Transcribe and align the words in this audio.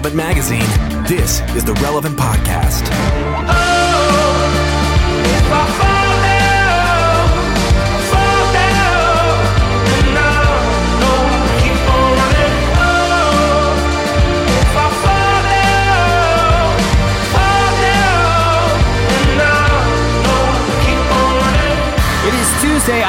Relevant 0.00 0.16
Magazine. 0.16 1.04
This 1.04 1.42
is 1.54 1.62
the 1.62 1.74
Relevant 1.74 2.16
Podcast. 2.16 3.59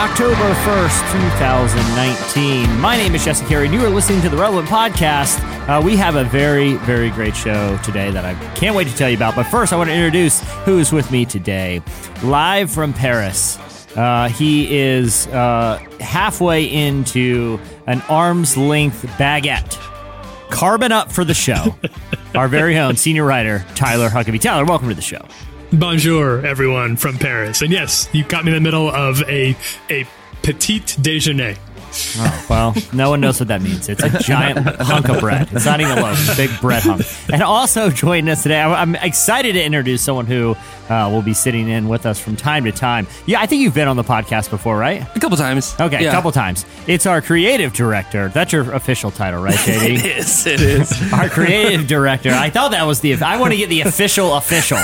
October 0.01 0.33
1st, 0.33 1.11
2019. 1.35 2.79
My 2.79 2.97
name 2.97 3.13
is 3.13 3.23
Jesse 3.23 3.45
Carey, 3.45 3.65
and 3.65 3.73
you 3.73 3.85
are 3.85 3.89
listening 3.89 4.19
to 4.21 4.29
the 4.29 4.35
Relevant 4.35 4.67
Podcast. 4.67 5.39
Uh, 5.69 5.79
we 5.79 5.95
have 5.95 6.15
a 6.15 6.23
very, 6.23 6.73
very 6.77 7.11
great 7.11 7.35
show 7.35 7.77
today 7.83 8.09
that 8.09 8.25
I 8.25 8.33
can't 8.55 8.75
wait 8.75 8.87
to 8.87 8.95
tell 8.95 9.11
you 9.11 9.15
about. 9.15 9.35
But 9.35 9.43
first, 9.43 9.71
I 9.71 9.75
want 9.75 9.91
to 9.91 9.95
introduce 9.95 10.41
who 10.65 10.79
is 10.79 10.91
with 10.91 11.11
me 11.11 11.23
today. 11.23 11.83
Live 12.23 12.71
from 12.71 12.93
Paris, 12.93 13.59
uh, 13.95 14.29
he 14.29 14.75
is 14.75 15.27
uh, 15.27 15.77
halfway 15.99 16.65
into 16.65 17.59
an 17.85 18.01
arm's 18.09 18.57
length 18.57 19.05
baguette. 19.19 19.77
Carbon 20.49 20.91
up 20.91 21.11
for 21.11 21.23
the 21.23 21.35
show. 21.35 21.75
Our 22.33 22.47
very 22.47 22.75
own 22.79 22.95
senior 22.95 23.23
writer, 23.23 23.63
Tyler 23.75 24.09
Huckabee. 24.09 24.41
Tyler, 24.41 24.65
welcome 24.65 24.89
to 24.89 24.95
the 24.95 25.01
show. 25.03 25.23
Bonjour, 25.73 26.45
everyone 26.45 26.97
from 26.97 27.17
Paris. 27.17 27.61
And 27.61 27.71
yes, 27.71 28.09
you 28.13 28.23
caught 28.25 28.43
me 28.43 28.51
in 28.51 28.55
the 28.55 28.61
middle 28.61 28.89
of 28.89 29.21
a 29.23 29.55
a 29.89 30.05
petite 30.43 30.97
déjeuner. 30.99 31.57
Oh, 32.17 32.45
well, 32.49 32.75
no 32.93 33.09
one 33.09 33.19
knows 33.19 33.39
what 33.41 33.49
that 33.49 33.61
means. 33.61 33.89
It's 33.89 34.01
a 34.01 34.09
giant 34.23 34.59
hunk 34.81 35.09
of 35.09 35.19
bread. 35.19 35.49
It's 35.51 35.65
not 35.65 35.81
even 35.81 35.97
a 35.97 36.01
loaf, 36.01 36.37
big 36.37 36.49
bread 36.61 36.83
hunk. 36.83 37.01
And 37.31 37.41
also 37.43 37.89
joining 37.89 38.29
us 38.29 38.43
today, 38.43 38.59
I'm- 38.61 38.71
I'm 38.71 38.95
excited 38.95 39.53
to 39.53 39.63
introduce 39.63 40.01
someone 40.01 40.25
who 40.25 40.55
uh, 40.89 41.09
will 41.11 41.21
be 41.21 41.33
sitting 41.33 41.67
in 41.67 41.89
with 41.89 42.05
us 42.05 42.17
from 42.17 42.37
time 42.37 42.63
to 42.63 42.71
time. 42.71 43.07
Yeah, 43.25 43.41
I 43.41 43.45
think 43.45 43.61
you've 43.61 43.73
been 43.73 43.89
on 43.89 43.97
the 43.97 44.05
podcast 44.05 44.49
before, 44.49 44.77
right? 44.77 45.01
A 45.15 45.19
couple 45.19 45.35
times. 45.37 45.75
Okay, 45.81 46.01
Yeah. 46.03 46.09
a 46.09 46.11
couple 46.13 46.31
times. 46.31 46.65
It's 46.87 47.05
our 47.05 47.21
creative 47.21 47.73
director. 47.73 48.29
That's 48.29 48.53
your 48.53 48.71
official 48.73 49.11
title, 49.11 49.41
right, 49.41 49.55
JD? 49.55 49.99
It 49.99 50.05
is. 50.17 50.47
It 50.47 50.61
is. 50.61 51.13
our 51.13 51.27
creative 51.27 51.87
director. 51.87 52.31
I 52.31 52.49
thought 52.49 52.71
that 52.71 52.83
was 52.85 53.01
the. 53.01 53.15
I 53.15 53.37
want 53.37 53.51
to 53.51 53.57
get 53.57 53.67
the 53.69 53.81
official 53.81 54.35
official 54.35 54.79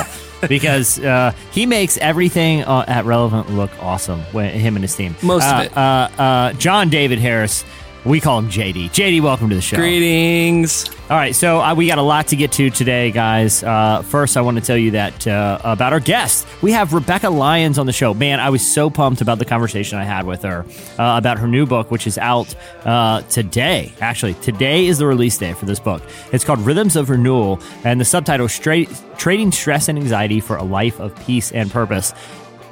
because 0.48 1.00
uh, 1.00 1.34
he 1.52 1.66
makes 1.66 1.98
everything 1.98 2.64
uh, 2.64 2.86
at 2.88 3.06
Relevant 3.06 3.50
look 3.50 3.72
awesome. 3.82 4.20
When 4.32 4.52
him 4.52 4.76
and 4.76 4.84
his 4.84 4.96
team. 4.96 5.16
Most 5.22 5.46
of 5.46 5.54
Uh, 5.54 5.62
it. 5.64 5.78
Uh, 5.78 5.82
uh, 6.22 6.54
John 6.54 6.90
David 6.90 7.20
Harris. 7.20 7.64
We 8.06 8.20
call 8.20 8.40
him 8.40 8.50
JD. 8.50 8.90
JD, 8.90 9.22
welcome 9.22 9.50
to 9.50 9.56
the 9.56 9.62
show. 9.62 9.78
Greetings. 9.78 10.90
All 11.10 11.18
right, 11.18 11.36
so 11.36 11.62
uh, 11.62 11.74
we 11.74 11.88
got 11.88 11.98
a 11.98 12.04
lot 12.04 12.28
to 12.28 12.36
get 12.36 12.52
to 12.54 12.70
today, 12.70 13.12
guys. 13.12 13.64
Uh, 13.64 14.02
first, 14.02 14.38
I 14.38 14.42
want 14.42 14.58
to 14.58 14.64
tell 14.64 14.78
you 14.78 14.92
that 14.92 15.26
uh, 15.26 15.60
about 15.64 15.94
our 15.94 16.00
guest. 16.00 16.48
We 16.62 16.72
have 16.74 16.94
Rebekah 16.94 17.30
Lyons 17.30 17.80
on 17.80 17.86
the 17.86 17.94
show. 17.94 18.14
Man, 18.14 18.40
I 18.40 18.50
was 18.50 18.66
so 18.66 18.90
pumped 18.90 19.22
about 19.22 19.40
the 19.40 19.46
conversation 19.46 19.98
I 19.98 20.04
had 20.04 20.26
with 20.26 20.44
her 20.44 20.66
uh, 21.00 21.18
about 21.18 21.40
her 21.40 21.48
new 21.48 21.66
book, 21.66 21.92
which 21.92 22.08
is 22.08 22.18
out 22.18 22.54
uh, 22.86 23.22
today. 23.24 23.94
Actually, 24.02 24.34
today 24.36 24.86
is 24.86 24.98
the 24.98 25.08
release 25.08 25.38
day 25.38 25.54
for 25.54 25.66
this 25.66 25.80
book. 25.80 26.02
It's 26.32 26.44
called 26.44 26.60
Rhythms 26.60 26.96
of 26.96 27.10
Renewal, 27.10 27.60
and 27.84 28.02
the 28.02 28.06
subtitle 28.06 28.48
is 28.48 28.60
Trading 28.60 29.52
Stress 29.52 29.88
and 29.88 29.98
Anxiety 29.98 30.40
for 30.40 30.58
a 30.58 30.64
Life 30.64 31.00
of 31.00 31.16
Peace 31.26 31.52
and 31.52 31.72
Purpose 31.72 32.14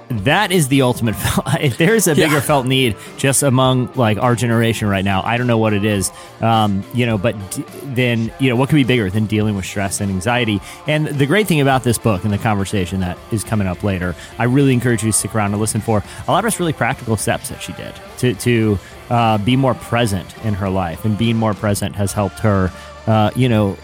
that 0.10 0.52
is 0.52 0.68
the 0.68 0.84
ultimate 0.84 1.16
if 1.60 1.78
there's 1.78 2.08
a 2.08 2.14
bigger 2.16 2.36
Yeah. 2.36 2.40
felt 2.42 2.68
need 2.68 2.96
just 3.18 3.42
among 3.42 3.92
like 3.96 4.18
our 4.20 4.36
generation 4.36 4.88
right 4.88 5.04
now 5.04 5.24
i 5.24 5.36
don't 5.38 5.48
know 5.48 5.58
what 5.58 5.74
it 5.74 5.84
is 5.84 6.12
um, 6.42 6.84
you 6.94 7.06
know 7.08 7.18
but 7.18 7.36
d- 7.52 7.64
then 7.86 8.32
you 8.40 8.50
know 8.50 8.56
what 8.56 8.70
could 8.70 8.76
be 8.76 8.84
bigger 8.84 9.10
than 9.10 9.26
dealing 9.26 9.56
with 9.56 9.66
stress 9.66 10.02
and 10.02 10.12
anxiety 10.12 10.62
and 10.86 11.08
the 11.08 11.26
great 11.26 11.48
thing 11.48 11.60
about 11.60 11.84
this 11.84 11.98
book 11.98 12.24
and 12.24 12.32
the 12.32 12.38
conversation 12.38 13.00
that 13.00 13.18
is 13.32 13.44
coming 13.44 13.68
up 13.68 13.84
later 13.84 14.16
i 14.38 14.44
really 14.44 14.74
encourage 14.74 15.04
you 15.04 15.12
to 15.12 15.18
stick 15.18 15.34
around 15.34 15.52
and 15.54 15.60
listen 15.60 15.82
for 15.82 16.04
a 16.28 16.32
lot 16.32 16.44
of 16.44 16.48
us 16.48 16.60
really 16.60 16.74
practical 16.74 17.18
steps 17.18 17.50
that 17.50 17.60
she 17.62 17.74
did 17.74 17.94
to, 18.20 18.34
to 18.36 18.78
uh, 19.10 19.38
be 19.40 19.56
more 19.56 19.74
present 19.74 20.36
in 20.46 20.54
her 20.54 20.70
life 20.70 21.04
and 21.06 21.18
being 21.18 21.36
more 21.36 21.54
present 21.56 21.96
has 21.96 22.14
helped 22.14 22.38
her 22.40 22.72
uh, 23.08 23.32
you 23.36 23.50
know 23.50 23.76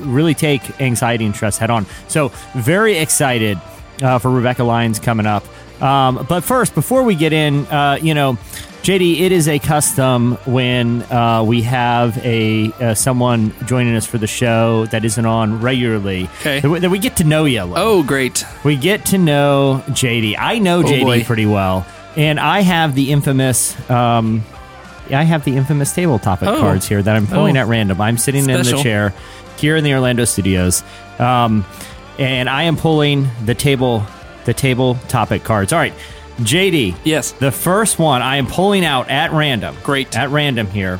really 0.00 0.32
take 0.34 0.80
anxiety 0.80 1.26
and 1.26 1.34
stress 1.34 1.58
head 1.58 1.68
on 1.70 1.84
so 2.08 2.28
very 2.54 2.96
excited 2.96 3.60
uh, 4.00 4.16
for 4.16 4.30
Rebekah 4.30 4.62
Lyons 4.62 5.00
coming 5.00 5.26
up. 5.26 5.42
Um, 5.80 6.26
but 6.28 6.42
first, 6.44 6.74
before 6.74 7.02
we 7.04 7.14
get 7.14 7.32
in, 7.32 7.66
uh, 7.66 7.98
you 8.00 8.14
know, 8.14 8.36
JD, 8.82 9.20
it 9.20 9.32
is 9.32 9.48
a 9.48 9.58
custom 9.58 10.34
when 10.46 11.02
uh, 11.04 11.42
we 11.44 11.62
have 11.62 12.16
a 12.24 12.72
uh, 12.80 12.94
someone 12.94 13.52
joining 13.66 13.94
us 13.96 14.06
for 14.06 14.18
the 14.18 14.26
show 14.26 14.86
that 14.86 15.04
isn't 15.04 15.26
on 15.26 15.60
regularly. 15.60 16.24
Okay. 16.40 16.60
That 16.60 16.68
we, 16.70 16.78
that 16.78 16.90
we 16.90 16.98
get 16.98 17.16
to 17.18 17.24
know 17.24 17.44
you. 17.44 17.62
a 17.62 17.64
little. 17.64 17.84
Oh, 17.84 18.02
great. 18.02 18.44
We 18.64 18.76
get 18.76 19.06
to 19.06 19.18
know 19.18 19.82
JD. 19.88 20.36
I 20.38 20.58
know 20.58 20.82
JD 20.82 21.02
Oh, 21.02 21.04
boy. 21.04 21.24
pretty 21.24 21.46
well, 21.46 21.86
and 22.16 22.40
I 22.40 22.60
have 22.60 22.94
the 22.94 23.12
infamous. 23.12 23.74
Um, 23.90 24.42
I 25.10 25.22
have 25.24 25.44
the 25.44 25.56
infamous 25.56 25.92
table 25.94 26.18
topic 26.18 26.48
Oh. 26.48 26.58
cards 26.60 26.86
here 26.88 27.02
that 27.02 27.14
I'm 27.16 27.26
pulling 27.26 27.56
Oh. 27.56 27.60
at 27.60 27.66
random. 27.66 28.00
I'm 28.00 28.16
sitting 28.18 28.48
in 28.48 28.62
the 28.62 28.80
chair 28.82 29.12
here 29.58 29.74
in 29.76 29.84
the 29.84 29.92
Orlando 29.94 30.24
studios, 30.24 30.82
um, 31.18 31.64
and 32.18 32.48
I 32.48 32.64
am 32.64 32.76
pulling 32.76 33.28
the 33.44 33.54
table 33.54 34.06
the 34.48 34.54
table 34.54 34.94
topic 35.08 35.44
cards. 35.44 35.74
All 35.74 35.78
right, 35.78 35.92
JD. 36.38 36.96
Yes. 37.04 37.32
The 37.32 37.52
first 37.52 37.98
one 37.98 38.22
I 38.22 38.36
am 38.36 38.46
pulling 38.46 38.82
out 38.82 39.10
at 39.10 39.30
random. 39.32 39.76
Great. 39.82 40.16
At 40.16 40.30
random 40.30 40.66
here. 40.68 40.98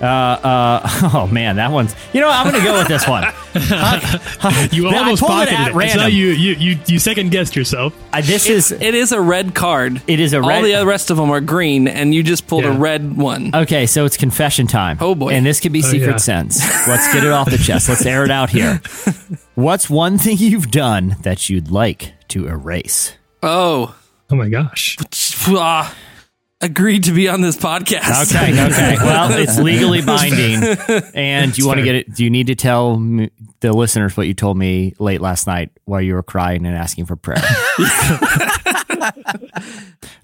Uh, 0.00 0.04
uh, 0.04 1.10
oh 1.14 1.28
man, 1.32 1.56
that 1.56 1.70
one's. 1.70 1.94
You 2.12 2.20
know, 2.20 2.28
what? 2.28 2.36
I'm 2.46 2.52
going 2.52 2.64
to 2.64 2.70
go 2.70 2.78
with 2.78 2.88
this 2.88 3.06
one. 3.08 3.24
You 4.72 4.88
almost 4.88 5.22
pulled 5.22 5.42
it 5.42 5.48
pocketed 5.48 5.54
at 5.54 5.66
it. 5.68 5.68
It's 5.68 5.76
random. 5.76 5.98
not 6.00 6.12
you, 6.12 6.28
you, 6.28 6.54
you, 6.54 6.78
you 6.86 6.98
second 6.98 7.30
guessed 7.30 7.56
yourself. 7.56 7.94
Uh, 8.12 8.20
this 8.20 8.48
is. 8.48 8.70
It 8.70 8.94
is 8.94 9.12
a 9.12 9.20
red 9.20 9.54
card. 9.54 10.02
It 10.06 10.20
is 10.20 10.34
a 10.34 10.40
red. 10.42 10.64
All 10.64 10.80
the 10.80 10.86
rest 10.86 11.10
of 11.10 11.16
them 11.16 11.30
are 11.30 11.40
green, 11.40 11.88
and 11.88 12.14
you 12.14 12.22
just 12.22 12.46
pulled 12.46 12.64
Yeah. 12.64 12.76
a 12.76 12.78
red 12.78 13.16
one. 13.16 13.54
Okay, 13.54 13.86
so 13.86 14.04
it's 14.04 14.16
confession 14.16 14.66
time. 14.66 14.98
Oh, 15.00 15.14
boy. 15.14 15.30
And 15.30 15.46
this 15.46 15.60
could 15.60 15.72
be 15.72 15.80
secret 15.82 16.10
yeah. 16.10 16.16
sense. 16.16 16.60
Let's 16.86 17.12
get 17.12 17.24
it 17.24 17.32
off 17.32 17.50
the 17.50 17.58
chest. 17.58 17.88
Let's 17.88 18.04
air 18.04 18.24
it 18.24 18.30
out 18.30 18.50
here. 18.50 18.80
What's 19.54 19.88
one 19.88 20.18
thing 20.18 20.36
you've 20.38 20.70
done 20.70 21.16
that 21.22 21.48
you'd 21.48 21.70
like 21.70 22.12
to 22.28 22.46
erase? 22.46 23.16
Oh. 23.42 23.94
Oh 24.30 24.36
my 24.36 24.48
gosh. 24.48 24.98
Ah. 25.48 25.94
Agreed 26.60 27.04
to 27.04 27.12
be 27.12 27.28
on 27.28 27.40
this 27.40 27.56
podcast. 27.56 28.34
Okay, 28.34 28.52
okay. 28.52 28.96
Well, 29.06 29.32
it's 29.32 29.58
legally 29.58 30.02
binding, 30.02 30.62
and 31.14 31.56
you 31.56 31.66
want 31.66 31.78
to 31.78 31.84
get 31.84 31.94
it. 31.94 32.14
Do 32.14 32.24
you 32.24 32.30
need 32.30 32.48
to 32.48 32.54
tell 32.54 32.96
the 32.96 33.72
listeners 33.72 34.16
what 34.16 34.26
you 34.26 34.34
told 34.34 34.56
me 34.56 34.94
late 34.98 35.20
last 35.20 35.46
night 35.46 35.70
while 35.84 36.00
you 36.00 36.14
were 36.14 36.22
crying 36.22 36.66
and 36.66 36.76
asking 36.76 37.06
for 37.06 37.16
prayer? 37.16 37.36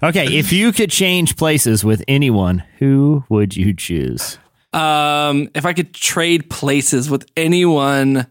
okay, 0.03 0.37
if 0.37 0.51
you 0.51 0.71
could 0.71 0.89
change 0.89 1.37
places 1.37 1.83
with 1.83 2.03
anyone, 2.07 2.63
who 2.79 3.23
would 3.29 3.55
you 3.55 3.73
choose? 3.73 4.37
Um, 4.73 5.49
if 5.53 5.65
I 5.65 5.73
could 5.73 5.93
trade 5.93 6.49
places 6.49 7.09
with 7.09 7.29
anyone, 7.37 8.25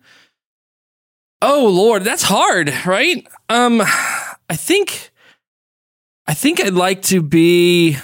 oh 1.40 1.68
Lord, 1.68 2.02
that's 2.04 2.24
hard, 2.24 2.72
right? 2.84 3.26
Um, 3.48 3.80
I 3.80 4.56
think, 4.56 5.11
I 6.32 6.34
think 6.34 6.60
I'd 6.64 6.72
like 6.72 7.02
to 7.02 7.20
be. 7.20 7.98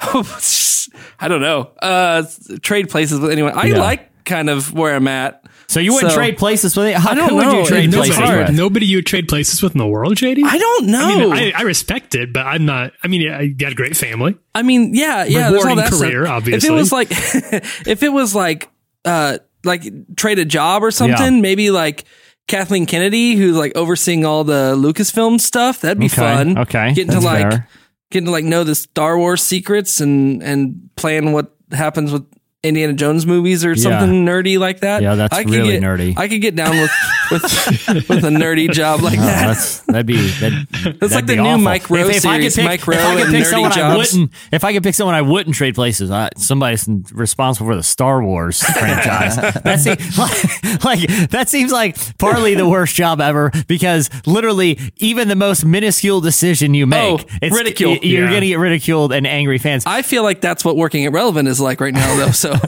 I 0.00 1.28
don't 1.28 1.42
know. 1.42 1.70
Uh, 1.82 2.22
trade 2.62 2.88
places 2.88 3.20
with 3.20 3.30
anyone. 3.30 3.52
I 3.52 3.66
Yeah. 3.66 3.78
like 3.78 4.24
kind 4.24 4.48
of 4.48 4.72
where 4.72 4.94
I'm 4.96 5.06
at. 5.06 5.44
So 5.66 5.80
you 5.80 5.92
wouldn't 5.92 6.12
So- 6.12 6.16
trade 6.16 6.38
places 6.38 6.74
with? 6.74 6.94
How, 6.94 7.10
I 7.10 7.14
don't 7.14 7.28
who 7.28 7.36
would 7.36 7.44
know. 7.44 7.60
you 7.60 7.66
trade 7.66 7.90
Nobody- 7.90 8.08
places 8.10 8.18
Nobody, 8.20 8.38
with? 8.44 8.56
nobody 8.56 8.86
you 8.86 8.96
would 8.98 9.06
trade 9.06 9.28
places 9.28 9.62
with 9.62 9.72
in 9.72 9.78
the 9.80 9.86
world, 9.86 10.14
JD? 10.16 10.44
I 10.46 10.56
don't 10.56 10.86
know. 10.86 11.30
I 11.32 11.40
mean, 11.40 11.52
I, 11.54 11.58
I 11.58 11.62
respect 11.64 12.14
it, 12.14 12.32
but 12.32 12.46
I'm 12.46 12.64
not. 12.64 12.92
I 13.02 13.08
mean, 13.08 13.20
yeah, 13.20 13.40
you 13.42 13.52
got 13.54 13.72
a 13.72 13.74
great 13.74 13.98
family. 13.98 14.34
I 14.54 14.62
mean, 14.62 14.94
yeah, 14.94 15.24
yeah. 15.24 15.50
there's 15.50 15.62
all 15.62 15.70
Rewarding 15.72 15.76
that 15.76 15.86
stuff. 15.88 16.00
career, 16.00 16.22
If 16.24 16.30
obviously. 16.30 16.68
it 16.70 16.72
was 16.72 16.90
like, 16.90 17.08
if 17.12 18.02
it 18.02 18.12
was 18.14 18.34
like, 18.34 18.70
uh, 19.04 19.38
like 19.62 19.82
trade 20.16 20.38
a 20.38 20.46
job 20.46 20.82
or 20.82 20.90
something, 20.90 21.34
Yeah. 21.36 21.40
maybe 21.42 21.70
like 21.70 22.04
Kathleen 22.48 22.86
Kennedy, 22.86 23.34
who's 23.36 23.56
like 23.56 23.76
overseeing 23.76 24.24
all 24.24 24.44
the 24.44 24.74
Lucasfilm 24.76 25.40
stuff. 25.40 25.80
That'd 25.80 25.98
be 25.98 26.06
Okay, 26.06 26.16
fun. 26.16 26.58
okay, 26.58 26.88
getting 26.94 27.06
that's 27.12 27.20
to 27.24 27.26
like 27.26 27.50
fair. 27.50 27.68
getting 28.10 28.26
to 28.26 28.30
like 28.32 28.44
know 28.44 28.64
the 28.64 28.74
Star 28.74 29.18
Wars 29.18 29.42
secrets 29.42 30.00
and 30.00 30.42
and 30.42 30.90
plan 30.96 31.32
what 31.32 31.54
happens 31.72 32.12
with 32.12 32.24
Indiana 32.64 32.92
Jones 32.94 33.26
movies 33.26 33.64
or 33.64 33.76
something 33.76 34.24
nerdy 34.24 34.58
like 34.58 34.80
that. 34.80 35.02
Yeah, 35.02 35.14
that's 35.14 35.36
I 35.36 35.44
could 35.44 35.52
really 35.52 35.72
get- 35.74 35.82
nerdy. 35.82 36.16
I 36.18 36.28
could 36.28 36.40
get 36.40 36.56
down 36.56 36.70
with 36.80 36.90
with 37.30 37.42
with 38.08 38.24
a 38.24 38.28
nerdy 38.30 38.70
job 38.70 39.00
like 39.02 39.18
Oh, 39.18 39.22
that. 39.22 39.46
that's 39.48 39.80
that'd 39.80 40.06
be 40.06 40.16
that'd, 40.16 40.68
that'd 40.72 41.10
like 41.12 41.26
the 41.26 41.36
be 41.36 41.42
new 41.42 41.48
awful. 41.48 41.58
Mike 41.62 41.90
Rowe 41.90 42.08
if, 42.08 42.16
if 42.16 42.26
I 42.26 42.38
could 42.40 42.52
series, 42.52 42.56
pick, 42.56 42.64
Mike 42.64 42.86
Rowe 42.86 42.94
if 42.94 43.00
I 43.04 43.14
could 43.16 43.22
and 43.24 43.32
pick 43.34 43.44
nerdy 43.44 43.50
someone 43.50 43.72
I 43.72 43.74
jobs. 43.74 44.12
wouldn't, 44.12 44.30
if 44.52 44.64
I 44.64 44.72
could 44.72 44.82
pick 44.82 44.94
someone 44.94 45.14
I 45.14 45.22
wouldn't 45.22 45.54
trade 45.56 45.74
places, 45.74 46.10
uh, 46.10 46.28
somebody's 46.36 46.88
responsible 47.12 47.66
for 47.68 47.76
the 47.76 47.82
Star 47.82 48.22
Wars 48.22 48.62
franchise. 48.78 49.36
that 49.36 49.80
seems 49.80 50.18
like, 50.18 50.84
like 50.84 51.30
that 51.30 51.48
seems 51.48 51.70
like 51.72 51.96
partly 52.18 52.54
the 52.54 52.68
worst 52.68 52.94
job 52.94 53.20
ever 53.20 53.50
because 53.68 54.08
literally 54.26 54.78
even 54.96 55.28
the 55.28 55.36
most 55.36 55.64
minuscule 55.64 56.20
decision 56.20 56.72
you 56.74 56.86
make, 56.86 57.26
Oh, 57.42 57.48
ridicule. 57.50 57.96
You're 57.96 58.24
Yeah. 58.24 58.32
gonna 58.34 58.46
get 58.46 58.58
ridiculed 58.58 59.12
and 59.12 59.26
angry 59.26 59.58
fans. 59.58 59.84
I 59.86 60.02
feel 60.02 60.22
like 60.22 60.40
that's 60.40 60.64
what 60.64 60.76
working 60.76 61.04
at 61.06 61.12
Relevant 61.12 61.48
is 61.48 61.60
like 61.60 61.80
right 61.80 61.92
now, 61.94 62.16
though. 62.16 62.30
So 62.30 62.50
Nashville. 62.50 62.53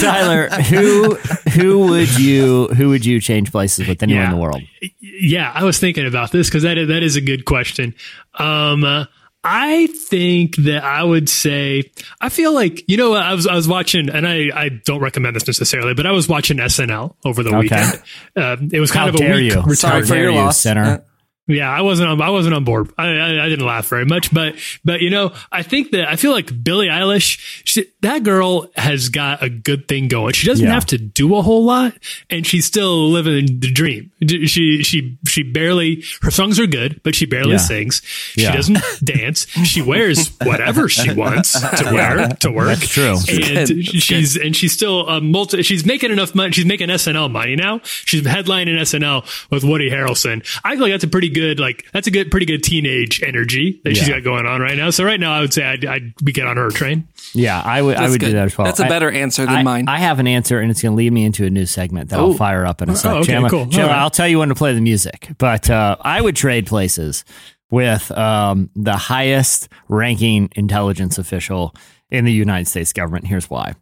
Tyler, 0.00 0.48
who 0.50 1.14
who 1.52 1.86
would 1.88 2.18
you 2.18 2.68
who 2.68 2.88
would 2.90 3.04
you 3.06 3.20
change 3.20 3.50
places 3.50 3.86
with 3.88 4.02
anyone 4.02 4.20
Yeah. 4.22 4.26
in 4.26 4.30
the 4.32 4.36
world? 4.42 4.62
Yeah, 5.00 5.50
I 5.54 5.64
was 5.64 5.78
thinking 5.78 6.06
about 6.06 6.32
this 6.32 6.48
because 6.48 6.62
that 6.64 6.78
is, 6.78 6.88
that 6.88 7.02
is 7.02 7.16
a 7.16 7.20
good 7.20 7.44
question. 7.44 7.94
Um, 8.38 8.84
uh, 8.84 9.04
I 9.46 9.88
think 9.88 10.56
that 10.56 10.84
I 10.84 11.04
would 11.04 11.28
say 11.28 11.90
I 12.20 12.28
feel 12.30 12.54
like 12.54 12.82
you 12.88 12.96
know 12.96 13.12
I 13.14 13.34
was 13.34 13.46
I 13.46 13.54
was 13.54 13.68
watching 13.68 14.08
and 14.08 14.26
I 14.26 14.50
I 14.54 14.68
don't 14.70 15.00
recommend 15.00 15.36
this 15.36 15.46
necessarily, 15.46 15.94
but 15.94 16.06
I 16.06 16.12
was 16.12 16.28
watching 16.28 16.56
SNL 16.58 17.14
over 17.24 17.42
the 17.42 17.50
Okay. 17.50 17.58
weekend. 17.60 18.02
Um, 18.36 18.70
it 18.72 18.80
was 18.80 18.90
kind 18.90 19.02
How 19.02 19.08
of 19.10 19.14
a 19.16 19.18
dare 19.18 19.34
week 19.36 19.52
you? 19.52 19.58
return. 19.60 19.76
Sorry 19.76 20.02
for 20.02 20.08
dare 20.14 20.22
your 20.24 20.32
you, 20.32 20.38
loss. 20.38 20.60
Center. 20.60 21.04
Yeah, 21.46 21.70
I 21.70 21.82
wasn't 21.82 22.08
on. 22.08 22.22
I 22.22 22.30
wasn't 22.30 22.54
on 22.54 22.64
board. 22.64 22.90
I, 22.96 23.06
I, 23.06 23.44
I 23.44 23.48
didn't 23.50 23.66
laugh 23.66 23.86
very 23.88 24.06
much, 24.06 24.32
but 24.32 24.54
but 24.82 25.00
you 25.02 25.10
know, 25.10 25.32
I 25.52 25.62
think 25.62 25.90
that 25.90 26.08
I 26.08 26.16
feel 26.16 26.32
like 26.32 26.64
Billie 26.64 26.86
Eilish. 26.88 27.38
She, 27.64 27.84
that 28.00 28.22
girl 28.22 28.70
has 28.76 29.10
got 29.10 29.42
a 29.42 29.50
good 29.50 29.86
thing 29.86 30.08
going. 30.08 30.32
She 30.32 30.46
doesn't 30.46 30.64
Yeah. 30.64 30.72
have 30.72 30.86
to 30.86 30.96
do 30.98 31.34
a 31.36 31.42
whole 31.42 31.64
lot, 31.64 31.92
and 32.30 32.46
she's 32.46 32.64
still 32.64 33.10
living 33.10 33.60
the 33.60 33.70
dream. 33.70 34.10
She 34.26 34.82
she 34.82 35.18
she 35.28 35.42
barely. 35.42 36.02
Her 36.22 36.30
songs 36.30 36.58
are 36.58 36.66
good, 36.66 37.02
but 37.02 37.14
she 37.14 37.26
barely 37.26 37.52
Yeah. 37.52 37.56
sings. 37.58 38.00
She 38.04 38.42
Yeah. 38.42 38.56
doesn't 38.56 38.78
dance. 39.04 39.46
She 39.64 39.82
wears 39.82 40.30
whatever 40.42 40.88
she 40.88 41.12
wants 41.12 41.52
to 41.60 41.90
wear 41.92 42.28
to 42.40 42.50
work. 42.50 42.78
That's 42.78 42.88
true. 42.88 43.16
And 43.18 43.26
good. 43.26 43.56
That's 43.68 43.70
she's 44.02 44.36
and 44.36 44.56
she's 44.56 44.72
still 44.72 45.06
a 45.08 45.20
multi. 45.20 45.62
She's 45.62 45.84
making 45.84 46.10
enough 46.10 46.34
money. 46.34 46.52
She's 46.52 46.64
making 46.64 46.88
SNL 46.88 47.30
money 47.30 47.54
now. 47.54 47.80
She's 47.82 48.22
headlining 48.22 48.78
SNL 48.80 49.26
with 49.50 49.62
Woody 49.62 49.90
Harrelson. 49.90 50.42
I 50.64 50.72
feel 50.76 50.84
like 50.84 50.92
that's 50.92 51.04
a 51.04 51.08
pretty 51.08 51.33
good 51.34 51.60
like 51.60 51.86
that's 51.92 52.06
a 52.06 52.10
good 52.10 52.30
pretty 52.30 52.46
good 52.46 52.62
teenage 52.62 53.22
energy 53.22 53.80
that 53.84 53.96
she's 53.96 54.08
got 54.08 54.22
going 54.24 54.46
on 54.46 54.60
right 54.62 54.76
now. 54.76 54.88
So 54.90 55.04
right 55.04 55.20
now, 55.20 55.32
I 55.34 55.40
would 55.40 55.52
say 55.52 55.64
I'd, 55.64 55.84
I'd 55.84 56.14
be 56.24 56.32
get 56.32 56.46
on 56.46 56.56
her 56.56 56.70
train. 56.70 57.06
Yeah, 57.34 57.60
I 57.60 57.82
would 57.82 57.96
I 57.96 58.00
That's 58.02 58.12
would 58.12 58.20
do 58.20 58.32
that 58.32 58.44
as 58.46 58.56
well. 58.58 58.66
That's 58.66 58.80
a 58.80 58.84
better 58.88 59.10
answer 59.10 59.44
than 59.44 59.54
I, 59.56 59.62
mine. 59.62 59.88
I 59.88 59.98
have 59.98 60.18
an 60.20 60.26
answer, 60.26 60.60
and 60.60 60.70
it's 60.70 60.80
going 60.82 60.92
to 60.92 60.96
lead 60.96 61.12
me 61.12 61.24
into 61.24 61.44
a 61.44 61.50
new 61.50 61.66
segment 61.66 62.10
that 62.10 62.18
I'll 62.18 62.26
Oh. 62.30 62.34
fire 62.34 62.64
up 62.64 62.80
in 62.80 62.88
a 62.90 62.96
second. 62.96 63.18
okay, 63.18 63.26
Chandler, 63.32 63.50
cool. 63.50 63.64
Chandler, 63.66 63.82
All 63.84 63.88
right. 63.90 63.98
I'll 64.02 64.10
tell 64.10 64.28
you 64.28 64.38
when 64.38 64.48
to 64.50 64.54
play 64.54 64.72
the 64.74 64.80
music, 64.80 65.28
but 65.38 65.68
uh, 65.68 65.96
I 66.00 66.20
would 66.20 66.36
trade 66.36 66.66
places 66.66 67.24
with 67.70 68.10
um, 68.12 68.70
the 68.76 68.96
highest 68.96 69.68
ranking 69.88 70.48
intelligence 70.54 71.18
official 71.18 71.74
in 72.10 72.24
the 72.24 72.32
United 72.32 72.66
States 72.68 72.92
government. 72.92 73.26
Here's 73.26 73.50
why. 73.50 73.74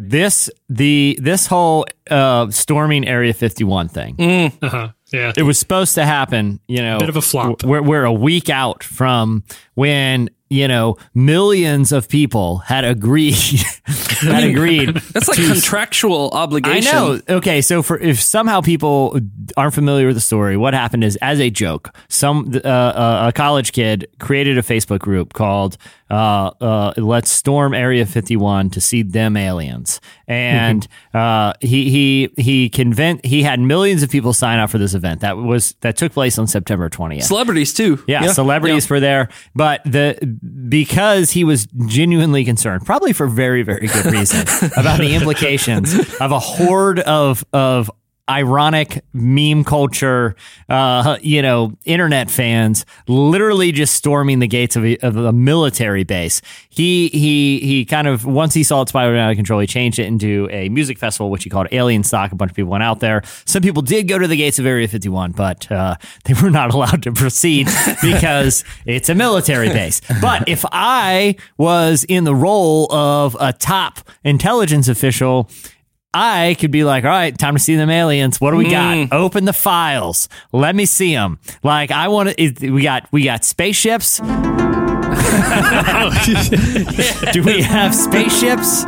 This 0.00 0.48
the 0.68 1.18
this 1.20 1.46
whole 1.46 1.84
uh, 2.08 2.50
storming 2.50 3.06
Area 3.08 3.32
51 3.34 3.88
thing. 3.88 4.52
Uh-huh. 4.62 4.90
Yeah. 5.10 5.32
It 5.36 5.42
was 5.42 5.58
supposed 5.58 5.94
to 5.94 6.04
happen, 6.04 6.60
you 6.66 6.82
know. 6.82 6.98
Bit 6.98 7.08
of 7.08 7.16
a 7.16 7.22
flop. 7.22 7.62
We're, 7.62 7.82
we're 7.82 8.04
a 8.04 8.12
week 8.12 8.50
out 8.50 8.82
from 8.82 9.44
when, 9.74 10.30
you 10.50 10.66
know, 10.66 10.96
millions 11.14 11.92
of 11.92 12.08
people 12.08 12.58
had 12.58 12.84
agreed, 12.84 13.34
had 14.20 14.44
agreed. 14.44 14.88
That's 15.12 15.28
like 15.28 15.36
contractual 15.38 16.30
obligation. 16.30 16.94
I 16.94 16.98
know. 16.98 17.20
Okay, 17.28 17.60
so 17.60 17.82
for 17.82 17.98
if 17.98 18.20
somehow 18.20 18.60
people 18.60 19.18
aren't 19.56 19.74
familiar 19.74 20.06
with 20.06 20.16
the 20.16 20.22
story, 20.22 20.56
what 20.56 20.74
happened 20.74 21.04
is, 21.04 21.16
as 21.16 21.40
a 21.40 21.50
joke, 21.50 21.94
some 22.08 22.52
uh, 22.64 22.68
uh, 22.68 23.24
a 23.28 23.32
college 23.32 23.72
kid 23.72 24.08
created 24.18 24.58
a 24.58 24.62
Facebook 24.62 25.00
group 25.00 25.34
called 25.34 25.76
uh, 26.10 26.50
uh, 26.60 26.92
"Let's 26.96 27.30
Storm 27.30 27.74
Area 27.74 28.06
51 28.06 28.70
to 28.70 28.80
see 28.80 29.02
them 29.02 29.36
aliens," 29.36 30.00
and 30.26 30.86
uh, 31.12 31.52
he 31.60 31.90
he 31.90 32.42
he 32.42 32.68
convinced 32.70 33.26
he 33.26 33.42
had 33.42 33.60
millions 33.60 34.02
of 34.02 34.10
people 34.10 34.32
sign 34.32 34.58
up 34.58 34.70
for 34.70 34.78
this 34.78 34.94
event 34.94 35.20
that 35.20 35.36
was 35.36 35.74
that 35.80 35.96
took 35.96 36.12
place 36.12 36.38
on 36.38 36.46
September 36.46 36.88
20th. 36.88 37.24
Celebrities 37.24 37.74
too. 37.74 38.02
Yeah, 38.06 38.32
celebrities 38.32 38.88
were 38.88 39.00
there, 39.00 39.28
but 39.54 39.82
the 39.84 40.37
because 40.68 41.30
he 41.30 41.44
was 41.44 41.66
genuinely 41.86 42.44
concerned, 42.44 42.84
probably 42.84 43.12
for 43.12 43.26
very 43.26 43.62
very 43.62 43.86
good 43.86 44.06
reason, 44.06 44.40
about 44.76 44.98
the 44.98 45.14
implications 45.14 45.94
of 46.20 46.32
a 46.32 46.38
horde 46.38 47.00
of 47.00 47.44
of 47.52 47.90
ironic 48.28 49.04
meme 49.12 49.64
culture, 49.64 50.36
uh, 50.68 51.18
you 51.22 51.42
know, 51.42 51.72
internet 51.84 52.30
fans 52.30 52.84
literally 53.06 53.72
just 53.72 53.94
storming 53.94 54.38
the 54.38 54.46
gates 54.46 54.76
of 54.76 54.84
a, 54.84 54.96
of 54.98 55.16
a 55.16 55.32
military 55.32 56.04
base. 56.04 56.40
He 56.68 57.08
he 57.08 57.60
he 57.60 57.84
kind 57.84 58.06
of 58.06 58.24
once 58.24 58.54
he 58.54 58.62
saw 58.62 58.82
it 58.82 58.88
spiraling 58.88 59.18
out 59.20 59.30
of 59.30 59.36
control, 59.36 59.60
he 59.60 59.66
changed 59.66 59.98
it 59.98 60.06
into 60.06 60.48
a 60.50 60.68
music 60.68 60.98
festival, 60.98 61.30
which 61.30 61.44
he 61.44 61.50
called 61.50 61.68
Alienstock. 61.68 62.32
A 62.32 62.34
bunch 62.34 62.50
of 62.50 62.56
people 62.56 62.70
went 62.70 62.84
out 62.84 63.00
there. 63.00 63.22
Some 63.44 63.62
people 63.62 63.82
did 63.82 64.08
go 64.08 64.18
to 64.18 64.26
the 64.26 64.36
gates 64.36 64.58
of 64.58 64.66
Area 64.66 64.88
51, 64.88 65.32
but 65.32 65.70
uh, 65.70 65.96
they 66.24 66.34
were 66.34 66.50
not 66.50 66.72
allowed 66.74 67.02
to 67.04 67.12
proceed 67.12 67.68
because 68.02 68.64
it's 68.86 69.08
a 69.08 69.14
military 69.14 69.68
base. 69.68 70.00
But 70.20 70.48
if 70.48 70.64
I 70.70 71.36
was 71.56 72.04
in 72.04 72.24
the 72.24 72.34
role 72.34 72.92
of 72.92 73.36
a 73.40 73.52
top 73.52 74.00
intelligence 74.24 74.88
official. 74.88 75.48
I 76.14 76.56
could 76.58 76.70
be 76.70 76.84
like, 76.84 77.04
all 77.04 77.10
right, 77.10 77.36
time 77.36 77.54
to 77.54 77.60
see 77.60 77.76
them 77.76 77.90
aliens. 77.90 78.40
What 78.40 78.52
do 78.52 78.56
we 78.56 78.70
got? 78.70 78.96
Mm. 78.96 79.12
Open 79.12 79.44
the 79.44 79.52
files. 79.52 80.28
Let 80.52 80.74
me 80.74 80.86
see 80.86 81.14
them. 81.14 81.38
Like, 81.62 81.90
I 81.90 82.08
want 82.08 82.30
to. 82.30 82.70
We 82.70 82.82
got 82.82 83.06
we 83.12 83.24
got 83.24 83.44
spaceships. 83.44 84.18
Do 87.32 87.42
we 87.42 87.62
have 87.62 87.94
spaceships? 87.94 88.84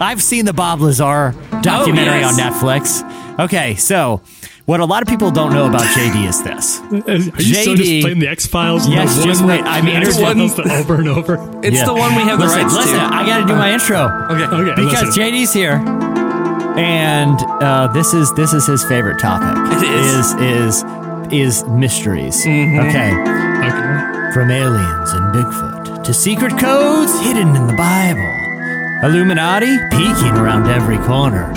I've 0.00 0.22
seen 0.22 0.44
the 0.44 0.52
Bob 0.52 0.80
Lazar 0.80 1.34
documentary 1.62 2.16
oh, 2.16 2.30
yes. 2.30 2.38
on 2.38 2.52
Netflix. 2.52 3.40
Okay, 3.40 3.74
so 3.74 4.20
what 4.66 4.80
a 4.80 4.84
lot 4.84 5.02
of 5.02 5.08
people 5.08 5.30
don't 5.30 5.52
know 5.52 5.66
about 5.66 5.82
JD 5.82 6.28
is 6.28 6.42
this. 6.42 6.80
Are 7.38 7.42
you 7.42 7.54
still 7.54 7.74
JD 7.74 7.76
just 7.76 8.02
playing 8.02 8.18
the 8.18 8.28
X 8.28 8.46
Files? 8.46 8.88
Yes, 8.88 9.22
just 9.24 9.44
wait. 9.44 9.62
I'm 9.62 9.86
X 9.86 10.18
introducing- 10.18 10.64
Files 10.64 10.80
over 10.80 10.94
and 10.96 11.08
over. 11.08 11.60
It's 11.62 11.76
Yeah. 11.76 11.84
the 11.86 11.94
one 11.94 12.14
we 12.14 12.22
have 12.22 12.38
listen, 12.38 12.58
the 12.58 12.64
rights 12.64 12.74
listen, 12.74 12.98
to. 12.98 13.14
I 13.14 13.24
got 13.26 13.38
to 13.40 13.46
do 13.46 13.54
my 13.54 13.72
intro. 13.72 14.08
okay. 14.30 14.44
Okay, 14.44 14.74
because 14.82 15.06
listen. 15.06 15.22
JD's 15.22 15.52
here, 15.52 15.78
and 16.78 17.38
uh, 17.62 17.88
this 17.92 18.12
is 18.14 18.32
this 18.34 18.52
is 18.52 18.66
his 18.66 18.84
favorite 18.84 19.18
topic. 19.18 19.56
It 19.76 19.88
is. 19.88 20.32
is 20.34 20.82
is, 20.82 21.62
is 21.62 21.64
mysteries. 21.68 22.40
Okay, 22.42 23.12
Okay. 23.12 24.30
from 24.32 24.50
aliens 24.50 25.10
and 25.12 25.34
Bigfoot 25.34 26.04
to 26.04 26.14
secret 26.14 26.56
codes 26.58 27.18
hidden 27.20 27.54
in 27.56 27.66
the 27.66 27.74
Bible, 27.74 29.08
Illuminati 29.08 29.76
peeking 29.90 30.36
around 30.36 30.66
every 30.68 30.98
corner. 30.98 31.52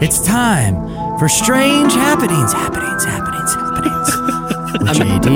It's 0.00 0.24
time 0.24 0.76
for 1.18 1.28
strange 1.28 1.92
happenings, 1.92 2.52
happenings, 2.52 3.04
happenings, 3.04 3.54
happenings. 3.54 4.36
With 4.72 4.82
JD. 4.88 5.26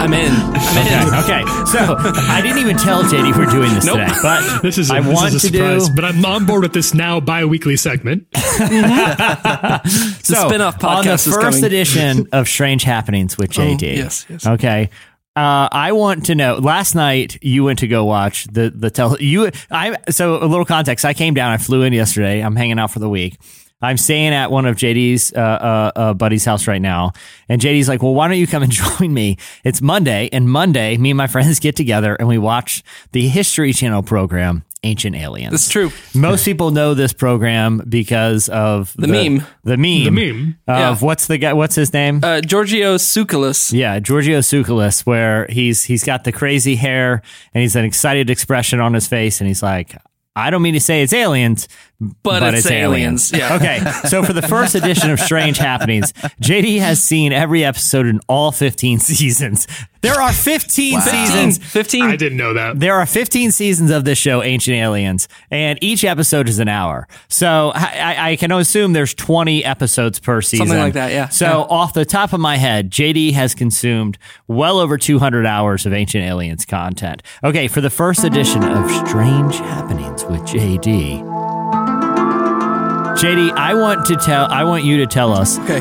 I'm 0.00 0.12
in. 0.12 0.32
I'm 0.32 0.86
in. 0.86 1.14
Okay, 1.24 1.42
so 1.66 1.96
I 1.98 2.40
didn't 2.42 2.58
even 2.58 2.76
tell 2.76 3.02
JD 3.02 3.36
we're 3.36 3.46
doing 3.46 3.72
this 3.74 3.84
Nope. 3.84 3.98
today, 4.00 4.12
but 4.22 4.62
This 4.62 4.78
is 4.78 4.90
a, 4.90 4.94
I 4.94 5.00
this 5.00 5.14
want 5.14 5.34
is 5.34 5.44
a 5.44 5.48
to 5.50 5.56
surprise, 5.56 5.88
do 5.88 5.94
but 5.94 6.04
I'm 6.04 6.24
on 6.24 6.46
board 6.46 6.62
with 6.62 6.72
this 6.72 6.94
now 6.94 7.20
bi-weekly 7.20 7.76
segment. 7.76 8.26
so, 8.36 8.48
spin-off 10.48 10.78
podcast 10.78 10.84
on 10.84 11.04
the 11.04 11.10
podcast 11.10 11.26
is 11.26 11.34
first 11.34 11.40
coming. 11.40 11.64
edition 11.64 12.28
of 12.32 12.48
Strange 12.48 12.82
Happenings 12.84 13.36
with 13.38 13.50
JD. 13.50 13.96
yes, 13.96 14.26
yes. 14.28 14.46
Okay. 14.46 14.90
Uh, 15.36 15.68
I 15.72 15.90
want 15.92 16.26
to 16.26 16.36
know. 16.36 16.54
Last 16.58 16.94
night 16.94 17.38
you 17.42 17.64
went 17.64 17.80
to 17.80 17.88
go 17.88 18.04
watch 18.04 18.44
the 18.44 18.70
the 18.70 18.88
tele. 18.90 19.16
You 19.20 19.50
I 19.68 19.96
so 20.10 20.36
a 20.40 20.46
little 20.46 20.64
context. 20.64 21.04
I 21.04 21.12
came 21.12 21.34
down. 21.34 21.50
I 21.50 21.56
flew 21.56 21.82
in 21.82 21.92
yesterday. 21.92 22.40
I'm 22.40 22.54
hanging 22.54 22.78
out 22.78 22.92
for 22.92 23.00
the 23.00 23.08
week. 23.08 23.36
I'm 23.84 23.96
staying 23.96 24.32
at 24.34 24.50
one 24.50 24.66
of 24.66 24.76
JD's 24.76 25.32
uh, 25.34 25.38
uh, 25.38 25.92
uh, 25.96 26.14
buddy's 26.14 26.44
house 26.44 26.66
right 26.66 26.82
now, 26.82 27.12
and 27.48 27.60
JD's 27.60 27.88
like, 27.88 28.02
"Well, 28.02 28.14
why 28.14 28.28
don't 28.28 28.38
you 28.38 28.46
come 28.46 28.62
and 28.62 28.72
join 28.98 29.12
me? 29.14 29.36
It's 29.64 29.80
Monday, 29.82 30.28
and 30.32 30.48
Monday, 30.50 30.96
me 30.96 31.10
and 31.10 31.16
my 31.18 31.26
friends 31.26 31.58
get 31.60 31.76
together 31.76 32.14
and 32.16 32.26
we 32.28 32.38
watch 32.38 32.82
the 33.12 33.28
History 33.28 33.72
Channel 33.72 34.02
program, 34.02 34.64
Ancient 34.82 35.14
Aliens." 35.16 35.50
That's 35.52 35.68
true. 35.68 35.90
Most 36.14 36.44
people 36.44 36.70
know 36.70 36.94
this 36.94 37.12
program 37.12 37.82
because 37.88 38.48
of 38.48 38.94
The 38.96 39.08
meme. 39.08 39.46
The 39.64 39.76
meme. 39.76 40.04
The 40.04 40.10
meme. 40.10 40.56
Of 40.68 40.76
Yeah. 41.02 41.06
what's 41.06 41.26
the 41.26 41.38
guy? 41.38 41.52
What's 41.52 41.74
his 41.74 41.92
name? 41.92 42.20
Uh, 42.22 42.40
Giorgio 42.40 42.96
Tsoukalos. 42.96 43.72
yeah, 43.72 43.98
Giorgio 44.00 44.38
Tsoukalos, 44.40 45.04
where 45.06 45.46
he's 45.50 45.84
he's 45.84 46.04
got 46.04 46.24
the 46.24 46.32
crazy 46.32 46.76
hair 46.76 47.22
and 47.52 47.62
he's 47.62 47.76
an 47.76 47.84
excited 47.84 48.30
expression 48.30 48.80
on 48.80 48.94
his 48.94 49.06
face, 49.06 49.40
and 49.40 49.48
he's 49.48 49.62
like, 49.62 49.96
"I 50.36 50.50
don't 50.50 50.62
mean 50.62 50.74
to 50.74 50.80
say 50.80 51.02
it's 51.02 51.12
aliens, 51.12 51.68
But 52.22 52.54
it's 52.54 52.70
aliens, 52.70 53.30
yeah. 53.32 53.54
Okay, 53.54 53.78
so 54.08 54.22
for 54.24 54.32
the 54.32 54.42
first 54.42 54.74
edition 54.74 55.10
of 55.10 55.20
Strange 55.20 55.56
Happenings, 55.58 56.12
JD 56.42 56.80
has 56.80 57.00
seen 57.02 57.32
every 57.32 57.64
episode 57.64 58.06
in 58.06 58.20
all 58.28 58.52
15 58.52 58.98
seasons. 58.98 59.66
There 60.02 60.20
are 60.20 60.32
15 60.34 61.00
seasons. 61.00 61.56
15. 61.58 62.02
I 62.02 62.16
didn't 62.16 62.36
know 62.36 62.52
that. 62.52 62.78
There 62.78 62.94
are 62.94 63.06
15 63.06 63.52
seasons 63.52 63.90
of 63.90 64.04
this 64.04 64.18
show, 64.18 64.42
Ancient 64.42 64.76
Aliens, 64.76 65.28
and 65.50 65.78
each 65.82 66.04
episode 66.04 66.46
is 66.48 66.58
an 66.58 66.68
hour. 66.68 67.06
So 67.28 67.72
I, 67.74 68.14
I- 68.18 68.30
I 68.32 68.36
can 68.36 68.50
assume 68.52 68.92
there's 68.92 69.14
20 69.14 69.64
episodes 69.64 70.18
per 70.18 70.42
season. 70.42 70.66
Something 70.66 70.82
like 70.82 70.94
that, 70.94 71.12
yeah. 71.12 71.28
So 71.28 71.46
Yeah. 71.46 71.54
off 71.76 71.94
the 71.94 72.04
top 72.04 72.32
of 72.34 72.40
my 72.40 72.56
head, 72.56 72.90
JD 72.90 73.32
has 73.32 73.54
consumed 73.54 74.18
well 74.46 74.78
over 74.78 74.98
200 74.98 75.46
hours 75.46 75.86
of 75.86 75.92
Ancient 75.94 76.24
Aliens 76.24 76.66
content. 76.66 77.22
Okay, 77.42 77.66
for 77.68 77.80
the 77.80 77.90
first 77.90 78.24
edition 78.24 78.62
of 78.64 78.90
Strange 79.08 79.54
Happenings 79.56 80.24
with 80.24 80.40
JD. 80.42 81.33
JD, 83.16 83.52
I 83.52 83.74
want 83.74 84.06
to 84.06 84.16
tell 84.16 84.46
I 84.50 84.64
want 84.64 84.84
you 84.84 84.96
to 84.98 85.06
tell 85.06 85.32
us 85.32 85.58
Okay. 85.60 85.80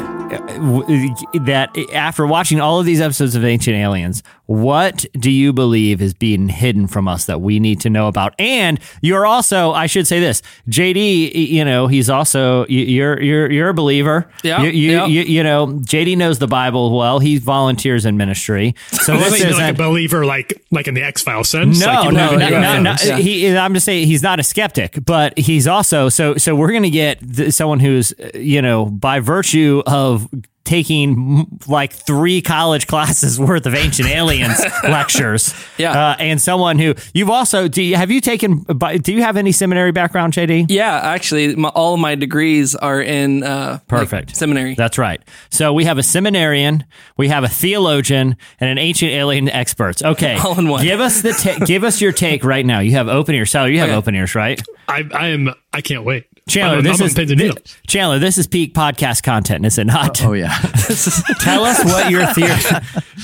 that 1.40 1.70
after 1.94 2.26
watching 2.28 2.60
all 2.62 2.80
of 2.80 2.86
these 2.86 3.02
episodes 3.02 3.36
of 3.36 3.44
Ancient 3.44 3.76
Aliens, 3.76 4.24
what 4.54 5.04
do 5.14 5.32
you 5.32 5.52
believe 5.52 6.00
is 6.00 6.14
being 6.14 6.48
hidden 6.48 6.86
from 6.88 7.08
us 7.08 7.26
that 7.26 7.42
we 7.42 7.60
need 7.60 7.82
to 7.82 7.90
know 7.90 8.08
about? 8.08 8.36
And 8.38 8.80
you're 9.02 9.26
also, 9.26 9.72
I 9.72 9.88
should 9.88 10.06
say 10.06 10.20
this, 10.20 10.44
JD. 10.70 11.34
You 11.34 11.66
know, 11.66 11.88
he's 11.88 12.08
also 12.10 12.68
you're 12.68 13.20
you're 13.20 13.52
you're 13.52 13.70
a 13.70 13.74
believer. 13.74 14.30
Yeah, 14.44 14.62
You, 14.62 14.70
you, 14.70 14.92
yeah. 14.92 15.06
you, 15.08 15.22
you 15.24 15.44
know, 15.44 15.68
JD 15.68 16.18
knows 16.18 16.38
the 16.38 16.48
Bible 16.48 16.96
well. 16.96 17.18
He 17.18 17.40
volunteers 17.40 18.06
in 18.06 18.16
ministry. 18.16 18.76
So 18.92 19.18
this 19.18 19.42
think 19.42 19.56
like 19.56 19.74
a 19.74 19.78
believer, 19.78 20.24
like 20.24 20.64
like 20.70 20.88
in 20.88 20.94
the 20.94 21.02
X 21.02 21.24
File 21.24 21.44
sense. 21.44 21.80
No, 21.80 21.88
like 21.88 22.14
no, 22.14 22.36
no, 22.36 22.50
no, 22.50 22.80
no. 22.82 22.96
Yeah. 23.04 23.18
He, 23.18 23.58
I'm 23.58 23.74
just 23.74 23.86
saying 23.86 24.06
he's 24.06 24.22
not 24.22 24.40
a 24.40 24.44
skeptic, 24.44 25.04
but 25.04 25.38
he's 25.38 25.68
also 25.68 26.10
so. 26.10 26.38
So 26.38 26.56
we're 26.56 26.72
going 26.72 26.84
to 26.84 26.90
get 26.92 27.20
th- 27.36 27.54
someone 27.54 27.80
who's, 27.80 28.14
uh, 28.14 28.32
you 28.36 28.62
know, 28.62 28.86
by 28.86 29.20
virtue 29.20 29.82
of 29.88 30.30
taking 30.66 31.16
mm, 31.16 31.68
like 31.68 31.92
three 31.94 32.42
college 32.42 32.88
classes 32.94 33.40
worth 33.40 33.66
of 33.66 33.76
ancient 33.76 34.08
aliens 34.10 34.60
lectures, 34.84 35.54
Yeah. 35.78 35.92
uh, 36.12 36.16
and 36.20 36.42
someone 36.42 36.80
who 36.80 36.96
you've 37.14 37.30
also 37.30 37.68
do 37.68 37.82
you 37.82 37.96
have 37.96 38.10
you 38.12 38.22
taken? 38.22 38.60
by- 38.60 38.98
Do 38.98 39.12
you 39.14 39.22
have 39.24 39.36
any 39.38 39.52
seminary 39.52 39.92
background, 39.92 40.34
JD? 40.34 40.68
Yeah, 40.70 41.00
actually, 41.04 41.56
my, 41.56 41.70
all 41.70 41.94
of 41.96 42.00
my 42.00 42.16
degrees 42.16 42.76
are 42.76 43.02
in 43.02 43.44
uh, 43.44 43.72
like, 43.74 43.88
Perfect. 43.88 44.36
seminary. 44.36 44.76
That's 44.76 44.98
right. 44.98 45.22
So 45.50 45.74
we 45.74 45.86
have 45.86 45.98
a 45.98 46.04
seminarian, 46.04 46.86
we 47.18 47.28
have 47.28 47.44
a 47.44 47.50
theologian, 47.50 48.38
and 48.60 48.70
an 48.70 48.78
ancient 48.78 49.12
alien 49.12 49.50
experts. 49.50 50.02
Okay, 50.02 50.38
All 50.44 50.58
in 50.60 50.70
one. 50.70 50.84
Give 50.84 51.00
us 51.02 51.22
the 51.22 51.34
ta- 51.34 51.66
give 51.66 51.84
us 51.84 52.00
your 52.02 52.12
take 52.14 52.44
right 52.44 52.66
now. 52.66 52.80
You 52.80 52.92
have 52.92 53.08
open 53.08 53.36
ears. 53.36 53.52
So 53.52 53.66
you 53.66 53.80
have 53.80 53.90
Okay. 53.90 53.98
open 53.98 54.16
ears, 54.16 54.34
right? 54.36 54.62
I, 54.88 55.04
I 55.14 55.28
am. 55.30 55.54
I 55.74 55.82
can't 55.82 56.04
wait. 56.04 56.26
Chandler, 56.48 56.78
I'm, 56.78 56.84
this 56.84 57.00
I'm 57.00 57.08
is 57.08 57.18
on 57.18 57.28
pins 57.28 57.42
and. 57.42 57.78
Chandler. 57.88 58.20
This 58.20 58.38
is 58.38 58.48
peak 58.48 58.74
podcast 58.74 59.24
content, 59.24 59.66
is 59.66 59.78
it 59.78 59.86
not? 59.86 60.22
Oh 60.24 60.34
yeah. 60.34 60.58
Tell 61.40 61.64
us 61.64 61.84
what 61.86 62.12
your 62.12 62.26
theory. 62.28 62.60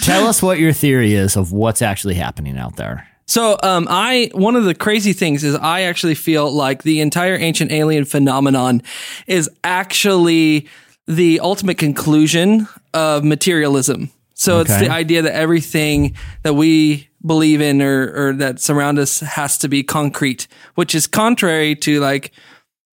tell 0.01 0.27
us 0.27 0.41
what 0.41 0.59
your 0.59 0.71
theory 0.73 1.13
is 1.13 1.35
of 1.35 1.51
what's 1.51 1.81
actually 1.81 2.15
happening 2.15 2.57
out 2.57 2.77
there. 2.77 3.07
So, 3.27 3.59
um, 3.61 3.87
I 3.89 4.31
one 4.33 4.55
of 4.55 4.63
the 4.63 4.73
crazy 4.73 5.13
things 5.13 5.43
is 5.43 5.55
I 5.55 5.81
actually 5.81 6.15
feel 6.15 6.51
like 6.51 6.83
the 6.83 7.01
entire 7.01 7.35
ancient 7.35 7.71
alien 7.71 8.05
phenomenon 8.05 8.81
is 9.27 9.49
actually 9.63 10.67
the 11.07 11.39
ultimate 11.41 11.77
conclusion 11.77 12.67
of 12.93 13.23
materialism. 13.23 14.11
So 14.33 14.61
it's 14.61 14.79
the 14.79 14.89
idea 14.89 15.21
that 15.23 15.33
everything 15.33 16.15
that 16.43 16.53
we 16.53 17.09
believe 17.25 17.59
in 17.59 17.81
or, 17.81 18.29
or 18.29 18.33
that 18.35 18.61
surround 18.61 18.97
us 18.97 19.19
has 19.19 19.57
to 19.57 19.67
be 19.67 19.83
concrete, 19.83 20.47
which 20.75 20.95
is 20.95 21.07
contrary 21.07 21.75
to 21.75 21.99
like 21.99 22.31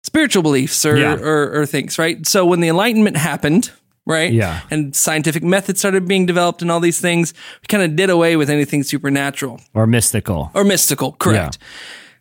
spiritual 0.05 0.43
beliefs 0.43 0.85
or, 0.87 0.97
Yeah. 0.97 1.15
or, 1.17 1.61
or 1.63 1.67
things, 1.67 1.99
right? 1.99 2.25
So 2.27 2.47
when 2.47 2.61
the 2.61 2.69
Enlightenment 2.69 3.17
happened, 3.17 3.71
right? 4.07 4.33
Yeah. 4.33 4.61
And 4.71 4.95
scientific 4.95 5.43
methods 5.43 5.81
started 5.81 6.07
being 6.07 6.27
developed 6.27 6.63
and 6.63 6.71
all 6.71 6.79
these 6.81 7.01
things, 7.01 7.35
we 7.63 7.67
kind 7.69 7.83
of 7.83 7.97
did 7.97 8.11
away 8.11 8.37
with 8.37 8.49
anything 8.51 8.83
supernatural 8.83 9.61
Or 9.75 9.87
mystical. 9.87 10.51
or 10.55 10.63
mystical, 10.63 11.13
correct. 11.13 11.59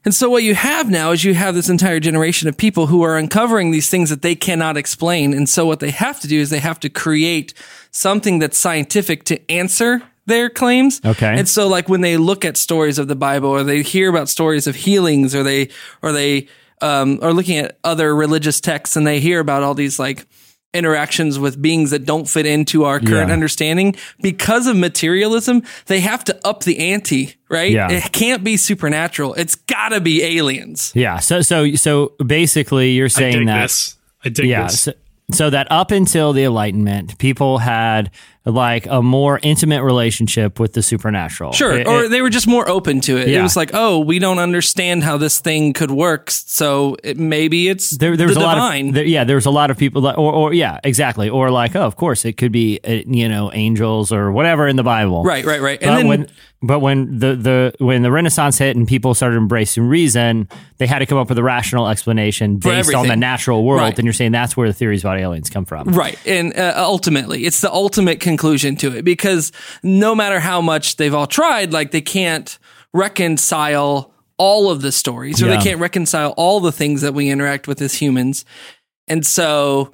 And 0.05 0.13
so 0.13 0.29
what 0.29 0.43
you 0.43 0.53
have 0.55 0.89
now 0.89 1.11
is 1.11 1.23
you 1.23 1.33
have 1.33 1.55
this 1.55 1.69
entire 1.69 1.99
generation 2.01 2.49
of 2.49 2.57
people 2.57 2.87
who 2.87 3.03
are 3.03 3.17
uncovering 3.17 3.71
these 3.71 3.89
things 3.89 4.09
that 4.09 4.21
they 4.21 4.35
cannot 4.35 4.75
explain. 4.75 5.33
And 5.33 5.47
so 5.47 5.65
what 5.65 5.79
they 5.79 5.91
have 5.91 6.19
to 6.21 6.27
do 6.27 6.39
is 6.41 6.49
they 6.49 6.59
have 6.59 6.79
to 6.81 6.89
create 6.89 7.53
something 7.91 8.39
that's 8.39 8.57
scientific 8.57 9.23
to 9.25 9.51
answer 9.51 10.01
their 10.25 10.49
claims. 10.49 10.99
Okay. 11.05 11.37
And 11.37 11.47
so 11.47 11.67
like 11.69 11.87
when 11.89 12.01
they 12.01 12.17
look 12.17 12.43
at 12.45 12.57
stories 12.57 12.97
of 12.99 13.07
the 13.09 13.15
Bible 13.15 13.49
or 13.49 13.63
they 13.63 13.81
hear 13.81 14.09
about 14.09 14.27
stories 14.29 14.67
of 14.67 14.75
healings 14.75 15.33
or 15.35 15.43
they 15.43 15.69
or 16.01 16.11
they 16.13 16.47
um, 16.81 17.19
are 17.21 17.33
looking 17.33 17.57
at 17.57 17.77
other 17.83 18.15
religious 18.15 18.59
texts 18.61 18.95
and 18.95 19.05
they 19.07 19.19
hear 19.19 19.39
about 19.39 19.63
all 19.63 19.73
these 19.73 19.99
like 19.99 20.25
interactions 20.73 21.37
with 21.37 21.61
beings 21.61 21.91
that 21.91 22.03
don't 22.03 22.27
fit 22.27 22.47
into 22.47 22.83
our 22.83 22.99
current 22.99 23.27
Yeah. 23.27 23.33
understanding 23.33 23.95
because 24.23 24.65
of 24.65 24.75
materialism 24.75 25.61
they 25.85 25.99
have 25.99 26.23
to 26.23 26.47
up 26.47 26.63
the 26.63 26.91
ante 26.91 27.35
right 27.47 27.71
Yeah. 27.71 27.91
it 27.91 28.11
can't 28.11 28.43
be 28.43 28.57
supernatural 28.57 29.35
it's 29.35 29.53
gotta 29.53 30.01
be 30.01 30.23
aliens 30.23 30.91
Yeah. 30.95 31.19
So 31.19 31.41
so 31.43 31.75
so 31.75 32.13
basically, 32.25 32.93
you're 32.93 33.05
I 33.05 33.09
saying 33.09 33.37
dig 33.37 33.47
that. 33.47 33.61
this. 33.63 33.97
I 34.25 34.29
dig 34.29 34.45
Yeah. 34.47 34.63
this. 34.63 34.81
So, 34.81 34.93
so 35.31 35.49
that 35.51 35.71
up 35.71 35.91
until 35.91 36.33
the 36.33 36.43
Enlightenment, 36.43 37.17
people 37.19 37.59
had 37.59 38.09
like 38.45 38.85
a 38.87 39.01
more 39.01 39.39
intimate 39.41 39.83
relationship 39.83 40.59
with 40.59 40.73
the 40.73 40.81
supernatural. 40.83 41.53
sure 41.53 41.77
It- 41.79 41.87
or 41.87 42.03
it- 42.03 42.09
they 42.09 42.21
were 42.21 42.29
just 42.29 42.47
more 42.47 42.67
open 42.67 42.99
to 43.01 43.17
it. 43.17 43.29
It 43.29 43.41
was 43.41 43.55
like 43.55 43.71
oh 43.73 43.99
we 43.99 44.19
don't 44.19 44.39
understand 44.39 45.03
how 45.03 45.17
this 45.17 45.39
thing 45.39 45.71
could 45.73 45.91
work 45.91 46.29
so 46.29 46.97
it, 47.03 47.17
maybe 47.17 47.69
it's 47.69 47.91
there, 47.91 48.17
there 48.17 48.27
was 48.27 48.35
the 48.35 48.41
a 48.41 48.43
lot 48.43 48.55
divine. 48.55 48.89
of 48.89 48.93
there, 48.95 49.05
yeah 49.05 49.23
there 49.23 49.35
was 49.37 49.45
a 49.45 49.51
lot 49.51 49.71
of 49.71 49.77
people 49.77 50.01
that 50.01 50.17
or, 50.17 50.33
or 50.33 50.53
yeah 50.53 50.79
exactly. 50.83 51.29
Or 51.29 51.51
like 51.51 51.75
oh 51.75 51.83
of 51.83 51.95
course 51.95 52.25
it 52.25 52.33
could 52.33 52.51
be 52.51 52.79
uh, 52.83 53.01
you 53.07 53.29
know 53.29 53.49
angels 53.53 54.11
or 54.11 54.31
whatever 54.31 54.67
in 54.67 54.75
the 54.75 54.83
bible. 54.83 55.23
Right 55.23 55.45
right 55.45 55.61
right. 55.61 55.81
And 55.81 55.89
but 55.91 55.95
then 55.97 56.07
when 56.07 56.27
but 56.65 56.79
when 56.79 57.19
the, 57.19 57.35
the 57.35 57.73
when 57.79 58.03
the 58.03 58.11
renaissance 58.11 58.57
hit 58.57 58.75
and 58.77 58.87
people 58.87 59.13
started 59.13 59.35
embracing 59.37 59.83
reason 59.87 60.47
they 60.77 60.87
had 60.87 60.99
to 60.99 61.05
come 61.05 61.17
up 61.17 61.27
with 61.29 61.37
a 61.37 61.43
rational 61.43 61.87
explanation 61.87 62.57
based 62.57 62.93
on 62.93 63.07
the 63.07 63.15
natural 63.15 63.63
world 63.63 63.81
Right. 63.81 63.97
and 63.97 64.05
you're 64.05 64.13
saying 64.13 64.31
that's 64.33 64.55
where 64.57 64.67
the 64.67 64.73
theories 64.73 65.03
about 65.03 65.17
aliens 65.19 65.49
come 65.49 65.65
from. 65.65 65.87
Right. 65.89 66.17
And 66.25 66.55
uh, 66.57 66.73
ultimately, 66.77 67.45
it's 67.45 67.61
the 67.61 67.71
ultimate 67.71 68.19
conclusion 68.37 68.75
to 68.77 68.95
it 68.95 69.03
because 69.05 69.51
no 69.83 70.13
matter 70.15 70.39
how 70.39 70.59
much 70.61 70.95
they've 70.97 71.13
all 71.13 71.27
tried, 71.27 71.71
like 71.73 71.91
they 71.91 72.01
can't 72.01 72.57
reconcile 72.93 74.11
all 74.37 74.69
of 74.71 74.81
the 74.81 74.91
stories 74.91 75.41
or 75.41 75.47
Yeah. 75.47 75.57
they 75.57 75.63
can't 75.63 75.79
reconcile 75.79 76.31
all 76.37 76.59
the 76.59 76.71
things 76.71 77.01
that 77.01 77.13
we 77.13 77.29
interact 77.29 77.67
with 77.67 77.81
as 77.81 77.93
humans. 77.95 78.45
And 79.07 79.25
so, 79.25 79.93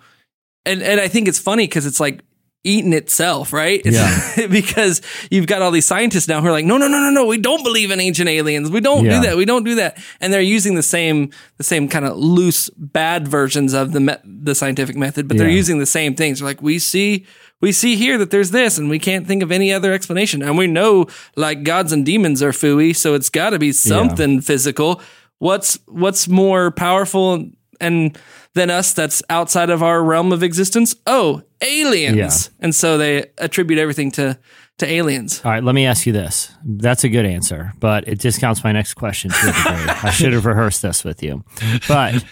and, 0.66 0.82
and 0.82 1.00
I 1.02 1.08
think 1.08 1.28
it's 1.28 1.40
funny 1.40 1.64
because 1.66 1.86
it's 1.86 2.00
like, 2.00 2.22
eating 2.66 2.92
itself, 2.92 3.54
right? 3.54 3.82
It's, 3.86 4.48
because 4.52 5.02
you've 5.32 5.48
got 5.48 5.62
all 5.62 5.72
these 5.72 5.86
scientists 5.86 6.28
now 6.28 6.42
who 6.42 6.48
are 6.50 6.52
like, 6.52 6.66
no, 6.66 6.76
no, 6.78 6.90
no, 6.90 7.00
no, 7.00 7.10
no, 7.10 7.26
we 7.26 7.38
don't 7.38 7.64
believe 7.64 7.90
in 7.90 8.02
ancient 8.02 8.28
aliens. 8.28 8.70
We 8.70 8.82
don't 8.82 9.06
Yeah. 9.06 9.22
do 9.22 9.28
that. 9.28 9.38
We 9.38 9.46
don't 9.46 9.64
do 9.64 9.76
that. 9.76 9.98
And 10.20 10.34
they're 10.34 10.42
using 10.42 10.76
the 10.76 10.84
same, 10.84 11.32
the 11.58 11.64
same 11.64 11.88
kind 11.88 12.04
of 12.04 12.18
loose, 12.18 12.70
bad 12.76 13.30
versions 13.30 13.74
of 13.74 13.94
the 13.94 14.02
me- 14.02 14.18
the 14.26 14.54
scientific 14.56 14.98
method, 14.98 15.30
but 15.30 15.38
they're 15.38 15.48
using 15.50 15.80
the 15.80 15.86
same 15.86 16.16
things. 16.16 16.40
They're 16.40 16.48
like, 16.50 16.62
we 16.62 16.80
see, 16.80 17.26
we 17.62 17.72
see 17.72 17.96
here 17.96 18.18
that 18.18 18.32
there's 18.32 18.52
this, 18.52 18.78
and 18.78 18.90
we 18.90 19.00
can't 19.00 19.28
think 19.28 19.44
of 19.44 19.52
any 19.52 19.74
other 19.74 19.94
explanation. 19.94 20.42
And 20.42 20.58
we 20.58 20.68
know 20.68 21.08
like 21.36 21.64
gods 21.64 21.92
and 21.92 22.06
demons 22.06 22.42
are 22.42 22.52
fooey, 22.52 22.96
so 22.96 23.14
it's 23.14 23.30
got 23.30 23.52
to 23.52 23.60
be 23.60 23.72
something 23.72 24.42
physical. 24.42 25.02
What's 25.40 25.80
what's 25.88 26.28
more 26.28 26.72
powerful 26.72 27.50
and 27.80 28.18
than 28.56 28.70
us 28.70 28.94
that's 28.94 29.22
outside 29.30 29.70
of 29.70 29.84
our 29.84 30.04
realm 30.04 30.32
of 30.32 30.44
existence? 30.44 30.96
Oh, 31.06 31.44
aliens. 31.62 32.18
Yeah. 32.18 32.56
And 32.60 32.76
so 32.76 32.98
they 32.98 33.28
attribute 33.38 33.80
everything 33.80 34.12
to 34.12 34.38
to 34.80 34.90
aliens. 34.90 35.42
All 35.44 35.52
right, 35.52 35.64
let 35.64 35.76
me 35.76 35.86
ask 35.86 36.06
you 36.06 36.14
this. 36.14 36.52
That's 36.64 37.04
a 37.04 37.10
good 37.10 37.26
answer, 37.26 37.74
but 37.80 38.08
it 38.08 38.20
discounts 38.20 38.64
my 38.64 38.72
next 38.72 38.96
question 38.96 39.30
to 39.30 39.38
a 39.38 39.54
degree. 39.54 39.94
I 40.04 40.12
should 40.12 40.34
have 40.34 40.46
rehearsed 40.46 40.82
this 40.82 41.04
with 41.04 41.22
you. 41.22 41.44
But 41.88 42.24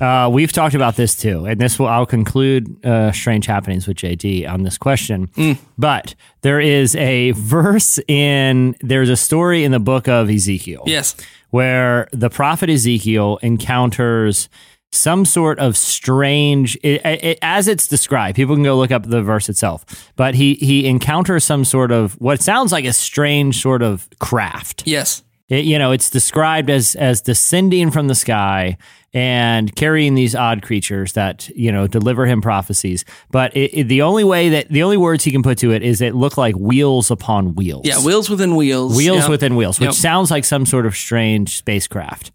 uh, 0.00 0.28
we've 0.32 0.52
talked 0.52 0.74
about 0.74 0.96
this 0.96 1.14
too, 1.16 1.44
and 1.46 1.60
this 1.60 1.78
will 1.78 1.86
I'll 1.88 2.06
conclude 2.06 2.84
uh, 2.84 3.12
strange 3.12 3.46
happenings 3.46 3.86
with 3.86 3.96
JD 3.98 4.48
on 4.48 4.62
this 4.62 4.78
question. 4.78 5.28
But 5.76 6.14
there 6.42 6.60
is 6.60 6.94
a 6.96 7.32
verse 7.32 7.98
in 8.08 8.74
there's 8.80 9.10
a 9.10 9.16
story 9.16 9.64
in 9.64 9.72
the 9.72 9.80
book 9.80 10.08
of 10.08 10.30
Ezekiel 10.30 10.84
Yes. 10.86 11.16
where 11.50 12.08
the 12.12 12.30
prophet 12.30 12.70
Ezekiel 12.70 13.38
encounters 13.42 14.48
some 14.90 15.26
sort 15.26 15.58
of 15.58 15.76
strange 15.76 16.74
it, 16.82 17.04
it, 17.04 17.38
as 17.42 17.68
it's 17.68 17.86
described 17.86 18.36
people 18.36 18.54
can 18.54 18.64
go 18.64 18.74
look 18.78 18.90
up 18.90 19.02
the 19.06 19.22
verse 19.22 19.50
itself 19.50 19.84
but 20.16 20.34
he 20.34 20.54
he 20.54 20.86
encounters 20.86 21.44
some 21.44 21.62
sort 21.62 21.92
of 21.92 22.14
what 22.22 22.40
sounds 22.40 22.72
like 22.72 22.86
a 22.86 22.92
strange 22.94 23.60
sort 23.60 23.82
of 23.82 24.08
craft 24.18 24.84
Yes. 24.86 25.22
It, 25.48 25.64
you 25.64 25.78
know 25.78 25.92
it's 25.92 26.10
described 26.10 26.70
as 26.70 26.94
as 26.96 27.20
descending 27.22 27.90
from 27.90 28.08
the 28.08 28.14
sky 28.14 28.76
and 29.14 29.74
carrying 29.74 30.14
these 30.14 30.34
odd 30.34 30.62
creatures 30.62 31.14
that 31.14 31.48
you 31.56 31.72
know 31.72 31.86
deliver 31.86 32.26
him 32.26 32.42
prophecies 32.42 33.04
but 33.30 33.56
it, 33.56 33.70
it- 33.80 33.88
the 33.88 34.02
only 34.02 34.24
way 34.24 34.50
that 34.50 34.68
the 34.68 34.82
only 34.82 34.96
words 34.98 35.24
he 35.24 35.30
can 35.30 35.42
put 35.42 35.56
to 35.58 35.72
it 35.72 35.82
is 35.82 36.00
it 36.02 36.14
look 36.14 36.36
like 36.36 36.54
wheels 36.56 37.10
upon 37.10 37.54
wheels 37.54 37.82
Yeah. 37.86 38.04
Wheels 38.04 38.28
within 38.28 38.54
wheels. 38.56 38.94
wheels 38.96 39.20
Yep. 39.20 39.30
within 39.30 39.56
wheels, 39.56 39.80
which 39.80 39.86
Yep. 39.88 39.94
sounds 39.94 40.30
like 40.30 40.44
some 40.44 40.66
sort 40.66 40.84
of 40.86 40.94
strange 40.94 41.56
spacecraft. 41.56 42.30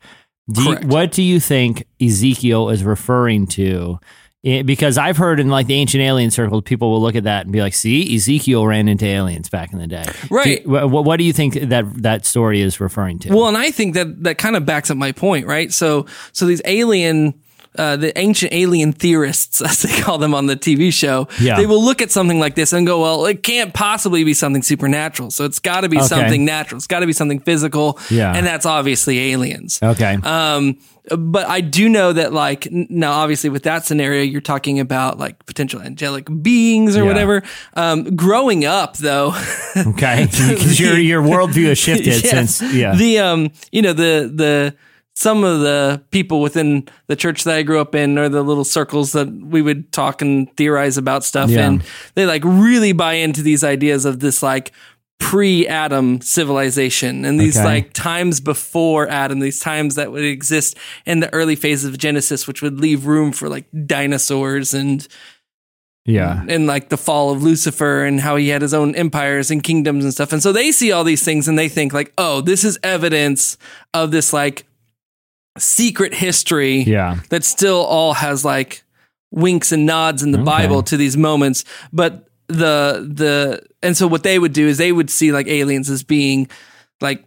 Do 0.51 0.61
you, 0.63 0.75
what 0.87 1.11
do 1.13 1.21
you 1.23 1.39
think 1.39 1.85
Ezekiel 2.01 2.69
is 2.69 2.83
referring 2.83 3.47
to? 3.47 3.99
It- 4.43 4.65
because 4.65 4.97
I've 4.97 5.15
heard 5.17 5.39
in 5.39 5.47
like 5.49 5.67
the 5.67 5.75
ancient 5.75 6.03
alien 6.03 6.29
circles, 6.29 6.63
people 6.65 6.91
will 6.91 7.01
look 7.01 7.15
at 7.15 7.23
that 7.23 7.45
and 7.45 7.53
be 7.53 7.61
like, 7.61 7.73
"See, 7.73 8.13
Ezekiel 8.15 8.67
ran 8.67 8.87
into 8.89 9.05
aliens 9.05 9.49
back 9.49 9.71
in 9.71 9.79
the 9.79 9.87
day." 9.87 10.03
Right. 10.29 10.63
Do 10.63 10.69
what, 10.69 11.05
what 11.05 11.17
do 11.17 11.23
you 11.23 11.31
think 11.33 11.53
that 11.55 11.85
that 12.03 12.25
story 12.25 12.61
is 12.61 12.79
referring 12.79 13.19
to? 13.19 13.29
Well, 13.33 13.47
and 13.47 13.57
I 13.57 13.71
think 13.71 13.93
that 13.93 14.23
that 14.23 14.37
kind 14.37 14.55
of 14.55 14.65
backs 14.65 14.91
up 14.91 14.97
my 14.97 15.13
point, 15.13 15.47
right? 15.47 15.71
So, 15.71 16.05
so 16.33 16.45
these 16.45 16.61
alien 16.65 17.33
uh, 17.77 17.95
the 17.95 18.17
ancient 18.19 18.53
alien 18.53 18.93
theorists, 18.93 19.61
as 19.69 19.81
they 19.81 20.01
call 20.01 20.17
them 20.17 20.33
on 20.33 20.45
the 20.45 20.55
TV 20.55 20.91
show, 20.93 21.27
Yeah. 21.39 21.55
they 21.57 21.65
will 21.65 21.83
look 21.83 22.01
at 22.01 22.11
something 22.11 22.39
like 22.39 22.55
this 22.55 22.73
and 22.73 22.85
go, 22.87 23.01
"Well, 23.01 23.25
it 23.25 23.43
can't 23.43 23.73
possibly 23.73 24.23
be 24.23 24.33
something 24.33 24.61
supernatural. 24.63 25.31
So 25.31 25.45
it's 25.45 25.59
got 25.59 25.81
to 25.81 25.89
be 25.89 25.97
Okay. 25.97 26.05
something 26.07 26.45
natural. 26.45 26.77
It's 26.77 26.87
got 26.87 26.99
to 26.99 27.07
be 27.07 27.13
something 27.13 27.39
physical. 27.39 27.97
Yeah. 28.09 28.33
and 28.35 28.45
that's 28.45 28.65
obviously 28.65 29.31
aliens. 29.31 29.79
Okay. 29.81 30.17
Um, 30.23 30.77
but 31.17 31.47
I 31.49 31.59
do 31.61 31.89
know 31.89 32.13
that, 32.13 32.31
like, 32.31 32.67
now 32.71 33.11
obviously 33.13 33.49
with 33.49 33.63
that 33.63 33.85
scenario, 33.85 34.21
you're 34.23 34.39
talking 34.39 34.79
about 34.79 35.19
like 35.19 35.45
potential 35.45 35.81
angelic 35.81 36.27
beings 36.41 36.95
or 36.95 37.01
Yeah. 37.01 37.07
whatever. 37.07 37.43
Um, 37.73 38.15
growing 38.15 38.63
up, 38.65 38.97
though, 38.97 39.33
okay. 39.75 40.27
Because 40.47 40.79
your 40.79 40.97
your 40.97 41.21
worldview 41.21 41.67
has 41.67 41.77
shifted 41.77 42.23
Yes. 42.23 42.29
since 42.55 42.73
yeah. 42.73 42.95
the 42.95 43.19
um, 43.19 43.51
you 43.71 43.81
know, 43.81 43.91
the 43.93 44.31
the 44.33 44.75
some 45.15 45.43
of 45.43 45.59
the 45.59 46.01
people 46.11 46.41
within 46.41 46.87
the 47.07 47.15
church 47.15 47.43
that 47.43 47.55
I 47.55 47.61
grew 47.63 47.79
up 47.79 47.93
in, 47.93 48.17
or 48.17 48.29
the 48.29 48.41
little 48.41 48.63
circles 48.65 49.11
that 49.11 49.27
we 49.31 49.61
would 49.61 49.91
talk 49.91 50.21
and 50.21 50.51
theorize 50.57 50.97
about 50.97 51.23
stuff 51.23 51.49
Yeah. 51.49 51.67
in, 51.67 51.83
they 52.15 52.25
like 52.25 52.43
really 52.43 52.93
buy 52.93 53.13
into 53.13 53.41
these 53.43 53.63
ideas 53.63 54.05
of 54.05 54.19
this 54.19 54.41
like 54.41 54.71
pre-Adam 55.19 56.19
civilization 56.21 57.23
and 57.25 57.39
these 57.39 57.55
Okay. 57.57 57.65
like 57.65 57.93
times 57.93 58.41
before 58.41 59.07
Adam, 59.07 59.39
these 59.39 59.59
times 59.59 59.95
that 59.95 60.11
would 60.11 60.23
exist 60.23 60.75
in 61.05 61.19
the 61.21 61.31
early 61.33 61.55
phases 61.55 61.85
of 61.85 61.97
Genesis, 61.97 62.47
which 62.47 62.61
would 62.61 62.79
leave 62.79 63.05
room 63.05 63.31
for 63.31 63.47
like 63.47 63.65
dinosaurs 63.85 64.73
and 64.73 65.07
yeah. 66.05 66.43
and 66.49 66.67
like 66.67 66.89
the 66.89 66.97
fall 66.97 67.31
of 67.31 67.41
Lucifer 67.41 68.03
and 68.03 68.19
how 68.19 68.35
he 68.35 68.49
had 68.49 68.61
his 68.61 68.73
own 68.73 68.93
empires 68.95 69.49
and 69.49 69.63
kingdoms 69.63 70.03
and 70.03 70.13
stuff. 70.13 70.33
And 70.33 70.43
so 70.43 70.51
they 70.51 70.71
see 70.71 70.91
all 70.91 71.03
these 71.05 71.23
things 71.23 71.47
and 71.47 71.57
they 71.57 71.69
think 71.69 71.93
like, 71.93 72.11
oh, 72.17 72.41
this 72.41 72.63
is 72.65 72.77
evidence 72.83 73.57
of 73.93 74.11
this 74.11 74.33
like 74.33 74.65
secret 75.57 76.13
history 76.13 76.81
Yeah. 76.83 77.17
that 77.29 77.43
still 77.43 77.81
all 77.83 78.13
has 78.13 78.43
like 78.43 78.83
winks 79.31 79.71
and 79.71 79.85
nods 79.85 80.23
in 80.23 80.31
the 80.31 80.39
Okay. 80.39 80.45
Bible 80.45 80.83
to 80.83 80.97
these 80.97 81.17
moments. 81.17 81.63
But 81.91 82.27
the 82.47 83.07
the 83.13 83.61
and 83.81 83.95
so 83.97 84.07
what 84.07 84.23
they 84.23 84.37
would 84.39 84.53
do 84.53 84.67
is 84.67 84.77
they 84.77 84.91
would 84.91 85.09
see 85.09 85.31
like 85.31 85.47
aliens 85.47 85.89
as 85.89 86.03
being 86.03 86.47
like 87.01 87.23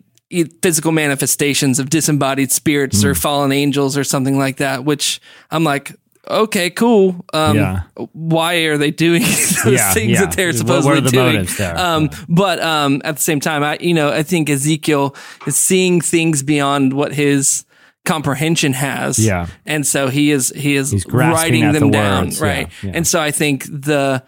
physical 0.62 0.90
manifestations 0.92 1.78
of 1.78 1.88
disembodied 1.90 2.50
spirits 2.50 3.02
Hmm. 3.02 3.09
or 3.09 3.14
fallen 3.14 3.52
angels 3.52 3.97
or 3.97 4.04
something 4.04 4.38
like 4.38 4.56
that. 4.59 4.85
Which 4.85 5.21
I'm 5.50 5.64
like. 5.64 5.95
Okay, 6.28 6.71
cool. 6.71 7.25
Um, 7.33 7.56
Yeah. 7.56 7.83
Why 8.12 8.54
are 8.64 8.76
they 8.76 8.90
doing 8.90 9.23
those 9.64 9.75
Yeah, 9.75 9.95
things 9.95 10.11
yeah. 10.11 10.25
that 10.25 10.33
they're 10.37 10.52
supposedly 10.52 10.99
the 10.99 11.11
doing? 11.11 11.47
Um, 11.76 12.11
but 12.28 12.61
um, 12.61 13.00
at 13.04 13.14
the 13.14 13.23
same 13.23 13.38
time, 13.38 13.62
I 13.62 13.78
you 13.80 13.95
know 13.95 14.11
I 14.11 14.25
think 14.25 14.50
Ezekiel 14.50 15.14
is 15.47 15.56
seeing 15.56 16.00
things 16.00 16.42
beyond 16.42 16.95
what 16.95 17.12
his 17.14 17.64
comprehension 18.06 18.72
has. 18.72 19.18
Yeah. 19.18 19.48
and 19.66 19.86
so 19.86 20.08
he 20.08 20.30
is 20.30 20.48
he 20.56 20.76
is 20.76 21.04
writing 21.08 21.72
them 21.72 21.90
the 21.90 21.90
down, 21.90 22.25
words. 22.26 22.40
Right? 22.40 22.68
yeah. 22.82 22.92
And 22.94 23.06
so 23.06 23.20
I 23.20 23.30
think 23.30 23.64
the 23.64 24.22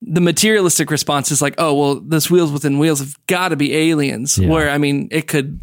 the 0.00 0.20
materialistic 0.20 0.90
response 0.90 1.30
is 1.30 1.40
like, 1.40 1.54
oh 1.58 1.74
well, 1.74 1.94
this 2.00 2.28
wheels 2.28 2.50
within 2.50 2.78
wheels 2.80 2.98
have 2.98 3.14
got 3.28 3.50
to 3.50 3.56
be 3.56 3.76
aliens. 3.76 4.36
Yeah. 4.38 4.48
Where 4.48 4.68
I 4.70 4.78
mean, 4.78 5.06
it 5.12 5.28
could 5.28 5.60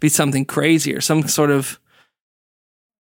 be 0.00 0.08
something 0.08 0.46
crazy 0.46 0.94
or 0.94 1.00
some 1.02 1.28
sort 1.28 1.50
of 1.50 1.78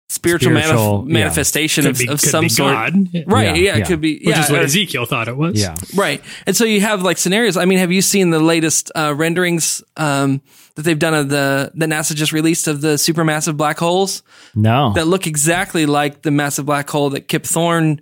spiritual, 0.10 0.52
manif- 0.52 0.64
Spiritual, 0.66 1.06
yeah. 1.08 1.14
manifestation 1.14 1.84
Could 1.86 1.92
of, 1.92 1.98
be, 2.00 2.08
of 2.10 2.20
could 2.20 2.30
some 2.30 2.44
be 2.46 2.50
sort. 2.50 2.74
God, 2.74 2.94
Right? 3.26 3.46
Yeah, 3.46 3.54
Yeah, 3.56 3.56
yeah. 3.56 3.78
it 3.78 3.88
could 3.88 4.02
be. 4.02 4.22
which 4.26 4.38
is 4.38 4.50
what 4.50 4.62
Ezekiel 4.62 5.06
thought 5.06 5.28
it 5.30 5.38
was. 5.38 5.60
Yeah. 5.60 5.76
Right. 5.96 6.22
And 6.46 6.56
so 6.56 6.66
you 6.66 6.82
have 6.82 7.02
like 7.02 7.18
scenarios. 7.18 7.56
I 7.56 7.64
mean, 7.66 7.78
have 7.80 7.92
you 7.94 8.02
seen 8.02 8.30
the 8.30 8.40
latest 8.40 8.92
uh, 8.94 9.14
renderings 9.16 9.82
um, 9.96 10.42
that 10.76 10.84
they've 10.84 11.00
done 11.00 11.14
of 11.14 11.30
the 11.30 11.72
that 11.76 11.90
NASA 11.90 12.16
just 12.16 12.32
released 12.32 12.68
of 12.68 12.82
the 12.82 12.96
supermassive 12.96 13.58
black 13.58 13.78
holes 13.80 14.24
No. 14.56 14.94
that 14.94 15.08
look 15.08 15.28
exactly 15.28 15.86
like 15.86 16.22
the 16.22 16.32
massive 16.32 16.66
black 16.66 16.90
hole 16.90 17.10
that 17.12 17.28
Kip 17.28 17.44
Thorne 17.46 18.02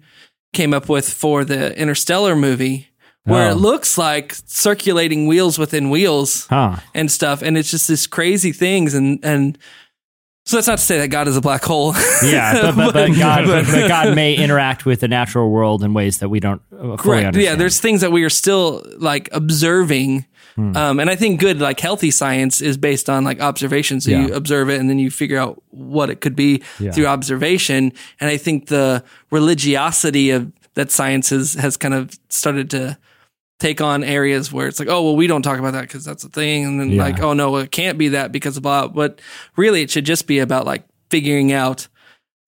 came 0.53 0.73
up 0.73 0.89
with 0.89 1.07
for 1.11 1.45
the 1.45 1.77
Interstellar 1.77 2.35
movie, 2.35 2.87
where 3.23 3.47
Oh. 3.49 3.51
it 3.51 3.55
looks 3.57 3.97
like 3.97 4.35
circulating 4.45 5.27
wheels 5.27 5.59
within 5.59 5.89
wheels 5.89 6.47
huh. 6.47 6.77
and 6.95 7.11
stuff, 7.11 7.41
and 7.41 7.57
it's 7.57 7.69
just 7.71 7.87
this 7.87 8.07
crazy 8.07 8.51
things 8.51 8.93
and 8.93 9.19
and. 9.23 9.57
So 10.45 10.57
that's 10.57 10.67
not 10.67 10.79
to 10.79 10.83
say 10.83 10.97
that 10.99 11.09
God 11.09 11.27
is 11.27 11.37
a 11.37 11.41
black 11.41 11.63
hole. 11.63 11.93
Yeah, 12.23 12.53
but, 12.71 12.75
but, 12.75 12.93
but 12.93 13.11
God, 13.19 13.45
but, 13.45 13.65
but 13.65 13.87
God 13.87 14.15
may 14.15 14.33
interact 14.33 14.83
with 14.83 15.01
the 15.01 15.07
natural 15.07 15.51
world 15.51 15.83
in 15.83 15.93
ways 15.93 16.19
that 16.19 16.29
we 16.29 16.39
don't 16.39 16.59
uh, 16.71 16.77
fully 16.77 16.97
Correct. 16.97 17.25
understand. 17.27 17.35
Yeah, 17.43 17.53
there's 17.55 17.79
things 17.79 18.01
that 18.01 18.11
we 18.11 18.23
are 18.23 18.31
still 18.31 18.83
like 18.97 19.29
observing. 19.31 20.25
Hmm. 20.59 20.77
Um, 20.77 20.99
and 20.99 21.09
I 21.09 21.15
think 21.15 21.39
good, 21.39 21.59
like 21.61 21.79
healthy 21.79 22.11
science 22.11 22.61
is 22.61 22.75
based 22.77 23.09
on 23.09 23.23
like 23.23 23.39
observation. 23.39 24.01
So 24.01 24.11
you 24.11 24.33
observe 24.33 24.69
it 24.69 24.79
and 24.79 24.89
then 24.89 24.99
you 24.99 25.09
figure 25.09 25.37
out 25.37 25.61
what 25.69 26.09
it 26.09 26.19
could 26.21 26.35
be 26.35 26.61
Yeah. 26.79 26.91
through 26.91 27.05
observation. 27.05 27.93
And 28.19 28.29
I 28.29 28.37
think 28.37 28.67
the 28.67 29.03
religiosity 29.31 30.31
of 30.31 30.51
that 30.75 30.91
science 30.91 31.29
has, 31.29 31.53
has 31.55 31.77
kind 31.77 31.93
of 31.93 32.17
started 32.29 32.69
to 32.71 32.97
take 33.59 33.81
on 33.81 34.03
areas 34.03 34.53
where 34.53 34.67
it's 34.67 34.79
like, 34.79 34.87
oh, 34.89 35.03
well, 35.03 35.15
we 35.15 35.27
don't 35.27 35.41
talk 35.41 35.59
about 35.59 35.71
that 35.73 35.81
because 35.81 36.05
that's 36.05 36.23
a 36.23 36.29
thing. 36.29 36.65
And 36.65 36.79
then 36.79 36.91
Yeah. 36.91 37.03
like, 37.03 37.19
oh, 37.21 37.33
no, 37.33 37.55
it 37.57 37.71
can't 37.71 37.97
be 37.97 38.09
that 38.09 38.31
because 38.31 38.55
of 38.57 38.63
blah. 38.63 38.87
But 38.87 39.19
really, 39.57 39.81
it 39.81 39.89
should 39.91 40.05
just 40.05 40.27
be 40.27 40.39
about 40.39 40.65
like 40.65 40.83
figuring 41.09 41.51
out 41.51 41.87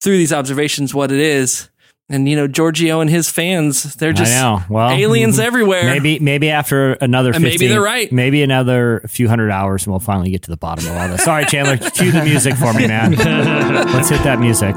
through 0.02 0.18
these 0.18 0.34
observations 0.34 0.94
what 0.94 1.12
it 1.12 1.20
is. 1.20 1.70
And, 2.12 2.28
you 2.28 2.36
know, 2.36 2.48
Giorgio 2.48 3.00
and 3.00 3.10
his 3.10 3.30
fans, 3.30 3.96
they're 3.96 4.12
just 4.12 4.34
I 4.34 4.42
know. 4.42 4.64
Well, 4.70 4.90
aliens 4.90 5.40
everywhere. 5.40 5.86
Maybe 5.86 6.20
maybe 6.20 6.50
after 6.50 6.94
another 6.94 7.30
And 7.30 7.42
15, 7.42 7.60
maybe 7.60 7.68
they're 7.68 7.82
right. 7.82 8.12
Maybe 8.12 8.44
another 8.44 9.02
few 9.08 9.30
hundred 9.30 9.50
hours, 9.50 9.86
and 9.86 9.94
we'll 9.94 10.02
finally 10.02 10.30
get 10.30 10.42
to 10.44 10.52
the 10.52 10.58
bottom 10.58 10.86
of 10.88 10.98
all 10.98 11.08
this. 11.08 11.24
Sorry, 11.24 11.46
Chandler, 11.46 11.78
cue 11.92 12.12
the 12.12 12.24
music 12.24 12.56
for 12.56 12.74
me, 12.74 12.86
man. 12.86 13.12
Let's 13.94 14.10
hit 14.10 14.22
that 14.24 14.40
music. 14.40 14.76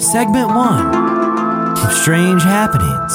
Segment 0.00 0.48
one 0.48 0.94
of 1.78 1.92
Strange 1.92 2.42
Happenings 2.42 3.14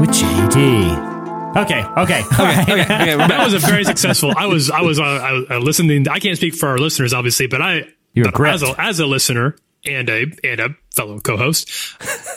with 0.00 0.10
JD. 0.10 1.08
Okay, 1.56 1.82
okay, 1.96 2.22
okay. 2.24 2.62
okay, 2.62 2.82
okay, 2.82 3.16
that 3.16 3.44
was 3.44 3.54
a 3.54 3.58
very 3.60 3.84
successful. 3.84 4.32
I 4.36 4.46
was, 4.46 4.70
I 4.70 4.80
was, 4.82 4.98
uh, 4.98 5.02
I 5.02 5.32
was 5.32 5.46
uh, 5.50 5.58
listening. 5.58 6.08
I 6.08 6.18
can't 6.18 6.36
speak 6.36 6.54
for 6.54 6.68
our 6.68 6.78
listeners, 6.78 7.12
obviously, 7.14 7.46
but 7.46 7.62
I, 7.62 7.88
You 8.14 8.24
were 8.24 8.32
but 8.32 8.48
as 8.48 8.62
a, 8.62 8.74
as 8.78 9.00
a 9.00 9.06
listener 9.06 9.56
and 9.84 10.08
a 10.08 10.26
and 10.44 10.60
a 10.60 10.70
fellow 10.94 11.18
co-host, 11.20 11.70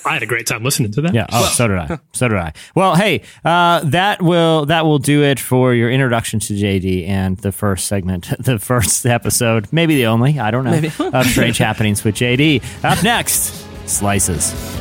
I 0.06 0.14
had 0.14 0.24
a 0.24 0.26
great 0.26 0.48
time 0.48 0.64
listening 0.64 0.92
to 0.94 1.02
that. 1.02 1.14
Yeah. 1.14 1.26
Oh, 1.32 1.46
so 1.46 1.68
did 1.68 1.78
I. 1.78 2.00
So 2.14 2.28
did 2.28 2.38
I. 2.38 2.54
Well, 2.76 2.96
hey, 2.96 3.24
uh, 3.44 3.82
that 3.86 4.22
will 4.22 4.66
that 4.68 4.86
will 4.86 5.00
do 5.00 5.24
it 5.24 5.40
for 5.40 5.74
your 5.74 5.90
introduction 5.90 6.40
to 6.42 6.54
JD 6.54 7.08
and 7.08 7.38
the 7.38 7.52
first 7.52 7.88
segment, 7.88 8.30
the 8.40 8.60
first 8.60 9.06
episode, 9.06 9.72
maybe 9.72 9.96
the 9.96 10.08
only. 10.08 10.40
I 10.40 10.52
don't 10.52 10.64
know. 10.64 10.72
Maybe. 10.72 10.92
of 11.00 11.26
Strange 11.26 11.58
Happenings 11.60 12.04
with 12.04 12.16
JD. 12.16 12.84
Up 12.84 13.04
next, 13.04 13.66
slices. 13.88 14.81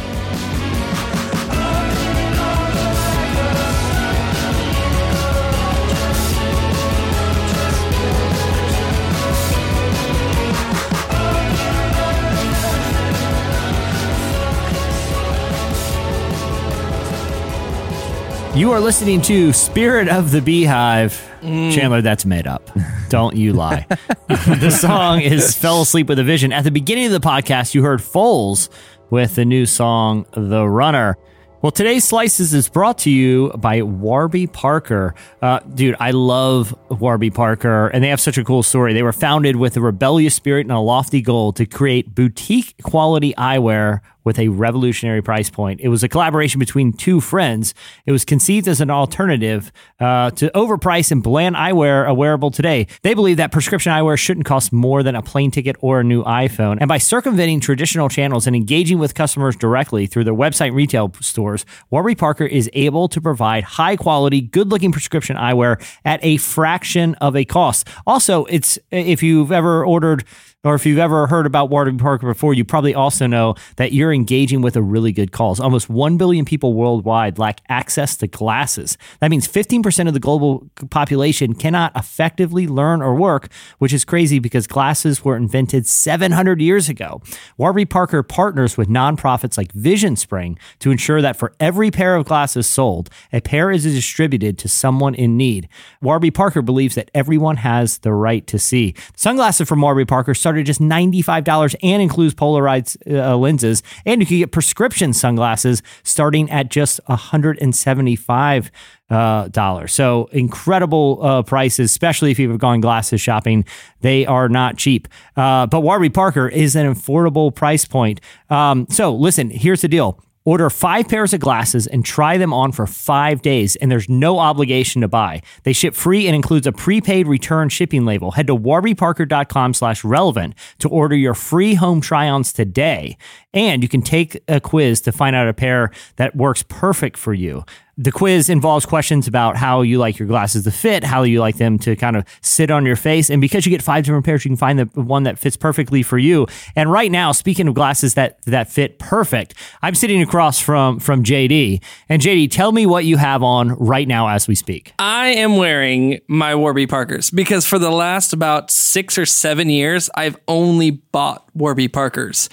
You 18.55 18.73
are 18.73 18.81
listening 18.81 19.23
to 19.23 19.53
Spirit 19.53 20.09
of 20.09 20.33
the 20.33 20.43
Beehive. 20.43 21.13
Chandler, 21.41 22.03
that's 22.03 22.27
made 22.27 22.49
up. 22.49 22.69
Don't 23.09 23.37
you 23.37 23.53
lie. 23.53 23.87
the 24.29 24.71
song 24.71 25.21
is 25.21 25.57
Fell 25.57 25.83
Asleep 25.83 26.09
with 26.09 26.19
a 26.19 26.25
Vision. 26.25 26.53
At 26.53 26.65
the 26.65 26.73
beginning 26.73 27.07
of 27.07 27.13
the 27.13 27.21
podcast, 27.21 27.75
you 27.75 27.83
heard 27.83 28.03
Foals 28.03 28.69
with 29.09 29.37
the 29.37 29.45
new 29.45 29.67
song 29.67 30.27
The 30.33 30.67
Runner. 30.69 31.17
Well, 31.63 31.71
today's 31.71 32.05
Slices 32.05 32.53
is 32.53 32.69
brought 32.69 32.99
to 32.99 33.11
you 33.11 33.51
by 33.51 33.83
Warby 33.83 34.49
Parker. 34.49 35.15
Uh, 35.41 35.61
dude, 35.61 35.95
I 36.01 36.11
love 36.11 36.75
Warby 36.89 37.31
Parker, 37.31 37.89
and 37.89 38.03
they 38.03 38.09
have 38.09 38.21
such 38.21 38.37
a 38.37 38.45
cool 38.45 38.63
story. 38.63 38.95
They 38.95 39.03
were 39.03 39.13
founded 39.13 39.57
with 39.57 39.77
a 39.77 39.81
rebellious 39.81 40.35
spirit 40.35 40.63
and 40.63 40.73
a 40.73 40.81
lofty 40.81 41.23
goal 41.23 41.53
to 41.53 41.67
create 41.67 42.15
boutique 42.15 42.75
quality 42.83 43.33
eyewear 43.39 44.01
with 44.25 44.39
a 44.39 44.49
revolutionary 44.49 45.23
price 45.23 45.51
point. 45.51 45.81
It 45.81 45.89
was 45.89 46.03
a 46.03 46.09
collaboration 46.09 46.59
between 46.59 46.93
two 46.93 47.21
friends. 47.21 47.75
It 48.07 48.13
was 48.13 48.25
conceived 48.25 48.69
as 48.69 48.81
an 48.81 48.91
alternative 48.91 49.73
uh, 49.99 50.31
to 50.33 50.51
overpriced 50.55 51.11
and 51.11 51.23
bland 51.23 51.57
eyewear 51.57 52.07
a 52.07 52.15
wearable 52.15 52.51
today. 52.51 52.87
They 53.03 53.15
believe 53.15 53.37
that 53.39 53.53
prescription 53.53 53.93
eyewear 53.93 54.19
shouldn't 54.19 54.47
cost 54.47 54.73
more 54.73 55.03
than 55.03 55.15
a 55.15 55.23
plane 55.23 55.51
ticket 55.51 55.77
or 55.81 56.01
a 56.01 56.05
new 56.05 56.23
iPhone. 56.25 56.79
And 56.81 56.89
by 56.89 56.99
circumventing 56.99 57.61
traditional 57.61 58.09
channels 58.09 58.47
and 58.47 58.55
engaging 58.55 58.99
with 58.99 59.15
customers 59.15 59.57
directly 59.57 60.07
through 60.07 60.25
their 60.25 60.35
website 60.35 60.69
and 60.69 60.77
retail 60.77 61.13
stores, 61.21 61.65
Warby 61.91 62.15
Parker 62.15 62.45
is 62.45 62.71
able 62.73 63.09
to 63.09 63.21
provide 63.21 63.65
high 63.65 63.97
quality, 63.97 64.41
good 64.41 64.69
looking 64.69 64.93
prescription 64.93 65.37
eyewear 65.37 65.83
at 66.05 66.21
a 66.23 66.37
fraction 66.37 67.15
of 67.17 67.37
a 67.37 67.45
cost. 67.45 67.89
Also, 68.07 68.45
it's 68.47 68.79
if 68.91 69.23
you've 69.23 69.53
ever 69.53 69.85
ordered 69.85 70.25
or 70.63 70.75
if 70.75 70.85
you've 70.85 70.99
ever 70.99 71.27
heard 71.27 71.47
about 71.47 71.71
Warby 71.71 71.97
Parker 71.97 72.27
before, 72.27 72.53
you 72.53 72.67
probably 72.67 72.95
also 72.95 73.27
know 73.27 73.55
that 73.77 73.93
you're 73.93 74.13
engaging 74.13 74.61
with 74.61 74.77
a 74.77 74.83
really 74.83 75.11
good 75.11 75.33
cause. 75.33 75.59
Almost 75.59 75.89
1 75.89 76.19
billion 76.19 76.45
people 76.45 76.75
worldwide 76.75 77.39
lack 77.39 77.63
access 77.71 78.15
to 78.19 78.27
glasses. 78.27 78.99
That 79.21 79.31
means 79.31 79.49
15% 79.49 80.07
of 80.07 80.13
the 80.13 80.21
global 80.21 80.69
population 80.91 81.55
cannot 81.55 81.97
effectively 81.97 82.67
learn 82.69 83.01
or 83.01 83.15
work, 83.15 83.49
which 83.79 83.95
is 83.95 84.05
crazy 84.05 84.39
because 84.39 84.67
glasses 84.67 85.25
were 85.25 85.35
invented 85.35 85.87
700 85.87 86.61
years 86.61 86.91
ago. 86.91 87.23
Warby 87.57 87.87
Parker 87.87 88.23
partners 88.23 88.77
with 88.77 88.89
nonprofits 88.89 89.57
like 89.57 89.73
Vision 89.73 90.15
Spring 90.15 90.59
to 90.81 90.91
ensure 90.91 91.23
that 91.23 91.37
for 91.37 91.55
every 91.59 91.91
pair 91.91 92.17
of 92.17 92.27
glasses 92.27 92.67
sold, 92.67 93.09
a 93.33 93.41
pair 93.41 93.71
is 93.71 93.85
distributed 93.85 94.59
to 94.59 94.69
someone 94.69 95.15
in 95.15 95.39
need. 95.39 95.71
Warby 96.03 96.33
Parker 96.33 96.61
believes 96.61 96.97
that 96.97 97.11
everyone 97.15 97.57
has 97.57 97.99
the 97.99 98.13
right 98.13 98.47
to 98.47 98.59
see. 98.59 98.95
Sunglasses 99.17 99.67
from 99.67 99.81
Warby 99.81 100.05
Parker 100.05 100.35
start 100.35 100.50
just 100.63 100.81
$95 100.81 101.75
and 101.83 102.03
includes 102.03 102.35
polarized 102.35 102.97
uh, 103.09 103.37
lenses, 103.37 103.83
and 104.05 104.21
you 104.21 104.27
can 104.27 104.39
get 104.39 104.53
prescription 104.53 105.13
sunglasses 105.13 105.83
starting 106.03 106.51
at 106.51 106.71
just 106.71 107.01
175 107.07 108.71
uh, 109.11 109.49
dollars. 109.49 109.93
So 109.93 110.29
incredible 110.33 111.19
uh, 111.21 111.43
prices, 111.43 111.91
especially 111.91 112.31
if 112.31 112.39
you've 112.39 112.59
gone 112.59 112.81
glasses 112.81 113.21
shopping. 113.21 113.65
They 114.01 114.25
are 114.25 114.49
not 114.49 114.77
cheap. 114.77 115.09
Uh, 115.37 115.67
but 115.67 115.81
Warby 115.81 116.11
Parker 116.11 116.49
is 116.49 116.77
an 116.77 116.87
affordable 116.93 117.55
price 117.55 117.85
point. 117.85 118.21
Um, 118.49 118.87
so 118.89 119.15
listen, 119.15 119.51
here's 119.51 119.81
the 119.81 119.89
deal. 119.89 120.23
Order 120.51 120.69
five 120.69 121.09
pairs 121.09 121.33
of 121.33 121.39
glasses 121.39 121.87
and 121.87 122.05
try 122.05 122.37
them 122.37 122.53
on 122.53 122.73
for 122.73 122.85
five 122.85 123.41
days, 123.41 123.77
and 123.77 123.89
there's 123.89 124.09
no 124.09 124.41
obligation 124.41 125.01
to 125.01 125.07
buy. 125.07 125.43
They 125.63 125.73
ship 125.73 125.95
free 125.95 126.27
and 126.27 126.35
includes 126.35 126.67
a 126.67 126.73
prepaid 126.73 127.29
return 127.29 127.69
shipping 127.69 128.05
label. 128.05 128.33
Head 128.33 128.49
to 128.49 128.57
warbyparker.com 128.57 129.75
slash 129.75 130.03
relevant 130.03 130.57
to 130.81 130.89
order 130.89 131.15
your 131.15 131.35
free 131.35 131.75
home 131.75 132.01
try-ons 132.01 132.53
today. 132.53 133.17
And 133.55 133.81
you 133.81 133.89
can 133.89 134.03
take 134.03 134.43
a 134.49 134.61
quiz 134.61 135.01
to 135.03 135.13
find 135.13 135.37
out 135.37 135.47
a 135.47 135.55
pair 135.55 135.93
that 136.17 136.35
works 136.35 136.65
perfect 136.65 137.17
for 137.17 137.33
you. 137.33 137.65
The 138.01 138.11
quiz 138.11 138.49
involves 138.49 138.87
questions 138.87 139.29
about 139.29 139.59
how 139.59 139.83
you 139.83 139.99
like 139.99 140.19
your 140.19 140.27
glasses 140.27 140.65
to 140.65 140.71
fit, 140.71 141.05
how 141.05 141.23
you 141.23 141.39
like 141.39 141.59
them 141.59 141.79
to 141.81 141.95
kind 141.97 142.17
of 142.17 142.25
sit 142.41 142.71
on 142.71 142.87
your 142.87 142.97
face. 142.97 143.29
And 143.29 143.43
because 143.43 143.67
you 143.67 143.71
get 143.71 143.83
five 143.83 144.05
different 144.05 144.25
pairs, 144.25 144.43
you 144.43 144.49
can 144.49 144.57
find 144.57 144.79
the 144.79 144.87
one 145.03 145.25
that 145.25 145.39
fits 145.39 145.55
perfectly 145.55 146.03
for 146.03 146.17
you. 146.17 146.47
And 146.75 146.91
right 146.91 147.11
now, 147.11 147.33
speaking 147.33 147.69
of 147.69 147.75
glasses 147.75 148.15
that, 148.15 148.41
that 148.47 148.71
fit 148.71 148.99
perfect, 148.99 149.53
I'm 149.83 149.95
sitting 149.95 150.23
across 150.23 150.59
from, 150.59 150.99
from 150.99 151.23
JD. 151.23 151.83
And 152.09 152.23
JD, 152.23 152.51
tell 152.51 152.73
me 152.73 152.87
what 152.87 153.05
you 153.05 153.19
have 153.19 153.43
on 153.43 153.75
right 153.75 154.09
now 154.09 154.29
as 154.29 154.49
we 154.49 154.55
speak. 154.55 154.95
I 154.99 155.29
am 155.29 155.59
wearing 155.59 156.21
my 156.27 156.55
Warby 156.55 156.87
Parkers 156.87 157.31
because 157.31 157.67
for 157.67 157.79
the 157.79 157.91
last 157.91 158.33
about 158.33 158.71
six 158.71 159.19
or 159.19 159.27
seven 159.27 159.69
years, 159.69 160.09
I've 160.15 160.39
only 160.49 160.91
bought 160.91 161.47
Warby 161.55 161.89
Parkers 161.89 162.49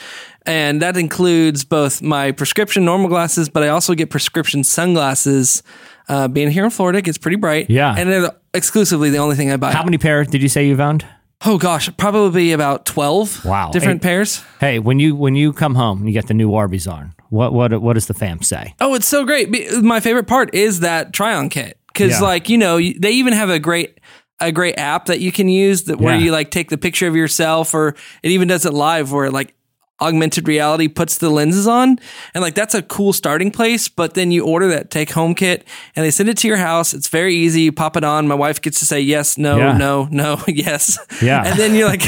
and 0.47 0.81
that 0.81 0.97
includes 0.97 1.63
both 1.65 2.01
my 2.01 2.31
prescription 2.31 2.86
normal 2.86 3.10
glasses, 3.10 3.49
but 3.49 3.62
I 3.63 3.67
also 3.69 3.93
get 3.93 4.10
prescription 4.10 4.63
sunglasses. 4.63 5.62
Uh, 6.10 6.27
being 6.29 6.49
here 6.49 6.63
in 6.63 6.69
Florida, 6.69 6.99
it 6.99 7.03
gets 7.05 7.17
pretty 7.17 7.36
bright. 7.36 7.69
Yeah. 7.69 7.93
and 7.97 8.10
they're 8.10 8.31
exclusively 8.53 9.10
the 9.10 9.17
only 9.17 9.36
thing 9.36 9.51
I 9.51 9.57
buy. 9.57 9.73
How 9.73 9.83
many 9.83 9.97
pairs 9.97 10.27
did 10.29 10.41
you 10.41 10.47
say 10.49 10.65
you 10.65 10.77
found? 10.77 11.05
Oh 11.45 11.57
gosh, 11.57 11.89
probably 11.97 12.51
about 12.53 12.86
twelve. 12.86 13.43
Wow. 13.45 13.69
different 13.71 14.01
Hey. 14.01 14.07
pairs. 14.10 14.43
Hey, 14.60 14.79
when 14.79 14.99
you 14.99 15.15
when 15.15 15.36
you 15.36 15.53
come 15.53 15.75
home 15.75 15.99
and 15.99 16.07
you 16.07 16.13
get 16.13 16.27
the 16.27 16.33
new 16.33 16.49
Warbies 16.49 16.91
on, 16.91 17.13
what 17.29 17.53
what 17.53 17.79
what 17.81 17.93
does 17.93 18.07
the 18.07 18.13
fam 18.15 18.41
say? 18.41 18.73
Oh, 18.79 18.95
it's 18.95 19.07
so 19.07 19.23
great. 19.25 19.49
My 19.83 19.99
favorite 19.99 20.27
part 20.27 20.55
is 20.55 20.79
that 20.79 21.13
try-on 21.13 21.49
kit 21.49 21.77
because, 21.88 22.13
Yeah. 22.13 22.21
like, 22.21 22.49
you 22.49 22.57
know, 22.57 22.77
they 22.77 23.12
even 23.12 23.33
have 23.33 23.49
a 23.51 23.60
great 23.60 23.99
a 24.39 24.51
great 24.51 24.79
app 24.79 25.05
that 25.07 25.19
you 25.19 25.31
can 25.31 25.49
use 25.49 25.83
that 25.83 25.99
where 25.99 26.15
Yeah. 26.15 26.23
you 26.25 26.31
like 26.31 26.49
take 26.51 26.69
the 26.69 26.77
picture 26.77 27.07
of 27.07 27.15
yourself, 27.15 27.73
or 27.75 27.89
it 28.23 28.29
even 28.31 28.47
does 28.47 28.65
it 28.65 28.73
live 28.73 29.12
where 29.12 29.29
like 29.29 29.53
augmented 29.99 30.47
reality 30.47 30.88
puts 30.88 31.17
the 31.17 31.29
lenses 31.29 31.65
on 31.67 31.97
and 32.36 32.41
like 32.43 32.53
that's 32.53 32.75
a 32.75 32.81
cool 32.83 33.12
starting 33.12 33.49
place 33.49 33.89
but 33.89 34.13
then 34.13 34.29
you 34.29 34.45
order 34.45 34.67
that 34.67 34.91
take 34.91 35.10
home 35.10 35.33
kit 35.33 35.65
and 35.95 36.05
they 36.05 36.12
send 36.12 36.29
it 36.29 36.38
to 36.38 36.47
your 36.47 36.57
house. 36.57 36.93
It's 36.93 37.07
very 37.07 37.33
easy. 37.36 37.62
You 37.62 37.71
pop 37.71 37.97
it 37.97 38.03
on. 38.03 38.27
My 38.27 38.36
wife 38.36 38.62
gets 38.62 38.79
to 38.79 38.86
say 38.86 39.01
yes 39.01 39.38
no 39.39 39.57
Yeah. 39.57 39.77
no 39.77 40.07
no 40.12 40.39
yes. 40.47 40.99
Yeah. 41.21 41.43
and 41.45 41.57
then 41.57 41.73
you're 41.73 41.88
like 41.88 42.03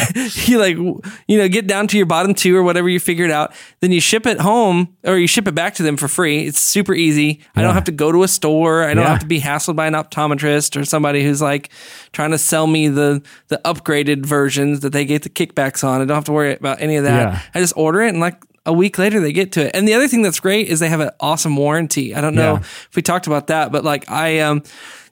you 0.47 0.59
like 0.59 0.77
you 1.27 1.37
know 1.37 1.47
get 1.49 1.65
down 1.65 1.87
to 1.87 1.97
your 1.97 2.05
bottom 2.05 2.33
two 2.35 2.55
or 2.55 2.61
whatever 2.63 2.87
you 2.89 2.99
figured 2.99 3.31
out. 3.31 3.53
Then 3.79 3.91
you 3.91 4.01
ship 4.01 4.25
it 4.27 4.39
home 4.39 4.95
or 5.03 5.17
you 5.17 5.27
ship 5.27 5.47
it 5.47 5.55
back 5.55 5.73
to 5.75 5.83
them 5.83 5.97
for 5.97 6.07
free. 6.07 6.45
It's 6.45 6.59
super 6.59 6.93
easy. 6.93 7.41
I 7.55 7.61
don't 7.63 7.73
have 7.73 7.85
to 7.85 7.91
go 7.91 8.11
to 8.11 8.23
a 8.23 8.27
store. 8.27 8.83
I 8.83 8.93
don't 8.93 9.03
Yeah. 9.03 9.09
have 9.09 9.19
to 9.19 9.25
be 9.25 9.41
hassled 9.41 9.75
by 9.75 9.87
an 9.87 9.93
optometrist 9.93 10.79
or 10.79 10.85
somebody 10.85 11.23
who's 11.23 11.41
like 11.41 11.69
trying 12.11 12.31
to 12.31 12.37
sell 12.37 12.67
me 12.67 12.87
the 12.87 13.21
the 13.49 13.57
upgraded 13.65 14.25
versions 14.25 14.79
that 14.81 14.91
they 14.93 15.05
get 15.05 15.23
the 15.23 15.29
kickbacks 15.29 15.83
on 15.83 16.01
i 16.01 16.05
don't 16.05 16.15
have 16.15 16.23
to 16.25 16.31
worry 16.31 16.53
about 16.53 16.81
any 16.81 16.95
of 16.95 17.03
that 17.03 17.33
Yeah. 17.33 17.41
i 17.53 17.59
just 17.59 17.73
order 17.77 18.01
it 18.01 18.09
and 18.09 18.19
like 18.19 18.41
a 18.65 18.73
week 18.73 18.97
later 18.97 19.19
they 19.19 19.31
get 19.31 19.51
to 19.53 19.65
it 19.67 19.71
and 19.75 19.87
the 19.87 19.93
other 19.93 20.07
thing 20.07 20.21
that's 20.21 20.39
great 20.39 20.67
is 20.67 20.79
they 20.79 20.89
have 20.89 20.99
an 20.99 21.11
awesome 21.19 21.55
warranty 21.55 22.13
i 22.15 22.21
don't 22.21 22.35
know 22.35 22.53
Yeah. 22.55 22.59
if 22.59 22.95
we 22.95 23.01
talked 23.01 23.27
about 23.27 23.47
that 23.47 23.71
but 23.71 23.83
like 23.83 24.09
i 24.11 24.39
um 24.39 24.63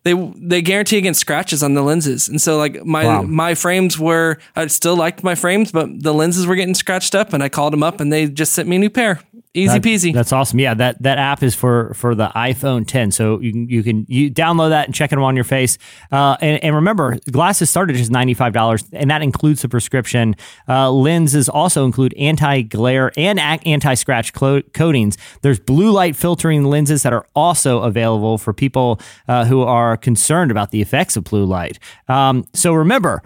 they 0.04 0.14
they 0.36 0.62
guarantee 0.62 0.98
against 0.98 1.20
scratches 1.20 1.64
on 1.64 1.74
the 1.74 1.82
lenses 1.82 2.28
and 2.30 2.42
so 2.42 2.58
like 2.58 2.86
my 2.86 3.06
Wow. 3.06 3.22
my 3.24 3.56
frames 3.56 3.98
were 4.00 4.38
i 4.56 4.68
still 4.68 4.96
liked 4.96 5.24
my 5.24 5.36
frames 5.36 5.72
but 5.72 5.88
the 6.02 6.14
lenses 6.14 6.46
were 6.46 6.56
getting 6.56 6.76
scratched 6.76 7.16
up 7.16 7.34
and 7.34 7.42
i 7.44 7.50
called 7.50 7.74
them 7.74 7.84
up 7.84 8.00
and 8.00 8.12
they 8.14 8.28
just 8.28 8.54
sent 8.54 8.70
me 8.70 8.76
a 8.76 8.80
new 8.80 8.90
pair 8.90 9.20
easy 9.58 9.80
That- 9.80 9.82
peasy 9.84 10.14
That's 10.14 10.32
awesome. 10.32 10.60
Yeah, 10.60 10.74
that 10.76 11.02
that 11.04 11.18
app 11.18 11.44
is 11.44 11.56
for 11.56 11.94
for 11.94 12.16
the 12.16 12.28
iPhone 12.36 12.86
10, 12.88 13.12
so 13.12 13.40
you 13.40 13.52
can 13.52 13.70
you 13.70 13.84
can 13.84 14.06
you 14.08 14.32
download 14.32 14.70
that 14.70 14.86
and 14.86 14.94
check 14.96 15.12
it 15.12 15.18
on 15.18 15.36
your 15.36 15.44
face. 15.44 15.78
Uh, 16.12 16.38
and, 16.42 16.64
and 16.64 16.76
remember, 16.76 17.18
glasses 17.32 17.70
start 17.70 17.90
at 17.90 17.96
just 17.96 18.12
ninety 18.12 18.34
five 18.34 18.54
dollars, 18.54 18.84
and 18.94 19.10
that 19.12 19.22
includes 19.22 19.62
the 19.62 19.70
prescription. 19.70 20.36
Uh, 20.68 20.92
lenses 20.92 21.50
also 21.50 21.86
include 21.86 22.14
anti 22.16 22.62
glare 22.62 23.12
and 23.18 23.40
anti 23.40 23.94
scratch 23.96 24.34
clo- 24.34 24.62
coatings. 24.74 25.18
There's 25.42 25.60
blue 25.60 25.92
light 25.92 26.16
filtering 26.16 26.64
lenses 26.66 27.04
that 27.04 27.14
are 27.14 27.26
also 27.36 27.82
available 27.82 28.38
for 28.38 28.54
people 28.54 29.00
uh, 29.28 29.46
who 29.46 29.62
are 29.64 29.98
concerned 29.98 30.52
about 30.52 30.72
the 30.72 30.82
effects 30.82 31.16
of 31.18 31.24
blue 31.24 31.46
light. 31.46 31.80
Um, 32.08 32.46
so 32.54 32.74
remember 32.74 33.22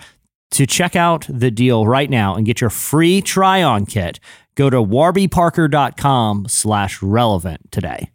to 0.51 0.65
check 0.65 0.97
out 0.97 1.25
the 1.29 1.49
deal 1.49 1.87
right 1.87 2.09
now 2.09 2.35
and 2.35 2.45
get 2.45 2.59
your 2.59 2.69
free 2.69 3.21
try-on 3.21 3.85
kit, 3.85 4.19
go 4.61 4.69
to 4.69 4.77
warbyparker.com 4.77 6.45
slash 6.47 7.01
relevant 7.01 7.71
today. 7.71 8.11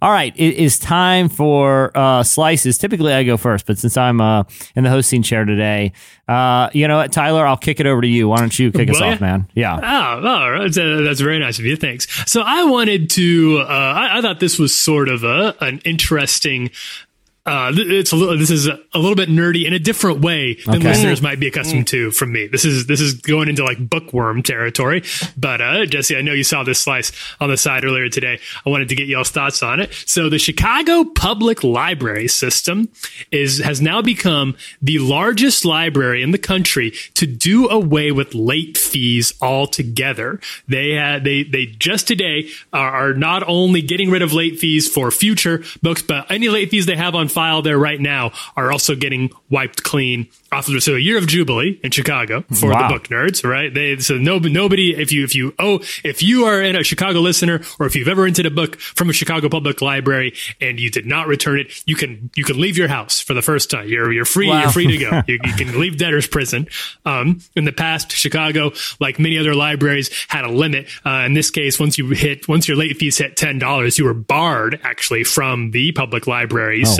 All 0.00 0.10
right, 0.10 0.34
it 0.36 0.56
is 0.56 0.78
time 0.78 1.30
for 1.30 1.90
uh, 1.94 2.22
slices. 2.22 2.76
Typically, 2.76 3.14
I 3.14 3.24
go 3.24 3.38
first, 3.38 3.64
but 3.64 3.78
since 3.78 3.96
I'm 3.96 4.20
uh, 4.20 4.44
in 4.76 4.84
the 4.84 4.90
hosting 4.90 5.22
chair 5.22 5.46
today, 5.46 5.92
uh, 6.28 6.68
you 6.74 6.86
know 6.88 6.98
what, 6.98 7.10
Tyler, 7.10 7.46
I'll 7.46 7.56
kick 7.56 7.80
it 7.80 7.86
over 7.86 8.02
to 8.02 8.06
you. 8.06 8.28
Why 8.28 8.36
don't 8.36 8.58
you 8.58 8.70
kick 8.70 8.90
us 8.90 9.00
Will 9.00 9.08
off, 9.08 9.20
man? 9.22 9.48
Yeah. 9.54 9.78
Oh, 9.82 10.28
all 10.28 10.50
right. 10.50 10.70
That's, 10.70 11.20
very 11.20 11.38
nice 11.38 11.58
of 11.58 11.64
you. 11.64 11.76
Thanks. 11.76 12.06
So 12.30 12.42
I 12.44 12.64
wanted 12.64 13.08
to. 13.10 13.60
Uh, 13.60 13.64
I, 13.64 14.18
I 14.18 14.20
thought 14.20 14.40
this 14.40 14.58
was 14.58 14.78
sort 14.78 15.08
of 15.08 15.24
a 15.24 15.54
an 15.60 15.80
interesting. 15.86 16.70
Uh, 17.46 17.70
it's 17.74 18.10
a 18.12 18.16
little, 18.16 18.38
this 18.38 18.50
is 18.50 18.66
a, 18.66 18.80
a 18.94 18.98
little 18.98 19.14
bit 19.14 19.28
nerdy 19.28 19.66
in 19.66 19.74
a 19.74 19.78
different 19.78 20.20
way 20.22 20.54
than 20.64 20.76
Okay. 20.76 20.88
listeners 20.88 21.20
might 21.20 21.38
be 21.38 21.46
accustomed 21.46 21.86
to 21.88 22.10
from 22.10 22.32
me. 22.32 22.46
This 22.46 22.64
is 22.64 22.86
this 22.86 23.02
is 23.02 23.14
going 23.20 23.48
into 23.50 23.62
like 23.62 23.78
bookworm 23.90 24.42
territory. 24.42 25.02
But 25.36 25.60
uh, 25.60 25.84
Jesse, 25.84 26.16
I 26.16 26.22
know 26.22 26.32
you 26.32 26.42
saw 26.42 26.64
this 26.64 26.78
slice 26.78 27.12
on 27.40 27.50
the 27.50 27.58
side 27.58 27.84
earlier 27.84 28.08
today. 28.08 28.38
I 28.64 28.70
wanted 28.70 28.88
to 28.88 28.94
get 28.94 29.08
y'all's 29.08 29.30
thoughts 29.30 29.62
on 29.62 29.78
it. 29.80 29.92
So 30.06 30.30
the 30.30 30.38
Chicago 30.38 31.04
Public 31.04 31.62
Library 31.62 32.28
System 32.28 32.88
is 33.30 33.58
has 33.58 33.78
now 33.82 34.00
become 34.00 34.56
the 34.80 34.98
largest 35.00 35.66
library 35.66 36.22
in 36.22 36.30
the 36.30 36.38
country 36.38 36.92
to 37.12 37.26
do 37.26 37.68
away 37.68 38.10
with 38.10 38.34
late 38.34 38.78
fees 38.78 39.34
altogether. 39.42 40.40
They 40.66 40.92
had 40.92 41.24
they 41.24 41.42
they 41.42 41.66
just 41.66 42.08
today 42.08 42.48
are, 42.72 43.10
are 43.10 43.12
not 43.12 43.42
only 43.46 43.82
getting 43.82 44.08
rid 44.10 44.22
of 44.22 44.32
late 44.32 44.58
fees 44.58 44.88
for 44.90 45.10
future 45.10 45.62
books, 45.82 46.00
but 46.00 46.30
any 46.30 46.48
late 46.48 46.70
fees 46.70 46.86
they 46.86 46.96
have 46.96 47.14
on 47.14 47.28
file 47.34 47.60
there 47.62 47.78
right 47.78 48.00
now 48.00 48.32
are 48.56 48.72
also 48.72 48.94
getting 48.94 49.30
wiped 49.50 49.82
clean 49.82 50.28
off 50.52 50.68
of 50.68 50.82
so 50.82 50.94
a 50.94 50.98
year 50.98 51.18
of 51.18 51.26
jubilee 51.26 51.80
in 51.82 51.90
Chicago 51.90 52.42
for 52.60 52.70
Wow. 52.70 52.88
the 52.88 52.94
book 52.94 53.08
nerds, 53.08 53.44
right? 53.48 53.72
They 53.74 53.98
so 53.98 54.16
no 54.16 54.38
nobody 54.38 54.94
if 54.96 55.12
you 55.12 55.24
if 55.24 55.34
you 55.34 55.52
oh 55.58 55.80
if 56.04 56.22
you 56.22 56.44
are 56.44 56.62
in 56.62 56.76
a 56.76 56.82
Chicago 56.84 57.20
listener 57.20 57.60
or 57.78 57.86
if 57.86 57.96
you've 57.96 58.08
ever 58.08 58.22
rented 58.22 58.46
a 58.46 58.50
book 58.50 58.78
from 58.80 59.10
a 59.10 59.12
Chicago 59.12 59.48
Public 59.48 59.82
Library 59.82 60.32
and 60.60 60.78
you 60.78 60.90
did 60.90 61.06
not 61.06 61.26
return 61.26 61.58
it, 61.58 61.82
you 61.86 61.96
can 61.96 62.30
you 62.36 62.44
can 62.44 62.60
leave 62.60 62.78
your 62.78 62.88
house 62.88 63.20
for 63.20 63.34
the 63.34 63.42
first 63.42 63.70
time. 63.70 63.88
You're 63.88 64.12
you're 64.12 64.24
free. 64.24 64.48
Wow. 64.48 64.60
You're 64.62 64.70
free 64.70 64.86
to 64.86 64.96
go. 64.98 65.22
you, 65.28 65.38
you 65.44 65.52
can 65.54 65.80
leave 65.80 65.98
debtor's 65.98 66.26
prison. 66.28 66.68
Um, 67.04 67.40
in 67.56 67.64
the 67.64 67.72
past, 67.72 68.12
Chicago, 68.12 68.72
like 69.00 69.18
many 69.18 69.38
other 69.38 69.54
libraries, 69.54 70.08
had 70.28 70.44
a 70.44 70.50
limit. 70.50 70.86
Uh, 71.04 71.24
in 71.26 71.34
this 71.34 71.50
case, 71.50 71.80
once 71.80 71.98
you 71.98 72.08
hit 72.10 72.46
once 72.48 72.68
your 72.68 72.76
late 72.76 72.96
fees 72.96 73.18
hit 73.18 73.36
ten 73.36 73.58
dollars, 73.58 73.98
you 73.98 74.04
were 74.04 74.14
barred 74.14 74.78
actually 74.84 75.24
from 75.24 75.72
the 75.72 75.90
public 75.92 76.26
library 76.28 76.82
Oh, 76.84 76.88
wow. 76.88 76.94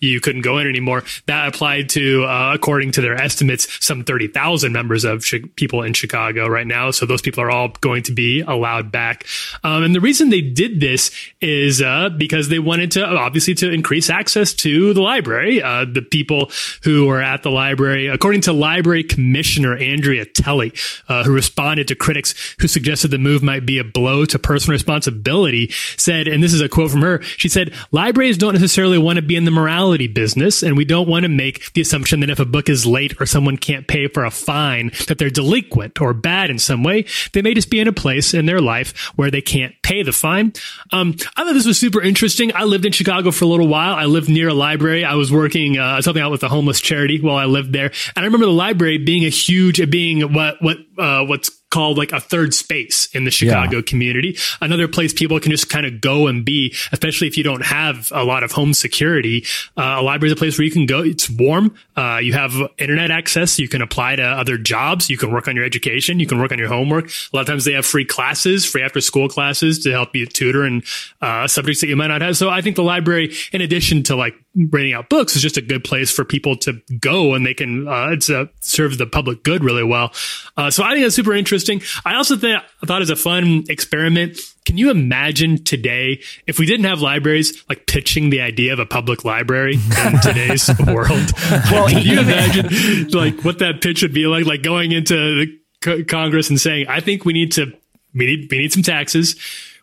You 0.00 0.20
couldn't 0.20 0.42
go 0.42 0.58
in 0.58 0.66
anymore. 0.66 1.04
That 1.26 1.48
applied 1.48 1.88
to, 1.90 2.24
uh, 2.24 2.52
according 2.54 2.92
to 2.92 3.00
their 3.00 3.14
estimates, 3.14 3.84
some 3.84 4.04
30,000 4.04 4.72
members 4.72 5.04
of 5.04 5.24
people 5.56 5.82
in 5.82 5.92
Chicago 5.92 6.48
right 6.48 6.66
now. 6.66 6.90
So 6.90 7.06
those 7.06 7.22
people 7.22 7.42
are 7.42 7.50
all 7.50 7.68
going 7.80 8.02
to 8.04 8.12
be 8.12 8.40
allowed 8.40 8.90
back. 8.90 9.26
Um, 9.64 9.82
and 9.82 9.94
the 9.94 10.00
reason 10.00 10.30
they 10.30 10.40
did 10.40 10.80
this 10.80 11.10
is 11.40 11.82
uh, 11.82 12.10
because 12.10 12.48
they 12.48 12.58
wanted 12.58 12.90
to 12.92 13.04
obviously 13.04 13.54
to 13.54 13.70
increase 13.70 14.10
access 14.10 14.54
to 14.54 14.94
the 14.94 15.02
library. 15.02 15.62
Uh, 15.62 15.84
the 15.84 16.02
people 16.02 16.50
who 16.82 17.06
were 17.06 17.20
at 17.20 17.42
the 17.42 17.50
library, 17.50 18.06
according 18.06 18.40
to 18.42 18.52
Library 18.52 19.02
Commissioner 19.02 19.76
Andrea 19.76 20.26
Telli, 20.26 20.72
uh, 21.08 21.24
who 21.24 21.32
responded 21.32 21.88
to 21.88 21.94
critics 21.94 22.34
who 22.60 22.68
suggested 22.68 23.08
the 23.08 23.18
move 23.18 23.42
might 23.42 23.66
be 23.66 23.78
a 23.78 23.84
blow 23.84 24.24
to 24.24 24.38
personal 24.38 24.74
responsibility, 24.74 25.70
said, 25.96 26.28
and 26.28 26.42
this 26.42 26.52
is 26.52 26.60
a 26.60 26.68
quote 26.68 26.90
from 26.90 27.02
her. 27.02 27.22
She 27.22 27.48
said, 27.48 27.72
"Libraries 27.90 28.38
don't 28.38 28.54
necessarily 28.54 28.98
want 28.98 29.16
to 29.16 29.22
be 29.22 29.36
in 29.36 29.44
the 29.44 29.49
morality 29.50 30.06
business, 30.06 30.62
and 30.62 30.76
we 30.76 30.84
don't 30.84 31.08
want 31.08 31.24
to 31.24 31.28
make 31.28 31.72
the 31.72 31.80
assumption 31.80 32.20
that 32.20 32.30
if 32.30 32.38
a 32.38 32.44
book 32.44 32.68
is 32.68 32.86
late 32.86 33.20
or 33.20 33.26
someone 33.26 33.56
can't 33.56 33.86
pay 33.86 34.08
for 34.08 34.24
a 34.24 34.30
fine, 34.30 34.90
that 35.08 35.18
they're 35.18 35.30
delinquent 35.30 36.00
or 36.00 36.14
bad 36.14 36.50
in 36.50 36.58
some 36.58 36.82
way. 36.82 37.04
They 37.32 37.42
may 37.42 37.54
just 37.54 37.70
be 37.70 37.80
in 37.80 37.88
a 37.88 37.92
place 37.92 38.34
in 38.34 38.46
their 38.46 38.60
life 38.60 38.96
where 39.16 39.30
they 39.30 39.42
can't 39.42 39.74
pay 39.82 40.02
the 40.02 40.12
fine." 40.12 40.52
Um, 40.92 41.16
I 41.36 41.44
thought 41.44 41.54
this 41.54 41.66
was 41.66 41.78
super 41.78 42.00
interesting. 42.00 42.54
I 42.54 42.64
lived 42.64 42.84
in 42.84 42.92
Chicago 42.92 43.30
for 43.30 43.44
a 43.44 43.48
little 43.48 43.68
while. 43.68 43.94
I 43.94 44.04
lived 44.04 44.28
near 44.28 44.48
a 44.48 44.54
library. 44.54 45.04
I 45.04 45.14
was 45.14 45.32
working 45.32 45.78
uh, 45.78 46.00
something 46.02 46.22
out 46.22 46.30
with 46.30 46.42
a 46.42 46.48
homeless 46.48 46.80
charity 46.80 47.20
while 47.20 47.36
I 47.36 47.44
lived 47.44 47.72
there, 47.72 47.92
and 48.16 48.22
I 48.22 48.24
remember 48.24 48.46
the 48.46 48.52
library 48.52 48.98
being 48.98 49.24
a 49.24 49.28
huge, 49.28 49.78
being 49.90 50.32
what 50.32 50.56
what 50.60 50.78
uh, 50.98 51.24
what's 51.24 51.59
called 51.70 51.96
like 51.96 52.12
a 52.12 52.20
third 52.20 52.52
space 52.52 53.08
in 53.14 53.24
the 53.24 53.30
Chicago 53.30 53.76
yeah. 53.76 53.82
community. 53.82 54.36
Another 54.60 54.88
place 54.88 55.12
people 55.12 55.38
can 55.40 55.50
just 55.50 55.70
kind 55.70 55.86
of 55.86 56.00
go 56.00 56.26
and 56.26 56.44
be, 56.44 56.74
especially 56.92 57.28
if 57.28 57.36
you 57.36 57.44
don't 57.44 57.64
have 57.64 58.10
a 58.14 58.24
lot 58.24 58.42
of 58.42 58.52
home 58.52 58.74
security. 58.74 59.44
Uh, 59.76 59.96
a 59.98 60.02
library 60.02 60.30
is 60.30 60.32
a 60.32 60.36
place 60.36 60.58
where 60.58 60.64
you 60.64 60.70
can 60.70 60.86
go. 60.86 61.02
It's 61.02 61.30
warm. 61.30 61.74
Uh, 61.96 62.18
you 62.22 62.32
have 62.32 62.52
internet 62.78 63.10
access. 63.10 63.58
You 63.58 63.68
can 63.68 63.82
apply 63.82 64.16
to 64.16 64.22
other 64.22 64.58
jobs. 64.58 65.08
You 65.08 65.16
can 65.16 65.32
work 65.32 65.48
on 65.48 65.56
your 65.56 65.64
education. 65.64 66.20
You 66.20 66.26
can 66.26 66.38
work 66.38 66.52
on 66.52 66.58
your 66.58 66.68
homework. 66.68 67.06
A 67.06 67.36
lot 67.36 67.42
of 67.42 67.46
times 67.46 67.64
they 67.64 67.72
have 67.72 67.86
free 67.86 68.04
classes, 68.04 68.64
free 68.64 68.82
after 68.82 69.00
school 69.00 69.28
classes 69.28 69.78
to 69.80 69.90
help 69.92 70.14
you 70.14 70.26
tutor 70.26 70.64
and 70.64 70.84
uh, 71.20 71.46
subjects 71.46 71.80
that 71.82 71.86
you 71.86 71.96
might 71.96 72.08
not 72.08 72.20
have. 72.20 72.36
So 72.36 72.50
I 72.50 72.60
think 72.60 72.76
the 72.76 72.82
library, 72.82 73.34
in 73.52 73.60
addition 73.60 74.02
to 74.04 74.16
like 74.16 74.34
renting 74.54 74.92
out 74.92 75.08
books, 75.08 75.36
is 75.36 75.42
just 75.42 75.56
a 75.56 75.62
good 75.62 75.84
place 75.84 76.10
for 76.10 76.24
people 76.24 76.56
to 76.56 76.80
go 76.98 77.34
and 77.34 77.46
they 77.46 77.54
can, 77.54 77.86
uh, 77.86 78.08
it's, 78.10 78.28
uh, 78.28 78.46
serve 78.60 78.98
the 78.98 79.06
public 79.06 79.42
good 79.42 79.62
really 79.62 79.84
well. 79.84 80.12
Uh, 80.56 80.70
so 80.70 80.82
I 80.82 80.92
think 80.92 81.04
that's 81.04 81.14
super 81.14 81.34
interesting. 81.34 81.82
I 82.04 82.16
also 82.16 82.36
th- 82.36 82.56
I 82.82 82.86
thought 82.86 82.96
it 82.96 83.00
was 83.00 83.10
a 83.10 83.16
fun 83.16 83.64
experiment. 83.68 84.38
Can 84.64 84.76
you 84.76 84.90
imagine 84.90 85.62
today 85.62 86.20
if 86.46 86.58
we 86.58 86.66
didn't 86.66 86.86
have 86.86 87.00
libraries, 87.00 87.64
like 87.68 87.86
pitching 87.86 88.30
the 88.30 88.40
idea 88.40 88.72
of 88.72 88.78
a 88.78 88.86
public 88.86 89.24
library 89.24 89.74
in 89.74 90.20
today's 90.22 90.68
world? 90.86 91.32
Well, 91.70 91.88
can 91.88 92.02
you 92.02 92.20
imagine 92.20 93.08
like 93.10 93.44
what 93.44 93.58
that 93.60 93.80
pitch 93.80 94.02
would 94.02 94.12
be 94.14 94.26
like? 94.26 94.46
Like 94.46 94.62
going 94.62 94.92
into 94.92 95.46
the 95.82 96.04
Congress 96.04 96.50
and 96.50 96.60
saying, 96.60 96.86
"I 96.88 97.00
think 97.00 97.24
we 97.24 97.32
need 97.32 97.52
to 97.52 97.72
we 98.14 98.26
need 98.26 98.50
we 98.50 98.58
need 98.58 98.72
some 98.72 98.82
taxes. 98.82 99.36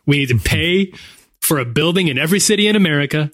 We 0.06 0.18
need 0.18 0.28
to 0.28 0.38
pay 0.38 0.92
for 1.40 1.58
a 1.58 1.64
building 1.64 2.08
in 2.08 2.18
every 2.18 2.40
city 2.40 2.66
in 2.66 2.76
America 2.76 3.30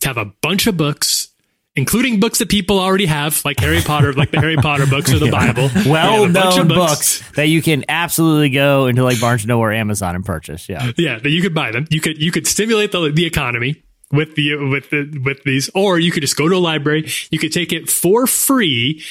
to 0.00 0.08
have 0.08 0.16
a 0.18 0.26
bunch 0.42 0.66
of 0.66 0.76
books." 0.76 1.28
including 1.76 2.18
books 2.20 2.38
that 2.38 2.48
people 2.48 2.80
already 2.80 3.06
have, 3.06 3.44
like 3.44 3.60
Harry 3.60 3.80
Potter, 3.82 4.14
like 4.14 4.30
the 4.30 4.40
Harry 4.40 4.56
Potter 4.56 4.86
books 4.86 5.12
or 5.12 5.18
the 5.18 5.26
yeah. 5.30 5.30
Bible. 5.30 5.68
Well 5.90 6.26
known 6.26 6.68
books. 6.68 7.20
books. 7.20 7.30
that 7.32 7.48
you 7.48 7.62
can 7.62 7.84
absolutely 7.88 8.50
go 8.50 8.86
into 8.86 9.04
like 9.04 9.20
Barnes 9.20 9.42
and 9.42 9.48
Noble 9.48 9.64
or 9.64 9.72
Amazon 9.72 10.16
and 10.16 10.24
purchase. 10.24 10.68
Yeah, 10.68 10.92
yeah, 10.96 11.18
that 11.18 11.28
you 11.28 11.42
could 11.42 11.54
buy 11.54 11.70
them. 11.70 11.86
You 11.90 12.00
could 12.00 12.20
you 12.20 12.32
could 12.32 12.46
stimulate 12.46 12.92
the 12.92 13.12
the 13.12 13.26
economy 13.26 13.82
with 14.10 14.34
the 14.34 14.56
with 14.56 14.90
the 14.90 15.20
with 15.22 15.42
these, 15.44 15.70
or 15.74 15.98
you 15.98 16.10
could 16.10 16.22
just 16.22 16.36
go 16.36 16.48
to 16.48 16.56
a 16.56 16.58
library. 16.58 17.08
You 17.30 17.38
could 17.38 17.52
take 17.52 17.72
it 17.72 17.90
for 17.90 18.26
free 18.26 19.04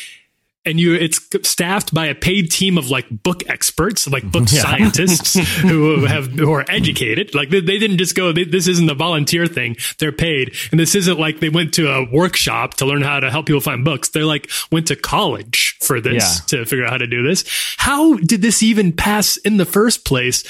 and 0.65 0.80
you 0.80 0.93
it's 0.93 1.19
staffed 1.47 1.93
by 1.93 2.08
a 2.08 2.15
paid 2.15 2.51
team 2.51 2.78
of 2.78 2.89
like 2.89 3.08
book 3.10 3.43
experts 3.47 4.08
like 4.08 4.30
book 4.32 4.45
yeah. 4.51 4.62
scientists 4.62 5.34
who 5.62 6.06
have 6.06 6.28
who 6.28 6.51
are 6.51 6.65
educated. 6.69 7.34
Like 7.36 7.49
they, 7.49 7.62
they 7.62 7.78
didn't 7.78 7.97
just 7.97 8.15
go 8.15 8.32
they, 8.32 8.43
this 8.43 8.67
isn't 8.67 8.89
a 8.89 8.95
volunteer 8.95 9.47
thing. 9.47 9.78
They're 9.99 10.12
paid. 10.12 10.56
And 10.71 10.80
this 10.80 10.95
isn't 10.95 11.19
like 11.19 11.39
they 11.39 11.49
went 11.49 11.73
to 11.75 11.91
a 11.91 12.10
workshop 12.12 12.75
to 12.75 12.86
learn 12.86 13.01
how 13.01 13.19
to 13.19 13.30
help 13.32 13.45
people 13.45 13.62
find 13.62 13.86
books. 13.86 14.10
They're 14.10 14.25
like 14.25 14.49
went 14.71 14.88
to 14.88 14.95
college 14.95 15.78
for 15.82 16.01
this 16.01 16.39
yeah. 16.39 16.45
to 16.60 16.65
figure 16.65 16.86
out 16.86 16.91
how 16.91 16.97
to 16.97 17.08
do 17.08 17.23
this. 17.23 17.45
How 17.78 18.15
did 18.15 18.41
this 18.41 18.63
even 18.63 18.91
pass 18.91 19.38
in 19.38 19.58
the 19.58 19.65
first 19.65 20.06
place 20.06 20.43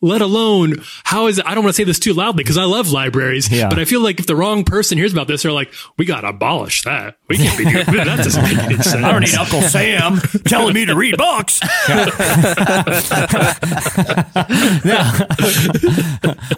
let 0.00 0.22
alone 0.22 0.76
how 1.04 1.26
is 1.26 1.38
it? 1.38 1.46
I 1.46 1.54
don't 1.54 1.64
want 1.64 1.74
to 1.74 1.76
say 1.76 1.84
this 1.84 1.98
too 1.98 2.14
loudly 2.14 2.44
because 2.44 2.56
I 2.56 2.64
love 2.64 2.90
libraries, 2.90 3.50
yeah. 3.50 3.68
but 3.68 3.78
I 3.78 3.84
feel 3.84 4.00
like 4.00 4.20
if 4.20 4.26
the 4.26 4.36
wrong 4.36 4.64
person 4.64 4.96
hears 4.98 5.12
about 5.12 5.28
this, 5.28 5.42
they're 5.42 5.52
like, 5.52 5.72
we 5.98 6.04
got 6.04 6.22
to 6.22 6.28
abolish 6.28 6.82
that. 6.84 7.16
We 7.28 7.36
can't 7.36 7.58
be 7.58 7.64
doing 7.64 7.84
that. 7.86 8.06
That 8.06 8.16
doesn't 8.18 8.42
make 8.42 8.58
any 8.58 8.74
sense. 8.82 9.04
I 9.04 9.12
don't 9.12 9.22
need 9.22 9.34
Uncle 9.34 9.62
Sam 9.62 10.18
telling 10.44 10.74
me 10.74 10.86
to 10.86 10.94
read 10.94 11.16
books. 11.16 11.60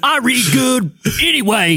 I 0.02 0.20
read 0.22 0.44
good 0.52 0.92
anyway. 1.22 1.76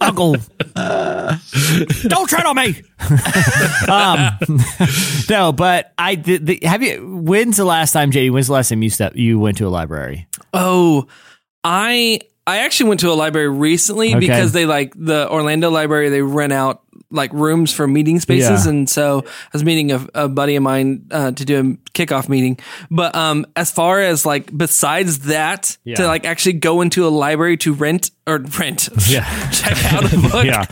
Uncle, 0.00 0.36
don't 0.74 2.28
tread 2.28 2.46
on 2.46 2.56
me. 2.56 2.82
um, 3.88 4.38
no, 5.30 5.52
but 5.52 5.92
I 5.96 6.16
the, 6.16 6.58
have 6.62 6.82
you. 6.82 7.20
When's 7.22 7.56
the 7.56 7.64
last 7.64 7.92
time, 7.92 8.10
JD? 8.10 8.32
When's 8.32 8.48
the 8.48 8.54
last 8.54 8.70
time 8.70 8.82
you 8.82 8.90
step 8.90 9.14
you 9.14 9.38
went 9.38 9.58
to 9.58 9.66
a 9.66 9.70
library? 9.70 10.17
Oh, 10.52 11.06
I 11.62 12.20
I 12.46 12.58
actually 12.58 12.88
went 12.88 13.00
to 13.00 13.10
a 13.10 13.14
library 13.14 13.50
recently 13.50 14.10
okay. 14.10 14.20
because 14.20 14.52
they 14.52 14.64
like 14.64 14.94
the 14.96 15.30
Orlando 15.30 15.70
library. 15.70 16.08
They 16.08 16.22
rent 16.22 16.52
out 16.52 16.82
like 17.10 17.32
rooms 17.32 17.72
for 17.72 17.88
meeting 17.88 18.20
spaces, 18.20 18.64
yeah. 18.64 18.70
and 18.70 18.88
so 18.88 19.24
I 19.26 19.50
was 19.52 19.64
meeting 19.64 19.92
a, 19.92 20.06
a 20.14 20.28
buddy 20.28 20.56
of 20.56 20.62
mine 20.62 21.06
uh, 21.10 21.32
to 21.32 21.44
do 21.44 21.58
a 21.58 21.62
kickoff 21.92 22.28
meeting. 22.28 22.58
But 22.90 23.14
um, 23.14 23.46
as 23.56 23.70
far 23.70 24.00
as 24.00 24.26
like 24.26 24.56
besides 24.56 25.20
that, 25.20 25.78
yeah. 25.84 25.96
to 25.96 26.06
like 26.06 26.26
actually 26.26 26.54
go 26.54 26.82
into 26.82 27.06
a 27.06 27.10
library 27.10 27.56
to 27.58 27.72
rent 27.72 28.10
or 28.26 28.38
rent, 28.38 28.90
yeah. 29.08 29.50
check 29.50 29.92
out 29.92 30.12
a 30.12 30.16
book. 30.18 30.44
yeah, 30.44 30.66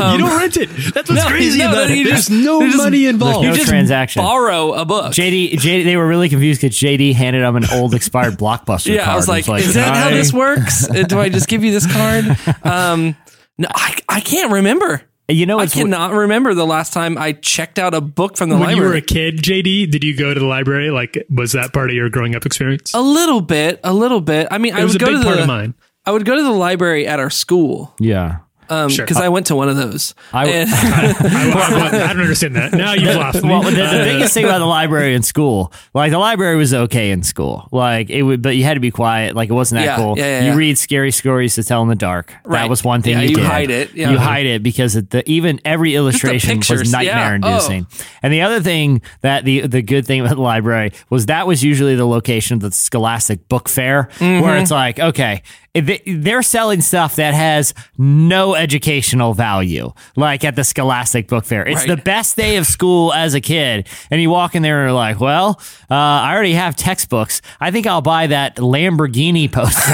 um, 0.00 0.20
you 0.20 0.26
don't 0.26 0.38
rent 0.38 0.56
it. 0.56 0.68
That's 0.94 1.10
what's 1.10 1.24
no, 1.24 1.26
crazy 1.26 1.58
no, 1.58 1.72
about 1.72 1.88
no, 1.88 1.94
it. 1.94 2.04
There's 2.04 2.30
no 2.30 2.60
money 2.60 3.06
involved. 3.06 3.42
no 3.44 3.50
you 3.50 3.56
just 3.56 3.68
transaction. 3.68 4.22
Borrow 4.22 4.74
a 4.74 4.84
book. 4.84 5.12
JD, 5.12 5.54
JD, 5.54 5.84
they 5.84 5.96
were 5.96 6.06
really 6.06 6.28
confused 6.28 6.60
because 6.60 6.78
JD 6.78 7.14
handed 7.14 7.42
them 7.42 7.56
an 7.56 7.64
old 7.72 7.94
expired 7.94 8.34
blockbuster. 8.34 8.94
Yeah, 8.94 9.04
card 9.04 9.12
I 9.12 9.16
was 9.16 9.28
like, 9.28 9.42
was 9.42 9.48
like, 9.48 9.64
is 9.64 9.74
that 9.74 9.96
how 9.96 10.10
this 10.10 10.32
works? 10.32 10.86
Do 10.86 11.18
I 11.18 11.28
just 11.28 11.48
give 11.48 11.64
you 11.64 11.72
this 11.72 11.90
card? 11.92 12.24
Um, 12.62 13.16
no, 13.58 13.68
I, 13.74 13.98
I 14.08 14.20
can't 14.20 14.52
remember. 14.52 15.02
You 15.30 15.46
know, 15.46 15.58
I 15.58 15.66
cannot 15.66 16.12
remember 16.12 16.54
the 16.54 16.66
last 16.66 16.92
time 16.92 17.16
I 17.16 17.32
checked 17.32 17.78
out 17.78 17.94
a 17.94 18.00
book 18.00 18.36
from 18.36 18.48
the 18.48 18.56
when 18.56 18.68
library. 18.68 18.80
When 18.80 18.86
you 18.86 18.90
were 18.90 18.96
a 18.96 19.00
kid, 19.00 19.36
JD, 19.38 19.90
did 19.90 20.04
you 20.04 20.16
go 20.16 20.34
to 20.34 20.38
the 20.40 20.46
library? 20.46 20.90
Like, 20.90 21.26
was 21.30 21.52
that 21.52 21.72
part 21.72 21.90
of 21.90 21.96
your 21.96 22.10
growing 22.10 22.34
up 22.34 22.46
experience? 22.46 22.92
A 22.94 23.00
little 23.00 23.40
bit, 23.40 23.80
a 23.84 23.92
little 23.92 24.20
bit. 24.20 24.48
I 24.50 24.58
mean, 24.58 24.74
it 24.74 24.80
I 24.80 24.84
was 24.84 24.94
would 24.94 25.02
a 25.02 25.04
go 25.06 25.12
big 25.12 25.20
to 25.20 25.24
part 25.24 25.36
the, 25.36 25.42
of 25.42 25.48
mine. 25.48 25.74
I 26.04 26.12
would 26.12 26.24
go 26.24 26.36
to 26.36 26.42
the 26.42 26.50
library 26.50 27.06
at 27.06 27.20
our 27.20 27.30
school. 27.30 27.94
Yeah 27.98 28.38
because 28.40 28.49
um, 28.70 28.88
sure. 28.88 29.06
I 29.16 29.28
went 29.28 29.46
to 29.48 29.56
one 29.56 29.68
of 29.68 29.76
those. 29.76 30.14
I, 30.32 30.46
and, 30.48 30.70
I, 30.72 31.90
I, 31.92 32.04
I, 32.04 32.12
don't 32.12 32.20
understand 32.20 32.54
that. 32.56 32.72
Now 32.72 32.94
you've 32.94 33.16
lost 33.16 33.42
me. 33.42 33.48
Well, 33.48 33.62
the, 33.62 33.70
the 33.70 34.02
biggest 34.04 34.32
thing 34.32 34.44
about 34.44 34.58
the 34.58 34.66
library 34.66 35.14
in 35.14 35.22
school, 35.22 35.72
like 35.92 36.12
the 36.12 36.18
library 36.18 36.56
was 36.56 36.72
okay 36.72 37.10
in 37.10 37.22
school, 37.24 37.68
like 37.72 38.10
it 38.10 38.22
would, 38.22 38.42
but 38.42 38.56
you 38.56 38.62
had 38.62 38.74
to 38.74 38.80
be 38.80 38.92
quiet. 38.92 39.34
Like 39.34 39.50
it 39.50 39.54
wasn't 39.54 39.80
that 39.80 39.84
yeah, 39.84 39.96
cool. 39.96 40.16
Yeah, 40.16 40.24
yeah, 40.24 40.40
you 40.40 40.50
yeah. 40.50 40.56
read 40.56 40.78
scary 40.78 41.10
stories 41.10 41.56
to 41.56 41.64
tell 41.64 41.82
in 41.82 41.88
the 41.88 41.96
dark. 41.96 42.32
Right. 42.44 42.60
That 42.62 42.70
was 42.70 42.84
one 42.84 43.02
thing 43.02 43.14
yeah, 43.14 43.22
you, 43.22 43.30
you 43.30 43.36
did. 43.36 43.44
hide 43.44 43.70
it. 43.70 43.94
You 43.94 44.18
hide 44.18 44.46
it 44.46 44.62
because 44.62 44.94
the 44.94 45.28
even 45.28 45.60
every 45.64 45.96
illustration 45.96 46.58
was 46.58 46.92
nightmare 46.92 47.34
inducing. 47.34 47.86
Oh. 47.90 48.04
And 48.22 48.32
the 48.32 48.42
other 48.42 48.60
thing 48.60 49.02
that 49.22 49.44
the 49.44 49.66
the 49.66 49.82
good 49.82 50.06
thing 50.06 50.20
about 50.20 50.36
the 50.36 50.42
library 50.42 50.92
was 51.08 51.26
that 51.26 51.46
was 51.46 51.64
usually 51.64 51.96
the 51.96 52.06
location 52.06 52.54
of 52.54 52.60
the 52.60 52.70
Scholastic 52.70 53.48
Book 53.48 53.68
Fair, 53.68 54.04
mm-hmm. 54.18 54.44
where 54.44 54.58
it's 54.58 54.70
like, 54.70 55.00
okay, 55.00 55.42
they're 55.74 56.42
selling 56.42 56.80
stuff 56.80 57.16
that 57.16 57.32
has 57.32 57.74
no 57.96 58.54
educational 58.56 59.34
value, 59.34 59.92
like 60.16 60.44
at 60.44 60.56
the 60.56 60.64
Scholastic 60.64 61.28
Book 61.28 61.44
Fair. 61.44 61.66
It's 61.66 61.86
right. 61.86 61.96
the 61.96 61.96
best 61.96 62.36
day 62.36 62.56
of 62.56 62.66
school 62.66 63.12
as 63.12 63.34
a 63.34 63.40
kid. 63.40 63.88
And 64.10 64.20
you 64.20 64.30
walk 64.30 64.56
in 64.56 64.62
there 64.62 64.80
and 64.80 64.88
you're 64.88 64.92
like, 64.92 65.20
well, 65.20 65.60
uh, 65.90 65.94
I 65.94 66.34
already 66.34 66.54
have 66.54 66.74
textbooks. 66.74 67.40
I 67.60 67.70
think 67.70 67.86
I'll 67.86 68.02
buy 68.02 68.26
that 68.28 68.56
Lamborghini 68.56 69.50
poster. 69.50 69.80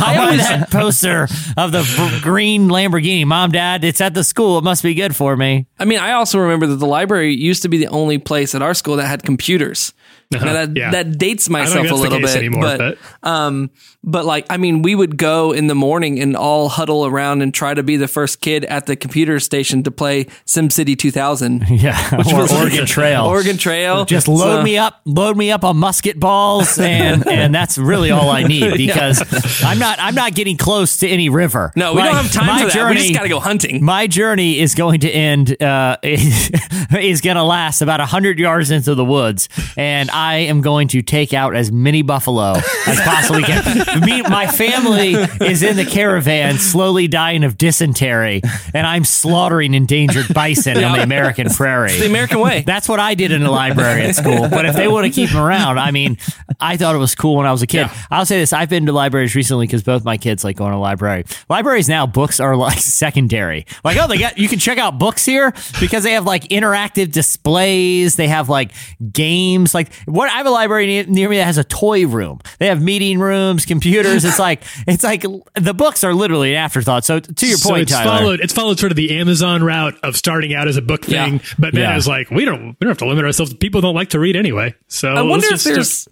I'll 0.00 0.28
buy 0.28 0.36
that 0.36 0.68
poster 0.70 1.26
of 1.56 1.72
the 1.72 2.20
green 2.22 2.68
Lamborghini. 2.68 3.26
Mom, 3.26 3.50
Dad, 3.50 3.82
it's 3.82 4.00
at 4.00 4.14
the 4.14 4.22
school. 4.22 4.58
It 4.58 4.64
must 4.64 4.84
be 4.84 4.94
good 4.94 5.16
for 5.16 5.36
me. 5.36 5.66
I 5.80 5.84
mean, 5.84 5.98
I 5.98 6.12
also 6.12 6.38
remember 6.38 6.68
that 6.68 6.76
the 6.76 6.86
library 6.86 7.34
used 7.34 7.62
to 7.62 7.68
be 7.68 7.78
the 7.78 7.88
only 7.88 8.18
place 8.18 8.54
at 8.54 8.62
our 8.62 8.74
school 8.74 8.96
that 8.96 9.08
had 9.08 9.24
computers. 9.24 9.92
Uh-huh, 10.32 10.44
Now 10.44 10.52
that 10.52 10.76
yeah. 10.76 10.90
that 10.92 11.18
dates 11.18 11.48
myself 11.50 11.90
a 11.90 11.94
little 11.94 12.20
bit, 12.20 12.36
anymore, 12.36 12.62
but, 12.78 12.98
um, 13.24 13.68
but 14.04 14.24
like 14.24 14.46
I 14.48 14.58
mean, 14.58 14.82
we 14.82 14.94
would 14.94 15.16
go 15.16 15.50
in 15.50 15.66
the 15.66 15.74
morning 15.74 16.20
and 16.20 16.36
all 16.36 16.68
huddle 16.68 17.04
around 17.04 17.42
and 17.42 17.52
try 17.52 17.74
to 17.74 17.82
be 17.82 17.96
the 17.96 18.06
first 18.06 18.40
kid 18.40 18.64
at 18.66 18.86
the 18.86 18.94
computer 18.94 19.40
station 19.40 19.82
to 19.82 19.90
play 19.90 20.26
SimCity 20.46 20.96
2000. 20.96 21.64
Yeah, 21.70 21.96
Which 22.16 22.32
or 22.32 22.42
was 22.42 22.52
Oregon 22.52 22.86
Trail. 22.86 23.24
Oregon 23.24 23.56
Trail. 23.56 24.04
Just 24.04 24.28
load 24.28 24.58
So- 24.58 24.62
me 24.62 24.78
up, 24.78 25.00
load 25.04 25.36
me 25.36 25.50
up 25.50 25.64
on 25.64 25.76
musket 25.78 26.20
balls, 26.20 26.78
and 26.78 27.26
and 27.40 27.52
that's 27.52 27.76
really 27.76 28.12
all 28.12 28.30
I 28.30 28.44
need 28.44 28.76
because 28.76 29.20
I'm 29.64 29.80
not 29.80 29.98
I'm 29.98 30.14
not 30.14 30.34
getting 30.36 30.56
close 30.56 30.98
to 30.98 31.08
any 31.08 31.28
river. 31.28 31.72
No, 31.74 31.92
we 31.92 32.02
Like, 32.02 32.12
don't 32.12 32.22
have 32.22 32.32
time 32.32 32.58
for 32.60 32.66
that. 32.66 32.72
Journey, 32.72 32.94
we 32.94 33.00
just 33.08 33.14
got 33.14 33.22
to 33.24 33.28
go 33.28 33.40
hunting. 33.40 33.84
My 33.84 34.06
journey 34.06 34.60
is 34.60 34.76
going 34.76 35.00
to 35.00 35.10
end 35.10 35.60
uh, 35.60 35.96
is 36.04 37.20
going 37.20 37.36
to 37.36 37.42
last 37.42 37.82
about 37.82 37.98
hundred 38.00 38.38
yards 38.38 38.70
into 38.70 38.94
the 38.94 39.04
woods, 39.04 39.48
and 39.76 40.08
I 40.10 40.19
am 40.36 40.60
going 40.60 40.88
to 40.88 41.02
take 41.02 41.32
out 41.32 41.54
as 41.56 41.70
many 41.72 42.02
buffalo 42.02 42.52
as 42.86 43.00
possibly 43.00 43.42
can. 43.42 44.00
Me, 44.00 44.22
my 44.22 44.46
family 44.46 45.14
is 45.44 45.62
in 45.62 45.76
the 45.76 45.84
caravan, 45.84 46.58
slowly 46.58 47.08
dying 47.08 47.44
of 47.44 47.58
dysentery, 47.58 48.42
and 48.74 48.86
I'm 48.86 49.04
slaughtering 49.04 49.74
endangered 49.74 50.32
bison 50.34 50.82
on 50.82 50.92
the 50.96 51.02
American 51.02 51.48
prairie. 51.48 51.92
the 51.98 52.06
American 52.06 52.40
way. 52.40 52.62
That's 52.66 52.88
what 52.88 53.00
I 53.00 53.14
did 53.14 53.32
in 53.32 53.42
the 53.42 53.50
library 53.50 54.02
at 54.02 54.14
school. 54.14 54.48
But 54.48 54.64
if 54.64 54.74
they 54.74 54.88
want 54.88 55.06
to 55.06 55.12
keep 55.12 55.30
them 55.30 55.40
around, 55.40 55.78
I 55.78 55.90
mean, 55.90 56.18
I 56.60 56.76
thought 56.76 56.94
it 56.94 56.98
was 56.98 57.14
cool 57.14 57.36
when 57.36 57.46
I 57.46 57.52
was 57.52 57.62
a 57.62 57.66
kid. 57.66 57.88
I'll 58.10 58.26
say 58.26 58.38
this: 58.38 58.52
I've 58.52 58.68
been 58.68 58.86
to 58.86 58.92
libraries 58.92 59.34
recently 59.34 59.66
because 59.66 59.82
both 59.82 60.04
my 60.04 60.16
kids 60.16 60.44
like 60.44 60.56
going 60.56 60.72
to 60.72 60.78
library. 60.78 61.24
Libraries 61.48 61.88
now, 61.88 62.06
books 62.06 62.40
are 62.40 62.56
like 62.56 62.78
secondary. 62.78 63.66
Like, 63.84 63.96
oh, 63.98 64.06
they 64.06 64.18
got 64.18 64.38
you 64.38 64.48
can 64.48 64.58
check 64.58 64.78
out 64.78 64.98
books 64.98 65.24
here 65.24 65.52
because 65.80 66.04
they 66.04 66.12
have 66.12 66.24
like 66.24 66.44
interactive 66.44 67.12
displays. 67.12 68.16
They 68.16 68.28
have 68.28 68.48
like 68.48 68.72
games. 69.12 69.74
Like, 69.74 69.90
what 70.10 70.28
I 70.30 70.36
have 70.38 70.46
a 70.46 70.50
library 70.50 70.86
near, 70.86 71.04
near 71.06 71.28
me 71.28 71.36
that 71.38 71.44
has 71.44 71.58
a 71.58 71.64
toy 71.64 72.06
room. 72.06 72.40
They 72.58 72.66
have 72.66 72.82
meeting 72.82 73.18
rooms, 73.18 73.64
computers. 73.66 74.24
It's 74.24 74.38
like 74.38 74.62
it's 74.86 75.04
like 75.04 75.24
the 75.54 75.74
books 75.74 76.04
are 76.04 76.12
literally 76.14 76.50
an 76.52 76.56
afterthought. 76.58 77.04
So 77.04 77.20
to 77.20 77.46
your 77.46 77.56
so 77.58 77.70
point, 77.70 77.82
it's 77.82 77.92
Tyler. 77.92 78.18
followed 78.18 78.40
it's 78.40 78.52
followed 78.52 78.78
sort 78.78 78.92
of 78.92 78.96
the 78.96 79.18
Amazon 79.18 79.62
route 79.62 79.94
of 80.02 80.16
starting 80.16 80.54
out 80.54 80.68
as 80.68 80.76
a 80.76 80.82
book 80.82 81.06
Yeah. 81.08 81.24
thing, 81.26 81.40
but 81.58 81.72
then 81.74 81.82
Yeah. 81.82 81.96
it's 81.96 82.06
like 82.06 82.30
we 82.30 82.44
don't 82.44 82.68
we 82.68 82.74
don't 82.80 82.88
have 82.88 82.98
to 82.98 83.06
limit 83.08 83.24
ourselves. 83.24 83.54
People 83.54 83.80
don't 83.80 83.94
like 83.94 84.10
to 84.10 84.18
read 84.18 84.36
anyway. 84.36 84.74
So 84.88 85.08
I 85.08 85.22
wonder 85.22 85.46
if 85.46 85.52
let's 85.52 85.64
just- 85.64 85.74
there's 86.06 86.08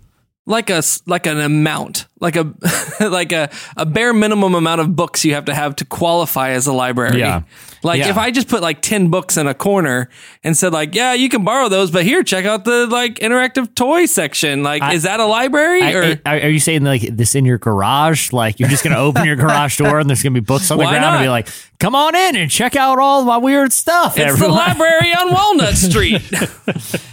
like 0.47 0.71
a 0.71 0.83
like 1.07 1.27
an 1.27 1.39
amount, 1.41 2.07
like 2.21 2.37
a 2.37 2.53
like 3.01 3.33
a 3.33 3.49
a 3.77 3.87
bare 3.87 4.13
minimum 4.13 4.55
amount 4.55 4.81
of 4.81 4.95
books 4.97 5.25
you 5.25 5.35
have 5.35 5.45
to 5.47 5.55
have 5.55 5.77
to 5.77 5.85
qualify 5.85 6.51
as 6.51 6.67
a 6.67 6.73
library. 6.73 7.19
Yeah. 7.21 7.43
Like 7.85 8.01
Yeah. 8.01 8.11
if 8.11 8.19
I 8.19 8.33
just 8.33 8.49
put 8.49 8.61
like 8.61 8.83
10 8.83 9.09
books 9.09 9.37
in 9.37 9.47
a 9.47 9.55
corner 9.55 10.09
and 10.43 10.57
said 10.57 10.73
like, 10.73 10.97
yeah, 10.97 11.13
you 11.13 11.29
can 11.29 11.45
borrow 11.45 11.69
those, 11.69 11.93
but 11.93 12.03
here 12.05 12.25
check 12.25 12.45
out 12.45 12.65
the 12.65 12.89
like 12.89 13.21
interactive 13.21 13.73
toy 13.77 14.07
section. 14.07 14.65
Like 14.65 14.83
I- 14.83 14.95
is 14.95 15.05
that 15.05 15.21
a 15.21 15.27
library 15.27 15.83
I- 15.83 15.93
or 15.93 16.21
I- 16.27 16.41
are 16.41 16.49
you 16.49 16.59
saying 16.59 16.83
like 16.83 17.03
this 17.03 17.37
in 17.37 17.45
your 17.45 17.59
garage? 17.59 18.33
Like 18.33 18.59
you're 18.59 18.69
just 18.69 18.83
going 18.83 18.95
to 18.97 19.01
open 19.01 19.25
your 19.25 19.37
garage 19.37 19.79
door 19.79 20.01
and 20.01 20.11
there's 20.11 20.23
going 20.25 20.35
to 20.35 20.41
be 20.41 20.45
books 20.45 20.71
on 20.73 20.79
the 20.79 20.85
Why 20.85 20.99
ground 20.99 21.17
and 21.17 21.25
be 21.25 21.29
like, 21.29 21.49
"Come 21.79 21.95
on 21.95 22.17
in 22.17 22.35
and 22.35 22.51
check 22.51 22.75
out 22.75 22.99
all 22.99 23.23
my 23.25 23.37
weird 23.37 23.73
stuff." 23.73 24.19
it's 24.19 24.41
the 24.41 24.49
library 24.49 25.13
on 25.15 25.33
Walnut 25.33 25.77
Street. 25.77 26.21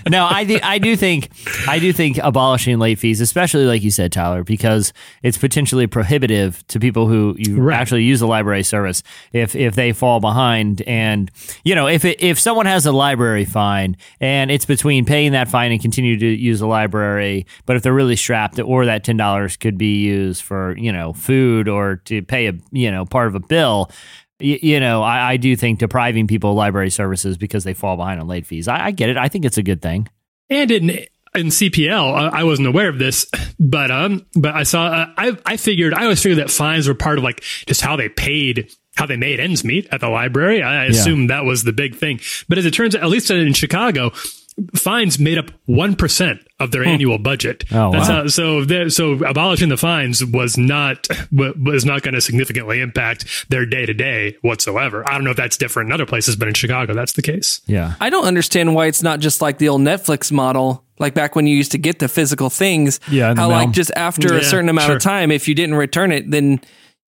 no, 0.09 0.25
I 0.25 0.43
do, 0.45 0.59
I 0.63 0.79
do 0.79 0.95
think 0.95 1.29
I 1.67 1.77
do 1.79 1.93
think 1.93 2.17
abolishing 2.17 2.79
late 2.79 2.97
fees, 2.99 3.21
especially 3.21 3.65
like 3.65 3.83
you 3.83 3.91
said, 3.91 4.11
Tyler, 4.11 4.43
because 4.43 4.93
it's 5.23 5.37
potentially 5.37 5.87
prohibitive 5.87 6.65
to 6.67 6.79
people 6.79 7.07
who 7.07 7.35
you 7.37 7.55
Right. 7.61 7.79
actually 7.79 8.03
use 8.03 8.19
the 8.19 8.27
library 8.27 8.63
service 8.63 9.03
if 9.33 9.55
if 9.55 9.75
they 9.75 9.91
fall 9.93 10.19
behind 10.19 10.81
and 10.83 11.31
you 11.63 11.75
know 11.75 11.87
if 11.87 12.05
it, 12.05 12.21
if 12.21 12.39
someone 12.39 12.65
has 12.65 12.85
a 12.85 12.91
library 12.91 13.45
fine 13.45 13.97
and 14.19 14.51
it's 14.51 14.65
between 14.65 15.05
paying 15.05 15.31
that 15.33 15.47
fine 15.47 15.71
and 15.71 15.81
continue 15.81 16.17
to 16.17 16.25
use 16.27 16.59
the 16.59 16.67
library, 16.67 17.45
but 17.65 17.75
if 17.75 17.83
they're 17.83 17.93
really 17.93 18.15
strapped, 18.15 18.59
or 18.59 18.85
that 18.85 19.03
ten 19.03 19.17
dollars 19.17 19.57
could 19.57 19.77
be 19.77 20.03
used 20.03 20.41
for 20.43 20.77
you 20.77 20.91
know 20.91 21.13
food 21.13 21.67
or 21.67 21.97
to 22.05 22.21
pay 22.21 22.47
a 22.47 22.53
you 22.71 22.91
know 22.91 23.05
part 23.05 23.27
of 23.27 23.35
a 23.35 23.39
bill. 23.39 23.89
You 24.37 24.81
know, 24.81 25.01
I, 25.01 25.31
I 25.31 25.37
do 25.37 25.55
think 25.55 25.79
depriving 25.79 26.27
people 26.27 26.49
of 26.49 26.57
library 26.57 26.89
services 26.89 27.37
because 27.37 27.63
they 27.63 27.73
fall 27.73 27.95
behind 27.95 28.19
on 28.19 28.27
late 28.27 28.45
fees. 28.45 28.67
I, 28.67 28.87
I 28.87 28.91
get 28.91 29.07
it. 29.09 29.15
I 29.15 29.29
think 29.29 29.45
it's 29.45 29.57
a 29.57 29.63
good 29.63 29.81
thing. 29.81 30.09
and 30.49 30.69
in 30.71 31.05
in 31.35 31.47
CPL, 31.47 32.13
I, 32.13 32.41
I 32.41 32.43
wasn't 32.43 32.67
aware 32.67 32.89
of 32.89 32.99
this, 32.99 33.25
but 33.59 33.91
um, 33.91 34.25
but 34.35 34.55
I 34.55 34.63
saw. 34.63 34.87
Uh, 34.87 35.05
I 35.17 35.37
I 35.45 35.57
figured 35.57 35.93
I 35.93 36.03
always 36.03 36.21
figured 36.21 36.39
that 36.39 36.51
fines 36.51 36.87
were 36.87 36.95
part 36.95 37.17
of 37.17 37.23
like 37.23 37.41
just 37.65 37.81
how 37.81 37.95
they 37.95 38.09
paid. 38.09 38.71
How 38.95 39.05
they 39.05 39.17
made 39.17 39.41
ends 39.41 39.65
meet 39.65 39.89
at 39.91 39.99
the 39.99 40.07
library. 40.07 40.63
I 40.63 40.83
I 40.83 40.85
assumed 40.85 41.29
that 41.29 41.43
was 41.43 41.63
the 41.65 41.73
big 41.73 41.95
thing. 41.95 42.21
But 42.47 42.57
as 42.57 42.65
it 42.65 42.73
turns 42.73 42.95
out, 42.95 43.03
at 43.03 43.09
least 43.09 43.29
in 43.29 43.51
Chicago, 43.51 44.11
fines 44.73 45.19
made 45.19 45.37
up 45.37 45.51
1% 45.67 46.44
of 46.59 46.71
their 46.71 46.83
hmm. 46.83 46.89
annual 46.89 47.17
budget. 47.17 47.65
Oh, 47.71 47.91
That's 47.91 48.09
wow. 48.09 48.15
how, 48.21 48.27
so, 48.27 48.63
there- 48.63 48.89
so 48.89 49.13
abolishing 49.25 49.69
the 49.69 49.77
fines 49.77 50.23
was 50.23 50.57
not, 50.57 51.07
was 51.31 51.85
not 51.85 52.01
going 52.01 52.13
to 52.13 52.21
significantly 52.21 52.81
impact 52.81 53.49
their 53.49 53.65
day 53.65 53.85
to 53.85 53.93
day 53.93 54.37
whatsoever. 54.41 55.07
I 55.09 55.13
don't 55.13 55.23
know 55.25 55.31
if 55.31 55.37
that's 55.37 55.57
different 55.57 55.89
in 55.89 55.93
other 55.93 56.05
places, 56.05 56.35
but 56.35 56.47
in 56.47 56.53
Chicago, 56.53 56.93
that's 56.93 57.13
the 57.13 57.21
case. 57.21 57.61
Yeah. 57.65 57.95
I 57.99 58.09
don't 58.09 58.25
understand 58.25 58.73
why 58.73 58.85
it's 58.87 59.03
not 59.03 59.19
just 59.19 59.41
like 59.41 59.57
the 59.57 59.69
old 59.69 59.81
Netflix 59.81 60.31
model, 60.31 60.85
like 60.97 61.13
back 61.13 61.35
when 61.35 61.45
you 61.45 61.57
used 61.57 61.73
to 61.73 61.77
get 61.77 61.99
the 61.99 62.07
physical 62.07 62.49
things. 62.49 62.99
Yeah, 63.09 63.35
how 63.35 63.47
mail. 63.49 63.57
like 63.57 63.71
just 63.71 63.91
after 63.95 64.35
a 64.35 64.43
certain 64.43 64.69
amount 64.69 64.87
sure. 64.87 64.95
of 64.95 65.01
time, 65.01 65.31
if 65.31 65.47
you 65.47 65.55
didn't 65.55 65.75
return 65.75 66.11
it, 66.11 66.31
then 66.31 66.61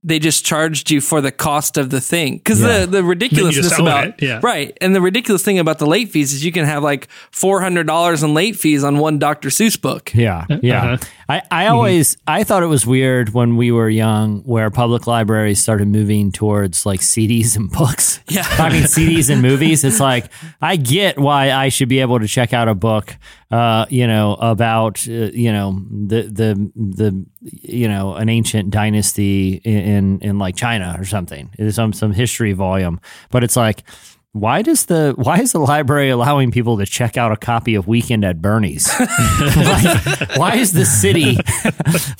they 0.03 0.19
just 0.19 0.45
charged 0.45 0.89
you 0.91 1.01
for 1.01 1.21
the 1.21 1.31
cost 1.31 1.77
of 1.77 1.89
the 1.89 1.99
thing. 1.99 2.38
Because 2.38 2.62
Yeah. 2.62 2.81
the 2.81 2.88
the 2.88 3.03
ridiculousness 3.03 3.77
about 3.79 4.07
it, 4.07 4.15
yeah. 4.21 4.39
right, 4.43 4.77
and 4.79 4.95
the 4.95 5.01
ridiculous 5.01 5.43
thing 5.43 5.60
about 5.60 5.79
the 5.79 5.88
late 5.88 6.10
fees 6.12 6.33
is 6.33 6.45
you 6.45 6.51
can 6.51 6.65
have 6.65 6.83
like 6.83 7.07
four 7.31 7.62
hundred 7.62 7.88
dollars 7.88 8.23
in 8.23 8.33
late 8.33 8.55
fees 8.55 8.83
on 8.83 8.99
one 8.99 9.17
Dr. 9.19 9.49
Seuss 9.49 9.79
book. 9.81 10.12
Yeah, 10.13 10.45
yeah. 10.62 10.93
Uh-huh. 10.93 10.97
I, 11.29 11.41
I 11.51 11.67
always 11.67 12.15
I 12.25 12.43
thought 12.43 12.63
it 12.63 12.67
was 12.67 12.85
weird 12.85 13.33
when 13.33 13.57
we 13.57 13.71
were 13.71 13.89
young, 13.89 14.39
where 14.43 14.69
public 14.71 15.07
libraries 15.07 15.59
started 15.59 15.87
moving 15.89 16.31
towards 16.31 16.85
like 16.85 17.01
CDs 17.01 17.55
and 17.55 17.69
books. 17.71 18.19
Yeah. 18.29 18.45
I 18.59 18.69
mean 18.69 18.83
CDs 18.83 19.29
and 19.29 19.41
movies. 19.41 19.85
It's 19.85 20.01
like 20.01 20.25
I 20.61 20.75
get 20.75 21.17
why 21.17 21.51
I 21.51 21.69
should 21.69 21.87
be 21.87 22.01
able 22.01 22.19
to 22.19 22.27
check 22.27 22.51
out 22.51 22.67
a 22.67 22.75
book, 22.75 23.15
uh, 23.51 23.85
you 23.89 24.05
know, 24.05 24.33
about 24.35 25.07
uh, 25.07 25.31
you 25.31 25.51
know 25.51 25.81
the 25.89 26.23
the 26.23 26.71
the 26.75 27.25
you 27.41 27.87
know 27.87 28.15
an 28.15 28.27
ancient 28.27 28.69
dynasty 28.69 29.61
in 29.63 29.77
in, 29.77 30.19
in 30.19 30.39
like 30.39 30.57
China 30.57 30.95
or 30.99 31.05
something. 31.05 31.49
It's 31.57 31.77
some 31.77 31.93
some 31.93 32.11
history 32.11 32.53
volume, 32.53 32.99
but 33.31 33.43
it's 33.43 33.55
like. 33.55 33.83
Why 34.39 34.62
does 34.62 34.86
the 34.86 35.13
why 35.17 35.39
is 35.39 35.52
the 35.52 35.60
library 35.60 36.10
allowing 36.10 36.52
people 36.52 36.78
to 36.78 36.86
check 36.86 37.17
out 37.17 37.32
a 37.32 37.38
copy 37.38 37.76
of 37.76 37.88
Weekend 37.88 38.23
at 38.23 38.41
Bernie's? 38.41 38.91
why 40.36 40.54
is 40.56 40.73
the 40.73 40.86
city 40.86 41.38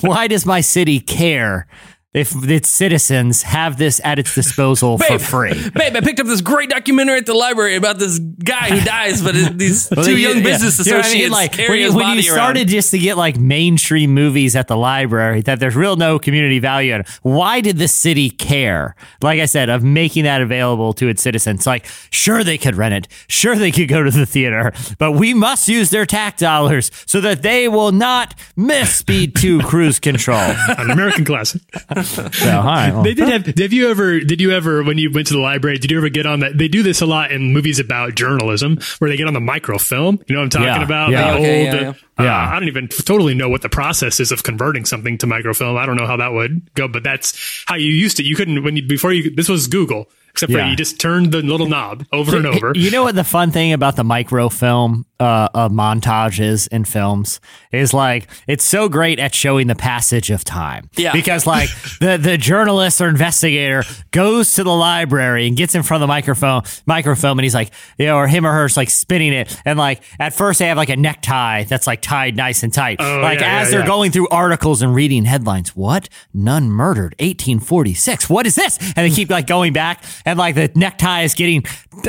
why 0.00 0.26
does 0.26 0.44
my 0.44 0.60
city 0.60 1.00
care 1.00 1.66
if 2.14 2.34
its 2.48 2.70
citizens 2.70 3.42
have 3.42 3.76
this 3.76 4.00
at 4.02 4.18
its 4.18 4.34
disposal 4.34 4.96
for 4.96 5.18
free 5.18 5.52
Babe, 5.74 5.94
I 5.94 6.00
picked 6.00 6.18
up 6.18 6.26
this 6.26 6.40
great 6.40 6.70
documentary 6.70 7.18
at 7.18 7.26
the 7.26 7.34
library 7.34 7.76
about 7.76 7.98
this 7.98 8.18
guy 8.18 8.70
who 8.70 8.80
dies, 8.80 9.20
but 9.22 9.34
these 9.58 9.88
Well, 9.94 10.06
two 10.06 10.12
you- 10.16 10.28
young 10.28 10.38
yeah. 10.38 10.42
business 10.44 10.86
You 10.86 10.92
know 10.92 10.96
I 10.96 11.00
associates 11.00 11.22
mean? 11.24 11.32
Like 11.32 11.52
carry 11.52 11.68
when 11.68 11.78
you, 11.80 11.84
his 11.84 11.94
when 11.94 12.06
you 12.08 12.14
body 12.16 12.28
around. 12.28 12.34
started 12.34 12.68
just 12.68 12.90
to 12.92 12.98
get 12.98 13.18
like 13.18 13.36
mainstream 13.38 14.14
movies 14.14 14.56
at 14.56 14.68
the 14.68 14.76
library 14.76 15.42
that 15.42 15.60
there's 15.60 15.76
real 15.76 15.96
no 15.96 16.18
community 16.18 16.58
value 16.60 16.94
in. 16.94 17.00
it. 17.02 17.08
Why 17.22 17.60
did 17.60 17.76
the 17.76 17.88
city 17.88 18.30
care? 18.30 18.96
Like 19.20 19.38
I 19.40 19.46
said, 19.46 19.68
of 19.68 19.84
making 19.84 20.24
that 20.24 20.40
available 20.40 20.94
to 20.94 21.08
its 21.08 21.22
citizens. 21.22 21.66
Like 21.66 21.84
sure 22.10 22.42
they 22.42 22.56
could 22.56 22.74
rent 22.76 22.94
it, 22.94 23.08
sure 23.28 23.54
they 23.54 23.70
could 23.70 23.88
go 23.88 24.02
to 24.02 24.10
the 24.10 24.24
theater, 24.24 24.72
but 24.98 25.12
we 25.12 25.34
must 25.34 25.68
use 25.68 25.90
their 25.90 26.06
tax 26.06 26.40
dollars 26.40 26.90
so 27.06 27.20
that 27.20 27.42
they 27.42 27.68
will 27.68 27.92
not 27.92 28.34
miss 28.56 28.96
Speed 28.96 29.36
Two 29.36 29.60
Cruise 29.62 30.00
Control. 30.00 30.38
An 30.40 30.90
American 30.90 31.26
classic. 31.26 31.60
So, 32.02 32.22
all 32.24 32.64
right, 32.64 32.92
well, 32.92 33.02
They 33.02 33.14
did 33.14 33.28
have. 33.28 33.46
Have 33.46 33.72
you 33.72 33.90
ever? 33.90 34.20
Did 34.20 34.40
you 34.40 34.52
ever, 34.52 34.82
when 34.82 34.98
you 34.98 35.10
went 35.10 35.26
to 35.28 35.34
the 35.34 35.40
library, 35.40 35.78
did 35.78 35.90
you 35.90 35.98
ever 35.98 36.08
get 36.08 36.26
on 36.26 36.40
that? 36.40 36.56
They 36.56 36.68
do 36.68 36.82
this 36.82 37.00
a 37.00 37.06
lot 37.06 37.30
in 37.32 37.52
movies 37.52 37.78
about 37.78 38.14
journalism, 38.14 38.78
where 38.98 39.10
they 39.10 39.16
get 39.16 39.26
on 39.26 39.34
the 39.34 39.40
microfilm. 39.40 40.20
You 40.26 40.34
know 40.34 40.40
what 40.40 40.44
I'm 40.44 40.50
talking 40.50 40.66
Yeah, 40.66 40.82
about? 40.84 41.10
yeah. 41.10 41.32
The 41.32 41.38
Okay, 41.38 41.66
old. 41.66 41.74
yeah, 41.74 41.88
uh, 41.90 42.22
yeah. 42.24 42.36
uh, 42.44 42.50
I 42.50 42.58
don't 42.58 42.68
even 42.68 42.88
totally 42.88 43.34
know 43.34 43.48
what 43.48 43.62
the 43.62 43.68
process 43.68 44.20
is 44.20 44.32
of 44.32 44.42
converting 44.42 44.84
something 44.84 45.18
to 45.18 45.26
microfilm. 45.26 45.76
I 45.76 45.86
don't 45.86 45.96
know 45.96 46.06
how 46.06 46.16
that 46.16 46.32
would 46.32 46.72
go, 46.74 46.88
but 46.88 47.02
that's 47.02 47.64
how 47.66 47.76
you 47.76 47.90
used 47.90 48.16
to. 48.18 48.22
You 48.24 48.36
couldn't 48.36 48.62
when 48.64 48.76
you 48.76 48.82
before 48.86 49.12
you. 49.12 49.34
This 49.34 49.48
was 49.48 49.66
Google, 49.68 50.08
except 50.38 50.52
for 50.52 50.58
Yeah. 50.58 50.70
you 50.70 50.76
just 50.76 51.00
turned 51.00 51.32
the 51.32 51.42
little 51.42 51.68
knob 51.68 52.04
over 52.12 52.36
and 52.36 52.46
over. 52.46 52.72
You 52.74 52.90
know 52.90 53.02
what 53.02 53.14
the 53.14 53.24
fun 53.24 53.50
thing 53.50 53.72
about 53.72 53.96
the 53.96 54.04
microfilm 54.04 55.04
uh, 55.20 55.48
uh, 55.52 55.68
montages 55.68 56.68
in 56.68 56.84
films 56.84 57.40
is 57.72 57.92
like 57.92 58.28
it's 58.46 58.64
so 58.64 58.88
great 58.88 59.18
at 59.18 59.34
showing 59.34 59.66
the 59.66 59.74
passage 59.74 60.30
of 60.30 60.44
time. 60.44 60.88
Yeah. 60.96 61.12
Because 61.12 61.44
like 61.46 61.68
the 62.00 62.16
the 62.18 62.38
journalist 62.38 63.00
or 63.00 63.08
investigator 63.08 63.82
goes 64.12 64.54
to 64.54 64.62
the 64.64 64.72
library 64.74 65.48
and 65.48 65.56
gets 65.56 65.74
in 65.74 65.82
front 65.82 66.02
of 66.02 66.06
the 66.06 66.12
microphone 66.12 66.62
microfilm 66.86 67.38
and 67.38 67.44
he's 67.44 67.54
like, 67.54 67.72
you 67.98 68.06
know, 68.06 68.16
or 68.16 68.28
him 68.28 68.46
or 68.46 68.52
her's 68.52 68.76
like 68.76 68.90
spinning 68.90 69.32
it 69.32 69.60
and 69.64 69.76
like 69.78 70.02
at 70.20 70.32
first 70.34 70.60
they 70.60 70.66
have 70.68 70.76
like 70.76 70.88
a 70.88 70.96
necktie 70.96 71.64
that's 71.64 71.86
like 71.88 72.00
tied 72.00 72.36
nice 72.36 72.62
and 72.62 72.72
tight. 72.72 72.98
Oh, 73.00 73.20
like 73.20 73.40
yeah, 73.40 73.60
as 73.60 73.66
yeah, 73.66 73.70
they're 73.72 73.80
yeah. 73.80 73.86
going 73.86 74.12
through 74.12 74.28
articles 74.28 74.82
and 74.82 74.94
reading 74.94 75.24
headlines, 75.24 75.74
what 75.74 76.08
nun 76.32 76.70
murdered 76.70 77.16
1846? 77.18 78.30
What 78.30 78.46
is 78.46 78.54
this? 78.54 78.78
And 78.96 78.98
they 78.98 79.10
keep 79.10 79.30
like 79.30 79.46
going 79.48 79.72
back 79.72 80.04
and 80.28 80.38
like 80.38 80.54
the 80.54 80.70
necktie 80.74 81.22
is 81.22 81.34
getting 81.34 81.64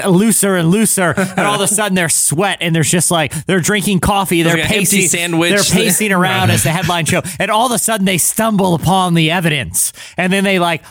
looser 0.05 0.55
and 0.55 0.69
looser, 0.69 1.13
and 1.17 1.39
all 1.39 1.55
of 1.55 1.61
a 1.61 1.67
sudden 1.73 1.95
there's 1.95 2.13
sweat, 2.13 2.57
and 2.61 2.75
there's 2.75 2.91
just 2.91 3.09
like 3.11 3.33
they're 3.45 3.59
drinking 3.61 3.99
coffee, 4.01 4.43
they're 4.43 4.57
like 4.57 4.65
pacing, 4.65 5.07
sandwich. 5.07 5.51
they're 5.51 5.63
pacing 5.77 6.11
around 6.11 6.51
as 6.51 6.63
the 6.63 6.69
headline 6.77 7.05
show, 7.05 7.21
and 7.39 7.49
all 7.49 7.65
of 7.67 7.71
a 7.71 7.79
sudden 7.79 8.05
they 8.05 8.17
stumble 8.17 8.75
upon 8.75 9.13
the 9.13 9.31
evidence, 9.31 9.93
and 10.17 10.31
then 10.33 10.43
they 10.43 10.59
like 10.59 10.83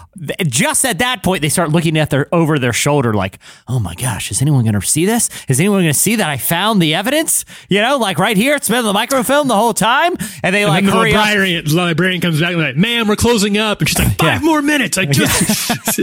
just 0.47 0.85
at 0.85 0.99
that 0.99 1.23
point 1.23 1.43
they 1.43 1.49
start 1.49 1.71
looking 1.71 1.97
at 1.99 2.11
their 2.11 2.33
over 2.35 2.59
their 2.59 2.73
shoulder, 2.73 3.13
like, 3.15 3.39
oh 3.69 3.79
my 3.79 3.95
gosh, 3.95 4.31
is 4.31 4.41
anyone 4.43 4.65
going 4.65 4.79
to 4.79 4.81
see 4.87 5.05
this? 5.07 5.29
Is 5.49 5.61
anyone 5.61 5.83
going 5.83 5.93
to 5.93 5.99
see 5.99 6.17
that 6.17 6.29
I 6.29 6.39
found 6.39 6.81
the 6.83 6.95
evidence? 6.95 7.45
You 7.69 7.83
know, 7.83 7.99
like 7.99 8.19
right 8.19 8.37
here, 8.37 8.57
it's 8.57 8.69
been 8.69 8.85
the 8.85 8.93
microfilm 8.93 9.49
the 9.49 9.55
whole 9.57 9.75
time, 9.75 10.17
and 10.43 10.55
they 10.55 10.65
like 10.67 10.79
and 10.81 10.89
then 10.89 10.95
the 10.95 11.01
librarian, 11.15 11.65
librarian 11.67 12.21
comes 12.21 12.41
back 12.41 12.53
and 12.53 12.61
like, 12.61 12.77
"Ma'am, 12.77 13.07
we're 13.07 13.17
closing 13.17 13.59
up," 13.59 13.81
and 13.81 13.89
she's 13.89 13.99
like, 13.99 14.17
five 14.19 14.41
Yeah. 14.41 14.47
more 14.47 14.63
minutes." 14.63 14.99
I 14.99 15.05
just 15.11 15.99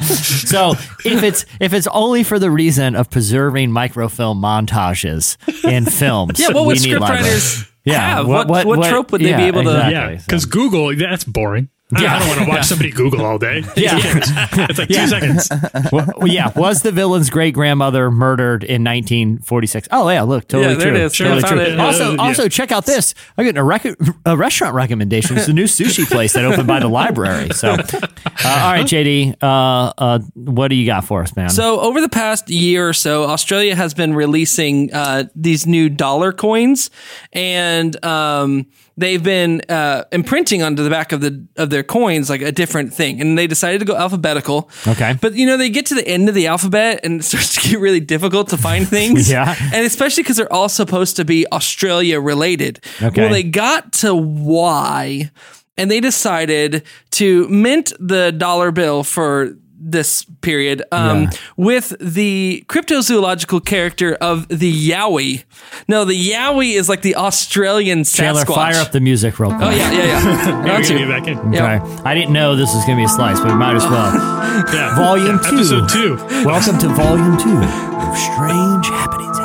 So 0.50 0.72
if 1.04 1.22
it's 1.22 1.44
if 1.60 1.72
it's 1.72 1.86
only 1.88 2.22
for 2.24 2.38
the 2.38 2.50
reason 2.50 2.96
of 2.96 3.10
preserving 3.10 3.70
microfilm 3.70 4.40
montages 4.42 5.36
in 5.64 5.84
films, 6.00 6.38
Yeah, 6.40 6.48
what 6.48 6.66
would 6.66 6.78
we 6.78 6.84
need 6.86 6.96
scriptwriters 6.96 7.00
libraries. 7.00 7.66
have? 7.86 8.26
What- 8.26 8.48
what 8.66 8.88
trope 8.88 9.12
would 9.12 9.20
they 9.20 9.34
be 9.36 9.42
able 9.44 9.62
to- 9.64 9.70
exactly. 9.70 9.92
yeah, 10.14 10.18
So- 10.18 10.24
because 10.26 10.44
Google 10.46 10.96
that's 10.96 11.24
boring. 11.24 11.68
I- 11.94 12.02
Yeah. 12.02 12.14
I 12.14 12.18
don't 12.20 12.28
want 12.28 12.40
to 12.42 12.48
watch 12.48 12.64
somebody 12.66 12.90
Google 12.90 13.24
all 13.24 13.38
day. 13.38 13.64
Yeah. 13.76 13.96
it's 14.02 14.78
like 14.78 14.88
two 14.88 15.06
seconds. 15.06 15.48
well, 15.92 16.26
yeah, 16.26 16.52
was 16.54 16.82
the 16.82 16.92
villain's 16.92 17.30
great 17.30 17.54
grandmother 17.54 18.10
murdered 18.10 18.62
in 18.64 18.84
1946? 18.84 19.88
Oh 19.90 20.08
yeah, 20.08 20.22
look, 20.22 20.46
totally 20.48 20.72
Yeah, 20.74 20.78
there 20.78 20.90
true. 20.92 21.00
it 21.00 21.04
is. 21.04 21.16
Totally 21.16 21.38
I 21.38 21.40
found 21.40 21.52
true. 21.60 21.60
it. 21.72 21.80
Also, 21.80 22.10
Uh, 22.10 22.12
yeah. 22.14 22.22
also 22.22 22.48
check 22.48 22.72
out 22.72 22.86
this. 22.86 23.14
I'm 23.38 23.44
getting 23.44 23.58
a, 23.58 23.64
rec- 23.64 23.96
a 24.26 24.36
restaurant 24.36 24.74
recommendation. 24.74 25.36
It's 25.38 25.48
a 25.48 25.52
new 25.52 25.64
sushi 25.64 26.06
place 26.06 26.32
that 26.34 26.44
opened 26.44 26.66
by 26.66 26.80
the 26.80 26.88
library. 26.88 27.50
So, 27.50 27.70
uh, 27.70 27.76
all 28.44 28.72
right, 28.72 28.84
JD, 28.86 29.36
uh, 29.42 29.92
uh, 29.98 30.18
what 30.34 30.68
do 30.68 30.74
you 30.76 30.86
got 30.86 31.04
for 31.04 31.22
us, 31.22 31.34
man? 31.36 31.48
So 31.50 31.80
over 31.80 32.00
the 32.00 32.08
past 32.08 32.50
year 32.50 32.88
or 32.88 32.92
so, 32.92 33.24
Australia 33.24 33.74
has 33.74 33.94
been 33.94 34.14
releasing 34.14 34.92
uh, 34.92 35.24
these 35.34 35.66
new 35.66 35.88
dollar 35.88 36.32
coins, 36.32 36.90
and 37.32 38.02
um, 38.04 38.66
they've 38.96 39.22
been 39.22 39.62
uh, 39.68 40.04
imprinting 40.12 40.62
onto 40.62 40.82
the 40.82 40.90
back 40.90 41.12
of 41.12 41.20
the 41.20 41.46
of 41.56 41.70
their 41.70 41.82
coins 41.82 42.28
like 42.28 42.42
a 42.42 42.52
different 42.52 42.92
thing. 42.92 43.20
And 43.20 43.36
they 43.38 43.46
decided 43.46 43.78
to 43.80 43.84
go 43.84 43.96
alphabetical. 43.96 44.70
Okay. 44.86 45.16
but 45.20 45.34
you 45.34 45.46
know 45.46 45.56
they 45.56 45.70
get 45.70 45.86
to 45.86 45.94
the 45.94 46.06
end 46.06 46.28
of 46.28 46.34
the 46.34 46.46
alphabet 46.46 47.00
and 47.04 47.20
it 47.20 47.22
starts 47.30 47.54
to 47.56 47.68
get 47.68 47.78
really 47.78 48.00
difficult 48.00 48.48
to 48.50 48.56
find 48.56 48.88
things. 48.96 49.30
Yeah. 49.30 49.54
and 49.72 49.86
especially 49.86 50.22
because 50.22 50.36
they're 50.36 50.52
all 50.52 50.68
supposed 50.68 51.16
to 51.16 51.24
be 51.24 51.46
Australia 51.52 52.20
related. 52.20 52.80
Okay. 53.02 53.22
Well, 53.22 53.30
they 53.30 53.42
got 53.42 53.92
to 53.94 54.14
Y, 54.14 55.30
and 55.76 55.90
they 55.90 56.00
decided 56.00 56.82
to 57.12 57.48
mint 57.48 57.92
the 57.98 58.32
dollar 58.32 58.70
bill 58.70 59.02
for 59.02 59.56
this 59.82 60.24
period 60.42 60.82
um, 60.92 61.22
Yeah. 61.22 61.30
with 61.56 61.94
the 62.00 62.64
cryptozoological 62.68 63.64
character 63.64 64.14
of 64.20 64.46
the 64.48 64.90
Yowie. 64.90 65.44
No, 65.88 66.04
the 66.04 66.12
Yowie 66.30 66.74
is 66.74 66.88
like 66.88 67.02
the 67.02 67.16
Australian 67.16 68.04
Chandler, 68.04 68.44
Sasquatch. 68.44 68.54
fire 68.54 68.76
up 68.80 68.92
the 68.92 69.00
music 69.00 69.40
real 69.40 69.50
quick. 69.50 69.62
Oh 69.62 69.70
yeah, 69.70 69.90
yeah, 69.90 70.04
yeah. 70.04 70.24
We're 70.46 70.52
Not 70.52 70.66
gonna 70.66 70.84
to. 70.84 70.98
get 70.98 71.08
back 71.08 71.26
in. 71.26 71.52
Yeah. 71.52 71.82
Okay. 71.82 72.02
I 72.04 72.14
didn't 72.14 72.32
know 72.32 72.56
this 72.56 72.74
was 72.74 72.84
going 72.84 72.98
to 72.98 73.00
be 73.00 73.04
a 73.04 73.08
slice, 73.08 73.40
but 73.40 73.48
we 73.48 73.54
might 73.54 73.74
as 73.76 73.84
well. 73.84 74.36
Yeah. 74.74 74.94
Volume 74.96 75.38
two. 75.38 75.56
Episode 75.56 75.88
two. 75.88 76.16
Welcome 76.44 76.76
to 76.80 76.88
Volume 76.88 77.38
two 77.38 77.56
of 77.56 78.18
Strange 78.18 78.86
Happenings, 78.88 79.38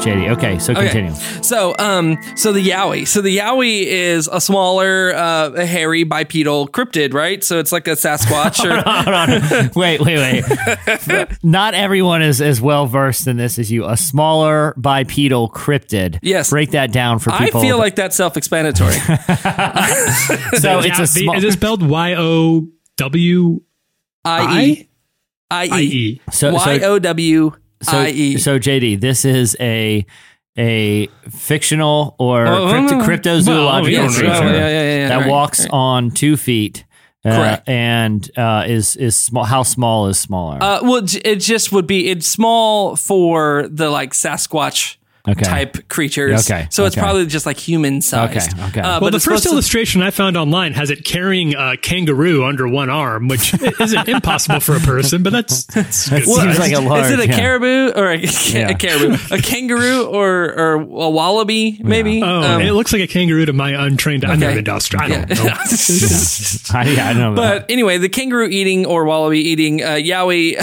Happenings. 0.00 0.36
Okay, 0.36 0.58
so 0.58 0.72
Okay. 0.72 0.82
continue. 0.88 1.14
So, 1.42 1.74
um, 1.78 2.18
so 2.36 2.52
the 2.52 2.66
Yowie. 2.66 3.06
So 3.06 3.20
the 3.20 3.38
Yowie 3.38 3.84
is 3.86 4.28
a 4.32 4.40
smaller, 4.40 5.14
uh, 5.14 5.50
a 5.50 5.66
hairy 5.66 6.04
bipedal 6.04 6.68
cryptid, 6.68 7.12
right? 7.14 7.42
So 7.44 7.58
it's 7.58 7.72
like 7.72 7.86
a 7.88 7.92
Sasquatch 7.92 8.64
or 8.64 8.80
Hold 8.86 9.08
on. 9.08 9.70
Wait, 9.74 10.00
wait, 10.00 10.44
wait. 10.98 11.28
Not 11.42 11.74
everyone 11.74 12.22
is 12.22 12.40
as 12.40 12.60
well 12.60 12.86
versed 12.86 13.26
in 13.26 13.36
this 13.36 13.58
as 13.58 13.70
you. 13.70 13.84
A 13.86 13.96
smaller 13.96 14.74
bipedal 14.76 15.50
cryptid. 15.50 16.18
Yes. 16.22 16.50
Break 16.50 16.70
that 16.70 16.92
down 16.92 17.18
for 17.18 17.30
people. 17.30 17.42
I 17.42 17.46
people. 17.46 17.60
feel 17.62 17.78
like 17.78 17.96
that's 17.96 18.16
self-explanatory. 18.16 18.92
so. 20.58 20.80
It's 20.80 20.98
a 20.98 21.06
small. 21.06 21.36
Is 21.36 21.44
it 21.44 21.52
spelled 21.52 21.82
Y 21.86 22.14
O 22.14 22.68
W 22.96 23.60
I 24.24 24.62
E 24.64 24.88
I 25.50 25.68
I 25.70 25.80
E? 25.80 26.20
So, 26.30 26.52
Y 26.54 26.78
so, 26.78 26.86
O 26.94 26.98
W 26.98 27.52
so, 27.82 27.98
I 27.98 28.08
E. 28.08 28.38
so 28.38 28.58
JD, 28.58 29.00
this 29.00 29.24
is 29.24 29.56
a 29.60 30.04
a 30.58 31.06
fictional 31.30 32.14
or 32.18 32.46
Oh, 32.46 32.68
crypto, 32.68 32.96
oh, 32.96 33.00
oh. 33.00 33.06
cryptozoological 33.06 33.82
Well, 33.82 33.88
yes, 33.88 34.18
creature 34.18 34.32
oh, 34.34 34.46
yeah, 34.46 34.52
yeah, 34.52 34.68
yeah, 34.68 34.96
yeah, 34.98 35.08
that 35.08 35.16
right, 35.22 35.28
walks 35.30 35.60
right. 35.60 35.70
on 35.72 36.10
two 36.10 36.36
feet. 36.36 36.84
Uh, 37.24 37.30
Correct. 37.36 37.68
and 37.68 38.30
uh, 38.36 38.64
is 38.66 38.96
is 38.96 39.14
small. 39.14 39.44
How 39.44 39.62
small 39.62 40.08
is 40.08 40.18
smaller? 40.18 40.58
Uh, 40.60 40.80
well, 40.82 41.04
it 41.24 41.36
just 41.36 41.70
would 41.70 41.86
be 41.86 42.08
it's 42.10 42.26
small 42.26 42.96
for 42.96 43.68
the 43.70 43.90
like 43.90 44.12
Sasquatch 44.12 44.96
Okay. 45.28 45.44
type 45.44 45.88
creatures. 45.88 46.50
Okay, 46.50 46.66
so 46.70 46.84
it's 46.84 46.96
okay. 46.96 47.00
probably 47.04 47.26
just 47.26 47.46
like 47.46 47.56
human 47.56 48.00
sized. 48.00 48.54
Okay, 48.54 48.64
okay. 48.70 48.80
Uh, 48.80 48.98
Well, 48.98 49.00
but 49.02 49.10
the 49.12 49.20
first 49.20 49.24
supposed 49.24 49.44
to- 49.44 49.50
illustration 49.50 50.02
I 50.02 50.10
found 50.10 50.36
online 50.36 50.72
has 50.72 50.90
it 50.90 51.04
carrying 51.04 51.54
a 51.54 51.76
kangaroo 51.76 52.44
under 52.44 52.66
one 52.66 52.90
arm, 52.90 53.28
which 53.28 53.54
isn't 53.80 54.08
impossible 54.08 54.58
for 54.58 54.74
a 54.74 54.80
person, 54.80 55.22
but 55.22 55.32
that's, 55.32 55.64
that's 55.74 56.08
good 56.10 56.24
Well, 56.26 56.40
seems 56.40 56.56
size. 56.56 56.72
like 56.72 56.72
a 56.72 56.80
large. 56.84 57.04
is 57.06 57.10
it 57.12 57.20
a 57.20 57.28
yeah. 57.28 57.36
caribou 57.38 57.92
or 57.94 58.10
a, 58.10 58.18
Yeah. 58.52 58.70
a 58.70 58.74
caribou, 58.74 59.16
a 59.30 59.38
kangaroo 59.40 60.06
or 60.06 60.52
or 60.58 60.72
a 60.72 61.10
wallaby? 61.10 61.78
Maybe. 61.80 62.20
Oh, 62.20 62.42
Um, 62.42 62.60
it 62.62 62.72
looks 62.72 62.92
like 62.92 63.02
a 63.02 63.06
kangaroo 63.06 63.46
to 63.46 63.52
my 63.52 63.70
untrained. 63.86 64.24
I've 64.24 64.40
never 64.40 64.50
Okay. 64.50 64.58
been 64.58 64.64
to 64.64 64.70
Australia. 64.72 65.24
I 65.28 65.32
yeah. 65.32 65.36
don't 65.36 65.44
know. 65.46 65.52
I, 66.74 66.84
yeah, 66.96 67.08
I 67.08 67.12
know. 67.12 67.34
that. 67.36 67.60
But 67.60 67.70
anyway, 67.70 67.98
the 67.98 68.08
kangaroo 68.08 68.48
eating 68.48 68.86
or 68.86 69.04
wallaby 69.04 69.38
eating 69.38 69.82
uh, 69.84 69.90
Yowie 69.90 70.56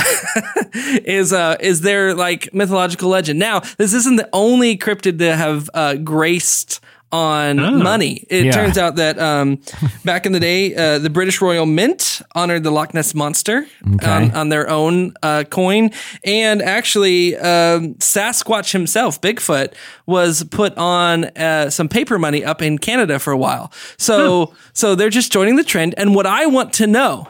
is 1.06 1.32
uh, 1.32 1.56
is 1.62 1.80
their 1.80 2.14
like 2.14 2.54
mythological 2.54 3.08
legend. 3.10 3.40
Now, 3.40 3.62
this 3.78 3.94
isn't 3.94 4.18
the 4.18 4.28
only 4.34 4.49
cryptid 4.58 5.20
to 5.20 5.36
have 5.36 5.70
uh, 5.74 5.96
graced 5.96 6.80
on 7.12 7.60
Oh. 7.60 7.72
money. 7.72 8.24
It 8.30 8.46
Yeah. 8.46 8.52
turns 8.52 8.78
out 8.78 8.98
that 8.98 9.18
um, 9.20 9.60
back 10.06 10.28
in 10.28 10.32
the 10.32 10.40
day, 10.40 10.76
uh, 10.76 11.00
the 11.00 11.10
British 11.10 11.42
Royal 11.42 11.66
Mint 11.66 12.22
honored 12.36 12.64
the 12.64 12.70
Loch 12.70 12.94
Ness 12.94 13.16
monster 13.16 13.66
on, 14.04 14.30
on 14.32 14.50
their 14.50 14.70
own 14.70 15.14
uh, 15.24 15.44
coin, 15.50 15.90
and 16.24 16.62
actually, 16.62 17.36
um, 17.36 17.96
Sasquatch 17.96 18.74
himself, 18.74 19.20
Bigfoot, 19.22 19.74
was 20.06 20.44
put 20.52 20.78
on 20.78 21.26
uh, 21.36 21.72
some 21.72 21.90
paper 21.90 22.20
money 22.20 22.46
up 22.46 22.62
in 22.62 22.78
Canada 22.78 23.18
for 23.18 23.34
a 23.34 23.38
while. 23.38 23.72
So, 23.98 24.54
so 24.74 24.94
they're 24.94 25.10
just 25.10 25.32
joining 25.32 25.56
the 25.56 25.64
trend. 25.64 25.96
And 25.98 26.14
what 26.14 26.28
I 26.28 26.46
want 26.46 26.74
to 26.74 26.86
know 26.86 27.28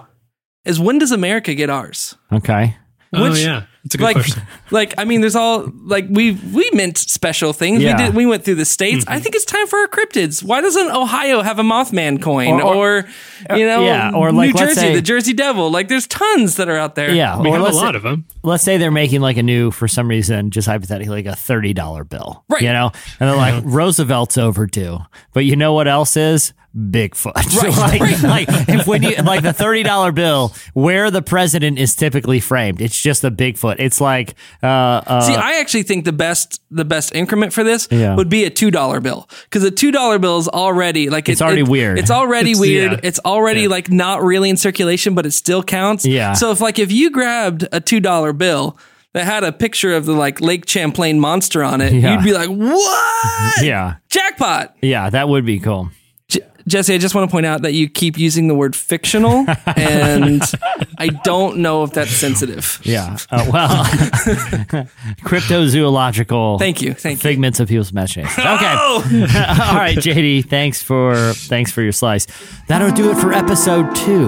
is 0.66 0.78
when 0.78 1.00
does 1.00 1.14
America 1.14 1.54
get 1.54 1.70
ours? 1.70 2.18
okay. 2.34 2.76
Oh, 3.14 3.30
Which- 3.32 3.40
yeah. 3.40 3.64
It's 3.90 3.96
a 3.96 3.98
good 3.98 4.04
like, 4.04 4.16
question. 4.18 4.44
like 4.70 4.94
I 5.00 5.04
mean, 5.04 5.22
there's 5.22 5.36
all 5.36 5.68
like 5.84 6.06
we 6.12 6.34
we 6.54 6.70
mint 6.74 7.00
special 7.00 7.54
things. 7.54 7.82
Yeah. 7.82 7.98
We 7.98 8.04
did. 8.04 8.16
We 8.16 8.26
went 8.28 8.46
through 8.46 8.56
the 8.56 8.66
states. 8.66 9.04
Mm-hmm. 9.06 9.14
I 9.14 9.20
think 9.20 9.34
it's 9.34 9.46
time 9.46 9.66
for 9.66 9.80
our 9.80 9.88
cryptids. 9.88 10.44
Why 10.44 10.62
doesn't 10.62 10.92
Ohio 10.92 11.42
have 11.42 11.58
a 11.58 11.64
Mothman 11.64 12.22
coin 12.22 12.62
Or- 12.62 12.62
or, 12.62 12.98
or- 13.50 13.58
you 13.58 13.66
know, 13.66 13.84
yeah, 13.84 14.12
or 14.14 14.32
like, 14.32 14.54
New 14.54 14.60
let's 14.60 14.76
Jersey, 14.76 14.80
say- 14.90 14.94
the 14.94 15.02
Jersey 15.02 15.34
Devil? 15.34 15.72
Like, 15.72 15.88
there's 15.88 16.06
tons 16.06 16.58
that 16.58 16.70
are 16.70 16.78
out 16.78 16.94
there. 16.94 17.10
Yeah. 17.10 17.42
We 17.42 17.50
or 17.50 17.54
have 17.54 17.62
a 17.62 17.64
let's 17.64 17.78
lot 17.78 17.94
say, 17.94 17.98
of 17.98 18.04
them. 18.04 18.26
let's 18.44 18.64
say 18.64 18.78
they're 18.78 18.92
making 18.92 19.22
like 19.22 19.38
a 19.38 19.44
new, 19.44 19.72
for 19.72 19.88
some 19.88 20.08
reason, 20.08 20.52
just 20.52 20.68
hypothetically, 20.68 21.24
like 21.24 21.26
a 21.26 21.36
thirty 21.36 21.74
dollar 21.74 22.04
bill. 22.04 22.44
Right. 22.48 22.62
You 22.62 22.72
know, 22.72 22.92
and 23.20 23.28
they're 23.28 23.36
like 23.36 23.64
Roosevelt's 23.66 24.38
overdue, 24.38 25.00
but 25.34 25.46
you 25.46 25.56
know 25.56 25.74
what 25.74 25.88
else 25.88 26.16
is? 26.16 26.54
Bigfoot. 26.78 27.34
Right, 27.60 28.22
like, 28.22 28.48
like 28.48 28.70
if 28.70 28.86
when 28.86 29.02
you 29.02 29.16
like 29.24 29.42
the 29.42 29.54
thirty 29.54 29.82
dollar 29.82 30.12
bill, 30.12 30.54
where 30.74 31.10
the 31.10 31.24
president 31.24 31.80
is 31.80 31.96
typically 31.96 32.40
framed, 32.40 32.80
it's 32.80 32.98
just 32.98 33.24
a 33.24 33.32
Bigfoot. 33.32 33.79
It's 33.80 34.02
like 34.02 34.36
uh, 34.62 34.68
uh 34.68 35.22
See, 35.22 35.36
I 35.36 35.60
actually 35.60 35.84
think 35.84 36.06
the 36.06 36.12
best 36.14 36.62
the 36.72 36.86
best 36.86 37.16
increment 37.16 37.54
for 37.54 37.64
this 37.64 37.88
Yeah. 37.90 38.16
would 38.16 38.30
be 38.30 38.44
a 38.46 38.50
two 38.50 38.72
dollar 38.72 39.00
bill 39.00 39.28
because 39.46 39.64
a 39.64 39.72
two 39.72 39.92
dollar 39.92 40.20
bill 40.20 40.38
is 40.38 40.48
already 40.48 41.10
like 41.10 41.30
It's 41.30 41.42
already 41.42 41.62
it- 41.62 41.68
weird. 41.68 41.98
It's 42.00 42.12
already 42.12 42.52
It's- 42.52 42.60
weird. 42.62 42.92
yeah. 42.92 43.00
It's 43.04 43.20
already 43.26 43.62
Yeah. 43.62 43.68
like 43.70 43.90
not 43.90 44.22
really 44.24 44.50
in 44.50 44.58
circulation, 44.58 45.16
but 45.16 45.26
it 45.26 45.32
still 45.32 45.64
counts. 45.64 46.06
Yeah. 46.06 46.34
So 46.34 46.52
if 46.52 46.62
like 46.62 46.78
if 46.80 46.92
you 46.92 47.10
grabbed 47.10 47.68
a 47.72 47.80
two 47.80 48.00
dollar 48.00 48.34
bill 48.34 48.78
that 49.14 49.26
had 49.26 49.44
a 49.44 49.52
picture 49.52 49.96
of 49.96 50.06
the 50.06 50.14
like 50.14 50.40
Lake 50.40 50.70
Champlain 50.70 51.20
monster 51.20 51.64
on 51.64 51.82
it, 51.82 51.94
you'd 51.94 52.24
be 52.24 52.32
like, 52.34 52.50
what? 52.50 53.54
yeah, 53.64 53.96
Jackpot. 54.10 54.76
yeah, 54.82 55.10
that 55.10 55.28
would 55.30 55.46
be 55.46 55.60
cool. 55.60 55.90
Jesse, 56.70 56.94
I 56.94 56.98
just 56.98 57.16
want 57.16 57.30
to 57.30 57.32
point 57.32 57.46
out 57.46 57.64
that 57.64 57.74
you 57.74 57.90
keep 57.90 58.18
using 58.18 58.48
the 58.48 58.56
word 58.56 58.76
fictional, 58.76 59.46
and 59.76 60.42
I 60.98 61.08
don't 61.08 61.58
know 61.58 61.84
if 61.84 61.92
that's 61.92 62.12
sensitive. 62.12 62.80
Yeah. 62.84 63.18
Uh, 63.32 63.50
well, 63.52 63.84
cryptozoological. 65.24 66.60
Thank 66.60 66.82
you, 66.82 66.94
thank 66.94 67.20
you. 67.20 67.22
Figments 67.30 67.60
of 67.60 67.68
people's 67.70 67.92
imagination. 67.92 68.42
Okay. 68.42 68.66
All 68.76 69.76
right, 69.76 69.98
JD. 69.98 70.48
Thanks 70.50 70.82
for 70.84 71.34
thanks 71.34 71.72
for 71.72 71.82
your 71.82 71.92
slice. 71.92 72.28
That'll 72.68 72.92
do 72.92 73.12
it 73.12 73.16
for 73.18 73.34
episode 73.34 73.94
two 73.96 74.28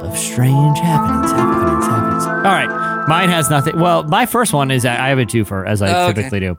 of 0.00 0.16
Strange 0.18 0.78
Happenings. 0.78 1.30
Happenings. 1.32 1.84
Happenings. 1.86 2.24
All 2.26 2.42
right. 2.42 3.06
Mine 3.08 3.28
has 3.28 3.50
nothing. 3.50 3.78
Well, 3.78 4.02
my 4.04 4.24
first 4.26 4.52
one 4.52 4.70
is 4.70 4.86
I 4.86 5.08
have 5.08 5.18
a 5.18 5.26
twofer, 5.26 5.66
as 5.66 5.82
I 5.82 5.88
Oh, 5.92 6.04
okay. 6.08 6.14
typically 6.14 6.40
do. 6.40 6.58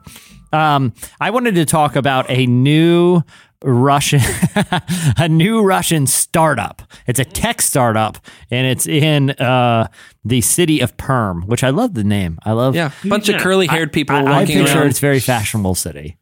Um, 0.52 0.92
I 1.20 1.30
wanted 1.30 1.56
to 1.56 1.64
talk 1.64 1.96
about 1.96 2.30
a 2.30 2.46
new 2.46 3.22
Russian, 3.66 4.20
a 5.18 5.28
new 5.28 5.62
Russian 5.62 6.06
startup. 6.06 6.82
It's 7.06 7.18
a 7.18 7.24
tech 7.24 7.60
startup, 7.60 8.18
and 8.50 8.66
it's 8.66 8.86
in 8.86 9.30
uh, 9.30 9.88
the 10.24 10.40
city 10.40 10.80
of 10.80 10.96
Perm, 10.96 11.42
which 11.42 11.64
I 11.64 11.70
love 11.70 11.94
the 11.94 12.04
name. 12.04 12.38
I 12.44 12.52
love. 12.52 12.76
Yeah, 12.76 12.92
a 13.04 13.08
bunch 13.08 13.28
of 13.28 13.40
curly 13.40 13.66
haired 13.66 13.92
people 13.92 14.14
I, 14.14 14.20
I 14.20 14.22
walking 14.40 14.58
picture 14.58 14.78
around. 14.78 14.86
it's 14.88 14.98
a 14.98 15.00
very 15.00 15.18
fashionable 15.20 15.74
city. 15.74 16.16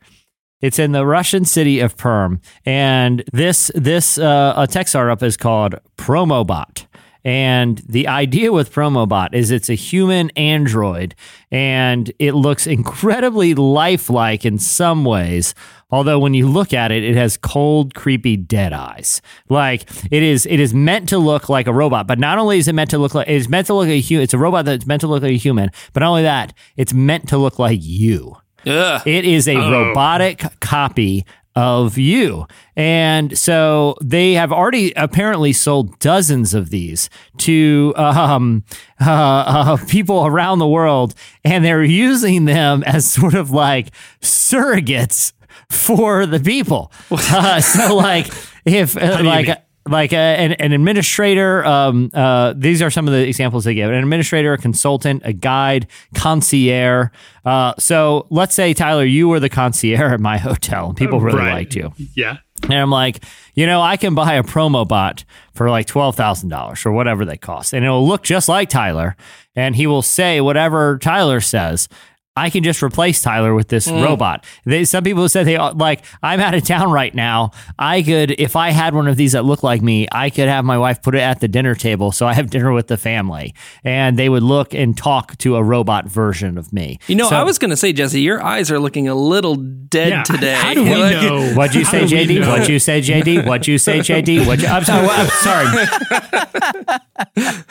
It's 0.63 0.79
in 0.79 0.93
the 0.93 1.05
Russian 1.05 1.45
city 1.45 1.81
of 1.81 1.99
Perm, 1.99 2.41
and 2.65 3.23
this 3.33 3.71
this 3.75 4.17
uh, 4.17 4.55
a 4.57 4.67
tech 4.67 4.89
startup 4.89 5.23
is 5.23 5.37
called 5.37 5.75
Promobot. 5.99 6.87
And 7.25 7.79
the 7.89 8.07
idea 8.07 8.53
with 8.53 8.71
Promobot 8.71 9.33
is 9.33 9.51
it's 9.51 9.71
a 9.71 9.75
human 9.75 10.29
android, 10.31 11.15
and 11.51 12.13
it 12.19 12.33
looks 12.33 12.67
incredibly 12.67 13.55
lifelike 13.55 14.45
in 14.45 14.59
some 14.59 15.07
ways. 15.07 15.55
Although 15.91 16.19
when 16.19 16.35
you 16.35 16.49
look 16.49 16.75
at 16.75 16.93
it, 16.93 17.03
it 17.03 17.17
has 17.17 17.37
cold, 17.39 17.95
creepy, 17.95 18.37
dead 18.37 18.73
eyes. 18.73 19.23
Like 19.49 19.89
it 20.11 20.23
is, 20.23 20.45
it 20.45 20.61
is 20.61 20.75
meant 20.75 21.09
to 21.11 21.19
look 21.19 21.49
like 21.49 21.67
a 21.67 21.73
robot. 21.73 22.07
But 22.07 22.19
not 22.19 22.37
only 22.37 22.59
is 22.59 22.69
it 22.69 22.75
meant 22.75 22.91
to 22.91 22.99
look 22.99 23.15
like 23.15 23.29
it's 23.29 23.49
meant 23.49 23.69
to 23.69 23.75
look 23.75 23.87
like 23.87 23.95
a 23.95 24.01
human. 24.01 24.25
It's 24.25 24.35
a 24.35 24.39
robot 24.39 24.67
that's 24.67 24.87
meant 24.87 25.01
to 25.01 25.07
look 25.07 25.23
like 25.23 25.33
a 25.33 25.37
human. 25.37 25.71
But 25.93 26.01
not 26.01 26.09
only 26.09 26.23
that, 26.25 26.53
it's 26.77 26.93
meant 26.93 27.29
to 27.29 27.39
look 27.39 27.59
like 27.59 27.79
you. 27.81 28.37
Ugh. 28.67 29.07
It 29.07 29.25
is 29.25 29.49
a 29.49 29.57
oh. 29.57 29.71
robotic 29.71 30.45
copy 30.61 31.25
of 31.55 31.97
you. 31.97 32.47
And 32.77 33.39
so 33.39 33.97
they 34.03 34.33
have 34.33 34.53
already 34.53 34.93
apparently 34.97 35.53
sold 35.53 35.99
dozens 36.01 36.53
of 36.55 36.71
these 36.71 37.09
to 37.39 37.93
um, 37.97 38.65
uh, 39.01 39.05
uh, 39.11 39.77
people 39.87 40.27
around 40.27 40.59
the 40.59 40.69
world, 40.69 41.15
and 41.45 41.65
they're 41.65 41.85
using 41.85 42.45
them 42.45 42.83
as 42.85 43.11
sort 43.11 43.35
of 43.35 43.51
like 43.51 43.91
surrogates 44.21 45.33
for 45.71 46.27
the 46.27 46.41
people. 46.41 46.93
Uh, 47.37 47.61
so, 47.61 47.97
like, 47.97 48.29
if 48.65 48.97
uh, 48.97 49.23
like? 49.25 49.65
Like 49.87 50.13
a, 50.13 50.17
an, 50.17 50.53
an 50.53 50.73
administrator 50.73 51.65
um, 51.65 52.11
uh, 52.15 52.55
these 52.57 52.81
are 52.81 52.91
some 52.91 53.07
of 53.07 53.13
the 53.13 53.27
examples 53.29 53.65
they 53.65 53.75
give 53.75 53.91
an 53.91 53.97
administrator 53.97 54.53
a 54.55 54.59
consultant 54.59 55.23
a 55.25 55.33
guide 55.33 55.87
concierge 56.15 57.09
uh, 57.45 57.75
so 57.79 58.27
let's 58.31 58.55
say 58.55 58.73
tyler 58.75 59.05
you 59.05 59.29
were 59.29 59.41
the 59.41 59.49
concierge 59.51 60.01
at 60.13 60.21
my 60.21 60.39
hotel 60.49 60.89
and 60.89 60.97
people 60.97 61.21
really 61.21 61.39
Right. 61.39 61.53
liked 61.55 61.75
you 61.75 61.93
Yeah. 62.15 62.39
and 62.63 62.75
i'm 62.75 62.91
like 62.91 63.23
you 63.55 63.67
know 63.67 63.83
i 63.83 63.97
can 63.97 64.15
buy 64.15 64.35
a 64.35 64.43
promo 64.43 64.87
bot 64.89 65.25
for 65.55 65.69
like 65.71 65.87
$12000 65.87 66.87
or 66.87 66.93
whatever 66.93 67.25
they 67.25 67.37
cost 67.37 67.73
and 67.75 67.85
it'll 67.85 68.07
look 68.07 68.23
just 68.23 68.49
like 68.49 68.69
tyler 68.71 69.17
and 69.55 69.77
he 69.77 69.87
will 69.87 70.03
say 70.03 70.41
whatever 70.41 70.99
tyler 70.99 71.41
says 71.41 71.89
I 72.37 72.51
can 72.51 72.65
just 72.65 72.83
replace 72.83 73.23
Tyler 73.23 73.55
with 73.55 73.69
this 73.69 73.87
mm. 73.87 74.05
robot. 74.05 74.45
They, 74.65 74.85
some 74.85 75.05
people 75.05 75.29
said 75.29 75.47
they 75.47 75.57
like 75.57 76.05
I'm 76.21 76.41
out 76.41 76.55
of 76.55 76.65
town 76.65 76.91
right 76.91 77.15
now. 77.15 77.53
I 77.79 78.03
could, 78.03 78.33
if 78.41 78.57
I 78.57 78.71
had 78.71 78.93
one 78.93 79.07
of 79.07 79.17
these 79.17 79.33
that 79.33 79.45
looked 79.45 79.63
like 79.63 79.83
me, 79.83 80.09
I 80.11 80.31
could 80.31 80.49
have 80.49 80.65
my 80.65 80.77
wife 80.77 81.01
put 81.01 81.15
it 81.15 81.21
at 81.21 81.39
the 81.39 81.47
dinner 81.47 81.77
table, 81.77 82.11
so 82.11 82.27
I 82.27 82.35
have 82.35 82.51
dinner 82.55 82.73
with 82.73 82.89
the 82.89 82.97
family, 82.97 83.55
and 83.85 84.19
they 84.19 84.29
would 84.29 84.43
look 84.43 84.75
and 84.75 84.97
talk 84.99 85.39
to 85.39 85.55
a 85.55 85.63
robot 85.63 86.09
version 86.09 86.59
of 86.59 86.73
me. 86.73 86.99
You 87.07 87.15
know, 87.15 87.29
So- 87.29 87.37
I 87.37 87.45
was 87.45 87.57
going 87.59 87.71
to 87.71 87.77
say, 87.77 87.93
Jesse, 87.93 88.21
your 88.21 88.43
eyes 88.43 88.69
are 88.73 88.81
looking 88.81 89.07
a 89.07 89.15
little 89.15 89.55
dead 89.55 90.09
Yeah. 90.09 90.23
today. 90.25 90.55
How 90.55 90.75
do 90.75 90.83
we 90.83 90.91
Like- 90.97 91.13
know? 91.23 91.53
What'd 91.55 91.77
you 91.77 91.85
say, 91.85 92.03
JD? 92.03 92.49
What'd 92.49 92.69
you 92.69 92.81
say, 92.81 93.01
JD? 93.01 93.47
What'd 93.47 93.69
you 93.69 93.79
say, 93.79 94.01
JD? 94.01 94.45
What'd 94.45 94.63
you, 94.63 94.69
I'm 94.69 94.83
sorry. 94.85 95.09
I'm 95.09 95.29
sorry. 95.29 96.99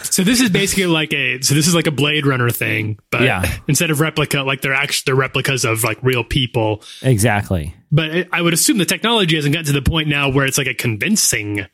So 0.03 0.23
this 0.23 0.39
is 0.41 0.49
basically 0.49 0.85
like 0.85 1.11
a 1.13 1.41
so 1.41 1.55
this 1.55 1.67
is 1.67 1.73
like 1.73 1.87
a 1.87 1.91
Blade 1.91 2.25
Runner 2.25 2.49
thing, 2.49 2.99
but 3.09 3.21
Yeah. 3.21 3.43
instead 3.67 3.89
of 3.89 3.99
replica, 3.99 4.41
like 4.43 4.52
they're 4.61 4.73
actually 4.73 5.03
they're 5.07 5.15
replicas 5.15 5.65
of 5.65 5.83
like 5.83 5.97
real 6.03 6.23
people. 6.23 6.83
Exactly. 7.01 7.75
But 7.91 8.27
I 8.31 8.41
would 8.41 8.53
assume 8.53 8.77
the 8.77 8.85
technology 8.85 9.35
hasn't 9.35 9.53
gotten 9.53 9.67
to 9.73 9.79
the 9.79 9.81
point 9.87 10.07
now 10.07 10.29
where 10.29 10.45
it's 10.45 10.57
like 10.57 10.67
a 10.67 10.73
convincing. 10.73 11.65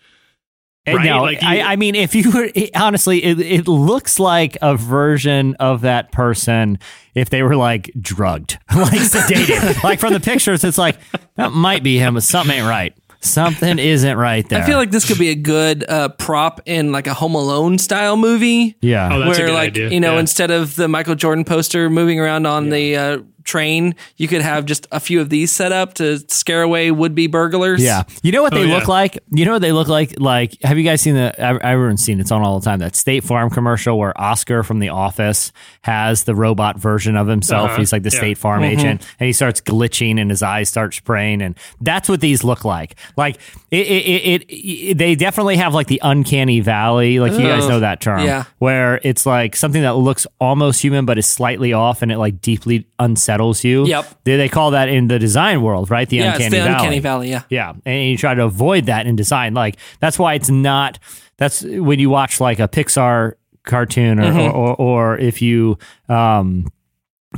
Eh, 0.86 0.94
right? 0.96 1.06
No, 1.06 1.22
Like 1.24 1.42
you- 1.42 1.48
I, 1.48 1.74
I 1.74 1.76
mean, 1.76 1.94
if 1.96 2.16
you 2.16 2.32
were 2.32 2.50
it- 2.56 2.72
honestly, 2.76 3.24
it, 3.24 3.40
it 3.40 3.68
looks 3.68 4.18
like 4.20 4.58
a 4.62 4.76
version 4.78 5.56
of 5.56 5.82
that 5.82 6.12
person 6.12 6.80
if 7.16 7.30
they 7.30 7.44
were 7.44 7.56
like 7.56 7.92
drugged, 8.00 8.58
like 8.76 9.00
sedated. 9.02 9.84
like 9.84 10.00
from 10.00 10.14
the 10.14 10.20
pictures, 10.22 10.64
it's 10.64 10.78
like 10.78 10.98
that 11.36 11.52
might 11.52 11.84
be 11.84 11.98
him, 11.98 12.14
but 12.14 12.24
something 12.24 12.56
ain't 12.56 12.66
right. 12.68 12.96
Something 13.22 13.80
isn't 13.80 14.18
right 14.18 14.48
there. 14.48 14.62
I 14.62 14.66
feel 14.66 14.78
like 14.78 14.92
this 14.92 15.06
could 15.08 15.18
be 15.20 15.30
a 15.30 15.36
good 15.36 15.84
uh, 15.90 16.10
prop 16.10 16.62
in 16.66 16.92
like 16.92 17.08
a 17.08 17.14
Home 17.14 17.36
Alone 17.36 17.78
style 17.78 18.16
movie. 18.18 18.76
yeah, 18.82 19.10
Oh, 19.14 19.20
that's 19.20 19.38
a 19.38 19.42
where 19.42 19.48
good 19.50 19.54
like 19.56 19.70
idea. 19.72 19.90
you 19.90 20.00
know 20.00 20.14
Yeah. 20.16 20.20
instead 20.22 20.52
of 20.52 20.76
the 20.76 20.88
Michael 20.88 21.16
Jordan 21.16 21.44
poster 21.46 21.90
moving 21.90 22.20
around 22.20 22.46
on 22.46 22.70
the 22.70 22.96
uh, 22.96 23.18
train, 23.50 23.96
you 24.18 24.28
could 24.28 24.42
have 24.42 24.66
just 24.66 24.88
a 24.92 25.00
few 25.00 25.20
of 25.20 25.30
these 25.30 25.52
set 25.52 25.72
up 25.72 25.96
to 25.96 26.20
scare 26.32 26.62
away 26.62 26.92
would 26.92 27.16
be 27.16 27.28
burglars. 27.28 27.82
Yeah. 27.84 28.04
You 28.22 28.32
know 28.32 28.42
what 28.44 28.54
they 28.54 28.64
Oh, 28.64 28.68
look 28.68 28.84
yeah. 28.84 28.90
like? 28.90 29.20
You 29.32 29.46
know 29.46 29.54
what 29.54 29.62
they 29.62 29.72
look 29.72 29.88
like? 29.88 30.20
Like, 30.20 30.54
have 30.64 30.78
you 30.78 30.84
guys 30.84 31.02
seen 31.02 31.16
the, 31.16 31.38
everyone's 31.40 32.04
seen 32.04 32.20
it, 32.20 32.22
it's 32.22 32.32
on 32.32 32.42
all 32.44 32.60
the 32.60 32.66
time, 32.66 32.80
that 32.80 32.96
State 32.96 33.24
Farm 33.24 33.50
commercial 33.50 33.98
where 33.98 34.14
Oscar 34.20 34.62
from 34.64 34.80
The 34.80 34.90
Office 34.90 35.52
has 35.82 36.24
the 36.26 36.36
robot 36.36 36.78
version 36.80 37.16
of 37.18 37.28
himself. 37.28 37.72
Uh-huh. 37.72 37.80
He's 37.80 37.92
like 37.92 38.04
the 38.04 38.12
Yeah. 38.12 38.20
State 38.20 38.38
Farm 38.38 38.64
agent 38.64 39.02
and 39.20 39.26
he 39.28 39.34
starts 39.34 39.62
glitching 39.62 40.20
and 40.20 40.30
his 40.30 40.44
eyes 40.44 40.70
start 40.70 40.94
spraying. 40.94 41.42
And 41.42 41.58
that's 41.82 42.08
what 42.08 42.22
these 42.22 42.44
look 42.44 42.64
like. 42.64 42.96
Like, 43.18 43.38
it, 43.72 43.88
it, 43.88 44.44
it, 44.44 44.46
it 44.54 44.98
they 45.00 45.16
definitely 45.16 45.58
have 45.58 45.74
like 45.74 45.88
the 45.88 46.00
uncanny 46.04 46.60
valley. 46.60 47.20
Like, 47.20 47.32
you 47.32 47.40
guys 47.48 47.68
know 47.68 47.80
that 47.80 48.02
term. 48.02 48.20
Yeah. 48.26 48.44
Where 48.60 49.00
it's 49.04 49.26
like 49.26 49.56
something 49.56 49.82
that 49.82 49.96
looks 49.96 50.28
almost 50.40 50.82
human 50.84 51.06
but 51.06 51.18
is 51.18 51.26
slightly 51.26 51.74
off 51.74 52.02
and 52.04 52.12
it 52.12 52.18
like 52.20 52.42
deeply 52.42 52.86
unsettles 53.00 53.39
you. 53.64 53.86
Yep. 53.88 54.06
They, 54.24 54.38
they 54.38 54.50
call 54.50 54.72
that 54.72 54.90
in 54.90 55.08
the 55.08 55.18
design 55.20 55.62
world, 55.62 55.90
right? 55.90 56.08
The 56.08 56.18
yeah, 56.18 56.32
uncanny 56.34 56.46
it's 56.46 56.54
the 56.54 56.60
valley. 56.60 56.74
uncanny 56.74 57.00
valley. 57.00 57.30
Yeah, 57.30 57.42
Yeah, 57.50 57.74
and 57.86 58.10
you 58.10 58.18
try 58.18 58.34
to 58.36 58.44
avoid 58.44 58.86
that 58.86 59.08
in 59.08 59.16
design. 59.16 59.54
Like 59.54 59.78
that's 60.00 60.20
why 60.20 60.34
it's 60.36 60.50
not. 60.50 61.00
That's 61.38 61.64
when 61.64 62.00
you 62.00 62.10
watch 62.10 62.40
like 62.42 62.60
a 62.60 62.68
Pixar 62.68 63.34
cartoon, 63.64 64.20
or 64.20 64.24
Mm-hmm. 64.24 64.40
or, 64.58 64.74
or, 64.76 64.76
or 64.76 65.18
if 65.18 65.42
you. 65.42 65.78
Um, 66.10 66.68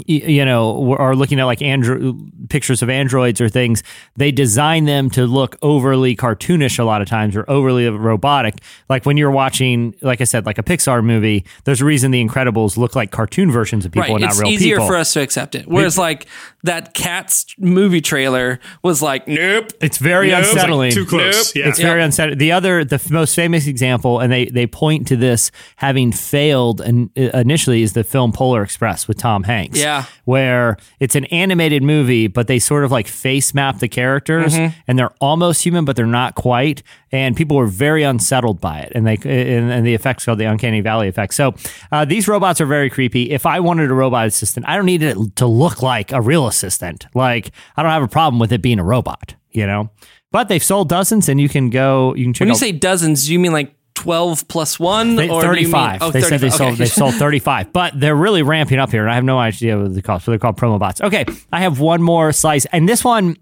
you 0.05 0.45
know, 0.45 0.93
are 0.95 1.15
looking 1.15 1.39
at 1.39 1.43
like 1.43 1.59
andro- 1.59 2.17
pictures 2.49 2.81
of 2.81 2.89
androids 2.89 3.41
or 3.41 3.49
things, 3.49 3.83
they 4.15 4.31
design 4.31 4.85
them 4.85 5.09
to 5.09 5.25
look 5.25 5.57
overly 5.61 6.15
cartoonish 6.15 6.79
a 6.79 6.83
lot 6.83 7.01
of 7.01 7.09
times 7.09 7.35
or 7.35 7.43
overly 7.49 7.89
robotic. 7.89 8.55
Like 8.87 9.05
when 9.05 9.17
you're 9.17 9.31
watching, 9.31 9.93
like 10.01 10.21
I 10.21 10.23
said, 10.23 10.45
like 10.45 10.57
a 10.57 10.63
Pixar 10.63 11.03
movie, 11.03 11.45
there's 11.65 11.81
a 11.81 11.85
reason 11.85 12.11
the 12.11 12.25
Incredibles 12.25 12.77
look 12.77 12.95
like 12.95 13.11
cartoon 13.11 13.51
versions 13.51 13.85
of 13.85 13.91
people 13.91 14.03
right. 14.03 14.11
and 14.11 14.21
not 14.21 14.31
It's 14.31 14.39
real 14.41 14.51
easier 14.51 14.75
people. 14.77 14.87
for 14.87 14.95
us 14.95 15.11
to 15.13 15.21
accept 15.21 15.55
it. 15.55 15.67
Whereas 15.67 15.97
like 15.97 16.25
that 16.63 16.93
Cats 16.93 17.45
movie 17.57 18.01
trailer 18.01 18.59
was 18.83 19.01
like, 19.01 19.27
nope. 19.27 19.71
It's 19.81 19.97
very 19.97 20.29
Yeah, 20.29 20.37
it 20.37 20.39
was, 20.39 20.47
like, 20.49 20.55
unsettling. 20.55 20.91
too 20.91 21.05
close. 21.05 21.53
Yeah. 21.55 21.67
It's 21.67 21.79
very 21.79 22.01
unsettling. 22.01 22.37
The 22.37 22.53
other, 22.53 22.85
the 22.85 22.95
f- 22.95 23.11
most 23.11 23.35
famous 23.35 23.67
example, 23.67 24.19
and 24.19 24.31
they 24.31 24.45
they 24.45 24.67
point 24.67 25.05
to 25.07 25.17
this 25.17 25.51
having 25.75 26.13
failed 26.13 26.79
and 26.79 27.09
uh, 27.17 27.37
initially 27.39 27.81
is 27.81 27.91
the 27.93 28.03
film 28.05 28.31
Polar 28.31 28.63
Express 28.63 29.07
with 29.07 29.17
Tom 29.17 29.43
Hanks. 29.43 29.80
Yeah. 29.81 30.05
where 30.25 30.77
it's 30.99 31.15
an 31.15 31.25
animated 31.25 31.83
movie, 31.83 32.27
but 32.27 32.47
they 32.47 32.59
sort 32.59 32.83
of 32.85 32.91
like 32.91 33.07
face 33.07 33.53
map 33.53 33.79
the 33.79 33.87
characters, 33.87 34.53
Mm-hmm. 34.55 34.79
and 34.87 34.97
they're 34.99 35.13
almost 35.19 35.63
human, 35.63 35.85
but 35.85 35.95
they're 35.95 36.05
not 36.05 36.35
quite. 36.35 36.83
And 37.11 37.35
people 37.35 37.57
were 37.57 37.67
very 37.67 38.03
unsettled 38.03 38.61
by 38.61 38.79
it, 38.79 38.91
and 38.95 39.05
they 39.05 39.15
and, 39.15 39.71
and 39.71 39.85
the 39.85 39.93
effects 39.93 40.23
called 40.25 40.39
the 40.39 40.45
uncanny 40.45 40.79
valley 40.81 41.07
effect. 41.09 41.33
So 41.33 41.53
uh, 41.91 42.05
these 42.05 42.27
robots 42.27 42.61
are 42.61 42.65
very 42.65 42.89
creepy. 42.89 43.31
If 43.31 43.45
I 43.45 43.59
wanted 43.59 43.91
a 43.91 43.93
robot 43.93 44.27
assistant, 44.27 44.65
I 44.67 44.75
don't 44.77 44.85
need 44.85 45.03
it 45.03 45.17
to 45.35 45.45
look 45.47 45.81
like 45.81 46.11
a 46.13 46.21
real 46.21 46.47
assistant. 46.47 47.07
Like 47.13 47.51
I 47.75 47.83
don't 47.83 47.91
have 47.91 48.03
a 48.03 48.07
problem 48.07 48.39
with 48.39 48.51
it 48.53 48.61
being 48.61 48.79
a 48.79 48.83
robot, 48.83 49.35
you 49.51 49.67
know. 49.67 49.89
But 50.31 50.47
they've 50.47 50.63
sold 50.63 50.87
dozens, 50.87 51.27
and 51.27 51.41
you 51.41 51.49
can 51.49 51.69
go. 51.69 52.15
You 52.15 52.23
can 52.23 52.33
check 52.33 52.39
When 52.41 52.47
you 52.49 52.53
out 52.53 52.59
say 52.59 52.71
dozens, 52.71 53.25
do 53.27 53.33
you 53.33 53.39
mean 53.39 53.51
like 53.51 53.75
twelve 54.01 54.47
plus 54.47 54.79
one, 54.79 55.15
they, 55.15 55.29
or 55.29 55.41
do 55.41 55.47
you 55.47 55.53
mean- 55.67 55.71
35. 55.71 56.01
oh, 56.01 56.11
they 56.11 56.21
said 56.21 56.39
they 56.39 56.49
35. 56.49 56.53
sold 56.57 56.69
Okay. 56.73 56.77
they 56.83 56.89
sold 56.89 57.15
35, 57.25 57.71
but 57.73 57.99
they're 57.99 58.15
really 58.15 58.41
ramping 58.43 58.79
up 58.79 58.91
here, 58.91 59.01
and 59.03 59.11
I 59.11 59.15
have 59.15 59.23
no 59.23 59.37
idea 59.39 59.77
what 59.77 59.93
the 59.93 60.01
cost. 60.01 60.25
so 60.25 60.31
they're 60.31 60.39
called 60.39 60.57
promo 60.57 60.79
bots. 60.79 61.01
Okay, 61.01 61.25
I 61.51 61.61
have 61.61 61.79
one 61.79 62.01
more 62.01 62.31
slice, 62.31 62.65
and 62.67 62.87
this 62.89 63.03
one, 63.03 63.37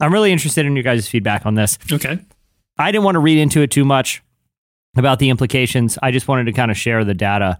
I'm 0.00 0.12
really 0.12 0.32
interested 0.32 0.66
in 0.66 0.76
your 0.76 0.82
guys' 0.82 1.08
feedback 1.08 1.46
on 1.46 1.54
this. 1.54 1.78
Okay. 1.90 2.18
I 2.78 2.92
didn't 2.92 3.04
want 3.04 3.14
to 3.14 3.20
read 3.20 3.38
into 3.38 3.62
it 3.62 3.70
too 3.70 3.84
much 3.86 4.22
about 4.96 5.18
the 5.18 5.30
implications. 5.30 5.98
I 6.02 6.10
just 6.10 6.28
wanted 6.28 6.44
to 6.44 6.52
kind 6.52 6.70
of 6.70 6.76
share 6.76 7.04
the 7.04 7.14
data 7.14 7.58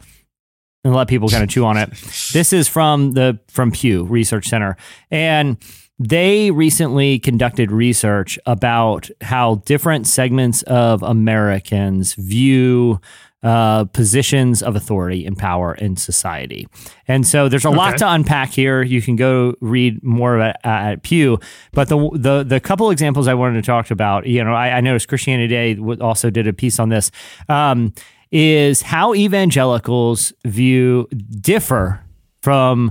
and 0.84 0.94
let 0.94 1.08
people 1.08 1.28
kind 1.28 1.42
of 1.42 1.48
chew 1.48 1.64
on 1.64 1.76
it. 1.78 1.90
This 2.32 2.52
is 2.52 2.68
from 2.68 3.12
the 3.12 3.38
from 3.48 3.70
Pew 3.72 4.04
Research 4.04 4.48
Center, 4.48 4.76
and 5.10 5.56
they 5.98 6.50
recently 6.50 7.18
conducted 7.18 7.70
research 7.70 8.38
about 8.46 9.08
how 9.22 9.56
different 9.64 10.06
segments 10.06 10.62
of 10.62 11.02
Americans 11.02 12.14
view 12.14 13.00
uh, 13.42 13.84
positions 13.84 14.62
of 14.62 14.74
authority 14.74 15.24
and 15.24 15.38
power 15.38 15.74
in 15.74 15.96
society. 15.96 16.66
And 17.06 17.24
so 17.26 17.48
there's 17.48 17.64
a 17.64 17.70
lot 17.70 17.96
to 17.98 18.10
unpack 18.10 18.50
here. 18.50 18.82
You 18.82 19.00
can 19.00 19.14
go 19.14 19.54
read 19.60 20.02
more 20.02 20.40
at, 20.40 20.58
at 20.64 21.02
Pew, 21.02 21.38
but 21.72 21.88
the, 21.88 22.10
the 22.12 22.42
the 22.42 22.60
couple 22.60 22.90
examples 22.90 23.28
I 23.28 23.34
wanted 23.34 23.62
to 23.62 23.66
talk 23.66 23.90
about, 23.90 24.26
you 24.26 24.42
know, 24.42 24.52
I, 24.52 24.70
I 24.70 24.80
noticed 24.80 25.06
Christianity 25.06 25.46
Today 25.46 25.96
also 26.00 26.28
did 26.28 26.48
a 26.48 26.52
piece 26.52 26.80
on 26.80 26.88
this. 26.88 27.10
Um, 27.48 27.92
is 28.32 28.82
how 28.82 29.14
evangelicals 29.14 30.32
view 30.44 31.08
differ 31.40 32.04
from 32.42 32.90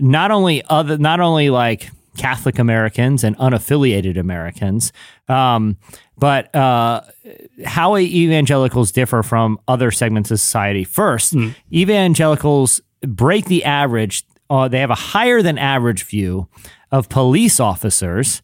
not 0.00 0.32
only 0.32 0.64
other 0.68 0.98
not 0.98 1.20
only 1.20 1.50
like 1.50 1.90
Catholic 2.16 2.58
Americans 2.58 3.24
and 3.24 3.36
unaffiliated 3.38 4.18
Americans. 4.18 4.92
Um, 5.28 5.76
but 6.16 6.54
uh, 6.54 7.02
how 7.64 7.96
evangelicals 7.96 8.92
differ 8.92 9.22
from 9.22 9.58
other 9.66 9.90
segments 9.90 10.30
of 10.30 10.40
society. 10.40 10.84
First, 10.84 11.34
mm. 11.34 11.54
evangelicals 11.72 12.80
break 13.02 13.46
the 13.46 13.64
average. 13.64 14.24
Uh, 14.48 14.68
they 14.68 14.80
have 14.80 14.90
a 14.90 14.94
higher 14.94 15.42
than 15.42 15.58
average 15.58 16.04
view 16.04 16.48
of 16.92 17.08
police 17.08 17.58
officers 17.58 18.42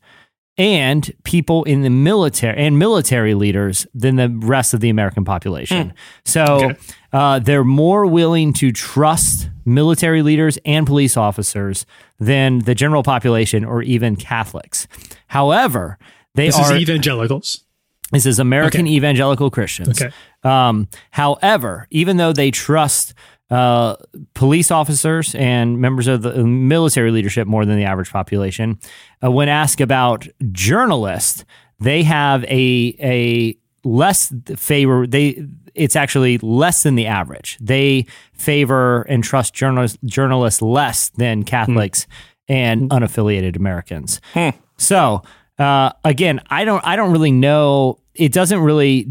and 0.59 1.13
people 1.25 1.65
in 1.65 1.83
the 1.83 1.91
military 1.91 2.59
and 2.59 2.79
military 2.79 3.35
leaders 3.35 3.87
than 3.95 4.17
the 4.17 4.29
rest 4.29 4.75
of 4.75 4.81
the 4.81 4.91
American 4.91 5.25
population. 5.25 5.91
Mm. 5.91 5.95
So 6.25 6.45
okay. 6.45 6.79
uh, 7.13 7.39
they're 7.39 7.65
more 7.65 8.07
willing 8.07 8.53
to 8.55 8.73
trust 8.73 9.49
military 9.65 10.23
leaders 10.23 10.59
and 10.65 10.87
police 10.87 11.17
officers 11.17 11.87
than 12.19 12.61
the 12.61 12.75
general 12.75 13.03
population 13.03 13.65
or 13.65 13.83
even 13.83 14.17
Catholics. 14.17 14.87
However, 15.29 15.99
they 16.35 16.47
this 16.47 16.59
are 16.59 16.77
evangelicals. 16.77 17.65
This 18.13 18.27
is 18.27 18.39
American 18.39 18.83
okay. 18.83 18.95
evangelical 18.95 19.51
Christians. 19.51 20.03
Okay. 20.03 20.13
Um, 20.43 20.89
however, 21.13 21.87
even 21.91 22.17
though 22.17 22.33
they 22.33 22.51
trust 22.51 23.15
uh, 23.51 23.97
police 24.35 24.71
officers 24.71 25.35
and 25.35 25.81
members 25.81 26.07
of 26.07 26.23
the 26.23 26.45
military 26.45 27.11
leadership 27.11 27.49
more 27.49 27.65
than 27.65 27.77
the 27.77 27.85
average 27.85 28.11
population, 28.11 28.79
uh, 29.25 29.31
when 29.31 29.49
asked 29.49 29.81
about 29.81 30.27
journalists, 30.53 31.45
they 31.81 32.03
have 32.03 32.45
a 32.45 32.97
a 33.01 33.57
less 33.85 34.33
favor. 34.57 35.07
They 35.07 35.47
it's 35.75 35.97
actually 35.97 36.39
less 36.39 36.83
than 36.83 36.95
the 36.95 37.07
average. 37.07 37.59
They 37.61 38.07
favor 38.35 39.03
and 39.03 39.25
trust 39.25 39.55
journalists 39.55 39.99
journalists 40.05 40.63
less 40.63 41.09
than 41.11 41.43
Catholics 41.43 42.07
hmm. 42.49 42.53
and 42.53 42.91
unaffiliated 42.91 43.57
Americans. 43.57 44.21
Hmm. 44.33 44.51
So 44.77 45.23
uh, 45.59 45.93
again, 46.05 46.41
I 46.51 46.65
don't 46.65 46.87
I 46.87 46.97
don't 46.97 47.13
really 47.13 47.33
know. 47.33 47.99
It 48.15 48.33
doesn't 48.33 48.61
really 48.61 49.09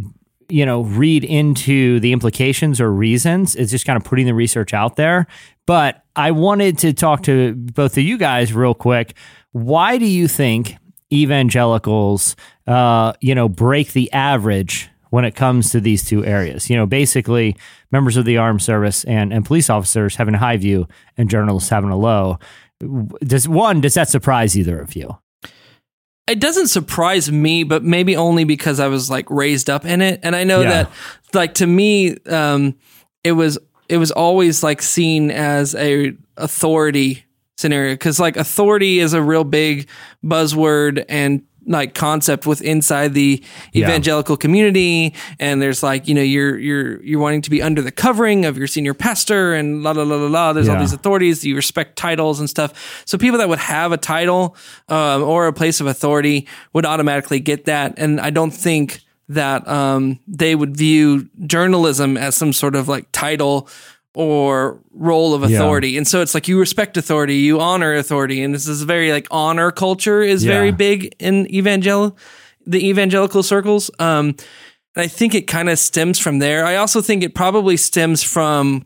you 0.49 0.65
know 0.65 0.81
read 0.81 1.23
into 1.23 1.99
the 1.99 2.11
implications 2.11 2.81
or 2.81 2.91
reasons. 2.91 3.55
It's 3.55 3.71
just 3.71 3.85
kind 3.85 3.97
of 3.97 4.03
putting 4.03 4.25
the 4.25 4.33
research 4.33 4.73
out 4.73 4.95
there. 4.95 5.27
But 5.65 6.03
I 6.15 6.31
wanted 6.31 6.77
to 6.79 6.93
talk 6.93 7.23
to 7.23 7.53
both 7.55 7.97
of 7.97 8.03
you 8.03 8.17
guys 8.17 8.53
real 8.53 8.73
quick. 8.73 9.15
Why 9.51 9.97
do 9.97 10.05
you 10.05 10.27
think 10.27 10.75
evangelicals, 11.13 12.35
uh, 12.67 13.13
you 13.21 13.35
know, 13.35 13.47
break 13.47 13.93
the 13.93 14.11
average 14.11 14.89
when 15.11 15.25
it 15.25 15.35
comes 15.35 15.71
to 15.71 15.79
these 15.79 16.03
two 16.03 16.25
areas? 16.25 16.69
You 16.69 16.75
know, 16.75 16.85
basically, 16.85 17.55
members 17.91 18.17
of 18.17 18.25
the 18.25 18.37
armed 18.37 18.61
service 18.61 19.03
and, 19.05 19.31
and 19.31 19.45
police 19.45 19.69
officers 19.69 20.15
having 20.15 20.35
a 20.35 20.39
high 20.39 20.57
view 20.57 20.87
and 21.17 21.29
journalists 21.29 21.69
having 21.69 21.91
a 21.91 21.97
low. 21.97 22.39
Does 23.21 23.47
one 23.47 23.81
does 23.81 23.93
that 23.93 24.09
surprise 24.09 24.57
either 24.57 24.79
of 24.79 24.95
you? 24.95 25.17
It 26.29 26.39
doesn't 26.39 26.67
surprise 26.67 27.31
me, 27.31 27.63
but 27.63 27.83
maybe 27.83 28.15
only 28.15 28.43
because 28.43 28.79
I 28.79 28.87
was 28.87 29.09
like 29.09 29.29
raised 29.29 29.69
up 29.69 29.85
in 29.85 30.01
it. 30.01 30.19
And 30.23 30.35
I 30.35 30.43
know 30.43 30.61
yeah. 30.61 30.69
that 30.69 30.91
like 31.33 31.55
to 31.55 31.67
me, 31.67 32.17
um, 32.27 32.75
it 33.23 33.31
was, 33.31 33.57
it 33.87 33.97
was 33.97 34.11
always 34.11 34.63
like 34.63 34.81
seen 34.81 35.31
as 35.31 35.73
a 35.75 36.13
authority 36.37 37.25
scenario. 37.57 37.97
Cause 37.97 38.19
like 38.19 38.37
authority 38.37 38.99
is 38.99 39.13
a 39.13 39.21
real 39.21 39.43
big 39.43 39.89
buzzword 40.23 41.03
and 41.09 41.43
like 41.65 41.93
concept 41.93 42.45
with 42.45 42.61
inside 42.61 43.13
the 43.13 43.43
evangelical 43.75 44.33
yeah. 44.33 44.41
community 44.41 45.13
and 45.39 45.61
there's 45.61 45.83
like 45.83 46.07
you 46.07 46.15
know 46.15 46.21
you're 46.21 46.57
you're 46.57 47.01
you're 47.03 47.19
wanting 47.19 47.41
to 47.41 47.49
be 47.49 47.61
under 47.61 47.81
the 47.81 47.91
covering 47.91 48.45
of 48.45 48.57
your 48.57 48.67
senior 48.67 48.93
pastor 48.93 49.53
and 49.53 49.83
la 49.83 49.91
la 49.91 50.03
la 50.03 50.15
la 50.15 50.27
la 50.27 50.53
there's 50.53 50.67
yeah. 50.67 50.73
all 50.73 50.79
these 50.79 50.93
authorities 50.93 51.43
you 51.43 51.55
respect 51.55 51.95
titles 51.95 52.39
and 52.39 52.49
stuff 52.49 53.03
so 53.05 53.17
people 53.17 53.37
that 53.37 53.49
would 53.49 53.59
have 53.59 53.91
a 53.91 53.97
title 53.97 54.55
um, 54.87 55.23
or 55.23 55.47
a 55.47 55.53
place 55.53 55.79
of 55.79 55.87
authority 55.87 56.47
would 56.73 56.85
automatically 56.85 57.39
get 57.39 57.65
that 57.65 57.93
and 57.97 58.19
i 58.19 58.29
don't 58.29 58.51
think 58.51 59.01
that 59.29 59.67
um, 59.67 60.19
they 60.27 60.55
would 60.55 60.75
view 60.75 61.29
journalism 61.45 62.17
as 62.17 62.35
some 62.35 62.51
sort 62.51 62.75
of 62.75 62.87
like 62.87 63.07
title 63.11 63.69
or 64.15 64.81
role 64.91 65.33
of 65.33 65.43
authority. 65.43 65.91
Yeah. 65.91 65.99
And 65.99 66.07
so 66.07 66.21
it's 66.21 66.33
like 66.33 66.47
you 66.47 66.59
respect 66.59 66.97
authority, 66.97 67.35
you 67.35 67.59
honor 67.59 67.93
authority. 67.95 68.41
And 68.41 68.53
this 68.53 68.67
is 68.67 68.81
very 68.83 69.11
like 69.11 69.27
honor 69.29 69.71
culture 69.71 70.21
is 70.21 70.43
yeah. 70.43 70.53
very 70.53 70.71
big 70.71 71.15
in 71.19 71.51
evangel 71.53 72.17
the 72.65 72.87
evangelical 72.87 73.43
circles. 73.43 73.89
Um, 73.99 74.35
and 74.95 75.03
I 75.03 75.07
think 75.07 75.33
it 75.33 75.47
kind 75.47 75.69
of 75.69 75.79
stems 75.79 76.19
from 76.19 76.39
there. 76.39 76.65
I 76.65 76.75
also 76.75 77.01
think 77.01 77.23
it 77.23 77.33
probably 77.33 77.77
stems 77.77 78.23
from, 78.23 78.85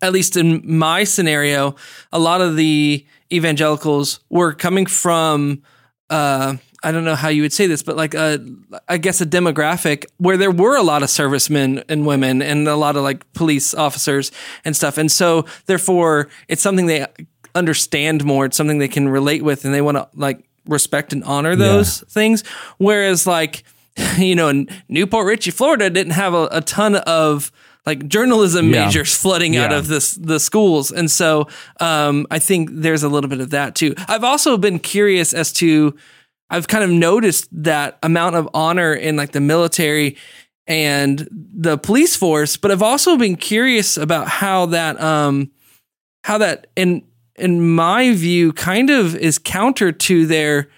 at 0.00 0.12
least 0.12 0.36
in 0.36 0.62
my 0.64 1.04
scenario, 1.04 1.76
a 2.12 2.18
lot 2.18 2.40
of 2.40 2.56
the 2.56 3.06
evangelicals 3.32 4.20
were 4.30 4.54
coming 4.54 4.86
from 4.86 5.62
uh, 6.10 6.56
I 6.82 6.92
don't 6.92 7.04
know 7.04 7.16
how 7.16 7.28
you 7.28 7.42
would 7.42 7.52
say 7.52 7.66
this, 7.66 7.82
but 7.82 7.96
like 7.96 8.14
a, 8.14 8.44
I 8.88 8.98
guess 8.98 9.20
a 9.20 9.26
demographic 9.26 10.06
where 10.18 10.36
there 10.36 10.50
were 10.50 10.76
a 10.76 10.82
lot 10.82 11.02
of 11.02 11.10
servicemen 11.10 11.82
and 11.88 12.06
women 12.06 12.40
and 12.40 12.68
a 12.68 12.76
lot 12.76 12.96
of 12.96 13.02
like 13.02 13.30
police 13.32 13.74
officers 13.74 14.30
and 14.64 14.76
stuff. 14.76 14.96
And 14.96 15.10
so 15.10 15.44
therefore 15.66 16.28
it's 16.46 16.62
something 16.62 16.86
they 16.86 17.06
understand 17.54 18.24
more. 18.24 18.44
It's 18.44 18.56
something 18.56 18.78
they 18.78 18.88
can 18.88 19.08
relate 19.08 19.42
with 19.42 19.64
and 19.64 19.74
they 19.74 19.80
want 19.80 19.96
to 19.96 20.08
like 20.14 20.44
respect 20.66 21.12
and 21.12 21.24
honor 21.24 21.56
those 21.56 22.02
yeah. 22.02 22.08
things. 22.08 22.44
Whereas 22.78 23.26
like, 23.26 23.64
you 24.16 24.36
know, 24.36 24.48
in 24.48 24.68
New 24.88 25.06
Port 25.06 25.26
Richey, 25.26 25.50
Florida 25.50 25.90
didn't 25.90 26.12
have 26.12 26.34
a, 26.34 26.48
a 26.52 26.60
ton 26.60 26.96
of, 26.96 27.50
like 27.86 28.06
journalism 28.06 28.68
yeah. 28.68 28.84
majors 28.84 29.16
flooding 29.16 29.54
yeah. 29.54 29.64
out 29.64 29.72
of 29.72 29.88
this 29.88 30.14
the 30.16 30.38
schools 30.38 30.90
and 30.90 31.10
so 31.10 31.48
um, 31.80 32.26
i 32.30 32.38
think 32.38 32.68
there's 32.70 33.02
a 33.02 33.08
little 33.08 33.30
bit 33.30 33.40
of 33.40 33.48
that 33.48 33.74
too 33.74 33.94
i've 34.08 34.24
also 34.24 34.58
been 34.58 34.78
curious 34.78 35.32
as 35.32 35.52
to 35.54 35.96
I've 36.50 36.68
kind 36.68 36.84
of 36.84 36.90
noticed 36.90 37.48
that 37.62 37.98
amount 38.02 38.36
of 38.36 38.48
honor 38.54 38.94
in 38.94 39.16
like 39.16 39.32
the 39.32 39.40
military 39.40 40.16
and 40.66 41.28
the 41.30 41.78
police 41.78 42.14
force, 42.14 42.56
but 42.56 42.70
I've 42.70 42.82
also 42.82 43.16
been 43.16 43.36
curious 43.36 43.96
about 43.96 44.28
how 44.28 44.66
that 44.66 45.00
um 45.00 45.50
how 46.24 46.38
that 46.38 46.68
in 46.76 47.02
in 47.36 47.74
my 47.74 48.12
view 48.12 48.52
kind 48.52 48.90
of 48.90 49.14
is 49.16 49.38
counter 49.38 49.92
to 49.92 50.26
their 50.26 50.68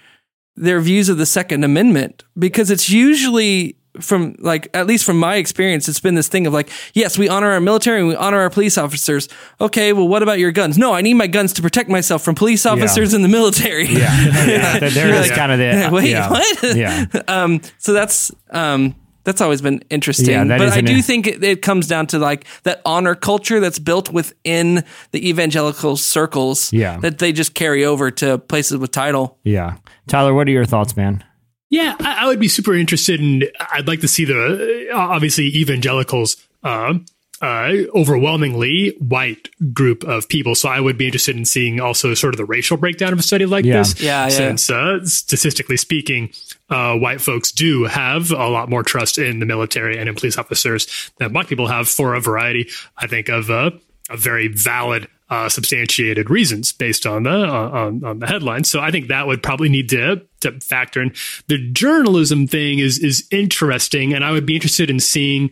their 0.57 0.81
views 0.81 1.09
of 1.09 1.19
the 1.19 1.27
second 1.27 1.65
amendment 1.65 2.25
because 2.39 2.71
it's 2.71 2.91
usually 2.91 3.77
from 3.99 4.37
like 4.39 4.69
at 4.73 4.87
least 4.87 5.05
from 5.05 5.19
my 5.19 5.37
experience 5.37 5.89
it's 5.89 5.99
been 5.99 6.15
this 6.15 6.29
thing 6.29 6.47
of 6.47 6.53
like 6.53 6.71
yes 6.95 7.19
we 7.19 7.29
honor 7.29 7.51
our 7.51 7.61
military 7.61 7.99
and 7.99 8.09
we 8.09 8.15
honor 8.15 8.39
our 8.39 8.51
police 8.51 8.79
officers. 8.79 9.29
Okay 9.61 9.93
well 9.93 10.07
what 10.07 10.23
about 10.23 10.39
your 10.39 10.53
guns? 10.53 10.79
No 10.79 10.93
i 10.93 11.01
need 11.01 11.15
my 11.15 11.27
guns 11.27 11.53
to 11.55 11.63
protect 11.63 11.89
myself 11.89 12.23
from 12.23 12.35
police 12.35 12.67
officers 12.67 13.13
yeah. 13.13 13.17
in 13.17 13.23
the 13.23 13.29
military. 13.29 13.87
Yeah, 13.87 14.21
yeah. 14.47 14.79
there 14.79 15.09
is 15.15 15.29
like, 15.29 15.39
kind 15.39 15.53
of 15.53 15.59
the 15.59 15.91
wait 15.93 16.11
yeah. 16.11 16.31
what? 16.31 16.77
Yeah. 16.77 17.07
Um 17.29 17.61
so 17.79 17.93
that's 17.93 18.31
um 18.51 18.95
that's 19.25 19.41
always 19.41 19.61
been 19.61 19.83
interesting. 19.91 20.31
Yeah, 20.31 20.59
but 20.59 20.69
i 20.69 20.81
do 20.81 21.03
think 21.03 21.27
it, 21.27 21.45
it, 21.45 21.63
comes 21.63 21.87
down 21.87 22.07
to 22.09 22.19
like 22.19 22.47
that 22.63 22.81
honor 22.87 23.15
culture 23.15 23.61
that's 23.61 23.79
built 23.79 24.11
within 24.11 24.85
the 25.11 25.29
evangelical 25.29 25.97
circles 25.97 26.73
yeah. 26.73 26.99
that 27.01 27.19
they 27.19 27.33
just 27.33 27.55
carry 27.55 27.85
over 27.85 28.11
to 28.11 28.39
places 28.39 28.79
with 28.79 28.91
title. 28.93 29.39
Yeah. 29.45 29.77
Tyler 30.07 30.33
what 30.33 30.49
are 30.49 30.53
your 30.53 30.65
thoughts 30.65 30.97
man 30.97 31.23
yeah, 31.71 31.97
I, 32.01 32.25
I, 32.25 32.27
would 32.27 32.41
be 32.41 32.49
super 32.49 32.75
interested 32.75 33.21
in. 33.21 33.45
I'd 33.59 33.87
like 33.87 34.01
to 34.01 34.09
see 34.09 34.25
the 34.25 34.91
uh, 34.93 34.97
obviously 34.97 35.47
evangelicals. 35.47 36.37
Uh, 36.63 36.95
uh, 37.43 37.73
overwhelmingly 37.95 38.95
white 38.99 39.49
group 39.73 40.05
of 40.05 40.29
people. 40.29 40.55
So 40.55 40.69
I 40.69 40.79
would 40.79 40.99
be 40.99 41.07
interested 41.07 41.37
in 41.37 41.47
seeing 41.47 41.81
also 41.81 42.13
sort 42.13 42.35
of 42.35 42.39
the 42.39 42.45
racial 42.45 42.77
breakdown 42.77 43.15
of 43.15 43.19
a 43.19 43.23
study 43.23 43.47
like 43.47 43.65
yeah. 43.65 43.79
this. 43.79 43.99
Yeah, 43.99 44.29
Since 44.29 44.69
uh, 44.69 44.99
statistically 45.05 45.79
speaking, 45.79 46.35
uh, 46.69 46.97
white 46.97 47.21
folks 47.21 47.51
do 47.51 47.85
have 47.85 48.31
a 48.31 48.49
lot 48.49 48.69
more 48.69 48.83
trust 48.83 49.17
in 49.17 49.41
the 49.41 49.47
military 49.47 49.97
and 49.97 50.07
in 50.07 50.15
police 50.15 50.37
officers 50.37 51.11
than 51.17 51.33
black 51.33 51.49
people 51.49 51.67
have 51.67 51.89
for 51.89 52.15
a 52.15 52.21
variety, 52.21 52.69
I 52.99 53.07
think, 53.07 53.31
of 53.31 53.51
uh, 53.51 53.71
a 54.11 54.19
very 54.19 54.49
valid 54.49 55.09
uh, 55.31 55.49
substantiated 55.49 56.29
reasons 56.29 56.73
based 56.73 57.07
on 57.07 57.23
the 57.23 57.31
uh, 57.31 57.71
on, 57.71 58.05
on 58.05 58.19
the 58.19 58.27
headlines. 58.27 58.71
So 58.71 58.81
I 58.81 58.91
think 58.91 59.09
that 59.09 59.27
would 59.27 59.43
probably 59.43 59.69
need 59.69 59.89
to 59.91 60.23
to 60.41 60.59
factor 60.61 61.01
in. 61.01 61.15
The 61.49 61.71
journalism 61.73 62.47
thing 62.47 62.81
is 62.81 62.99
is 62.99 63.27
interesting, 63.31 64.13
and 64.13 64.25
I 64.25 64.33
would 64.33 64.47
be 64.47 64.57
interested 64.57 64.91
in 64.91 65.01
seeing 65.01 65.51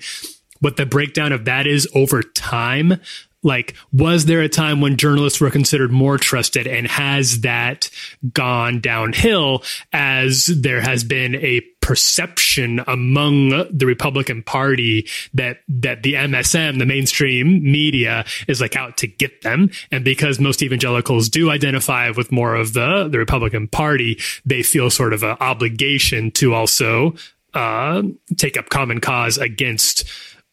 what 0.61 0.77
the 0.77 0.87
breakdown 0.87 1.33
of 1.33 1.45
that 1.45 1.67
is 1.67 1.89
over 1.95 2.23
time 2.23 3.01
like 3.43 3.75
was 3.93 4.27
there 4.27 4.43
a 4.43 4.49
time 4.49 4.81
when 4.81 4.97
journalists 4.97 5.41
were 5.41 5.51
considered 5.51 5.93
more 5.93 6.19
trusted 6.19 6.67
and 6.67 6.87
has 6.87 7.43
that 7.43 7.91
gone 8.33 8.81
downhill 8.81 9.63
as 9.93 10.47
there 10.47 10.81
has 10.81 11.05
been 11.05 11.35
a 11.37 11.61
perception 11.89 12.83
among 12.87 13.49
the 13.71 13.87
Republican 13.87 14.43
Party 14.43 15.09
that 15.33 15.61
that 15.69 16.03
the 16.03 16.15
MSM, 16.15 16.79
the 16.79 16.85
mainstream 16.85 17.63
media, 17.63 18.27
is 18.47 18.61
like 18.61 18.77
out 18.77 18.99
to 18.99 19.07
get 19.07 19.41
them, 19.41 19.71
and 19.91 20.05
because 20.05 20.39
most 20.39 20.63
evangelicals 20.63 21.31
do 21.31 21.51
identify 21.51 22.11
with 22.11 22.31
more 22.31 22.55
of 22.55 22.75
the 22.75 23.09
the 23.09 23.19
Republican 23.19 23.69
Party, 23.69 24.19
they 24.45 24.63
feel 24.63 24.91
sort 24.91 25.15
of 25.15 25.23
an 25.23 25.39
obligation 25.41 26.31
to 26.33 26.53
also 26.53 27.15
uh, 27.55 28.03
take 28.37 28.59
up 28.59 28.69
common 28.69 29.01
cause 29.01 29.39
against 29.39 30.05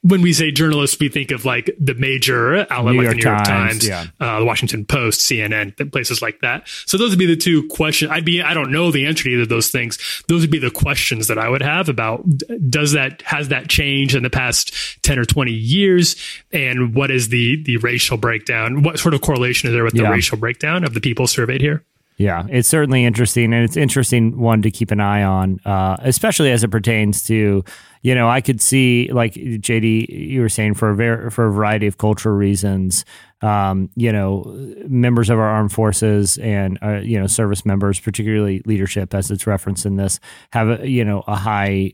when 0.06 0.22
we 0.22 0.34
say 0.34 0.52
journalists, 0.52 1.00
we 1.00 1.10
think 1.10 1.32
of 1.32 1.46
like 1.46 1.76
the 1.80 1.96
major 1.96 2.72
outlet, 2.72 2.94
New 2.94 3.02
like 3.02 3.06
York 3.06 3.16
the 3.18 3.24
New 3.24 3.30
York 3.30 3.44
Times, 3.44 3.88
Times, 3.88 3.88
yeah. 3.88 4.06
uh, 4.20 4.40
the 4.40 4.46
Washington 4.46 4.86
Post, 4.86 5.22
CNN, 5.22 5.92
places 5.92 6.22
like 6.22 6.42
that. 6.42 6.68
So 6.86 7.00
those 7.00 7.10
would 7.10 7.18
be 7.18 7.26
the 7.26 7.36
two 7.36 7.68
questions. 7.70 8.12
I'd 8.12 8.24
be, 8.24 8.40
I 8.40 8.54
don't 8.54 8.72
know 8.72 8.92
the 8.92 9.08
answer 9.08 9.24
to 9.24 9.30
either 9.32 9.42
of 9.42 9.50
those 9.50 9.70
things. 9.70 9.98
Those 10.28 10.42
would 10.42 10.52
be 10.52 10.60
the 10.60 10.70
questions 10.70 11.28
that 11.28 11.40
I 11.40 11.50
would 11.50 11.64
have 11.64 11.90
about 11.90 12.24
does 12.70 12.92
that, 12.92 13.24
has 13.24 13.48
that 13.48 13.68
changed 13.68 14.14
in 14.14 14.22
the 14.22 14.30
past 14.30 14.76
10 15.02 15.18
or 15.18 15.26
20 15.26 15.52
years? 15.52 16.16
And 16.52 16.94
what 16.94 17.10
is 17.10 17.30
the, 17.30 17.64
the 17.64 17.78
racial 17.78 18.18
breakdown? 18.18 18.84
What 18.84 19.00
sort 19.00 19.16
of 19.16 19.22
correlation 19.22 19.70
is 19.70 19.74
there 19.74 19.84
with 19.84 19.96
the 19.96 20.04
racial 20.04 20.38
breakdown 20.38 20.84
of 20.84 20.94
the 20.94 21.02
people 21.02 21.26
surveyed 21.26 21.62
here? 21.62 21.84
Yeah, 22.18 22.46
it's 22.50 22.70
certainly 22.70 23.04
interesting, 23.04 23.54
and 23.54 23.66
it's 23.66 23.76
interesting 23.76 24.40
one 24.40 24.62
to 24.62 24.72
keep 24.72 24.92
an 24.92 25.02
eye 25.02 25.24
on, 25.24 25.60
uh, 25.66 25.98
especially 26.00 26.50
as 26.50 26.64
it 26.64 26.72
pertains 26.72 27.22
to, 27.24 27.62
you 28.04 28.16
know, 28.16 28.30
I 28.30 28.40
could 28.40 28.62
see 28.62 29.10
like 29.12 29.34
JD, 29.34 30.08
you 30.08 30.40
were 30.40 30.48
saying 30.48 30.76
for 30.76 30.92
a 30.92 30.96
ver- 30.96 31.30
for 31.30 31.48
a 31.48 31.52
variety 31.52 31.88
of 31.88 31.98
cultural 31.98 32.34
reasons, 32.34 33.04
um, 33.42 33.90
you 33.98 34.14
know, 34.14 34.44
members 34.88 35.30
of 35.30 35.40
our 35.40 35.50
armed 35.50 35.74
forces 35.74 36.38
and 36.38 36.80
uh, 36.82 37.00
you 37.00 37.20
know 37.20 37.28
service 37.28 37.66
members, 37.66 38.00
particularly 38.00 38.62
leadership, 38.66 39.14
as 39.14 39.30
it's 39.30 39.46
referenced 39.46 39.86
in 39.86 39.98
this, 39.98 40.22
have 40.54 40.80
a, 40.80 40.90
you 40.90 41.04
know 41.04 41.22
a 41.28 41.36
high 41.36 41.92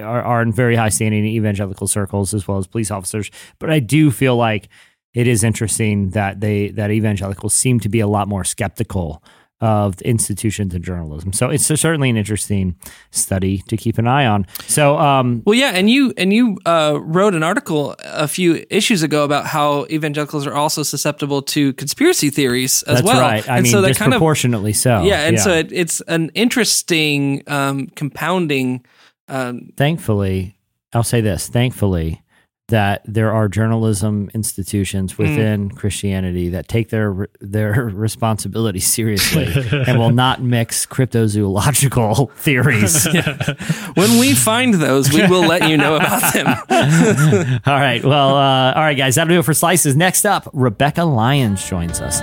are, 0.00 0.22
are 0.22 0.42
in 0.42 0.52
very 0.52 0.76
high 0.76 0.88
standing 0.88 1.20
in 1.20 1.30
evangelical 1.30 1.86
circles 1.86 2.34
as 2.34 2.46
well 2.46 2.58
as 2.58 2.66
police 2.66 2.90
officers. 2.90 3.30
But 3.58 3.70
I 3.70 3.80
do 3.80 4.10
feel 4.10 4.36
like 4.36 4.68
it 5.14 5.26
is 5.26 5.42
interesting 5.44 6.10
that 6.10 6.40
they 6.40 6.68
that 6.70 6.90
evangelicals 6.90 7.54
seem 7.54 7.80
to 7.80 7.88
be 7.88 8.00
a 8.00 8.06
lot 8.06 8.28
more 8.28 8.44
skeptical 8.44 9.22
of 9.60 10.00
institutions 10.02 10.74
and 10.74 10.82
journalism. 10.82 11.32
So 11.34 11.50
it's 11.50 11.66
certainly 11.66 12.08
an 12.08 12.16
interesting 12.16 12.76
study 13.10 13.58
to 13.68 13.76
keep 13.76 13.98
an 13.98 14.06
eye 14.06 14.24
on. 14.24 14.46
So 14.66 14.98
um, 14.98 15.42
Well, 15.44 15.54
yeah, 15.54 15.72
and 15.74 15.90
you 15.90 16.14
and 16.16 16.32
you 16.32 16.56
uh, 16.64 16.98
wrote 17.00 17.34
an 17.34 17.42
article 17.42 17.94
a 18.02 18.26
few 18.26 18.64
issues 18.70 19.02
ago 19.02 19.22
about 19.22 19.46
how 19.46 19.86
evangelicals 19.90 20.46
are 20.46 20.54
also 20.54 20.82
susceptible 20.82 21.42
to 21.42 21.74
conspiracy 21.74 22.30
theories 22.30 22.82
as 22.84 22.96
that's 22.96 23.06
well. 23.06 23.20
right. 23.20 23.46
I 23.48 23.56
and 23.56 23.64
mean, 23.64 23.72
so 23.72 23.82
that 23.82 23.96
kind 23.96 24.12
of 24.12 24.12
disproportionately 24.12 24.72
so. 24.72 25.02
yeah, 25.02 25.26
and 25.26 25.38
so 25.38 25.52
it, 25.52 25.70
it's 25.72 26.00
an 26.02 26.30
interesting 26.34 27.42
um, 27.46 27.88
compounding. 27.88 28.84
Um, 29.28 29.72
thankfully, 29.76 30.56
I'll 30.94 31.02
say 31.02 31.20
this: 31.20 31.48
thankfully, 31.48 32.22
that 32.70 33.02
there 33.04 33.32
are 33.32 33.48
journalism 33.48 34.30
institutions 34.34 35.16
within 35.18 35.70
Christianity 35.70 36.48
that 36.50 36.68
take 36.68 36.88
their 36.88 37.28
their 37.40 37.72
responsibility 37.92 38.80
seriously 38.80 39.46
and 39.86 39.98
will 39.98 40.10
not 40.10 40.42
mix 40.42 40.86
cryptozoological 40.86 42.32
theories. 42.36 43.06
when 43.94 44.18
we 44.18 44.34
find 44.34 44.74
those, 44.74 45.12
we 45.12 45.26
will 45.28 45.46
let 45.46 45.68
you 45.68 45.76
know 45.76 45.96
about 45.96 46.32
them. 46.32 46.46
all 47.66 47.74
right, 47.74 48.02
well, 48.04 48.36
uh, 48.36 48.72
all 48.74 48.82
right, 48.82 48.96
guys, 48.96 49.14
that'll 49.16 49.34
do 49.34 49.38
it 49.40 49.44
for 49.44 49.54
slices. 49.54 49.96
Next 49.96 50.24
up, 50.24 50.48
Rebekah 50.52 51.04
Lyons 51.04 51.68
joins 51.68 52.00
us. 52.00 52.20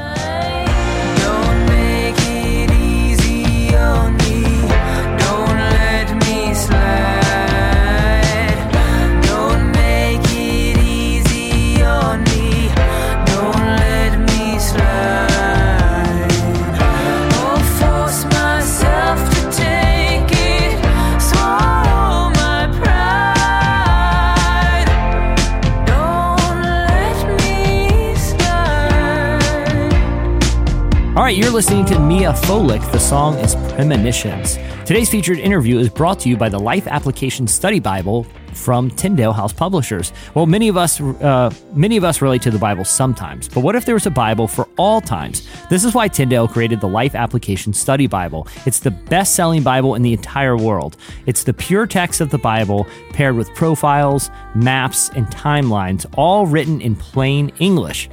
Right, 31.27 31.35
you're 31.35 31.51
listening 31.51 31.83
to 31.87 31.99
Maya 31.99 32.31
Folick. 32.31 32.89
The 32.93 32.99
song 32.99 33.37
is 33.39 33.53
Premonitions. 33.73 34.55
Today's 34.85 35.09
featured 35.09 35.39
interview 35.39 35.77
is 35.77 35.89
brought 35.89 36.21
to 36.21 36.29
you 36.29 36.37
by 36.37 36.47
the 36.47 36.57
Life 36.57 36.87
Application 36.87 37.47
Study 37.47 37.81
Bible 37.81 38.25
from 38.53 38.89
Tyndale 38.91 39.33
House 39.33 39.51
Publishers. 39.51 40.13
Well, 40.35 40.45
many 40.45 40.69
of 40.69 40.77
us, 40.77 41.01
uh, 41.01 41.53
many 41.73 41.97
of 41.97 42.05
us 42.05 42.21
relate 42.21 42.41
to 42.43 42.49
the 42.49 42.57
Bible 42.57 42.85
sometimes, 42.85 43.49
but 43.49 43.59
what 43.59 43.75
if 43.75 43.83
there 43.83 43.95
was 43.95 44.05
a 44.05 44.09
Bible 44.09 44.47
for 44.47 44.69
all 44.77 45.01
times? 45.01 45.45
This 45.69 45.83
is 45.83 45.93
why 45.93 46.07
Tyndale 46.07 46.47
created 46.47 46.79
the 46.79 46.87
Life 46.87 47.13
Application 47.13 47.73
Study 47.73 48.07
Bible. 48.07 48.47
It's 48.65 48.79
the 48.79 48.91
best-selling 48.91 49.63
Bible 49.63 49.95
in 49.95 50.03
the 50.03 50.13
entire 50.13 50.55
world. 50.55 50.95
It's 51.25 51.43
the 51.43 51.53
pure 51.53 51.87
text 51.87 52.21
of 52.21 52.29
the 52.29 52.37
Bible 52.37 52.87
paired 53.09 53.35
with 53.35 53.53
profiles, 53.53 54.31
maps, 54.55 55.09
and 55.09 55.27
timelines, 55.27 56.05
all 56.15 56.47
written 56.47 56.79
in 56.79 56.95
plain 56.95 57.51
English. 57.59 58.09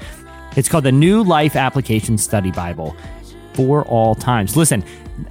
It's 0.57 0.69
called 0.69 0.85
the 0.85 0.93
New 0.93 1.23
Life 1.23 1.57
Application 1.57 2.19
Study 2.19 2.51
Bible 2.53 2.97
for 3.55 3.85
all 3.85 4.15
times. 4.15 4.57
Listen, 4.57 4.83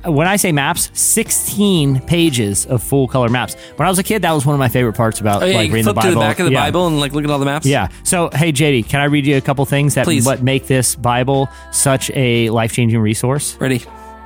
when 0.06 0.28
I 0.28 0.38
say 0.38 0.52
maps, 0.54 0.90
16 0.94 2.00
pages 2.02 2.66
of 2.66 2.82
full 2.82 3.08
color 3.08 3.28
maps. 3.30 3.56
When 3.76 3.86
I 3.86 3.90
was 3.90 4.00
a 4.00 4.04
kid, 4.04 4.22
that 4.22 4.32
was 4.32 4.46
one 4.46 4.54
of 4.56 4.60
my 4.60 4.70
favorite 4.70 4.94
parts 4.94 5.20
about 5.20 5.44
Oh, 5.44 5.46
yeah, 5.46 5.58
like 5.58 5.72
reading 5.72 5.86
the 5.86 5.94
Bible. 5.94 6.10
to 6.10 6.16
the 6.16 6.20
back 6.22 6.40
of 6.40 6.46
the 6.46 6.54
Yeah. 6.54 6.62
Bible 6.66 6.88
and 6.88 7.00
like 7.00 7.12
look 7.12 7.24
at 7.26 7.30
all 7.30 7.40
the 7.40 7.46
maps. 7.46 7.66
Yeah. 7.66 7.90
So, 8.04 8.30
hey, 8.34 8.52
JD, 8.54 8.88
can 8.88 9.02
I 9.02 9.06
read 9.06 9.26
you 9.26 9.36
a 9.36 9.42
couple 9.42 9.66
things 9.66 9.96
that 9.96 10.06
Please. 10.06 10.26
what 10.26 10.42
make 10.42 10.68
this 10.68 10.96
Bible 10.96 11.50
such 11.72 12.10
a 12.16 12.50
life 12.52 12.72
changing 12.74 13.00
resource? 13.00 13.58
ready. 13.60 13.82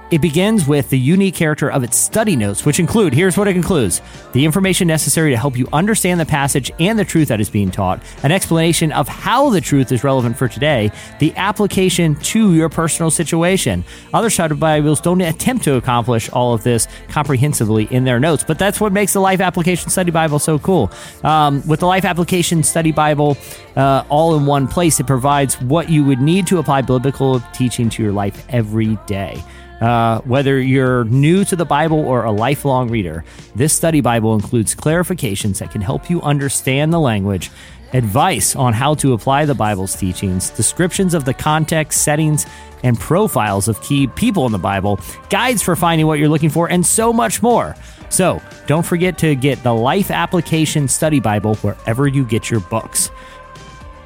It 0.09 0.21
begins 0.21 0.65
with 0.65 0.89
the 0.89 0.97
unique 0.97 1.35
character 1.35 1.69
of 1.69 1.83
its 1.83 1.97
study 1.97 2.37
notes, 2.37 2.65
which 2.65 2.79
include 2.79 3.13
here's 3.13 3.37
what 3.37 3.49
it 3.49 3.57
includes 3.57 4.01
the 4.31 4.45
information 4.45 4.87
necessary 4.87 5.31
to 5.31 5.37
help 5.37 5.57
you 5.57 5.67
understand 5.73 6.17
the 6.17 6.25
passage 6.25 6.71
and 6.79 6.97
the 6.97 7.03
truth 7.03 7.27
that 7.27 7.41
is 7.41 7.49
being 7.49 7.71
taught, 7.71 8.01
an 8.23 8.31
explanation 8.31 8.93
of 8.93 9.09
how 9.09 9.49
the 9.49 9.59
truth 9.59 9.91
is 9.91 10.05
relevant 10.05 10.37
for 10.37 10.47
today, 10.47 10.91
the 11.19 11.35
application 11.35 12.15
to 12.15 12.53
your 12.53 12.69
personal 12.69 13.11
situation. 13.11 13.83
Other 14.13 14.29
study 14.29 14.55
Bibles 14.55 15.01
don't 15.01 15.19
attempt 15.19 15.65
to 15.65 15.75
accomplish 15.75 16.29
all 16.29 16.53
of 16.53 16.63
this 16.63 16.87
comprehensively 17.09 17.89
in 17.91 18.05
their 18.05 18.19
notes, 18.19 18.45
but 18.45 18.57
that's 18.57 18.79
what 18.79 18.93
makes 18.93 19.11
the 19.11 19.19
Life 19.19 19.41
Application 19.41 19.89
Study 19.89 20.11
Bible 20.11 20.39
so 20.39 20.57
cool. 20.57 20.89
Um, 21.23 21.67
with 21.67 21.81
the 21.81 21.85
Life 21.85 22.05
Application 22.05 22.63
Study 22.63 22.93
Bible 22.93 23.35
uh, 23.75 24.05
all 24.07 24.37
in 24.37 24.45
one 24.45 24.69
place, 24.69 25.01
it 25.01 25.05
provides 25.05 25.59
what 25.63 25.89
you 25.89 26.05
would 26.05 26.21
need 26.21 26.47
to 26.47 26.59
apply 26.59 26.81
biblical 26.83 27.41
teaching 27.51 27.89
to 27.89 28.01
your 28.01 28.13
life 28.13 28.45
every 28.47 28.97
day. 29.05 29.43
Uh, 29.81 30.21
whether 30.21 30.59
you're 30.59 31.03
new 31.05 31.45
to 31.45 31.55
the 31.55 31.65
Bible 31.65 31.99
or 31.99 32.23
a 32.23 32.31
lifelong 32.31 32.89
reader, 32.89 33.23
this 33.55 33.73
study 33.73 34.01
Bible 34.01 34.33
includes 34.33 34.73
clarifications 34.73 35.59
that 35.59 35.71
can 35.71 35.81
help 35.81 36.09
you 36.09 36.21
understand 36.21 36.91
the 36.91 36.99
language, 36.99 37.51
advice 37.93 38.55
on 38.55 38.73
how 38.73 38.95
to 38.95 39.13
apply 39.13 39.45
the 39.45 39.55
Bible's 39.55 39.95
teachings, 39.95 40.49
descriptions 40.49 41.13
of 41.13 41.25
the 41.25 41.33
context, 41.33 42.03
settings, 42.03 42.45
and 42.83 42.99
profiles 42.99 43.67
of 43.67 43.81
key 43.81 44.07
people 44.07 44.45
in 44.45 44.51
the 44.51 44.57
Bible, 44.57 44.99
guides 45.29 45.61
for 45.61 45.75
finding 45.75 46.07
what 46.07 46.19
you're 46.19 46.29
looking 46.29 46.49
for, 46.49 46.69
and 46.69 46.85
so 46.85 47.13
much 47.13 47.41
more. 47.41 47.75
So, 48.09 48.41
don't 48.67 48.85
forget 48.85 49.17
to 49.19 49.35
get 49.35 49.61
the 49.63 49.73
Life 49.73 50.11
Application 50.11 50.87
Study 50.87 51.19
Bible 51.19 51.55
wherever 51.57 52.07
you 52.07 52.23
get 52.23 52.49
your 52.49 52.61
books. 52.61 53.09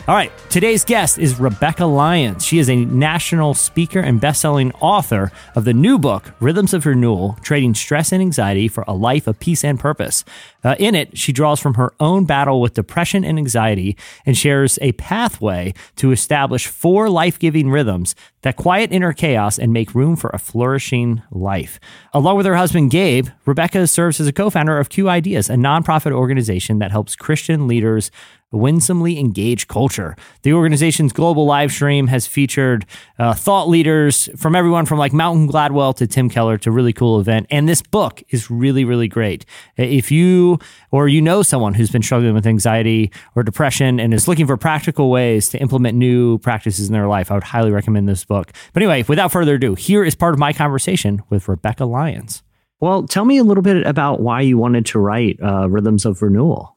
All 0.08 0.16
right, 0.16 0.32
today's 0.50 0.84
guest 0.84 1.20
is 1.20 1.40
Rebekah 1.40 1.86
Lyons. 1.86 2.44
She 2.44 2.58
is 2.58 2.72
a 2.72 2.86
national 2.86 3.54
speaker 3.54 4.00
and 4.00 4.20
best-selling 4.20 4.72
author 4.82 5.32
of 5.56 5.64
the 5.64 5.76
new 5.76 6.00
book 6.00 6.34
Rhythms 6.40 6.74
of 6.74 6.88
Renewal: 6.88 7.38
Trading 7.44 7.76
Stress 7.76 8.12
and 8.12 8.20
Anxiety 8.20 8.68
for 8.68 8.84
a 8.88 8.96
Life 8.96 9.28
of 9.28 9.40
Peace 9.40 9.64
and 9.64 9.80
Purpose. 9.80 10.26
Uh, 10.64 10.76
in 10.80 10.96
it, 10.96 11.20
she 11.20 11.32
draws 11.32 11.60
from 11.60 11.76
her 11.76 11.94
own 12.00 12.26
battle 12.26 12.60
with 12.62 12.74
depression 12.74 13.24
and 13.24 13.38
anxiety 13.38 13.96
and 14.26 14.36
shares 14.36 14.80
a 14.82 14.92
pathway 14.94 15.72
to 15.98 16.12
establish 16.12 16.66
four 16.66 17.08
life-giving 17.08 17.70
rhythms 17.70 18.16
that 18.42 18.56
quiet 18.56 18.92
inner 18.92 19.14
chaos 19.14 19.60
and 19.60 19.72
make 19.72 19.94
room 19.94 20.16
for 20.16 20.32
a 20.32 20.40
flourishing 20.40 21.22
life. 21.30 21.80
Along 22.12 22.38
with 22.38 22.48
her 22.48 22.56
husband 22.56 22.90
Gabe, 22.90 23.28
Rebekah 23.46 23.86
serves 23.86 24.20
as 24.20 24.26
a 24.26 24.34
co-founder 24.34 24.80
of 24.80 24.90
Q 24.90 25.10
Ideas, 25.10 25.48
a 25.48 25.54
nonprofit 25.54 26.12
organization 26.12 26.80
that 26.80 26.90
helps 26.90 27.16
Christian 27.16 27.68
leaders 27.68 28.10
winsomely 28.52 29.20
engage 29.20 29.68
culture. 29.68 30.16
The 30.44 30.54
organization's 30.54 31.14
global 31.14 31.46
live 31.46 31.72
stream 31.72 32.08
has 32.08 32.28
featured 32.28 32.86
uh, 33.18 33.34
thought 33.34 33.70
leaders 33.70 34.30
from 34.38 34.56
everyone 34.56 34.86
from 34.86 35.00
like 35.00 35.14
Malcolm 35.14 35.48
Gladwell 35.48 35.96
to 35.98 36.08
Tim 36.08 36.30
Keller 36.30 36.58
to 36.60 36.72
really 36.72 36.94
cool 36.94 37.20
event. 37.20 37.48
And 37.50 37.68
this 37.68 37.82
book 37.82 38.22
is 38.30 38.52
really, 38.52 38.86
really 38.86 39.08
great. 39.08 39.46
If 39.78 40.12
you 40.12 40.60
or 40.92 41.08
you 41.08 41.22
know 41.22 41.42
someone 41.44 41.74
who's 41.74 41.92
been 41.92 42.04
struggling 42.04 42.34
with 42.34 42.46
anxiety 42.46 43.12
or 43.36 43.44
depression 43.44 44.00
and 44.00 44.14
is 44.14 44.28
looking 44.28 44.48
for 44.48 44.58
practical 44.58 45.10
ways 45.10 45.50
to 45.50 45.60
implement 45.60 45.98
new 45.98 46.38
practices 46.40 46.88
in 46.88 46.94
their 46.94 47.08
life, 47.08 47.32
I 47.32 47.36
would 47.36 47.44
highly 47.44 47.72
recommend 47.72 48.08
this 48.08 48.26
book. 48.26 48.52
But 48.74 48.84
anyway, 48.84 49.04
without 49.08 49.32
further 49.32 49.56
ado, 49.56 49.76
here 49.76 50.04
is 50.04 50.16
part 50.16 50.34
of 50.34 50.40
my 50.40 50.54
conversation 50.54 51.24
with 51.30 51.48
Rebekah 51.48 51.86
Lyons. 51.86 52.44
Well, 52.80 53.06
tell 53.08 53.26
me 53.26 53.38
a 53.38 53.44
little 53.44 53.62
bit 53.62 53.86
about 53.86 54.22
why 54.22 54.42
you 54.42 54.58
wanted 54.58 54.88
to 54.88 55.00
write 55.00 55.40
uh, 55.42 55.70
Rhythms 55.70 56.04
of 56.04 56.22
Renewal. 56.22 56.76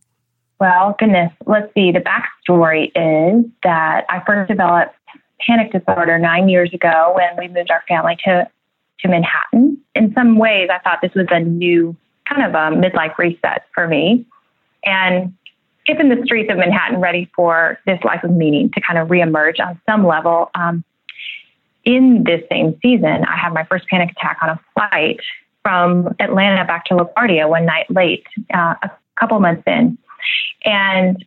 Well, 0.65 0.97
goodness, 0.99 1.31
let's 1.45 1.71
see. 1.75 1.93
The 1.93 2.01
backstory 2.01 2.87
is 2.87 3.45
that 3.65 4.07
I 4.09 4.23
first 4.25 4.49
developed 4.49 4.95
panic 5.47 5.73
disorder 5.73 6.19
nine 6.19 6.49
years 6.49 6.73
ago 6.73 7.13
when 7.15 7.37
we 7.37 7.53
moved 7.55 7.71
our 7.71 7.83
family 7.87 8.17
to, 8.25 8.49
to 9.01 9.09
Manhattan. 9.09 9.77
In 9.95 10.15
some 10.15 10.39
ways, 10.39 10.71
I 10.73 10.79
thought 10.79 11.01
this 11.03 11.13
was 11.15 11.27
a 11.31 11.41
new 11.41 11.95
kind 12.27 12.45
of 12.45 12.55
a 12.55 12.75
midlife 12.75 13.19
reset 13.19 13.67
for 13.75 13.87
me. 13.87 14.25
And 14.87 15.35
skipping 15.83 16.09
the 16.09 16.23
streets 16.25 16.51
of 16.51 16.57
Manhattan, 16.57 16.99
ready 16.99 17.31
for 17.37 17.79
this 17.85 18.03
life 18.03 18.25
of 18.25 18.31
meaning 18.31 18.71
to 18.71 18.81
kind 18.81 18.99
of 18.99 19.09
reemerge 19.09 19.61
on 19.61 19.79
some 19.85 20.07
level. 20.07 20.51
Um, 20.55 20.83
in 21.85 22.25
this 22.25 22.41
same 22.51 22.79
season, 22.81 23.27
I 23.29 23.37
had 23.37 23.53
my 23.53 23.65
first 23.65 23.87
panic 23.89 24.13
attack 24.13 24.39
on 24.41 24.49
a 24.49 24.61
flight 24.73 25.21
from 25.61 26.15
Atlanta 26.21 26.65
back 26.65 26.87
to 26.87 26.95
LaGuardia 26.95 27.51
one 27.51 27.67
night 27.67 27.85
late, 27.91 28.25
uh, 28.55 28.77
a 28.83 28.91
couple 29.21 29.39
months 29.41 29.65
in, 29.67 29.99
and 30.65 31.25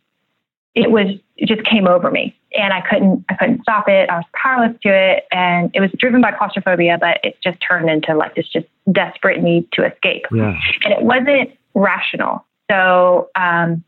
it 0.74 0.90
was 0.90 1.06
it 1.36 1.46
just 1.48 1.64
came 1.64 1.86
over 1.86 2.10
me, 2.10 2.36
and 2.56 2.72
I 2.72 2.80
couldn't 2.88 3.24
I 3.28 3.34
couldn't 3.34 3.62
stop 3.62 3.88
it. 3.88 4.08
I 4.10 4.16
was 4.16 4.24
powerless 4.34 4.76
to 4.82 4.88
it, 4.90 5.24
and 5.32 5.70
it 5.74 5.80
was 5.80 5.90
driven 5.98 6.20
by 6.20 6.32
claustrophobia, 6.32 6.98
but 7.00 7.18
it 7.24 7.36
just 7.42 7.58
turned 7.66 7.88
into 7.90 8.14
like 8.14 8.34
this 8.34 8.46
just 8.48 8.66
desperate 8.92 9.42
need 9.42 9.70
to 9.72 9.84
escape, 9.84 10.26
Yeah. 10.32 10.58
and 10.84 10.92
it 10.92 11.02
wasn't 11.02 11.50
rational. 11.74 12.44
So 12.70 13.30
um, 13.34 13.82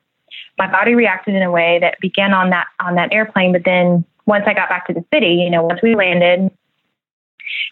my 0.58 0.70
body 0.70 0.94
reacted 0.94 1.34
in 1.34 1.42
a 1.42 1.50
way 1.50 1.78
that 1.80 1.98
began 2.00 2.32
on 2.32 2.50
that 2.50 2.66
on 2.84 2.94
that 2.96 3.12
airplane, 3.12 3.52
but 3.52 3.62
then 3.64 4.04
once 4.26 4.44
I 4.46 4.54
got 4.54 4.68
back 4.68 4.86
to 4.86 4.92
the 4.94 5.04
city, 5.12 5.34
you 5.44 5.50
know, 5.50 5.62
once 5.62 5.80
we 5.82 5.94
landed, 5.96 6.50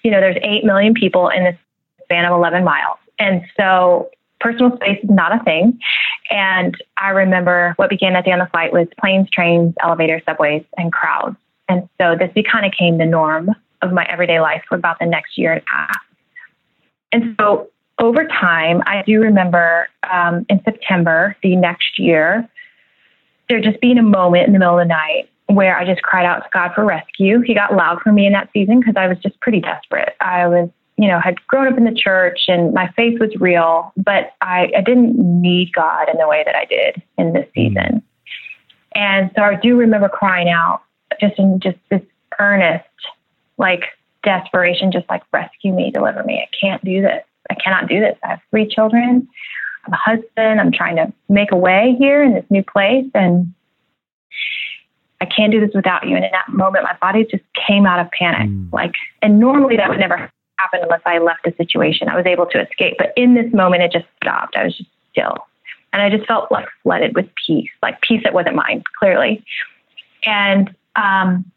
you 0.03 0.11
know, 0.11 0.21
there's 0.21 0.37
eight 0.43 0.65
million 0.65 0.93
people 0.95 1.29
in 1.29 1.45
this 1.45 1.57
span 2.03 2.25
of 2.25 2.33
11 2.33 2.65
miles. 2.65 2.99
And 3.19 3.43
so 3.57 4.11
personal 4.41 4.77
space 4.77 4.99
is 5.03 5.11
not 5.11 5.39
a 5.39 5.43
thing. 5.45 5.79
And 6.31 6.77
I 6.97 7.11
remember 7.11 7.75
what 7.77 7.91
began 7.91 8.17
at 8.17 8.25
the 8.25 8.31
end 8.31 8.43
of 8.43 8.49
the 8.49 8.51
flight 8.51 8.73
was 8.73 8.87
planes, 9.01 9.29
trains, 9.31 9.75
elevators, 9.83 10.23
subways, 10.29 10.65
and 10.77 10.93
crowds. 10.93 11.37
And 11.69 11.89
so 12.01 12.17
this 12.17 12.31
kind 12.51 12.65
of 12.65 12.73
became 12.73 12.99
the 12.99 13.07
norm 13.07 13.51
of 13.83 13.93
my 13.93 14.05
everyday 14.05 14.41
life 14.41 14.63
for 14.69 14.77
about 14.77 14.99
the 14.99 15.07
next 15.07 15.39
year 15.39 15.53
and 15.53 15.63
a 15.63 15.77
half. 15.77 15.97
And 17.13 17.37
so 17.41 17.69
over 17.99 18.27
time, 18.27 18.83
I 18.87 19.03
do 19.07 19.21
remember 19.21 19.89
um, 20.11 20.47
in 20.49 20.63
September 20.65 21.37
the 21.43 21.57
next 21.57 21.99
year, 21.99 22.49
there 23.49 23.61
just 23.61 23.81
being 23.81 23.99
a 23.99 24.03
moment 24.03 24.47
in 24.47 24.53
the 24.53 24.59
middle 24.59 24.79
of 24.79 24.85
the 24.85 24.89
night 24.89 25.29
where 25.47 25.77
I 25.77 25.85
just 25.85 26.03
cried 26.03 26.27
out 26.27 26.41
to 26.41 26.49
God 26.53 26.73
for 26.75 26.85
rescue. 26.85 27.41
He 27.41 27.55
got 27.55 27.75
loud 27.75 28.01
for 28.03 28.13
me 28.13 28.27
in 28.27 28.33
that 28.33 28.51
season 28.53 28.81
because 28.81 28.95
I 28.97 29.07
was 29.07 29.19
just 29.19 29.41
pretty 29.41 29.61
desperate. 29.61 30.15
I 30.21 30.47
was, 30.47 30.69
you 30.99 31.07
know, 31.07 31.21
had 31.21 31.37
grown 31.47 31.69
up 31.69 31.79
in 31.79 31.85
the 31.85 31.95
church 31.95 32.41
and 32.49 32.75
my 32.75 32.89
faith 32.97 33.21
was 33.21 33.31
real, 33.37 33.93
but 33.97 34.33
I, 34.41 34.73
I 34.77 34.81
didn't 34.81 35.17
need 35.17 35.73
God 35.73 36.09
in 36.11 36.19
the 36.19 36.27
way 36.27 36.43
that 36.45 36.57
I 36.57 36.65
did 36.65 37.01
in 37.17 37.33
this 37.33 37.47
season. 37.55 38.03
And 38.97 39.31
so 39.37 39.43
I 39.43 39.55
do 39.55 39.77
remember 39.77 40.09
crying 40.09 40.49
out 40.49 40.83
just 41.21 41.39
in 41.39 41.61
just 41.61 41.79
this 41.89 42.03
earnest, 42.41 42.85
like 43.59 43.85
desperation, 44.25 44.91
just 44.91 45.09
like 45.09 45.23
rescue 45.33 45.73
me, 45.73 45.93
deliver 45.93 46.25
me. 46.25 46.45
I 46.45 46.49
can't 46.61 46.85
do 46.85 47.01
this. 47.01 47.23
I 47.49 47.55
cannot 47.55 47.89
do 47.89 48.01
this. 48.01 48.19
I 48.25 48.31
have 48.31 48.41
three 48.51 48.67
children. 48.67 49.29
I'm 49.87 49.93
a 49.93 49.97
husband. 49.97 50.61
I'm 50.61 50.73
trying 50.73 50.97
to 50.97 51.13
make 51.29 51.53
a 51.53 51.57
way 51.57 51.95
here 51.97 52.25
in 52.25 52.35
this 52.35 52.45
new 52.51 52.65
place. 52.65 53.07
And 53.15 53.55
I 55.21 55.27
can't 55.27 55.53
do 55.53 55.61
this 55.61 55.71
without 55.75 56.09
you. 56.09 56.17
And 56.17 56.25
in 56.25 56.31
that 56.33 56.49
moment, 56.49 56.83
my 56.83 56.97
body 57.01 57.25
just 57.25 57.45
came 57.69 57.87
out 57.87 58.01
of 58.01 58.11
panic. 58.11 58.49
Mm. 58.49 58.73
Like, 58.73 58.95
and 59.23 59.39
normally 59.39 59.77
that 59.77 59.89
would 59.89 60.01
never 60.01 60.31
happen 60.59 60.81
unless 60.83 61.03
I 61.07 61.19
left 61.19 61.45
the 61.45 61.55
situation. 61.57 62.09
I 62.09 62.17
was 62.17 62.27
able 62.27 62.47
to 62.47 62.61
escape. 62.61 62.97
But 62.99 63.13
in 63.17 63.35
this 63.35 63.53
moment, 63.53 63.83
it 63.83 63.93
just 63.93 64.07
stopped. 64.23 64.57
I 64.57 64.65
was 64.65 64.77
just 64.77 64.91
still. 65.11 65.37
And 65.93 66.03
I 66.03 66.11
just 66.15 66.27
felt 66.29 66.53
like 66.53 66.67
flooded 66.83 67.15
with 67.15 67.27
peace, 67.47 67.71
like 67.83 68.01
peace 68.03 68.21
that 68.25 68.35
wasn't 68.35 68.57
mine, 68.57 68.83
clearly. 68.99 69.43
And 70.25 70.69
um, 70.97 71.51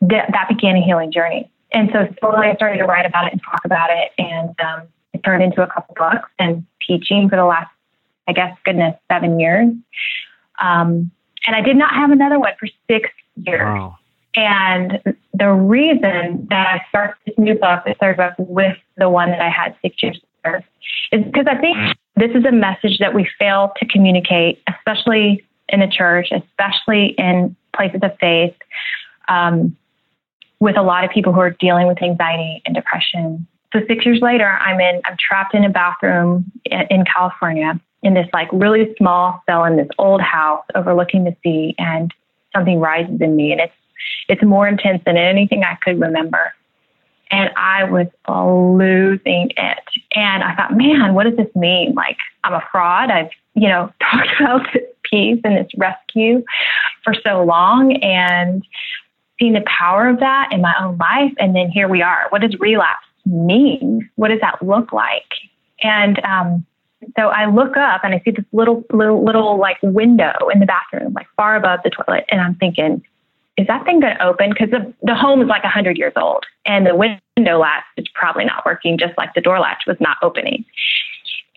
that, 0.00 0.30
that 0.32 0.46
began 0.48 0.76
a 0.76 0.82
healing 0.82 1.12
journey. 1.12 1.50
And 1.72 1.90
so 1.92 2.06
slowly 2.20 2.48
I 2.48 2.54
started 2.54 2.78
to 2.78 2.84
write 2.84 3.06
about 3.06 3.26
it 3.26 3.32
and 3.32 3.42
talk 3.42 3.60
about 3.64 3.90
it. 3.90 4.12
And 4.18 4.54
um, 4.60 4.88
it 5.12 5.22
turned 5.22 5.42
into 5.42 5.62
a 5.62 5.66
couple 5.66 5.94
books 5.98 6.28
and 6.38 6.64
teaching 6.86 7.28
for 7.28 7.36
the 7.36 7.44
last, 7.44 7.70
I 8.26 8.32
guess, 8.32 8.56
goodness, 8.64 8.94
seven 9.10 9.38
years. 9.38 9.68
Um, 10.60 11.10
and 11.46 11.56
I 11.56 11.60
did 11.60 11.76
not 11.76 11.92
have 11.94 12.10
another 12.10 12.38
one 12.38 12.52
for 12.58 12.68
six 12.88 13.10
years. 13.36 13.60
Wow. 13.60 13.98
And 14.34 15.00
the 15.34 15.50
reason 15.50 16.46
that 16.48 16.66
I 16.66 16.84
start 16.88 17.16
this 17.26 17.36
new 17.36 17.54
book, 17.54 17.84
the 17.84 17.94
third 18.00 18.16
book, 18.16 18.32
with 18.38 18.76
the 18.96 19.10
one 19.10 19.30
that 19.30 19.40
I 19.40 19.50
had 19.50 19.76
six 19.82 20.02
years 20.02 20.18
later, 20.44 20.64
is 21.12 21.24
because 21.24 21.46
I 21.48 21.58
think 21.58 21.76
this 22.16 22.30
is 22.34 22.44
a 22.44 22.52
message 22.52 22.98
that 22.98 23.14
we 23.14 23.28
fail 23.38 23.72
to 23.76 23.86
communicate, 23.86 24.62
especially 24.68 25.44
in 25.68 25.80
the 25.80 25.88
church, 25.88 26.28
especially 26.32 27.14
in 27.18 27.54
places 27.74 28.00
of 28.02 28.16
faith, 28.18 28.54
um, 29.28 29.76
with 30.60 30.76
a 30.76 30.82
lot 30.82 31.04
of 31.04 31.10
people 31.10 31.32
who 31.32 31.40
are 31.40 31.50
dealing 31.50 31.86
with 31.86 32.02
anxiety 32.02 32.62
and 32.64 32.74
depression. 32.74 33.46
So 33.72 33.80
six 33.88 34.04
years 34.04 34.20
later, 34.20 34.46
I'm 34.46 34.80
in, 34.80 35.00
I'm 35.04 35.16
trapped 35.18 35.54
in 35.54 35.64
a 35.64 35.70
bathroom 35.70 36.50
in, 36.64 36.82
in 36.90 37.04
California 37.04 37.80
in 38.02 38.14
this 38.14 38.26
like 38.32 38.48
really 38.52 38.94
small 38.98 39.42
cell 39.48 39.64
in 39.64 39.76
this 39.76 39.88
old 39.98 40.20
house 40.20 40.64
overlooking 40.74 41.24
the 41.24 41.36
sea, 41.42 41.74
and 41.78 42.12
something 42.54 42.80
rises 42.80 43.20
in 43.20 43.36
me, 43.36 43.52
and 43.52 43.60
it's 43.60 43.72
it's 44.28 44.42
more 44.42 44.68
intense 44.68 45.02
than 45.04 45.16
anything 45.16 45.64
I 45.64 45.76
could 45.82 46.00
remember. 46.00 46.52
And 47.30 47.50
I 47.56 47.84
was 47.84 48.06
losing 48.28 49.50
it. 49.56 49.84
And 50.14 50.42
I 50.42 50.54
thought, 50.54 50.76
man, 50.76 51.14
what 51.14 51.24
does 51.24 51.36
this 51.36 51.54
mean? 51.56 51.94
Like, 51.94 52.18
I'm 52.44 52.52
a 52.52 52.62
fraud. 52.70 53.10
I've, 53.10 53.30
you 53.54 53.68
know, 53.68 53.90
talked 54.00 54.28
about 54.38 54.66
this 54.72 54.82
peace 55.10 55.40
and 55.44 55.56
this 55.56 55.70
rescue 55.76 56.44
for 57.04 57.14
so 57.14 57.42
long 57.42 57.96
and 57.96 58.62
seen 59.40 59.54
the 59.54 59.64
power 59.66 60.08
of 60.08 60.20
that 60.20 60.50
in 60.52 60.60
my 60.60 60.74
own 60.78 60.98
life. 60.98 61.32
And 61.38 61.56
then 61.56 61.70
here 61.70 61.88
we 61.88 62.02
are. 62.02 62.26
What 62.28 62.42
does 62.42 62.54
relapse 62.60 63.06
mean? 63.24 64.08
What 64.16 64.28
does 64.28 64.40
that 64.40 64.62
look 64.62 64.92
like? 64.92 65.32
And 65.82 66.22
um, 66.24 66.66
so 67.16 67.28
I 67.28 67.46
look 67.46 67.76
up 67.76 68.02
and 68.04 68.14
I 68.14 68.22
see 68.24 68.30
this 68.30 68.44
little, 68.52 68.84
little, 68.92 69.24
little 69.24 69.58
like 69.58 69.78
window 69.82 70.32
in 70.52 70.60
the 70.60 70.66
bathroom, 70.66 71.14
like 71.14 71.26
far 71.36 71.56
above 71.56 71.80
the 71.82 71.90
toilet. 71.90 72.24
And 72.30 72.40
I'm 72.40 72.54
thinking, 72.56 73.02
is 73.56 73.66
that 73.66 73.84
thing 73.84 74.00
going 74.00 74.16
to 74.16 74.24
open? 74.24 74.50
Because 74.50 74.70
the, 74.70 74.92
the 75.02 75.14
home 75.14 75.42
is 75.42 75.48
like 75.48 75.62
100 75.62 75.98
years 75.98 76.12
old 76.16 76.44
and 76.64 76.86
the 76.86 76.94
window 76.94 77.58
latch 77.58 77.84
is 77.96 78.06
probably 78.14 78.44
not 78.44 78.64
working, 78.64 78.96
just 78.98 79.16
like 79.18 79.34
the 79.34 79.40
door 79.40 79.60
latch 79.60 79.82
was 79.86 79.96
not 80.00 80.16
opening. 80.22 80.64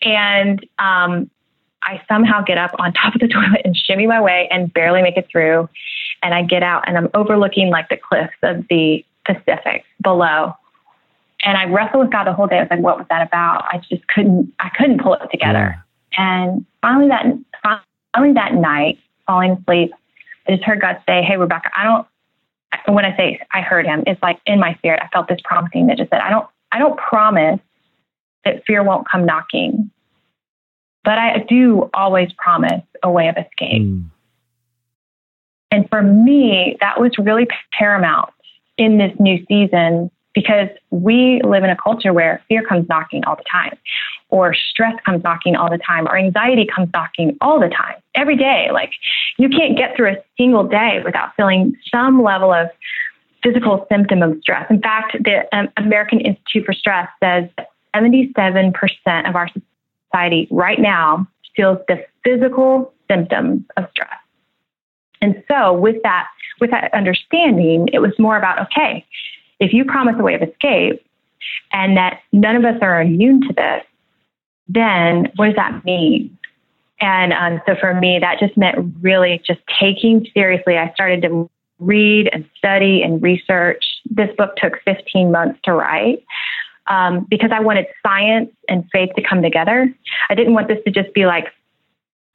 And 0.01 0.59
um, 0.77 1.29
I 1.83 2.01
somehow 2.07 2.43
get 2.43 2.57
up 2.57 2.71
on 2.79 2.93
top 3.01 3.15
of 3.15 3.21
the 3.21 3.27
toilet 3.27 3.61
and 3.63 3.75
shimmy 3.75 4.07
my 4.07 4.21
way 4.21 4.47
and 4.51 4.73
barely 4.73 5.01
make 5.01 5.17
it 5.17 5.27
through. 5.31 5.69
And 6.21 6.33
I 6.33 6.43
get 6.43 6.63
out 6.63 6.87
and 6.87 6.97
I'm 6.97 7.09
overlooking 7.13 7.69
like 7.69 7.89
the 7.89 7.97
cliffs 7.97 8.33
of 8.43 8.65
the 8.69 9.05
Pacific 9.25 9.85
below. 10.01 10.53
And 11.43 11.57
I 11.57 11.65
wrestled 11.65 12.03
with 12.03 12.11
God 12.11 12.25
the 12.25 12.33
whole 12.33 12.47
day. 12.47 12.57
I 12.57 12.61
was 12.61 12.69
like, 12.71 12.79
what 12.79 12.97
was 12.97 13.05
that 13.09 13.25
about? 13.25 13.65
I 13.69 13.79
just 13.89 14.07
couldn't, 14.07 14.51
I 14.59 14.69
couldn't 14.77 15.01
pull 15.01 15.13
it 15.13 15.27
together. 15.31 15.75
And 16.17 16.65
finally 16.81 17.07
that, 17.09 17.25
finally 18.13 18.33
that 18.33 18.53
night, 18.53 18.97
falling 19.27 19.51
asleep, 19.51 19.91
I 20.47 20.51
just 20.53 20.63
heard 20.63 20.81
God 20.81 21.01
say, 21.07 21.21
Hey, 21.23 21.37
Rebekah, 21.37 21.71
I 21.75 21.83
don't, 21.83 22.07
when 22.93 23.05
I 23.05 23.15
say 23.15 23.39
I 23.51 23.61
heard 23.61 23.85
him, 23.85 24.03
it's 24.05 24.21
like 24.21 24.39
in 24.45 24.59
my 24.59 24.75
spirit, 24.75 24.99
I 25.03 25.07
felt 25.07 25.27
this 25.27 25.39
prompting 25.43 25.87
that 25.87 25.97
just 25.97 26.09
said, 26.09 26.19
I 26.19 26.29
don't, 26.29 26.47
I 26.71 26.79
don't 26.79 26.97
promise 26.97 27.59
that 28.43 28.63
fear 28.65 28.83
won't 28.83 29.09
come 29.09 29.25
knocking, 29.25 29.89
but 31.03 31.17
I 31.17 31.39
do 31.49 31.89
always 31.93 32.31
promise 32.37 32.83
a 33.01 33.09
way 33.09 33.27
of 33.27 33.35
escape. 33.37 33.81
Mm. 33.81 34.05
And 35.71 35.89
for 35.89 36.01
me, 36.01 36.77
that 36.79 36.99
was 36.99 37.11
really 37.17 37.47
paramount 37.77 38.29
in 38.77 38.97
this 38.97 39.11
new 39.19 39.43
season 39.47 40.11
because 40.35 40.67
we 40.91 41.41
live 41.43 41.63
in 41.63 41.69
a 41.69 41.77
culture 41.77 42.13
where 42.13 42.43
fear 42.47 42.61
comes 42.61 42.87
knocking 42.89 43.23
all 43.25 43.35
the 43.35 43.43
time, 43.49 43.75
or 44.29 44.53
stress 44.53 44.93
comes 45.05 45.23
knocking 45.23 45.55
all 45.55 45.69
the 45.69 45.79
time, 45.79 46.07
or 46.07 46.17
anxiety 46.17 46.67
comes 46.73 46.89
knocking 46.93 47.37
all 47.41 47.59
the 47.59 47.69
time, 47.69 47.95
every 48.13 48.35
day. 48.35 48.67
Like 48.71 48.91
you 49.37 49.49
can't 49.49 49.77
get 49.77 49.95
through 49.95 50.11
a 50.11 50.17
single 50.37 50.67
day 50.67 51.01
without 51.03 51.35
feeling 51.35 51.75
some 51.89 52.21
level 52.21 52.53
of 52.53 52.67
physical 53.41 53.85
symptom 53.89 54.21
of 54.21 54.37
stress. 54.41 54.65
In 54.69 54.81
fact, 54.81 55.15
the 55.23 55.45
um, 55.57 55.69
American 55.77 56.19
Institute 56.19 56.65
for 56.65 56.73
Stress 56.73 57.07
says 57.23 57.49
77% 57.95 58.73
of 59.29 59.35
our 59.35 59.49
society 60.11 60.47
right 60.51 60.79
now 60.79 61.27
feels 61.55 61.77
the 61.87 62.03
physical 62.23 62.93
symptoms 63.09 63.63
of 63.77 63.85
stress. 63.91 64.09
And 65.21 65.43
so 65.47 65.73
with 65.73 66.01
that, 66.03 66.27
with 66.59 66.71
that 66.71 66.93
understanding, 66.93 67.87
it 67.93 67.99
was 67.99 68.11
more 68.19 68.37
about, 68.37 68.59
okay, 68.67 69.05
if 69.59 69.73
you 69.73 69.85
promise 69.85 70.15
a 70.19 70.23
way 70.23 70.35
of 70.35 70.41
escape 70.41 71.05
and 71.71 71.97
that 71.97 72.21
none 72.31 72.55
of 72.55 72.65
us 72.65 72.77
are 72.81 73.01
immune 73.01 73.41
to 73.41 73.53
this, 73.53 73.83
then 74.67 75.31
what 75.35 75.47
does 75.47 75.55
that 75.55 75.85
mean? 75.85 76.37
And 77.01 77.33
um, 77.33 77.61
so 77.65 77.75
for 77.79 77.93
me, 77.93 78.19
that 78.19 78.39
just 78.39 78.55
meant 78.57 78.77
really 79.01 79.41
just 79.45 79.59
taking 79.79 80.25
seriously. 80.33 80.77
I 80.77 80.93
started 80.93 81.21
to 81.23 81.49
read 81.79 82.29
and 82.31 82.45
study 82.57 83.01
and 83.03 83.21
research. 83.21 83.83
This 84.09 84.29
book 84.37 84.55
took 84.57 84.73
15 84.85 85.31
months 85.31 85.59
to 85.63 85.73
write 85.73 86.23
um, 86.87 87.25
because 87.29 87.51
I 87.53 87.59
wanted 87.59 87.87
science 88.05 88.51
and 88.69 88.85
faith 88.91 89.09
to 89.15 89.21
come 89.21 89.41
together. 89.41 89.93
I 90.29 90.35
didn't 90.35 90.53
want 90.53 90.67
this 90.67 90.79
to 90.85 90.91
just 90.91 91.13
be 91.13 91.25
like, 91.25 91.47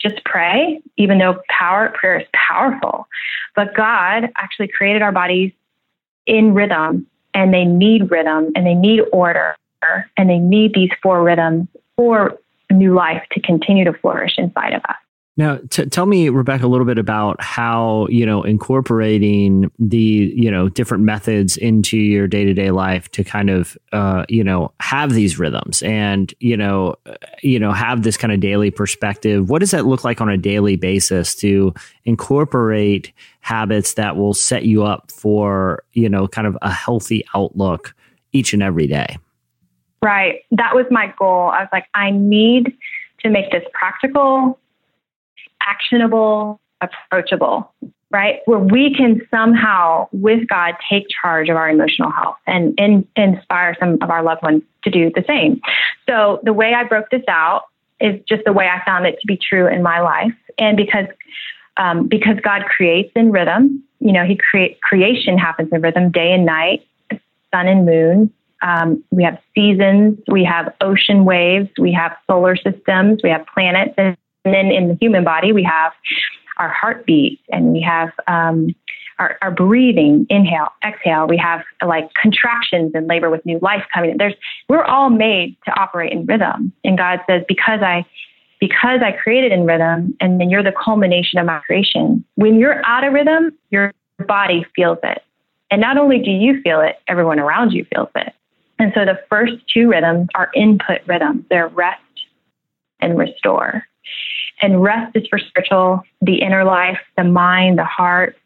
just 0.01 0.25
pray, 0.25 0.81
even 0.97 1.19
though 1.19 1.41
power 1.49 1.93
prayer 1.99 2.21
is 2.21 2.27
powerful. 2.33 3.07
But 3.55 3.75
God 3.75 4.31
actually 4.37 4.69
created 4.69 5.03
our 5.03 5.13
bodies 5.13 5.53
in 6.27 6.55
rhythm 6.55 7.07
and 7.35 7.53
they 7.53 7.65
need 7.65 8.11
rhythm 8.11 8.51
and 8.55 8.67
they 8.67 8.75
need 8.75 9.03
order 9.13 9.57
and 10.17 10.29
they 10.29 10.39
need 10.39 10.75
these 10.75 10.91
four 11.03 11.23
rhythms 11.23 11.69
for 11.97 12.39
new 12.71 12.95
life 12.95 13.23
to 13.33 13.41
continue 13.41 13.85
to 13.85 13.93
flourish 13.93 14.35
inside 14.39 14.73
of 14.73 14.83
us. 14.89 14.97
Now, 15.37 15.59
t- 15.71 15.87
tell 15.87 16.07
me, 16.07 16.29
Rebekah, 16.29 16.67
a 16.67 16.69
little 16.69 16.87
bit 16.87 16.99
about 16.99 17.41
how 17.41 18.07
you 18.11 18.27
know 18.27 18.43
incorporating 18.43 19.71
the 19.79 20.33
you 20.35 20.51
know 20.51 20.69
different 20.69 21.05
methods 21.05 21.57
into 21.57 21.97
your 21.97 22.27
day 22.27 22.45
to 22.45 22.53
day 22.53 22.71
life 22.71 23.11
to 23.13 23.25
kind 23.25 23.49
of 23.49 23.79
uh, 23.93 24.25
you 24.29 24.45
know 24.45 24.73
have 24.81 25.13
these 25.15 25.39
rhythms 25.39 25.83
and 25.83 26.35
you 26.41 26.57
know 26.57 26.97
uh, 27.07 27.15
you 27.43 27.59
know 27.59 27.73
have 27.73 28.03
this 28.03 28.17
kind 28.17 28.33
of 28.33 28.41
daily 28.41 28.71
perspective. 28.71 29.49
What 29.49 29.61
does 29.61 29.71
that 29.71 29.87
look 29.87 30.05
like 30.05 30.21
on 30.21 30.29
a 30.29 30.37
daily 30.37 30.77
basis 30.77 31.35
to 31.37 31.73
incorporate 32.05 33.13
habits 33.41 33.95
that 33.95 34.17
will 34.17 34.35
set 34.35 34.65
you 34.65 34.85
up 34.85 35.11
for 35.11 35.85
you 35.93 36.09
know 36.09 36.27
kind 36.27 36.47
of 36.47 36.59
a 36.61 36.73
healthy 36.73 37.25
outlook 37.35 37.95
each 38.33 38.53
and 38.53 38.63
every 38.63 38.87
day? 38.87 39.17
Right. 40.03 40.43
That 40.51 40.75
was 40.75 40.87
my 40.91 41.13
goal. 41.19 41.51
I 41.51 41.61
was 41.61 41.69
like, 41.73 41.87
I 41.95 42.11
need 42.11 42.75
to 43.21 43.29
make 43.29 43.51
this 43.51 43.65
practical, 43.73 44.59
actionable, 45.67 46.61
approachable, 46.81 47.73
right? 48.11 48.41
Where 48.47 48.59
we 48.59 48.95
can 48.95 49.21
somehow, 49.31 50.09
with 50.13 50.49
God, 50.49 50.75
take 50.91 51.07
charge 51.23 51.49
of 51.49 51.57
our 51.57 51.69
emotional 51.69 52.11
health 52.11 52.37
and, 52.47 52.79
inspire 53.17 53.77
some 53.79 53.99
of 54.01 54.11
our 54.11 54.23
loved 54.23 54.43
ones 54.43 54.63
to 54.85 54.91
do 54.91 55.11
the 55.15 55.25
same. 55.27 55.61
So 56.09 56.41
the 56.43 56.53
way 56.53 56.75
I 56.75 56.85
broke 56.85 57.11
this 57.11 57.23
out 57.29 57.65
is 58.01 58.21
just 58.27 58.45
the 58.45 58.53
way 58.53 58.67
I 58.67 58.83
found 58.85 59.07
it 59.07 59.19
to 59.21 59.27
be 59.27 59.37
true 59.37 59.69
in 59.69 59.83
my 59.83 60.01
life. 60.01 60.33
And 60.59 60.77
because 60.77 61.07
um, 61.77 62.09
because 62.09 62.37
God 62.43 62.65
creates 62.65 63.13
in 63.15 63.31
rhythm, 63.31 63.83
you 64.01 64.13
know, 64.13 64.25
He 64.25 64.37
create 64.37 64.81
creation 64.83 65.39
happens 65.39 65.71
in 65.73 65.81
rhythm, 65.81 66.11
day 66.11 66.33
and 66.33 66.45
night, 66.45 66.87
sun 67.53 67.69
and 67.69 67.87
moon, 67.87 68.33
um, 68.63 69.03
we 69.11 69.25
have 69.25 69.39
seasons, 69.55 70.19
we 70.29 70.45
have 70.45 70.75
ocean 70.81 71.25
waves, 71.25 71.69
we 71.79 71.93
have 71.93 72.17
solar 72.27 72.57
systems, 72.57 73.21
we 73.23 73.31
have 73.31 73.47
planets, 73.47 73.95
and 73.97 74.17
then 74.45 74.67
in 74.67 74.89
the 74.89 74.99
human 75.01 75.25
body 75.25 75.53
we 75.53 75.63
have 75.63 75.93
our 76.57 76.69
heartbeat 76.69 77.41
and 77.51 77.73
we 77.73 77.81
have 77.81 78.11
um, 78.27 78.75
our, 79.19 79.39
our, 79.43 79.51
breathing, 79.51 80.27
inhale, 80.29 80.69
exhale. 80.87 81.27
We 81.27 81.37
have 81.39 81.63
like 81.87 82.11
contractions 82.21 82.93
and 82.95 83.07
labor 83.07 83.31
with 83.31 83.45
new 83.45 83.59
life 83.61 83.85
coming 83.93 84.11
in. 84.11 84.17
There's 84.19 84.35
we're 84.69 84.85
all 84.85 85.11
made 85.11 85.57
to 85.65 85.81
operate 85.81 86.13
in 86.13 86.27
rhythm, 86.27 86.73
and 86.85 86.97
God 86.97 87.21
says 87.29 87.43
because 87.49 87.81
I 87.83 88.07
because 88.61 89.01
I 89.03 89.13
created 89.13 89.53
in 89.53 89.65
rhythm, 89.65 90.15
and 90.21 90.39
then 90.39 90.51
you're 90.51 90.63
the 90.63 90.73
culmination 90.73 91.39
of 91.39 91.47
my 91.47 91.61
creation. 91.61 92.25
When 92.35 92.59
you're 92.59 92.85
out 92.85 93.05
of 93.05 93.15
rhythm, 93.15 93.53
your 93.71 93.93
body 94.27 94.67
feels 94.77 94.99
it. 95.03 95.23
And 95.71 95.81
not 95.81 95.97
only 95.97 96.19
do 96.19 96.31
you 96.31 96.61
feel 96.63 96.81
it, 96.81 96.97
everyone 97.09 97.39
around 97.39 97.73
you 97.73 97.87
feels 97.95 98.09
it. 98.17 98.35
And 98.79 98.93
so 98.95 99.05
the 99.05 99.19
first 99.29 99.55
two 99.73 99.89
rhythms 99.89 100.29
are 100.35 100.51
input 100.55 101.01
rhythms. 101.07 101.45
They're 101.49 101.69
rest 101.69 102.03
and 103.01 103.17
restore. 103.19 103.85
And 104.63 104.83
rest 104.83 105.17
is 105.17 105.27
for 105.29 105.39
spiritual, 105.39 106.03
the 106.21 106.43
inner 106.43 106.65
life, 106.65 106.99
the 107.17 107.25
mind, 107.25 107.79
the 107.79 107.85
heart 107.85 108.37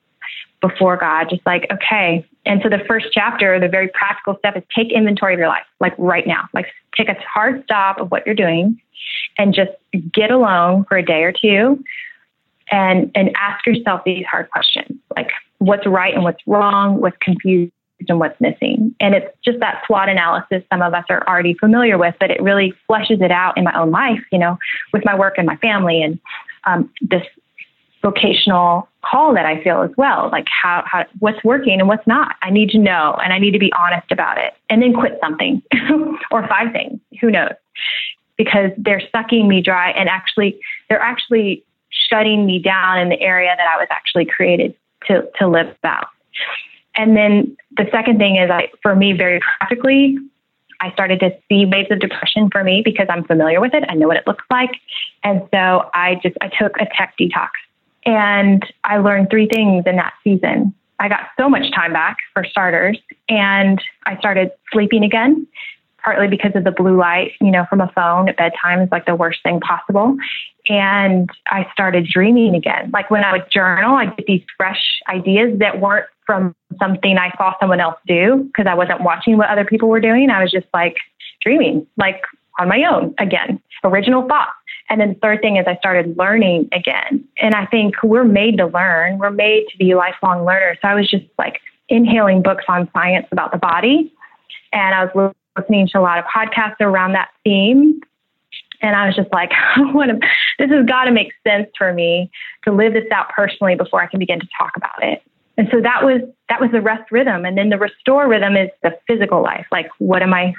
before 0.60 0.96
God. 0.96 1.28
Just 1.30 1.44
like, 1.44 1.66
okay. 1.72 2.26
And 2.46 2.60
so 2.62 2.68
the 2.68 2.84
first 2.86 3.06
chapter, 3.12 3.58
the 3.58 3.68
very 3.68 3.88
practical 3.88 4.36
step 4.38 4.56
is 4.56 4.62
take 4.74 4.92
inventory 4.92 5.34
of 5.34 5.38
your 5.38 5.48
life, 5.48 5.64
like 5.80 5.94
right 5.98 6.26
now. 6.26 6.48
Like 6.52 6.66
take 6.96 7.08
a 7.08 7.16
hard 7.20 7.64
stop 7.64 7.98
of 7.98 8.10
what 8.10 8.24
you're 8.26 8.34
doing 8.34 8.80
and 9.38 9.54
just 9.54 9.72
get 10.12 10.30
alone 10.30 10.84
for 10.88 10.96
a 10.96 11.04
day 11.04 11.22
or 11.22 11.32
two 11.32 11.82
and 12.70 13.10
and 13.14 13.30
ask 13.36 13.66
yourself 13.66 14.02
these 14.04 14.24
hard 14.26 14.50
questions. 14.50 14.98
Like 15.16 15.30
what's 15.58 15.86
right 15.86 16.14
and 16.14 16.22
what's 16.22 16.42
wrong, 16.46 17.00
what's 17.00 17.16
confused 17.20 17.72
and 18.09 18.18
what's 18.18 18.40
missing. 18.40 18.95
And 19.01 19.14
it's 19.14 19.26
just 19.45 19.61
that 19.61 19.82
SWOT 19.86 20.09
analysis 20.09 20.62
some 20.70 20.82
of 20.82 20.95
us 20.95 21.05
are 21.09 21.26
already 21.26 21.55
familiar 21.55 21.99
with, 21.99 22.14
but 22.20 22.30
it 22.30 22.42
really 22.42 22.74
fleshes 22.88 23.22
it 23.22 23.30
out 23.30 23.57
in 23.57 23.64
my 23.64 23.78
own 23.78 23.90
life, 23.90 24.20
you 24.32 24.38
know, 24.38 24.59
with 24.92 25.05
my 25.05 25.16
work 25.16 25.34
and 25.38 25.47
my 25.47 25.57
family 25.57 26.03
and 26.03 26.18
um, 26.64 26.90
this 27.01 27.22
vocational 28.03 28.88
call 29.03 29.32
that 29.34 29.47
I 29.47 29.62
feel 29.62 29.82
as 29.82 29.90
well. 29.97 30.28
Like 30.30 30.47
how, 30.49 30.84
how, 30.86 31.07
what's 31.20 31.42
working 31.42 31.80
and 31.80 31.88
what's 31.88 32.07
not. 32.07 32.36
I 32.42 32.51
need 32.51 32.70
to 32.70 32.78
know 32.78 33.16
and 33.22 33.32
I 33.32 33.38
need 33.38 33.53
to 33.53 33.59
be 33.59 33.72
honest 33.72 34.12
about 34.12 34.38
it 34.38 34.53
and 34.68 34.82
then 34.82 34.92
quit 34.92 35.18
something 35.22 35.62
or 36.30 36.47
five 36.47 36.72
things. 36.72 37.01
Who 37.20 37.30
knows? 37.30 37.53
Because 38.36 38.70
they're 38.76 39.03
sucking 39.11 39.49
me 39.49 39.62
dry 39.62 39.90
and 39.90 40.09
actually, 40.09 40.61
they're 40.88 41.01
actually 41.01 41.64
shutting 42.11 42.45
me 42.45 42.59
down 42.59 42.99
in 42.99 43.09
the 43.09 43.20
area 43.20 43.55
that 43.57 43.66
I 43.74 43.78
was 43.78 43.88
actually 43.90 44.26
created 44.26 44.74
to, 45.07 45.22
to 45.38 45.49
live 45.49 45.74
out. 45.84 46.09
And 46.97 47.16
then 47.16 47.57
the 47.76 47.86
second 47.90 48.18
thing 48.18 48.36
is, 48.36 48.51
I, 48.51 48.70
for 48.82 48.95
me, 48.95 49.12
very 49.12 49.40
practically, 49.40 50.16
I 50.80 50.92
started 50.92 51.20
to 51.20 51.30
see 51.49 51.66
waves 51.66 51.90
of 51.90 52.01
depression 52.01 52.51
for 52.51 52.62
me 52.62 52.82
because 52.84 53.07
I'm 53.09 53.24
familiar 53.24 53.61
with 53.61 53.74
it. 53.74 53.84
I 53.88 53.95
know 53.95 54.09
what 54.09 54.16
it 54.16 54.26
looks 54.26 54.45
like. 54.51 54.70
And 55.22 55.42
so 55.53 55.90
I 55.95 56.20
just, 56.22 56.36
I 56.40 56.49
took 56.49 56.76
a 56.76 56.86
tech 56.97 57.14
detox 57.18 57.49
and 58.05 58.64
I 58.84 58.99
learned 58.99 59.30
three 59.30 59.49
things 59.49 59.84
in 59.86 59.97
that 59.97 60.14
season. 60.22 60.74
I 60.99 61.09
got 61.09 61.28
so 61.38 61.49
much 61.49 61.72
time 61.74 61.92
back 61.92 62.18
for 62.32 62.45
starters 62.45 62.99
and 63.28 63.80
I 64.05 64.16
started 64.18 64.51
sleeping 64.72 65.05
again, 65.05 65.47
partly 66.05 66.28
because 66.28 66.52
of 66.55 66.64
the 66.64 66.70
blue 66.70 66.96
light, 66.96 67.32
you 67.40 67.50
know, 67.50 67.64
from 67.70 67.80
a 67.80 67.90
phone 67.94 68.28
at 68.28 68.36
bedtime 68.36 68.80
is 68.80 68.88
like 68.92 69.07
the 69.07 69.14
worst 69.14 69.42
thing 69.42 69.61
possible. 69.61 70.16
And 70.68 71.28
I 71.46 71.66
started 71.72 72.07
dreaming 72.07 72.55
again. 72.55 72.90
Like 72.92 73.11
when 73.11 73.24
I 73.24 73.32
would 73.32 73.46
journal, 73.50 73.96
I'd 73.96 74.16
get 74.16 74.26
these 74.26 74.42
fresh 74.57 74.82
ideas 75.09 75.59
that 75.61 75.80
weren't 75.80 76.07
from 76.26 76.55
something 76.78 77.16
I 77.18 77.30
saw 77.36 77.55
someone 77.61 77.80
else 77.80 77.96
do 78.07 78.44
because 78.46 78.66
I 78.68 78.74
wasn't 78.74 79.02
watching 79.02 79.36
what 79.36 79.48
other 79.48 79.64
people 79.64 79.88
were 79.88 80.00
doing. 80.00 80.30
I 80.30 80.42
was 80.42 80.50
just 80.50 80.66
like 80.74 80.96
dreaming, 81.42 81.86
like 81.96 82.22
on 82.59 82.68
my 82.68 82.84
own 82.84 83.14
again, 83.18 83.61
original 83.82 84.26
thoughts. 84.26 84.52
And 84.90 85.00
then 85.00 85.11
the 85.11 85.18
third 85.20 85.40
thing 85.40 85.57
is 85.57 85.64
I 85.66 85.76
started 85.76 86.16
learning 86.18 86.68
again. 86.72 87.24
And 87.38 87.55
I 87.55 87.66
think 87.66 87.94
we're 88.02 88.24
made 88.24 88.59
to 88.59 88.66
learn. 88.66 89.18
We're 89.18 89.30
made 89.30 89.66
to 89.70 89.78
be 89.78 89.94
lifelong 89.94 90.44
learners. 90.44 90.78
So 90.82 90.88
I 90.88 90.94
was 90.94 91.11
just 91.11 91.24
like 91.38 91.61
inhaling 91.88 92.42
books 92.42 92.64
on 92.68 92.90
science 92.92 93.26
about 93.32 93.52
the 93.52 93.59
body. 93.59 94.12
And 94.72 94.94
I 94.94 95.07
was 95.07 95.34
listening 95.57 95.88
to 95.88 95.98
a 95.98 96.00
lot 96.00 96.18
of 96.18 96.24
podcasts 96.24 96.80
around 96.80 97.12
that 97.12 97.30
theme. 97.44 98.00
And 98.80 98.96
I 98.96 99.07
was 99.07 99.16
just 99.16 99.32
like, 99.32 99.50
to, 99.76 100.18
this 100.59 100.70
has 100.70 100.86
got 100.86 101.05
to 101.05 101.12
make 101.12 101.32
sense 101.46 101.68
for 101.76 101.92
me 101.92 102.30
to 102.64 102.72
live 102.72 102.92
this 102.92 103.11
out 103.12 103.28
personally 103.30 103.74
before 103.74 104.02
I 104.02 104.07
can 104.07 104.18
begin 104.18 104.40
to 104.40 104.48
talk 104.59 104.72
about 104.76 105.02
it. 105.02 105.22
And 105.57 105.68
so 105.70 105.80
that 105.80 106.05
was 106.05 106.20
that 106.48 106.61
was 106.61 106.70
the 106.72 106.80
rest 106.80 107.11
rhythm. 107.12 107.44
And 107.44 107.57
then 107.57 107.68
the 107.68 107.78
restore 107.78 108.28
rhythm 108.28 108.57
is 108.57 108.70
the 108.82 108.98
physical 109.07 109.42
life. 109.42 109.66
Like 109.70 109.88
what 109.98 110.22
am 110.22 110.34
I 110.34 110.52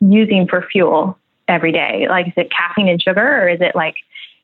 using 0.00 0.46
for 0.48 0.66
fuel 0.72 1.18
every 1.48 1.70
day? 1.70 2.06
Like 2.08 2.28
is 2.28 2.32
it 2.36 2.50
caffeine 2.50 2.88
and 2.88 3.00
sugar 3.00 3.42
or 3.42 3.48
is 3.48 3.60
it 3.60 3.74
like 3.74 3.96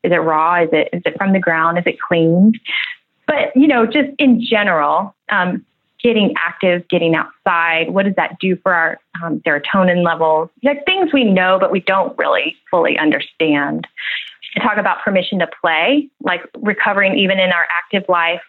is 0.03 0.11
it 0.11 0.17
raw? 0.17 0.61
Is 0.61 0.69
it 0.71 0.89
is 0.93 1.01
it 1.05 1.17
from 1.17 1.33
the 1.33 1.39
ground? 1.39 1.79
Is 1.79 1.85
it 1.87 1.99
clean? 1.99 2.53
But 3.25 3.55
you 3.55 3.67
know, 3.67 3.85
just 3.85 4.09
in 4.17 4.41
general, 4.41 5.15
um, 5.29 5.65
getting 6.03 6.33
active, 6.37 6.87
getting 6.87 7.15
outside, 7.15 7.91
what 7.91 8.05
does 8.05 8.15
that 8.15 8.37
do 8.39 8.55
for 8.57 8.73
our 8.73 8.99
um, 9.23 9.39
serotonin 9.41 10.03
levels? 10.03 10.49
Like 10.63 10.85
things 10.85 11.11
we 11.13 11.23
know, 11.23 11.57
but 11.59 11.71
we 11.71 11.81
don't 11.81 12.17
really 12.17 12.55
fully 12.71 12.97
understand. 12.97 13.87
I 14.57 14.63
talk 14.63 14.77
about 14.77 15.03
permission 15.03 15.39
to 15.39 15.47
play, 15.61 16.09
like 16.21 16.41
recovering 16.57 17.17
even 17.17 17.39
in 17.39 17.51
our 17.51 17.67
active 17.69 18.03
life 18.09 18.41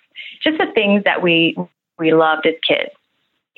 just 0.42 0.58
the 0.58 0.66
things 0.74 1.04
that 1.04 1.22
we 1.22 1.56
we 1.98 2.12
loved 2.12 2.46
as 2.46 2.54
kids 2.66 2.90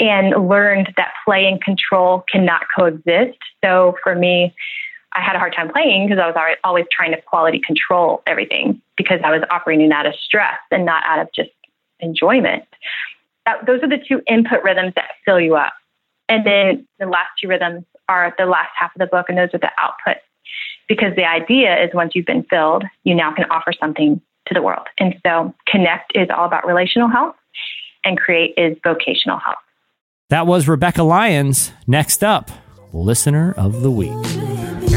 and 0.01 0.49
learned 0.49 0.93
that 0.97 1.13
play 1.25 1.47
and 1.47 1.63
control 1.63 2.25
cannot 2.31 2.63
coexist. 2.77 3.39
So 3.65 3.97
for 4.03 4.15
me, 4.15 4.55
I 5.13 5.21
had 5.21 5.37
a 5.37 5.39
hard 5.39 5.55
time 5.55 5.71
playing 5.71 6.09
because 6.09 6.21
I 6.21 6.27
was 6.27 6.57
always 6.65 6.87
trying 6.91 7.13
to 7.13 7.21
quality 7.23 7.61
control 7.65 8.23
everything 8.27 8.81
because 8.97 9.21
I 9.23 9.31
was 9.31 9.43
operating 9.51 9.93
out 9.93 10.07
of 10.07 10.15
stress 10.15 10.59
and 10.71 10.85
not 10.85 11.05
out 11.07 11.21
of 11.21 11.29
just 11.35 11.51
enjoyment. 12.01 12.65
That, 13.47 13.67
those 13.67 13.83
are 13.83 13.89
the 13.89 13.99
two 14.07 14.23
input 14.29 14.63
rhythms 14.63 14.93
that 14.97 15.13
fill 15.25 15.41
you 15.41 15.57
up. 15.57 15.73
And 16.29 16.47
then 16.47 16.87
the 16.99 17.07
last 17.07 17.31
two 17.41 17.49
rhythms 17.49 17.85
are 18.09 18.35
the 18.39 18.47
last 18.47 18.71
half 18.79 18.95
of 18.95 19.01
the 19.01 19.07
book, 19.07 19.27
and 19.29 19.37
those 19.37 19.51
are 19.53 19.59
the 19.59 19.71
outputs. 19.79 20.21
Because 20.89 21.15
the 21.17 21.25
idea 21.25 21.83
is 21.83 21.91
once 21.95 22.13
you've 22.15 22.27
been 22.27 22.45
filled, 22.45 22.85
you 23.05 23.15
now 23.15 23.33
can 23.35 23.45
offer 23.51 23.73
something 23.79 24.21
to 24.47 24.55
the 24.55 24.63
world. 24.63 24.87
And 24.99 25.15
so 25.25 25.55
connect 25.67 26.13
is 26.15 26.29
all 26.37 26.47
about 26.47 26.67
relational 26.67 27.09
health 27.09 27.37
and 28.05 28.19
create 28.19 28.55
is 28.57 28.77
vocational 28.83 29.39
health. 29.39 29.57
That 30.29 30.47
was 30.47 30.67
Rebekah 30.67 31.03
Lyons. 31.03 31.73
Next 31.87 32.25
up, 32.25 32.51
listener 32.93 33.55
of 33.57 33.83
the 33.83 33.91
week. 33.91 34.92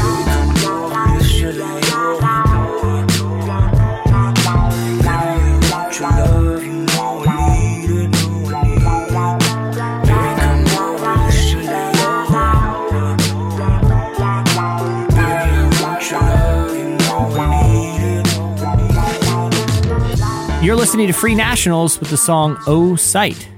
Listening 20.86 21.08
to 21.08 21.12
Free 21.12 21.34
Nationals 21.34 21.98
with 21.98 22.10
the 22.10 22.16
song 22.16 22.56
Oh 22.68 22.94
Sight. 22.94 23.48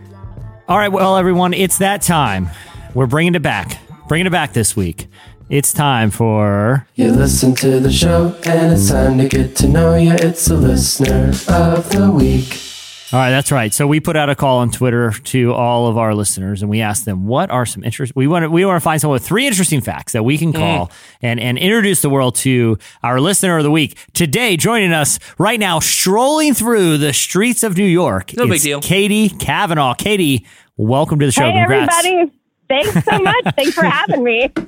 All 0.66 0.79
right, 0.79 0.91
well, 0.91 1.18
everyone, 1.18 1.53
it's 1.53 1.76
that 1.76 2.01
time. 2.01 2.49
We're 2.95 3.07
bringing 3.07 3.35
it 3.35 3.43
back. 3.43 3.76
Bringing 4.09 4.26
it 4.26 4.31
back 4.31 4.55
this 4.55 4.74
week. 4.74 5.09
It's 5.51 5.74
time 5.74 6.11
for. 6.11 6.87
You 6.95 7.12
listen 7.12 7.55
to 7.57 7.81
the 7.81 7.93
show, 7.93 8.35
and 8.47 8.72
it's 8.72 8.89
time 8.89 9.18
to 9.18 9.29
get 9.29 9.55
to 9.57 9.68
know 9.68 9.95
you. 9.95 10.12
It's 10.12 10.47
the 10.47 10.57
listener 10.57 11.29
of 11.55 11.91
the 11.91 12.11
week. 12.11 12.68
All 13.11 13.19
right, 13.19 13.31
that's 13.31 13.51
right. 13.51 13.73
So 13.73 13.87
we 13.87 14.01
put 14.01 14.17
out 14.17 14.29
a 14.29 14.35
call 14.35 14.59
on 14.59 14.71
Twitter 14.71 15.13
to 15.13 15.55
all 15.55 15.87
of 15.87 15.97
our 15.97 16.15
listeners, 16.15 16.61
and 16.61 16.69
we 16.69 16.83
asked 16.83 17.07
them 17.07 17.27
what 17.27 17.51
are 17.51 17.65
some 17.65 17.83
interest. 17.83 18.15
We 18.15 18.27
want 18.27 18.43
to 18.43 18.51
we 18.51 18.67
want 18.67 18.77
to 18.77 18.81
find 18.81 19.01
someone 19.01 19.15
with 19.15 19.27
three 19.27 19.47
interesting 19.47 19.81
facts 19.81 20.13
that 20.13 20.25
we 20.25 20.37
can 20.37 20.53
mm-hmm. 20.53 20.61
call 20.61 20.93
and 21.23 21.41
and 21.41 21.57
introduce 21.57 22.03
the 22.03 22.11
world 22.11 22.35
to 22.37 22.77
our 23.03 23.19
listener 23.19 23.57
of 23.57 23.65
the 23.65 23.71
week. 23.71 23.97
Today, 24.13 24.59
joining 24.59 24.93
us 24.93 25.19
right 25.39 25.59
now, 25.59 25.81
strolling 25.81 26.53
through 26.53 26.99
the 26.99 27.15
streets 27.15 27.63
of 27.63 27.79
New 27.79 27.87
York. 27.87 28.37
No 28.37 28.47
big 28.47 28.61
deal. 28.61 28.83
Katie 28.83 29.31
Kavanaugh. 29.31 29.95
Katie, 29.95 30.45
welcome 30.77 31.19
to 31.19 31.25
the 31.25 31.33
show. 31.33 31.51
Hey, 31.51 31.53
Congrats. 31.53 31.97
everybody. 31.97 32.39
Thanks 32.69 33.05
so 33.07 33.19
much. 33.23 33.55
Thanks 33.57 33.73
for 33.73 33.85
having 33.85 34.23
me. 34.23 34.53
Oh, 34.59 34.65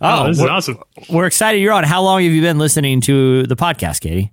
oh 0.00 0.26
this 0.28 0.38
is 0.38 0.44
awesome. 0.44 0.78
we're 1.10 1.26
excited 1.26 1.58
you're 1.58 1.72
on. 1.72 1.82
How 1.82 2.02
long 2.02 2.22
have 2.22 2.30
you 2.30 2.40
been 2.40 2.58
listening 2.58 3.00
to 3.00 3.48
the 3.48 3.56
podcast, 3.56 4.00
Katie? 4.00 4.30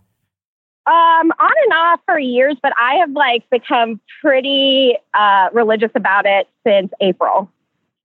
Um, 0.88 1.32
on 1.38 1.52
and 1.66 1.74
off 1.74 2.00
for 2.06 2.18
years, 2.18 2.56
but 2.64 2.72
I 2.82 2.96
have 2.96 3.12
like 3.12 3.44
become 3.50 4.00
pretty 4.22 4.96
uh, 5.14 5.50
religious 5.52 5.92
about 5.96 6.26
it 6.26 6.48
since 6.66 6.92
April. 7.02 7.52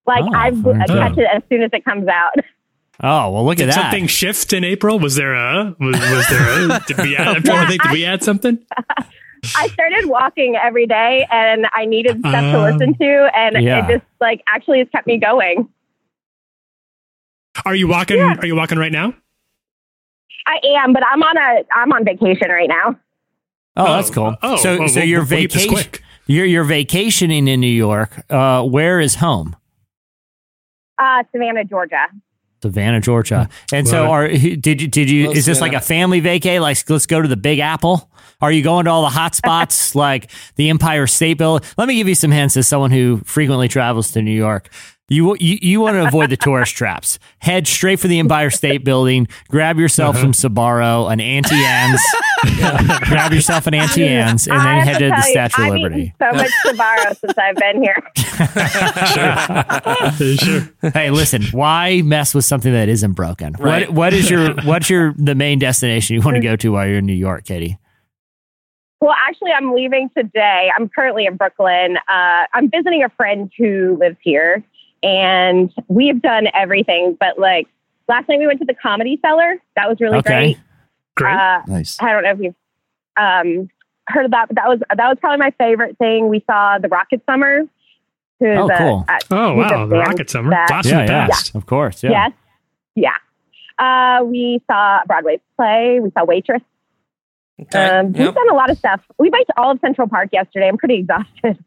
Like 0.06 0.24
Oh, 0.24 0.32
I've 0.34 0.56
very 0.56 0.80
I 0.80 0.86
good. 0.86 0.98
catch 0.98 1.18
it 1.18 1.28
as 1.32 1.42
soon 1.48 1.62
as 1.62 1.70
it 1.72 1.84
comes 1.84 2.08
out. 2.08 2.32
Oh 3.04 3.30
well, 3.30 3.44
look 3.44 3.56
Did 3.56 3.68
at 3.70 3.74
that. 3.74 3.80
something 3.82 4.06
shift 4.06 4.52
in 4.52 4.62
April? 4.64 4.98
Was 4.98 5.14
there 5.16 5.34
a 5.34 5.74
was, 5.80 5.98
was 5.98 6.26
there 6.28 6.70
a 6.76 6.80
did 6.86 6.98
we 6.98 7.16
add, 7.16 7.28
I'm 7.36 7.42
trying 7.42 7.62
to 7.64 7.68
think, 7.70 7.82
did 7.82 7.90
we 7.90 8.04
add 8.04 8.22
something? 8.22 8.58
I 9.56 9.66
started 9.68 10.06
walking 10.08 10.54
every 10.56 10.86
day, 10.86 11.26
and 11.32 11.66
I 11.72 11.84
needed 11.86 12.20
stuff 12.20 12.32
to 12.32 12.58
Um, 12.60 12.62
listen 12.78 12.94
to, 12.98 13.30
and 13.34 13.60
yeah. 13.64 13.88
it 13.88 13.94
just 13.98 14.04
like 14.20 14.42
actually 14.46 14.80
has 14.80 14.88
kept 14.92 15.06
me 15.08 15.16
going. 15.18 15.68
Are 17.64 17.74
you 17.74 17.88
walking 17.88 18.20
are 18.20 18.46
you 18.46 18.54
walking 18.54 18.78
right 18.78 18.92
now? 18.92 19.14
I 20.46 20.58
am, 20.84 20.92
but 20.92 21.02
I'm 21.10 21.22
on 21.22 21.36
a 21.36 21.64
I'm 21.74 21.92
on 21.92 22.04
vacation 22.04 22.48
right 22.50 22.68
now. 22.68 22.96
Oh, 23.76 23.86
Oh, 23.86 23.92
that's 23.96 24.10
cool. 24.10 24.36
oh, 24.42 24.56
so, 24.56 24.78
oh, 24.82 24.86
so 24.86 25.00
we'll- 25.00 25.08
you're 25.08 25.20
we'll 25.20 25.26
vacation. 25.26 26.02
You're 26.26 26.46
you're 26.46 26.64
vacationing 26.64 27.48
in 27.48 27.60
New 27.60 27.66
York. 27.66 28.24
Uh, 28.30 28.62
where 28.64 29.00
is 29.00 29.16
home? 29.16 29.56
Uh, 30.98 31.24
Savannah, 31.32 31.64
Georgia. 31.64 32.06
Savannah, 32.62 33.00
Georgia. 33.00 33.48
And 33.72 33.88
so, 33.88 34.08
are 34.10 34.28
did 34.28 34.80
you 34.80 34.88
did 34.88 35.10
you 35.10 35.26
Love 35.28 35.36
is 35.36 35.46
this 35.46 35.60
like 35.60 35.70
Savannah. 35.72 35.78
a 35.78 35.86
family 35.86 36.20
vacay? 36.20 36.60
Like, 36.60 36.88
let's 36.88 37.06
go 37.06 37.20
to 37.20 37.26
the 37.26 37.36
Big 37.36 37.58
Apple. 37.58 38.08
Are 38.40 38.52
you 38.52 38.62
going 38.62 38.84
to 38.84 38.90
all 38.90 39.02
the 39.02 39.08
hot 39.08 39.34
spots 39.34 39.94
like 39.96 40.30
the 40.56 40.68
Empire 40.70 41.06
State 41.08 41.38
Building? 41.38 41.68
Let 41.76 41.88
me 41.88 41.96
give 41.96 42.08
you 42.08 42.14
some 42.14 42.30
hints 42.30 42.56
as 42.56 42.68
someone 42.68 42.90
who 42.92 43.18
frequently 43.24 43.66
travels 43.68 44.12
to 44.12 44.22
New 44.22 44.30
York. 44.36 44.68
You, 45.12 45.36
you, 45.38 45.58
you 45.60 45.80
want 45.80 45.94
to 45.96 46.06
avoid 46.06 46.30
the 46.30 46.36
tourist 46.36 46.74
traps. 46.74 47.18
Head 47.38 47.66
straight 47.66 48.00
for 48.00 48.08
the 48.08 48.18
Empire 48.18 48.50
State 48.50 48.84
Building. 48.84 49.28
Grab 49.48 49.78
yourself 49.78 50.16
Uh-huh. 50.16 50.32
some 50.32 50.52
Sbarro, 50.54 51.12
an 51.12 51.20
Auntie 51.20 51.54
Anne's. 51.54 52.00
grab 53.08 53.32
yourself 53.32 53.66
an 53.66 53.74
Auntie 53.74 54.06
Anne's, 54.08 54.46
and 54.48 54.58
then 54.58 54.86
head 54.86 54.98
to 54.98 55.04
the 55.04 55.10
tell 55.10 55.18
you, 55.18 55.22
Statue 55.32 55.62
of 55.62 55.68
I've 55.68 55.74
Liberty. 55.74 56.02
eaten 56.02 56.14
so 56.18 56.32
much 56.36 56.50
Sbarro 56.66 57.16
since 57.18 57.34
I've 57.38 57.56
been 57.56 57.82
here. 57.82 58.02
sure. 60.80 60.90
hey, 60.92 61.10
listen. 61.10 61.42
Why 61.52 62.02
mess 62.02 62.34
with 62.34 62.44
something 62.44 62.72
that 62.72 62.88
isn't 62.88 63.12
broken? 63.12 63.54
Right. 63.58 63.88
What 63.88 63.96
what 63.96 64.12
is 64.12 64.30
your 64.30 64.54
what's 64.64 64.90
your 64.90 65.14
the 65.16 65.34
main 65.34 65.58
destination 65.58 66.14
you 66.16 66.22
want 66.22 66.36
to 66.36 66.42
go 66.42 66.56
to 66.56 66.72
while 66.72 66.86
you're 66.86 66.98
in 66.98 67.06
New 67.06 67.12
York, 67.12 67.44
Katie? 67.44 67.78
Well, 69.00 69.14
actually, 69.28 69.50
I'm 69.50 69.74
leaving 69.74 70.10
today. 70.16 70.70
I'm 70.78 70.88
currently 70.88 71.26
in 71.26 71.36
Brooklyn. 71.36 71.96
Uh, 72.08 72.44
I'm 72.54 72.70
visiting 72.70 73.02
a 73.02 73.08
friend 73.10 73.50
who 73.58 73.96
lives 73.98 74.16
here, 74.20 74.62
and 75.02 75.72
we've 75.88 76.20
done 76.22 76.46
everything. 76.54 77.16
But 77.18 77.38
like 77.38 77.68
last 78.08 78.28
night, 78.28 78.38
we 78.38 78.46
went 78.46 78.60
to 78.60 78.64
the 78.66 78.74
Comedy 78.74 79.18
Cellar. 79.24 79.56
That 79.76 79.88
was 79.88 80.00
really 80.00 80.18
Okay. 80.18 80.28
great. 80.54 80.58
Great. 81.14 81.34
Uh, 81.36 81.60
Nice. 81.66 81.96
I 82.00 82.12
don't 82.12 82.22
know 82.24 82.30
if 82.30 82.38
you've 82.40 82.54
um, 83.16 83.68
heard 84.08 84.24
of 84.24 84.30
that, 84.30 84.48
but 84.48 84.56
that 84.56 84.68
was 84.68 84.80
that 84.88 85.08
was 85.08 85.18
probably 85.20 85.38
my 85.38 85.50
favorite 85.58 85.98
thing. 85.98 86.28
We 86.28 86.42
saw 86.50 86.78
the 86.78 86.88
Rocket 86.88 87.22
Summer. 87.26 87.60
Who's 88.40 88.58
Oh, 88.58 88.68
a- 88.70 88.76
cool. 88.78 89.04
a- 89.08 89.18
oh 89.30 89.54
wow, 89.54 89.86
the 89.86 89.98
Rocket 89.98 90.28
Summer. 90.30 90.50
that- 90.50 90.68
Blast 90.68 90.88
from 90.88 90.98
the 90.98 91.06
past. 91.06 91.54
of 91.54 91.66
course. 91.66 92.02
Yeah. 92.02 92.10
Yes, 92.10 92.32
yeah. 93.78 94.18
Uh, 94.18 94.24
we 94.24 94.60
saw 94.70 94.98
a 95.02 95.06
Broadway 95.06 95.40
play. 95.56 96.00
We 96.00 96.10
saw 96.10 96.24
Waitress. 96.24 96.62
Okay. 97.60 97.84
Um, 97.88 98.06
Yep. 98.14 98.16
We've 98.16 98.34
done 98.34 98.50
a 98.50 98.54
lot 98.54 98.70
of 98.70 98.78
stuff. 98.78 99.00
We 99.18 99.30
biked 99.30 99.50
all 99.56 99.70
of 99.72 99.78
Central 99.80 100.08
Park 100.08 100.30
yesterday. 100.32 100.66
I'm 100.68 100.76
pretty 100.78 100.94
exhausted. 100.98 101.62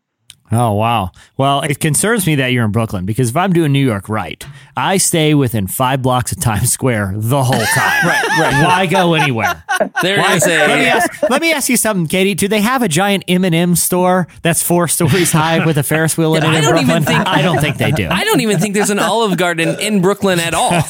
Oh 0.52 0.74
wow. 0.74 1.10
Well, 1.38 1.62
it 1.62 1.80
concerns 1.80 2.28
me 2.28 2.36
that 2.36 2.50
you're 2.50 2.64
in 2.66 2.72
Brooklyn 2.72 3.04
because 3.06 3.30
if 3.32 3.36
I'm 3.36 3.52
doing 3.52 3.72
New 3.72 3.84
York 3.84 4.08
right, 4.08 4.46
I 4.78 4.98
stay 4.98 5.34
within 5.34 5.66
five 5.66 6.04
blocks 6.04 6.32
of 6.32 6.39
Times 6.39 6.72
Square 6.72 7.14
the 7.16 7.43
whole 7.43 7.54
time. 7.60 8.06
right. 8.08 8.24
Right. 8.39 8.64
Why 8.64 8.86
go 8.86 9.16
anywhere? 9.16 9.64
There 10.04 10.20
Why- 10.20 10.36
is 10.36 10.46
let 10.46 10.68
me 10.78 10.86
a 10.86 10.89
ask. 10.89 11.30
Let 11.30 11.41
me 11.41 11.52
ask 11.52 11.68
you 11.68 11.78
something, 11.78 12.06
Katie. 12.06 12.36
Do 12.36 12.48
they 12.48 12.62
have 12.62 12.84
a 12.84 12.88
giant 12.88 13.24
M 13.28 13.43
and 13.43 13.56
M 13.56 13.76
store 13.76 14.28
that's 14.43 14.62
four 14.62 14.88
stories 14.88 15.32
high 15.32 15.66
with 15.66 15.78
a 15.80 15.84
Ferris 15.84 16.16
wheel 16.16 16.36
in 16.36 16.43
it 16.43 16.48
I 16.48 16.58
in 16.58 16.64
don't 16.64 16.78
even 16.78 17.04
think- 17.04 17.28
I 17.28 17.41
don't 17.41 17.60
think 17.60 17.78
they 17.78 17.91
do. 17.91 18.08
I 18.10 18.24
don't 18.24 18.39
even 18.41 18.60
think 18.60 18.76
there's 18.76 18.91
an 18.91 19.00
Olive 19.00 19.38
Garden 19.38 19.80
in 19.80 20.00
Brooklyn 20.02 20.39
at 20.39 20.54
all. 20.54 20.72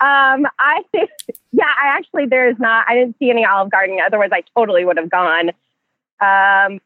Um, 0.00 0.46
I 0.58 0.82
think, 0.92 1.10
yeah, 1.52 1.64
I 1.64 1.96
actually, 1.96 2.26
there's 2.26 2.58
not, 2.58 2.84
I 2.88 2.94
didn't 2.94 3.16
see 3.18 3.30
any 3.30 3.44
Olive 3.44 3.70
Garden. 3.70 3.98
Otherwise, 4.04 4.30
I 4.32 4.42
totally 4.56 4.84
would 4.84 4.96
have 4.96 5.08
gone. 5.10 5.50
Um, 6.20 6.80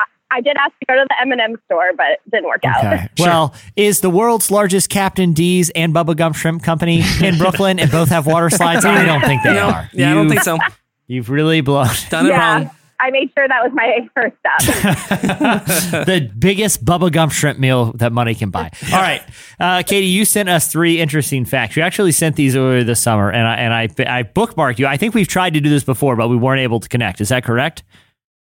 I, 0.00 0.04
I 0.30 0.40
did 0.40 0.56
ask 0.56 0.72
to 0.80 0.86
go 0.86 0.94
to 0.94 1.06
the 1.08 1.16
M&M 1.22 1.56
store, 1.66 1.92
but 1.96 2.06
it 2.12 2.20
didn't 2.30 2.46
work 2.46 2.64
out. 2.64 2.84
Okay. 2.84 3.08
Well, 3.18 3.54
is 3.76 4.00
the 4.00 4.10
world's 4.10 4.50
largest 4.50 4.90
Captain 4.90 5.32
D's 5.32 5.70
and 5.70 5.94
Bubba 5.94 6.16
Gump 6.16 6.36
Shrimp 6.36 6.62
Company 6.62 7.02
in 7.22 7.38
Brooklyn 7.38 7.78
and 7.78 7.90
both 7.90 8.08
have 8.10 8.26
water 8.26 8.50
slides? 8.50 8.84
I 8.84 9.04
don't 9.04 9.20
think 9.22 9.42
they 9.42 9.54
No, 9.54 9.68
are. 9.70 9.88
yeah, 9.92 10.10
I 10.10 10.14
don't 10.14 10.28
think 10.28 10.42
so. 10.42 10.58
You've 11.06 11.30
really 11.30 11.60
blown 11.60 11.86
Done 12.10 12.26
it 12.26 12.30
yeah, 12.30 12.56
wrong. 12.58 12.70
I 13.00 13.10
made 13.10 13.30
sure 13.36 13.46
that 13.46 13.62
was 13.62 13.72
my 13.74 14.08
first 14.14 14.34
step. 14.38 16.04
the 16.06 16.30
biggest 16.38 16.84
Bubba 16.84 17.10
Gump 17.12 17.32
Shrimp 17.32 17.58
meal 17.58 17.92
that 17.94 18.12
money 18.12 18.34
can 18.34 18.50
buy. 18.50 18.70
All 18.92 19.00
right, 19.00 19.22
uh, 19.60 19.82
Katie, 19.84 20.06
you 20.06 20.24
sent 20.24 20.48
us 20.48 20.68
three 20.70 21.00
interesting 21.00 21.44
facts. 21.44 21.76
You 21.76 21.82
actually 21.82 22.12
sent 22.12 22.36
these 22.36 22.56
earlier 22.56 22.82
this 22.84 23.00
summer, 23.00 23.30
and 23.30 23.46
I 23.46 23.54
and 23.56 23.74
I, 23.74 24.18
I 24.18 24.22
bookmarked 24.22 24.78
you. 24.78 24.86
I 24.86 24.96
think 24.96 25.14
we've 25.14 25.28
tried 25.28 25.54
to 25.54 25.60
do 25.60 25.68
this 25.68 25.84
before, 25.84 26.16
but 26.16 26.28
we 26.28 26.36
weren't 26.36 26.60
able 26.60 26.80
to 26.80 26.88
connect. 26.88 27.20
Is 27.20 27.28
that 27.30 27.44
correct? 27.44 27.82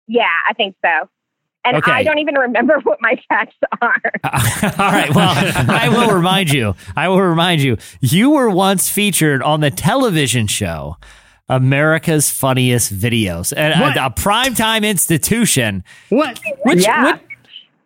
Yeah, 0.08 0.24
I 0.48 0.52
think 0.54 0.74
so. 0.84 1.08
And 1.64 1.76
Okay. 1.76 1.90
I 1.92 2.02
don't 2.02 2.18
even 2.18 2.34
remember 2.34 2.78
what 2.82 2.98
my 3.00 3.14
facts 3.28 3.56
are. 3.80 4.00
All 4.24 4.90
right. 4.92 5.14
Well, 5.14 5.34
I 5.70 5.88
will 5.90 6.14
remind 6.14 6.50
you. 6.50 6.74
I 6.96 7.08
will 7.08 7.20
remind 7.20 7.60
you. 7.60 7.76
You 8.00 8.30
were 8.30 8.48
once 8.50 8.88
featured 8.88 9.42
on 9.42 9.60
the 9.60 9.70
television 9.70 10.46
show 10.46 10.96
America's 11.48 12.30
Funniest 12.30 12.92
Videos, 12.94 13.52
and 13.56 13.96
a, 13.96 14.06
a 14.06 14.10
primetime 14.10 14.86
institution. 14.88 15.82
What? 16.10 16.38
Which 16.64 16.84
Yeah. 16.84 17.12
which 17.12 17.22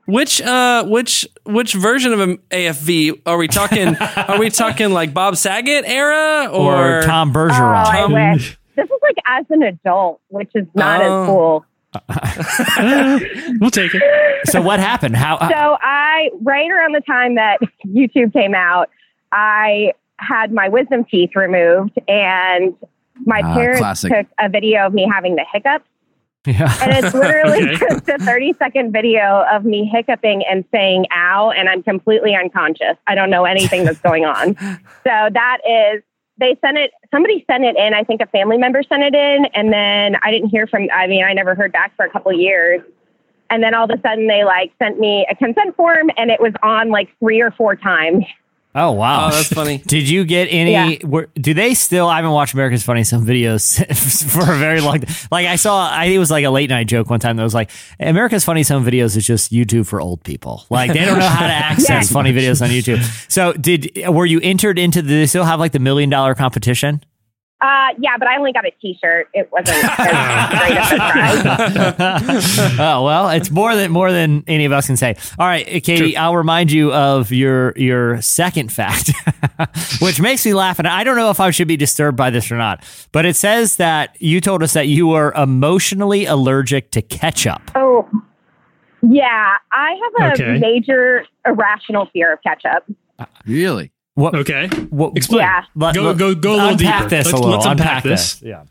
which 0.05 0.43
uh 0.43 0.85
which 0.85 1.29
which 1.45 1.75
version 1.75 2.13
of 2.13 2.19
AFV 2.51 3.23
are 3.25 3.37
we 3.37 3.47
talking? 3.49 3.97
are 4.17 4.39
we 4.39 4.51
talking 4.51 4.91
like 4.91 5.15
Bob 5.15 5.37
Saget 5.37 5.85
era 5.87 6.49
Or, 6.53 6.99
or, 6.99 7.03
Tom 7.03 7.31
Oh, 7.31 7.33
Bergeron. 7.35 7.85
I 7.87 8.33
wish. 8.33 8.59
This 8.75 8.85
is 8.87 8.91
like 9.01 9.17
as 9.29 9.47
an 9.51 9.63
adult, 9.63 10.21
which 10.29 10.51
is 10.57 10.67
not 10.75 11.01
Oh. 11.01 11.23
as 11.23 11.27
cool. 11.29 11.65
Uh, 11.95 13.19
we'll 13.61 13.71
take 13.71 13.95
it. 13.95 14.03
so 14.47 14.61
what 14.63 14.81
happened? 14.81 15.17
How? 15.17 15.37
uh, 15.37 15.49
So 15.49 15.77
I, 15.81 16.31
right 16.41 16.71
around 16.71 16.95
the 16.95 17.01
time 17.03 17.35
that 17.37 17.59
YouTube 17.87 18.33
came 18.33 18.55
out, 18.55 18.91
I 19.33 19.93
had 20.19 20.53
my 20.53 20.69
wisdom 20.69 21.05
teeth 21.05 21.31
removed, 21.35 21.99
and 22.09 22.75
my 23.27 23.41
Ah, 23.45 23.55
parents 23.55 23.81
classic. 23.81 24.13
took 24.13 24.27
a 24.39 24.49
video 24.49 24.87
of 24.87 24.95
me 24.95 25.09
having 25.11 25.37
the 25.37 25.45
hiccups. 25.53 25.85
yeah. 26.47 26.75
And 26.83 26.93
it's 27.05 27.15
literally 27.23 27.63
Okay. 27.71 27.77
just 27.77 28.09
a 28.09 28.19
30 28.19 28.55
second 28.59 28.93
video 28.93 29.45
of 29.53 29.65
me 29.65 29.89
hiccuping 29.93 30.45
and 30.51 30.65
saying 30.73 31.07
ow, 31.15 31.51
and 31.51 31.69
I'm 31.69 31.83
completely 31.83 32.35
unconscious. 32.35 32.97
I 33.07 33.15
don't 33.15 33.31
know 33.31 33.45
anything 33.45 33.85
that's 33.85 34.01
going 34.01 34.25
on. 34.25 34.55
So 34.57 35.29
that 35.33 35.59
is, 35.69 36.03
they 36.43 36.59
sent 36.61 36.77
it, 36.77 36.91
somebody 37.13 37.45
sent 37.49 37.65
it 37.65 37.77
in. 37.77 37.95
I 37.95 38.03
think 38.03 38.21
a 38.21 38.27
family 38.27 38.59
member 38.59 38.83
sent 38.83 39.03
it 39.03 39.15
in. 39.15 39.47
And 39.55 39.73
then 39.73 40.17
I 40.23 40.33
didn't 40.33 40.49
hear 40.49 40.67
from, 40.67 40.89
I 40.93 41.07
mean, 41.07 41.25
I 41.25 41.33
never 41.33 41.55
heard 41.55 41.73
back 41.73 41.95
for 41.95 42.05
a 42.05 42.11
couple 42.11 42.33
of 42.33 42.39
years. 42.39 42.83
And 43.49 43.63
then 43.63 43.75
all 43.75 43.85
of 43.85 43.91
a 43.91 44.01
sudden 44.03 44.27
they 44.27 44.45
like 44.45 44.73
sent 44.79 44.99
me 44.99 45.25
a 45.31 45.37
consent 45.37 45.77
form 45.77 46.11
and 46.17 46.31
it 46.31 46.41
was 46.41 46.53
on 46.63 46.91
like 46.91 47.09
three 47.21 47.41
or 47.41 47.53
four 47.53 47.77
times. 47.77 48.25
Oh 48.75 48.93
wow, 48.93 49.27
Oh, 49.27 49.31
that's 49.31 49.53
funny. 49.53 49.79
Did 49.87 50.09
you 50.09 50.25
get 50.25 50.47
any? 50.47 50.73
Yeah. 50.73 51.07
Were, 51.07 51.29
do 51.35 51.53
they 51.53 51.75
still? 51.75 52.09
I 52.09 52.17
haven't 52.17 52.31
watched 52.31 52.55
America's 52.55 52.83
Funny 52.83 53.05
some 53.05 53.27
videos 53.27 53.77
for 54.31 54.51
a 54.51 54.57
very 54.57 54.81
long. 54.81 55.01
Time. 55.01 55.15
Like 55.31 55.47
I 55.47 55.57
saw, 55.57 55.91
I 55.93 56.05
think 56.05 56.15
it 56.15 56.19
was 56.19 56.31
like 56.31 56.47
a 56.47 56.51
late 56.51 56.71
night 56.71 56.87
joke 56.87 57.11
one 57.11 57.21
time 57.21 57.37
that 57.37 57.43
was 57.43 57.53
like 57.53 57.71
America's 58.01 58.45
Funny 58.45 58.63
some 58.63 58.83
videos 58.83 59.15
is 59.15 59.27
just 59.27 59.53
YouTube 59.53 59.87
for 59.87 60.01
old 60.01 60.25
people. 60.25 60.65
Like 60.71 60.93
they 60.95 61.05
don't 61.05 61.19
know 61.19 61.29
how 61.29 61.47
to 61.47 61.53
access 61.53 62.11
funny 62.11 62.33
videos 62.33 62.63
on 62.63 62.71
YouTube. 62.71 63.03
So 63.31 63.53
did 63.53 63.91
were 64.09 64.25
you 64.27 64.41
entered 64.41 64.79
into? 64.79 65.03
the, 65.03 65.09
they 65.09 65.27
still 65.27 65.45
have 65.45 65.61
like 65.61 65.73
the 65.73 65.79
million 65.79 66.09
dollar 66.09 66.35
competition? 66.35 67.03
Uh, 67.63 67.95
yeah, 68.01 68.17
but 68.19 68.27
I 68.27 68.37
only 68.39 68.53
got 68.53 68.67
a 68.67 68.73
T-shirt. 68.81 69.29
It 69.33 69.49
wasn't 69.53 69.85
as 69.85 69.97
great 69.97 70.77
of 70.77 71.89
a 71.89 71.95
prize. 71.97 72.79
oh 72.81 73.05
well, 73.05 73.29
it's 73.31 73.51
more 73.53 73.77
than 73.77 73.93
more 73.93 74.11
than 74.11 74.43
any 74.49 74.65
of 74.65 74.73
us 74.73 74.87
can 74.89 74.97
say. 74.97 75.15
All 75.39 75.47
right, 75.47 75.65
Katie, 75.85 76.17
I'll 76.17 76.35
remind 76.35 76.73
you 76.73 76.93
of 76.93 77.31
your 77.31 77.73
your 77.77 78.21
second 78.21 78.73
fact, 78.73 79.13
which 80.01 80.21
makes 80.21 80.45
me 80.45 80.55
laugh, 80.55 80.81
and 80.81 80.89
I 80.89 81.05
don't 81.05 81.15
know 81.17 81.31
if 81.31 81.39
I 81.39 81.51
should 81.53 81.69
be 81.69 81.77
disturbed 81.77 82.17
by 82.17 82.31
this 82.31 82.51
or 82.51 82.57
not. 82.57 82.83
But 83.13 83.27
it 83.27 83.37
says 83.37 83.77
that 83.77 84.17
you 84.21 84.41
told 84.41 84.63
us 84.65 84.73
that 84.73 84.89
you 84.89 85.07
were 85.07 85.33
emotionally 85.35 86.27
allergic 86.27 86.91
to 86.93 87.03
ketchup. 87.03 87.63
Oh, 87.77 88.09
yeah. 89.03 89.55
I 89.71 89.95
have 90.21 90.31
a 90.31 90.33
Okay. 90.43 90.59
major 90.59 91.25
irrational 91.47 92.09
fear 92.13 92.33
of 92.33 92.41
ketchup. 92.43 92.85
Really? 93.47 93.93
What? 94.15 94.35
Okay. 94.35 94.69
What? 94.91 95.17
Explain. 95.17 95.41
Yeah. 95.43 95.65
let- 95.75 95.95
Go- 95.95 96.03
let- 96.03 96.19
go- 96.19 96.35
go 96.35 96.51
a 96.51 96.55
little 96.55 96.69
unpack 96.71 96.99
deeper. 96.99 97.09
this 97.11 97.27
Let's- 97.27 97.33
a 97.33 97.37
little. 97.37 97.51
let's 97.51 97.67
unpack 97.67 97.87
unpack 97.87 98.03
this. 98.05 98.35
this. 98.35 98.49
Yeah. 98.49 98.65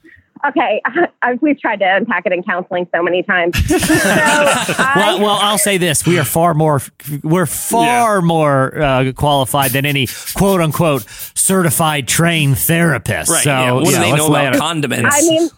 Okay, 0.44 0.82
I, 1.22 1.38
we've 1.40 1.60
tried 1.60 1.82
to 1.82 1.86
unpack 1.98 2.26
it 2.26 2.32
in 2.34 2.42
counseling 2.42 2.88
so 2.96 3.04
many 3.04 3.22
times. 3.22 3.56
So 3.68 3.94
I, 3.96 4.94
Well, 4.96 5.20
well, 5.22 5.38
I'll 5.40 5.60
say 5.60 5.78
this: 5.78 6.04
we 6.06 6.18
are 6.18 6.24
far 6.26 6.56
more, 6.56 6.82
we're 7.24 7.46
far 7.46 8.22
more 8.24 8.76
uh, 8.82 9.12
qualified 9.16 9.70
than 9.72 9.86
any 9.86 10.08
quote 10.36 10.60
unquote 10.62 11.04
certified 11.36 12.08
trained 12.08 12.58
therapist. 12.58 13.30
Right. 13.30 13.44
So, 13.44 13.50
yeah. 13.52 13.72
What 13.72 13.86
do 13.86 13.92
yeah, 13.92 14.00
they 14.00 14.14
know 14.16 14.28
about 14.28 14.56
it- 14.56 14.60
condiments? 14.60 15.16
I 15.16 15.22
mean, 15.22 15.50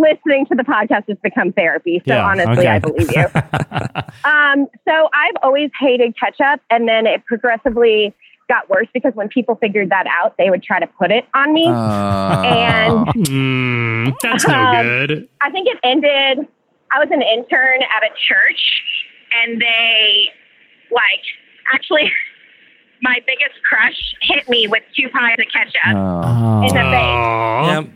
listening 0.00 0.46
to 0.46 0.54
the 0.54 0.62
podcast 0.64 1.08
has 1.08 1.18
become 1.22 1.52
therapy. 1.52 2.00
So 2.06 2.14
Yeah, 2.14 2.24
honestly, 2.24 2.58
okay. 2.58 2.68
I 2.68 2.78
believe 2.78 3.10
you. 3.10 3.24
um, 4.24 4.68
so 4.88 5.08
I've 5.12 5.36
always 5.42 5.70
hated 5.80 6.14
ketchup, 6.18 6.60
and 6.70 6.86
then 6.88 7.06
it 7.08 7.24
progressively 7.26 8.14
got 8.48 8.68
worse 8.70 8.86
because 8.92 9.14
when 9.14 9.28
people 9.28 9.54
figured 9.56 9.90
that 9.90 10.06
out, 10.06 10.36
they 10.38 10.50
would 10.50 10.62
try 10.62 10.78
to 10.80 10.86
put 10.86 11.10
it 11.10 11.24
on 11.34 11.52
me. 11.52 11.66
Uh, 11.66 12.42
and 12.42 13.06
Mm, 13.26 14.14
that's 14.22 14.46
no 14.46 14.54
Um, 14.54 14.82
good. 14.86 15.28
I 15.40 15.50
think 15.50 15.68
it 15.68 15.78
ended. 15.82 16.46
I 16.94 16.98
was 16.98 17.08
an 17.10 17.22
intern 17.22 17.80
at 17.82 18.02
a 18.04 18.10
church, 18.28 18.82
and 19.42 19.60
they 19.60 20.28
like 20.90 21.22
actually. 21.72 22.10
My 23.04 23.18
biggest 23.26 23.60
crush 23.68 23.98
hit 24.20 24.48
me 24.48 24.68
with 24.68 24.84
two 24.96 25.08
pies 25.08 25.34
of 25.36 25.46
ketchup 25.52 25.74
Oh. 25.96 26.60
in 26.62 26.68
the 26.68 26.74
face, 26.74 26.94
Aw. 26.94 27.80
Yep. 27.80 27.88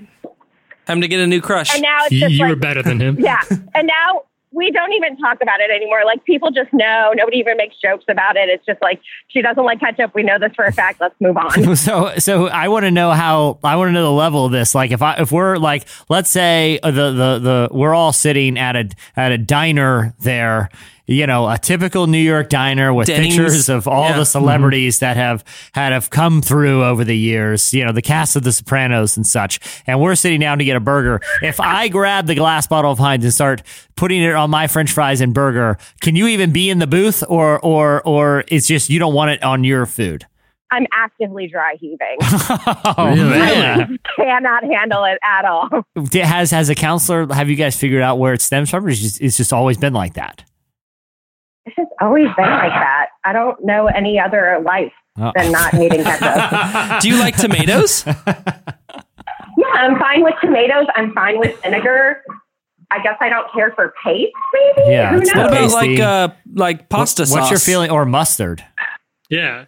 Time 0.86 1.00
to 1.00 1.06
get 1.06 1.20
a 1.20 1.28
new 1.28 1.40
crush. 1.40 1.72
and 1.72 1.80
now 1.80 1.98
it's 2.06 2.10
You, 2.10 2.20
just 2.22 2.32
you 2.32 2.40
like 2.40 2.48
were 2.50 2.56
better 2.56 2.82
than 2.82 2.98
him. 3.00 3.16
yeah. 3.20 3.38
And 3.76 3.86
now 3.86 4.22
we 4.56 4.70
don't 4.70 4.92
even 4.94 5.18
talk 5.18 5.38
about 5.42 5.60
it 5.60 5.70
anymore. 5.70 6.04
Like 6.06 6.24
people 6.24 6.50
just 6.50 6.72
know. 6.72 7.12
Nobody 7.14 7.36
even 7.36 7.58
makes 7.58 7.76
jokes 7.76 8.04
about 8.08 8.36
it. 8.36 8.48
It's 8.48 8.64
just 8.64 8.80
like 8.80 9.00
she 9.28 9.42
doesn't 9.42 9.62
like 9.62 9.80
ketchup. 9.80 10.14
We 10.14 10.22
know 10.22 10.38
this 10.40 10.52
for 10.56 10.64
a 10.64 10.72
fact. 10.72 11.00
Let's 11.00 11.14
move 11.20 11.36
on. 11.36 11.76
So, 11.86 12.12
so 12.16 12.46
I 12.48 12.68
want 12.68 12.84
to 12.84 12.90
know 12.90 13.10
how 13.12 13.58
I 13.62 13.76
want 13.76 13.88
to 13.88 13.92
know 13.92 14.04
the 14.04 14.10
level 14.10 14.46
of 14.46 14.52
this. 14.52 14.74
Like, 14.74 14.92
if 14.92 15.02
I 15.02 15.16
if 15.16 15.30
we're 15.30 15.56
like, 15.56 15.86
let's 16.08 16.30
say 16.30 16.80
uh, 16.82 16.90
the 16.90 17.12
the 17.12 17.38
the 17.38 17.68
we're 17.70 17.94
all 17.94 18.12
sitting 18.12 18.58
at 18.58 18.76
a 18.76 18.88
at 19.14 19.30
a 19.30 19.38
diner 19.38 20.14
there, 20.20 20.70
you 21.06 21.26
know, 21.26 21.48
a 21.48 21.56
typical 21.58 22.06
New 22.06 22.18
York 22.18 22.48
diner 22.48 22.92
with 22.92 23.06
Dennings. 23.06 23.36
pictures 23.36 23.68
of 23.68 23.86
all 23.86 24.04
Yeah. 24.04 24.12
the 24.16 24.22
mm-hmm. 24.22 24.24
celebrities 24.24 24.98
that 24.98 25.16
have 25.16 25.44
had 25.72 25.92
have 25.92 26.10
come 26.10 26.42
through 26.42 26.84
over 26.84 27.04
the 27.04 27.16
years. 27.16 27.72
You 27.72 27.84
know, 27.84 27.92
the 27.92 28.02
cast 28.02 28.36
of 28.36 28.42
The 28.42 28.52
Sopranos 28.52 29.16
and 29.16 29.26
such. 29.26 29.60
And 29.86 30.00
we're 30.00 30.14
sitting 30.16 30.40
down 30.40 30.58
to 30.58 30.64
get 30.64 30.76
a 30.76 30.80
burger. 30.80 31.20
If 31.42 31.60
I 31.60 31.88
grab 31.88 32.26
the 32.26 32.34
glass 32.34 32.66
bottle 32.66 32.90
of 32.90 32.98
Heinz 32.98 33.24
and 33.24 33.32
start 33.32 33.62
putting 33.96 34.20
it 34.22 34.34
on 34.34 34.50
my 34.50 34.66
French 34.66 34.90
fries 34.92 35.20
and 35.20 35.32
burger, 35.32 35.78
can 36.00 36.16
you 36.16 36.26
even 36.26 36.52
be 36.52 36.70
in 36.70 36.78
the 36.80 36.86
booth, 36.86 37.22
or 37.28 37.60
or 37.64 38.02
or 38.04 38.44
it's 38.48 38.66
just 38.66 38.90
you 38.90 38.98
don't 38.98 39.14
want 39.14 39.30
it 39.30 39.42
on 39.42 39.64
your 39.64 39.86
food? 39.86 40.26
I'm 40.72 40.86
actively 40.92 41.46
dry 41.46 41.76
heaving. 41.80 42.18
Oh 42.98 43.06
Really? 43.14 43.28
man! 43.38 43.98
Cannot 44.16 44.64
handle 44.64 45.04
it 45.04 45.18
at 45.22 45.44
all. 45.44 45.68
Has 46.12 46.50
has 46.50 46.68
a 46.68 46.74
counselor? 46.74 47.32
Have 47.32 47.48
you 47.48 47.56
guys 47.56 47.76
figured 47.78 48.02
out 48.02 48.18
where 48.18 48.32
it 48.32 48.40
stems 48.40 48.70
from? 48.70 48.84
Or 48.84 48.88
it's 48.88 49.00
just, 49.00 49.20
it's 49.20 49.36
just 49.36 49.52
always 49.52 49.76
been 49.78 49.92
like 49.92 50.14
that. 50.14 50.44
It's 51.98 52.02
just 52.02 52.02
always 52.02 52.26
been 52.36 52.50
like 52.50 52.72
that. 52.72 53.06
I 53.24 53.32
don't 53.32 53.62
know 53.64 53.86
any 53.86 54.18
other 54.20 54.60
life 54.64 54.92
Oh. 55.18 55.32
than 55.34 55.50
not 55.50 55.72
hating 55.72 56.02
ketchup. 56.04 57.00
Do 57.02 57.08
you 57.08 57.18
like 57.18 57.36
tomatoes? 57.36 58.04
yeah, 58.06 58.12
I'm 59.74 59.98
fine 59.98 60.22
with 60.22 60.34
tomatoes. 60.42 60.86
I'm 60.94 61.12
fine 61.14 61.38
with 61.38 61.58
vinegar. 61.62 62.22
I 62.90 63.02
guess 63.02 63.16
I 63.20 63.30
don't 63.30 63.50
care 63.52 63.72
for 63.74 63.94
paste. 64.04 64.30
Maybe. 64.52 64.90
Yeah, 64.92 65.10
Who 65.12 65.16
knows? 65.20 65.28
what 65.28 65.36
about 65.46 65.52
Pasty. 65.52 65.74
like 65.96 66.00
uh 66.00 66.28
like 66.54 66.88
pasta 66.90 67.22
What- 67.22 67.28
sauce? 67.28 67.36
What's 67.38 67.50
your 67.50 67.58
feeling? 67.60 67.90
Or 67.90 68.04
mustard? 68.04 68.62
Yeah. 69.30 69.64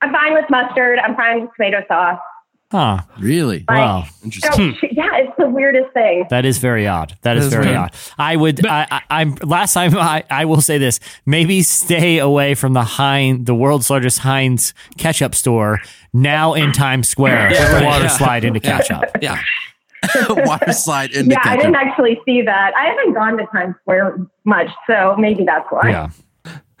I'm 0.00 0.12
fine 0.12 0.34
with 0.34 0.44
mustard. 0.48 1.00
I'm 1.00 1.16
fine 1.16 1.40
with 1.42 1.50
tomato 1.56 1.82
sauce. 1.88 2.20
Huh? 2.70 3.00
really? 3.18 3.60
Like, 3.60 3.68
Wow. 3.78 4.04
Interesting. 4.22 4.72
don't- 4.80 4.92
yeah, 4.92 5.08
it's 5.16 5.32
the 5.38 5.48
weirdest 5.48 5.92
thing. 5.94 6.26
That 6.28 6.44
is 6.44 6.58
very 6.58 6.86
odd. 6.86 7.16
That 7.22 7.38
is, 7.38 7.46
is 7.46 7.52
very 7.52 7.64
weird. 7.66 7.76
odd. 7.78 7.94
I 8.18 8.36
would. 8.36 8.66
I, 8.66 8.86
I, 8.90 9.02
I'm 9.10 9.36
last 9.36 9.72
time. 9.72 9.96
I, 9.96 10.22
I 10.30 10.44
will 10.44 10.60
say 10.60 10.76
this. 10.76 11.00
Maybe 11.24 11.62
stay 11.62 12.18
away 12.18 12.54
from 12.54 12.74
the 12.74 12.82
Heinz, 12.84 13.46
the 13.46 13.54
world's 13.54 13.88
largest 13.88 14.18
Heinz 14.18 14.74
ketchup 14.98 15.34
store, 15.34 15.80
now 16.12 16.52
in 16.52 16.72
Times 16.72 17.08
Square, 17.08 17.48
with 17.50 17.58
the 17.78 17.84
water 17.86 18.04
yeah. 18.04 18.08
slide 18.08 18.44
into 18.44 18.60
ketchup. 18.60 19.04
Yeah. 19.22 19.40
Water 20.28 20.72
slide 20.72 21.10
into 21.10 21.30
Yeah, 21.32 21.40
I 21.44 21.56
didn't 21.56 21.74
actually 21.74 22.20
see 22.24 22.40
that. 22.42 22.72
I 22.76 22.86
haven't 22.86 23.14
gone 23.14 23.36
to 23.36 23.46
Times 23.46 23.74
Square 23.82 24.18
much, 24.44 24.68
so 24.86 25.16
maybe 25.18 25.42
that's 25.44 25.66
why. 25.70 25.90
Yeah. 25.90 26.10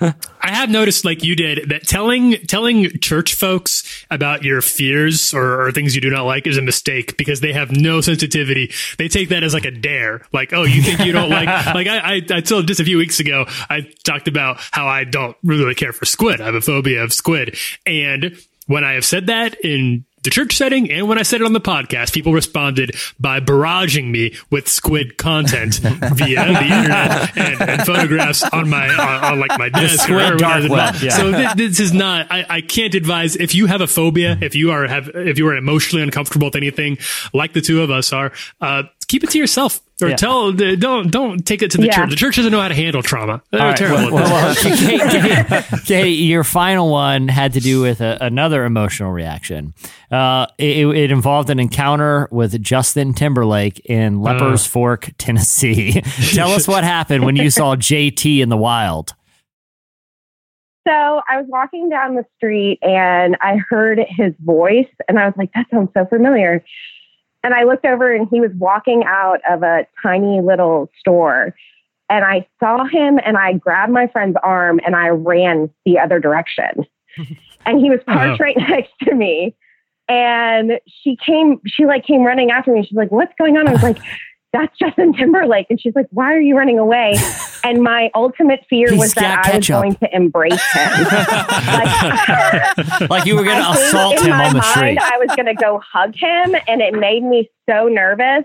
I 0.00 0.54
have 0.54 0.70
noticed, 0.70 1.04
like 1.04 1.24
you 1.24 1.34
did, 1.34 1.70
that 1.70 1.86
telling 1.86 2.32
telling 2.46 2.90
church 3.00 3.34
folks 3.34 4.04
about 4.10 4.44
your 4.44 4.60
fears 4.60 5.34
or, 5.34 5.66
or 5.66 5.72
things 5.72 5.94
you 5.94 6.00
do 6.00 6.10
not 6.10 6.22
like 6.22 6.46
is 6.46 6.56
a 6.56 6.62
mistake 6.62 7.16
because 7.16 7.40
they 7.40 7.52
have 7.52 7.72
no 7.72 8.00
sensitivity. 8.00 8.72
They 8.96 9.08
take 9.08 9.30
that 9.30 9.42
as 9.42 9.54
like 9.54 9.64
a 9.64 9.70
dare. 9.70 10.22
Like, 10.32 10.52
oh, 10.52 10.62
you 10.62 10.82
think 10.82 11.00
you 11.00 11.12
don't 11.12 11.30
like? 11.30 11.46
like 11.74 11.86
I, 11.86 11.98
I, 11.98 12.22
I 12.30 12.40
told 12.40 12.68
just 12.68 12.80
a 12.80 12.84
few 12.84 12.98
weeks 12.98 13.18
ago, 13.18 13.46
I 13.68 13.90
talked 14.04 14.28
about 14.28 14.58
how 14.70 14.86
I 14.86 15.04
don't 15.04 15.36
really 15.42 15.74
care 15.74 15.92
for 15.92 16.04
squid. 16.04 16.40
I 16.40 16.46
have 16.46 16.54
a 16.54 16.60
phobia 16.60 17.02
of 17.02 17.12
squid, 17.12 17.58
and 17.84 18.38
when 18.66 18.84
I 18.84 18.92
have 18.92 19.04
said 19.04 19.26
that 19.26 19.58
in 19.64 20.04
the 20.22 20.30
church 20.30 20.56
setting 20.56 20.90
and 20.90 21.08
when 21.08 21.18
I 21.18 21.22
said 21.22 21.40
it 21.40 21.44
on 21.44 21.52
the 21.52 21.60
podcast, 21.60 22.12
people 22.12 22.32
responded 22.32 22.96
by 23.18 23.40
barraging 23.40 24.10
me 24.10 24.36
with 24.50 24.68
squid 24.68 25.18
content 25.18 25.74
via 25.78 25.98
the 26.08 26.62
internet 26.62 27.36
and, 27.36 27.70
and 27.70 27.86
photographs 27.86 28.42
on 28.42 28.68
my 28.68 28.88
on, 28.88 29.24
on 29.24 29.40
like 29.40 29.58
my 29.58 29.68
desk 29.68 30.08
or 30.10 30.36
dark 30.36 30.68
web, 30.68 30.94
yeah. 31.00 31.10
So 31.10 31.30
this, 31.30 31.54
this 31.54 31.80
is 31.80 31.92
not. 31.92 32.26
I, 32.30 32.46
I 32.48 32.60
can't 32.60 32.94
advise 32.94 33.36
if 33.36 33.54
you 33.54 33.66
have 33.66 33.80
a 33.80 33.86
phobia, 33.86 34.38
if 34.40 34.54
you 34.54 34.70
are 34.70 34.86
have 34.86 35.10
if 35.14 35.38
you 35.38 35.46
are 35.48 35.56
emotionally 35.56 36.02
uncomfortable 36.02 36.48
with 36.48 36.56
anything, 36.56 36.98
like 37.32 37.52
the 37.52 37.60
two 37.60 37.82
of 37.82 37.90
us 37.90 38.12
are. 38.12 38.32
Uh, 38.60 38.84
keep 39.08 39.24
it 39.24 39.30
to 39.30 39.38
yourself 39.38 39.80
or 40.00 40.08
Yeah. 40.08 40.16
tell 40.16 40.48
uh, 40.48 40.76
don't 40.76 41.10
don't 41.10 41.44
take 41.44 41.62
it 41.62 41.70
to 41.72 41.78
the 41.78 41.86
Yeah. 41.86 41.96
church. 41.96 42.10
The 42.10 42.16
church 42.16 42.36
doesn't 42.36 42.52
know 42.52 42.60
how 42.60 42.68
to 42.68 42.74
handle 42.74 43.02
trauma. 43.02 43.42
They're 43.50 43.60
All 43.60 43.68
right, 43.68 43.76
terrible. 43.76 44.14
well, 44.14 44.24
at 44.24 44.30
well, 44.30 44.44
well, 44.44 44.54
Kate, 44.54 45.00
Kate, 45.70 45.84
Kate, 45.86 46.08
your 46.10 46.44
final 46.44 46.90
one 46.90 47.28
had 47.28 47.54
to 47.54 47.60
do 47.60 47.80
with 47.80 48.00
a, 48.00 48.18
another 48.20 48.64
emotional 48.64 49.10
reaction. 49.10 49.74
Uh, 50.10 50.46
it, 50.58 50.86
it 50.86 51.10
involved 51.10 51.50
an 51.50 51.58
encounter 51.58 52.28
with 52.30 52.62
Justin 52.62 53.12
Timberlake 53.14 53.80
in 53.86 54.20
Leipers 54.20 54.66
Fork, 54.66 55.10
Tennessee. 55.18 56.00
Tell 56.32 56.50
us 56.52 56.68
what 56.68 56.84
happened 56.84 57.24
when 57.24 57.36
you 57.36 57.50
saw 57.50 57.74
JT 57.74 58.40
in 58.40 58.50
the 58.50 58.56
wild. 58.56 59.14
So 60.86 60.94
I 60.94 61.36
was 61.36 61.44
walking 61.48 61.90
down 61.90 62.14
the 62.14 62.24
street 62.36 62.78
and 62.82 63.36
I 63.42 63.58
heard 63.68 64.00
his 64.08 64.32
voice 64.40 64.88
and 65.06 65.18
I 65.18 65.26
was 65.26 65.34
like, 65.36 65.50
that 65.54 65.66
sounds 65.70 65.90
so 65.94 66.06
familiar. 66.06 66.64
And 67.42 67.54
I 67.54 67.64
looked 67.64 67.84
over 67.84 68.12
and 68.12 68.28
he 68.30 68.40
was 68.40 68.50
walking 68.58 69.04
out 69.06 69.40
of 69.48 69.62
a 69.62 69.86
tiny 70.02 70.40
little 70.40 70.90
store. 70.98 71.54
And 72.10 72.24
I 72.24 72.46
saw 72.58 72.84
him 72.84 73.20
and 73.24 73.36
I 73.36 73.52
grabbed 73.54 73.92
my 73.92 74.06
friend's 74.08 74.36
arm 74.42 74.80
and 74.84 74.96
I 74.96 75.08
ran 75.08 75.70
the 75.84 75.98
other 75.98 76.18
direction. 76.18 76.86
and 77.66 77.80
he 77.80 77.90
was 77.90 78.00
uh-huh. 78.06 78.36
parked 78.36 78.40
Oh. 78.40 78.44
right 78.44 78.56
next 78.68 78.92
to 79.02 79.14
me. 79.14 79.54
And 80.08 80.80
she 80.86 81.16
came, 81.16 81.60
she 81.66 81.84
like 81.84 82.06
came 82.06 82.22
running 82.22 82.50
after 82.50 82.72
me. 82.72 82.82
She's 82.82 82.96
like, 82.96 83.10
what's 83.12 83.34
going 83.38 83.58
on? 83.58 83.68
I 83.68 83.72
was 83.72 83.82
like, 83.82 83.98
that's 84.52 84.76
Justin 84.78 85.12
Timberlake. 85.12 85.66
And 85.70 85.80
she's 85.80 85.94
like, 85.94 86.06
why 86.10 86.34
are 86.34 86.40
you 86.40 86.56
running 86.56 86.78
away? 86.78 87.14
And 87.64 87.82
my 87.82 88.08
ultimate 88.14 88.60
fear 88.70 88.88
He's 88.88 89.00
was 89.00 89.14
that 89.14 89.44
I 89.44 89.56
was 89.56 89.66
ketchup. 89.66 89.82
going 89.82 89.96
to 89.96 90.14
embrace 90.14 90.72
him. 90.72 90.90
like, 93.00 93.02
Like 93.10 93.26
you 93.26 93.34
were 93.34 93.42
going 93.42 93.60
to 93.60 93.70
assault 93.70 94.20
him 94.20 94.32
on 94.32 94.52
the 94.52 94.60
mind, 94.60 94.64
street. 94.64 94.98
I 95.00 95.18
was 95.18 95.28
going 95.34 95.46
to 95.46 95.54
go 95.54 95.82
hug 95.92 96.14
him, 96.14 96.54
and 96.68 96.80
it 96.80 96.94
made 96.94 97.24
me 97.24 97.50
so 97.68 97.88
nervous 97.88 98.44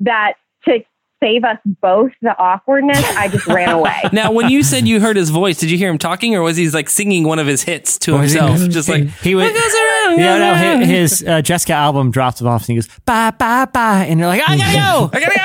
that 0.00 0.32
to 0.64 0.80
save 1.22 1.44
us 1.44 1.58
both 1.82 2.12
the 2.22 2.36
awkwardness, 2.38 3.02
I 3.16 3.28
just 3.28 3.46
ran 3.46 3.68
away. 3.78 4.00
Now, 4.12 4.32
when 4.32 4.48
you 4.50 4.62
said 4.62 4.88
you 4.88 5.00
heard 5.00 5.16
his 5.16 5.30
voice, 5.30 5.58
did 5.58 5.70
you 5.70 5.76
hear 5.78 5.90
him 5.90 5.98
talking, 5.98 6.34
or 6.34 6.42
was 6.42 6.56
he 6.56 6.68
like 6.70 6.88
singing 6.88 7.24
one 7.24 7.38
of 7.38 7.46
his 7.46 7.62
hits 7.62 7.98
to 8.00 8.18
Was 8.18 8.32
he- 8.32 8.38
himself? 8.38 8.70
Just 8.70 8.88
like 8.88 9.04
he 9.22 9.34
was. 9.34 9.44
"What 9.52 9.54
around, 9.56 10.18
Yeah, 10.18 10.38
no, 10.38 10.78
goes 10.80 10.88
his, 10.88 11.18
his 11.20 11.28
uh, 11.28 11.42
Jessica 11.42 11.72
album 11.74 12.10
dropped 12.10 12.40
him 12.40 12.46
off 12.46 12.62
and 12.62 12.68
he 12.68 12.74
goes, 12.76 12.88
bye, 13.04 13.30
bye, 13.30 13.66
bye. 13.66 14.06
And 14.08 14.18
you're 14.18 14.28
like, 14.28 14.42
I 14.46 14.56
gotta 14.56 14.72
go. 14.72 15.10
I 15.12 15.20
gotta 15.20 15.38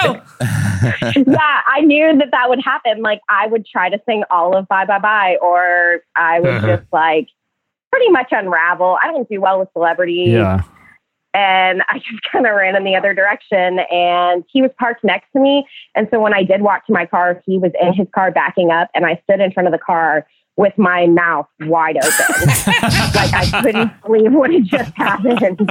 go. 1.13 1.23
yeah, 1.31 1.61
I 1.67 1.81
knew 1.81 2.17
that 2.17 2.29
that 2.31 2.49
would 2.49 2.61
happen. 2.63 3.01
Like, 3.01 3.21
I 3.29 3.47
would 3.47 3.65
try 3.65 3.89
to 3.89 3.99
sing 4.07 4.23
all 4.31 4.55
of 4.55 4.67
Bye 4.67 4.85
Bye 4.85 4.99
Bye, 4.99 5.37
or 5.41 6.01
I 6.15 6.39
would 6.39 6.49
Uh-huh. 6.49 6.77
just 6.77 6.91
like 6.93 7.27
pretty 7.91 8.09
much 8.11 8.29
unravel. 8.31 8.97
I 9.03 9.07
don't 9.07 9.27
do 9.29 9.39
well 9.41 9.59
with 9.59 9.69
celebrities. 9.73 10.29
Yeah. 10.29 10.61
And 11.35 11.83
I 11.89 11.99
just 12.09 12.23
kind 12.31 12.47
of 12.47 12.55
ran 12.55 12.75
in 12.75 12.83
the 12.83 12.95
other 12.95 13.13
direction 13.13 13.79
and 13.91 14.43
he 14.51 14.61
was 14.61 14.71
parked 14.79 15.03
next 15.03 15.31
to 15.33 15.39
me. 15.39 15.67
And 15.93 16.07
so 16.11 16.19
when 16.19 16.33
I 16.33 16.43
did 16.43 16.61
walk 16.61 16.87
to 16.87 16.93
my 16.93 17.05
car, 17.05 17.41
he 17.45 17.57
was 17.57 17.71
in 17.79 17.93
his 17.93 18.07
car 18.15 18.31
backing 18.31 18.71
up 18.71 18.89
and 18.95 19.05
I 19.05 19.21
stood 19.23 19.41
in 19.41 19.51
front 19.51 19.67
of 19.67 19.73
the 19.73 19.79
car 19.79 20.25
with 20.57 20.77
my 20.77 21.05
mouth 21.07 21.47
wide 21.61 21.97
open. 21.97 22.47
like 23.13 23.33
I 23.33 23.61
couldn't 23.61 24.01
believe 24.01 24.31
what 24.31 24.53
had 24.53 24.63
just 24.63 24.93
happened. 24.95 25.69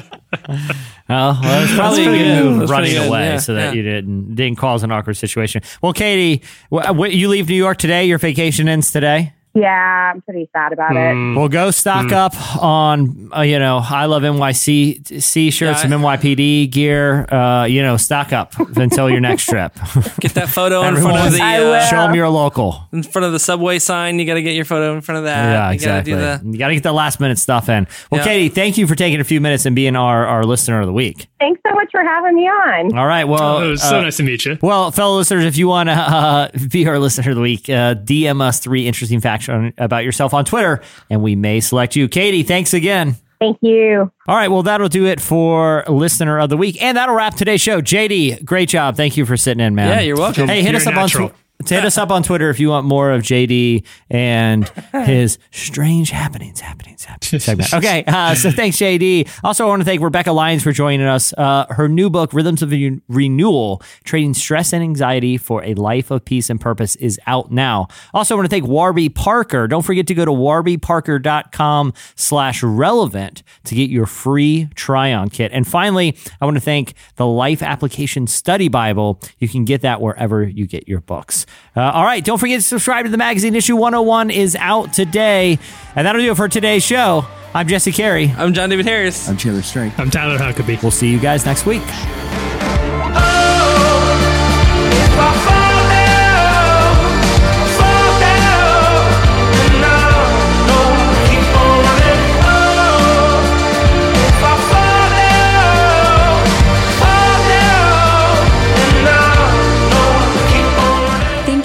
Oh, 1.09 1.41
well, 1.43 1.65
it's 1.65 1.75
probably 1.75 2.03
a 2.03 2.09
pretty 2.09 2.25
good 2.25 2.43
good. 2.43 2.59
move 2.59 2.71
running 2.71 2.93
good, 2.93 3.09
away 3.09 3.25
yeah, 3.29 3.39
so 3.39 3.55
that 3.55 3.69
yeah. 3.69 3.73
you 3.73 3.83
didn't 3.83 4.35
didn't 4.35 4.59
cause 4.59 4.83
an 4.83 4.93
awkward 4.93 5.15
situation. 5.15 5.63
Well, 5.83 5.95
Katie, 5.95 6.45
wh- 6.71 6.95
wh- 6.95 7.15
you 7.15 7.29
leave 7.29 7.49
New 7.49 7.55
York 7.55 7.79
today. 7.79 8.05
Your 8.05 8.19
vacation 8.19 8.69
ends 8.69 8.93
today. 8.93 9.33
Yeah, 9.55 10.13
I'm 10.13 10.21
pretty 10.23 10.49
sad 10.53 10.73
about 10.73 10.97
it. 10.97 11.37
Well, 11.37 11.49
go 11.49 11.71
stock 11.71 12.11
up 12.11 12.35
on 12.61 13.31
uh, 13.35 13.43
you 13.43 13.59
know 13.61 13.81
I 13.83 14.07
love 14.07 14.23
NYC 14.23 15.23
C 15.23 15.51
shirts, 15.53 15.85
Yeah, 15.85 15.91
some 15.91 16.01
NYPD 16.03 16.71
gear. 16.71 17.25
Uh, 17.33 17.65
you 17.65 17.81
know, 17.83 17.97
stock 17.97 18.33
up 18.33 18.59
until 18.77 19.09
your 19.09 19.21
next 19.21 19.45
trip. 19.47 19.73
Get 20.21 20.35
that 20.35 20.49
photo 20.49 20.83
in 20.83 20.97
front 20.97 21.27
of 21.29 21.33
the 21.33 21.41
I 21.41 21.63
uh. 21.63 21.87
Show 21.87 21.97
them 21.99 22.15
you're 22.17 22.29
local. 22.29 22.89
in 22.93 23.05
front 23.05 23.27
of 23.27 23.33
the 23.33 23.39
subway 23.39 23.79
sign. 23.79 24.19
You 24.19 24.25
got 24.27 24.35
to 24.35 24.43
get 24.43 24.55
your 24.57 24.65
photo 24.65 24.95
in 24.95 25.01
front 25.03 25.19
of 25.19 25.25
that. 25.25 25.45
yeah, 25.45 25.69
you 25.69 25.75
exactly. 25.75 26.13
Gotta 26.15 26.39
do 26.39 26.45
the, 26.45 26.53
You 26.53 26.59
got 26.59 26.69
to 26.69 26.75
get 26.75 26.83
the 26.83 26.93
last 26.93 27.21
minute 27.21 27.39
stuff 27.39 27.69
in. 27.69 27.87
Well, 28.11 28.21
Yeah. 28.21 28.25
Katie, 28.25 28.49
thank 28.49 28.77
you 28.77 28.87
for 28.89 28.95
taking 28.97 29.21
a 29.21 29.25
few 29.25 29.41
minutes 29.41 29.67
and 29.67 29.77
being 29.77 29.95
our, 29.95 30.27
our 30.27 30.45
listener 30.45 30.81
of 30.81 30.87
the 30.87 30.93
week. 30.93 31.29
Thanks 31.45 31.61
so 31.69 31.75
much 31.75 31.91
for 31.91 32.03
having 32.03 32.37
me 32.37 32.49
on. 32.49 32.97
All 32.97 33.07
right. 33.07 33.25
Well, 33.25 33.59
Oh, 33.59 33.67
it 33.67 33.69
was 33.69 33.83
so 33.83 33.99
uh, 33.99 34.03
nice 34.03 34.17
to 34.17 34.23
meet 34.23 34.47
you. 34.47 34.57
Well, 34.63 34.91
fellow 34.93 35.19
listeners, 35.19 35.45
if 35.45 35.59
you 35.59 35.69
want 35.69 35.91
to 35.91 35.93
uh, 35.95 36.49
be 36.71 36.87
our 36.89 36.99
listener 36.99 37.29
of 37.33 37.37
the 37.37 37.43
week, 37.43 37.69
uh, 37.69 37.97
DM 37.97 38.41
us 38.41 38.61
three 38.61 38.87
interesting 38.87 39.21
facts 39.21 39.51
on, 39.51 39.75
about 39.77 40.05
yourself 40.05 40.33
on 40.33 40.47
Twitter, 40.47 40.81
and 41.11 41.23
we 41.23 41.37
may 41.37 41.61
select 41.61 41.97
you. 41.97 42.09
Katie, 42.09 42.45
thanks 42.45 42.73
again. 42.73 43.17
Thank 43.41 43.59
you. 43.61 44.11
All 44.27 44.37
right, 44.37 44.49
well, 44.49 44.63
that'll 44.63 44.89
do 44.89 45.05
it 45.05 45.21
for 45.21 45.85
listener 45.87 46.39
of 46.39 46.49
the 46.49 46.57
week, 46.57 46.81
and 46.83 46.97
that'll 46.97 47.15
wrap 47.15 47.35
today's 47.35 47.61
show. 47.61 47.83
JD, 47.83 48.43
great 48.47 48.71
job. 48.71 48.97
Thank 48.97 49.19
you 49.19 49.27
for 49.27 49.37
sitting 49.37 49.63
in, 49.63 49.75
man. 49.75 49.89
Yeah, 49.91 50.01
you're 50.01 50.17
welcome. 50.17 50.49
Hey, 50.49 50.63
hit 50.63 50.71
You're 50.73 50.77
us 50.81 50.87
up 50.87 50.95
natural. 50.95 51.25
on 51.25 51.29
Twitter. 51.31 51.44
Hit 51.69 51.85
us 51.85 51.99
up 51.99 52.11
on 52.11 52.23
Twitter 52.23 52.51
if 52.51 52.61
you 52.61 52.69
want 52.71 52.87
more 52.87 53.11
of 53.11 53.23
JD 53.23 53.85
and 54.11 54.69
his 55.05 55.39
strange 55.51 56.11
happenings, 56.11 56.61
happenings, 56.61 57.05
happenings 57.05 57.45
segment. 57.45 57.73
Okay, 57.75 58.05
uh, 58.07 58.35
so 58.35 58.51
thanks, 58.51 58.77
JD. 58.77 59.29
Also, 59.43 59.65
I 59.65 59.69
want 59.69 59.81
to 59.81 59.85
thank 59.85 60.01
Rebekah 60.01 60.33
Lyons 60.33 60.63
for 60.63 60.73
joining 60.73 61.07
us. 61.07 61.33
Uh, 61.33 61.67
her 61.71 61.89
new 61.89 62.09
book, 62.09 62.33
Rhythms 62.33 62.63
of 62.63 62.71
Re- 62.71 63.01
Renewal 63.09 63.83
Trading 64.05 64.35
Stress 64.35 64.73
and 64.73 64.83
Anxiety 64.83 65.37
for 65.37 65.63
a 65.65 65.75
Life 65.75 66.11
of 66.11 66.25
Peace 66.25 66.51
and 66.51 66.61
Purpose, 66.61 66.97
is 66.97 67.19
out 67.27 67.51
now. 67.51 67.89
Also, 68.13 68.35
I 68.35 68.37
want 68.37 68.47
to 68.47 68.51
thank 68.51 68.67
Warby 68.67 69.09
Parker. 69.11 69.67
Don't 69.67 69.83
forget 69.83 70.07
to 70.09 70.15
go 70.15 70.25
to 70.25 70.31
warbyparker.com 70.31 71.93
slash 72.15 72.63
relevant 72.63 73.43
to 73.65 73.75
get 73.75 73.91
your 73.91 74.07
free 74.07 74.69
try 74.75 75.13
on 75.13 75.31
kit. 75.31 75.51
And 75.53 75.67
finally, 75.67 76.17
I 76.41 76.45
want 76.45 76.57
to 76.57 76.61
thank 76.61 76.95
the 77.17 77.27
Life 77.27 77.63
Application 77.63 78.27
Study 78.27 78.69
Bible. 78.69 79.21
You 79.39 79.49
can 79.49 79.65
get 79.65 79.81
that 79.83 80.01
wherever 80.01 80.43
you 80.43 80.67
get 80.67 80.89
your 80.89 81.01
books. 81.01 81.47
Uh, 81.77 81.83
all 81.83 82.05
right, 82.05 82.25
don't 82.25 82.39
forget 82.39 82.61
to 82.61 82.67
subscribe 82.67 83.05
to 83.05 83.11
the 83.11 83.17
magazine. 83.17 83.55
Issue 83.55 83.77
101 83.77 84.31
is 84.31 84.57
out 84.57 84.93
today. 84.93 85.59
And 85.97 86.07
that'll 86.07 86.23
do 86.23 86.31
it 86.31 86.37
for 86.37 86.49
today's 86.49 86.85
show. 86.85 87.27
I'm 87.53 87.69
Jesse 87.69 87.93
Carey. 87.93 88.33
I'm 88.37 88.53
John 88.53 88.69
David 88.71 88.87
Harris. 88.87 89.29
I'm 89.29 89.37
Taylor 89.37 89.63
Strang. 89.63 89.93
I'm 89.99 90.11
Tyler 90.11 90.39
Huckabee. 90.39 90.83
We'll 90.83 90.91
see 90.91 91.11
you 91.11 91.21
guys 91.21 91.47
next 91.47 91.67
week. 91.67 91.83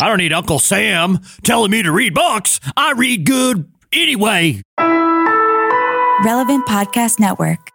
I 0.00 0.08
don't 0.08 0.18
need 0.18 0.32
Uncle 0.32 0.58
Sam 0.58 1.20
telling 1.44 1.70
me 1.70 1.82
to 1.82 1.92
read 1.92 2.14
books. 2.14 2.58
I 2.76 2.92
read 2.92 3.26
good 3.26 3.70
anyway. 3.92 4.62
Relevant 6.24 6.66
Podcast 6.66 7.20
Network. 7.20 7.70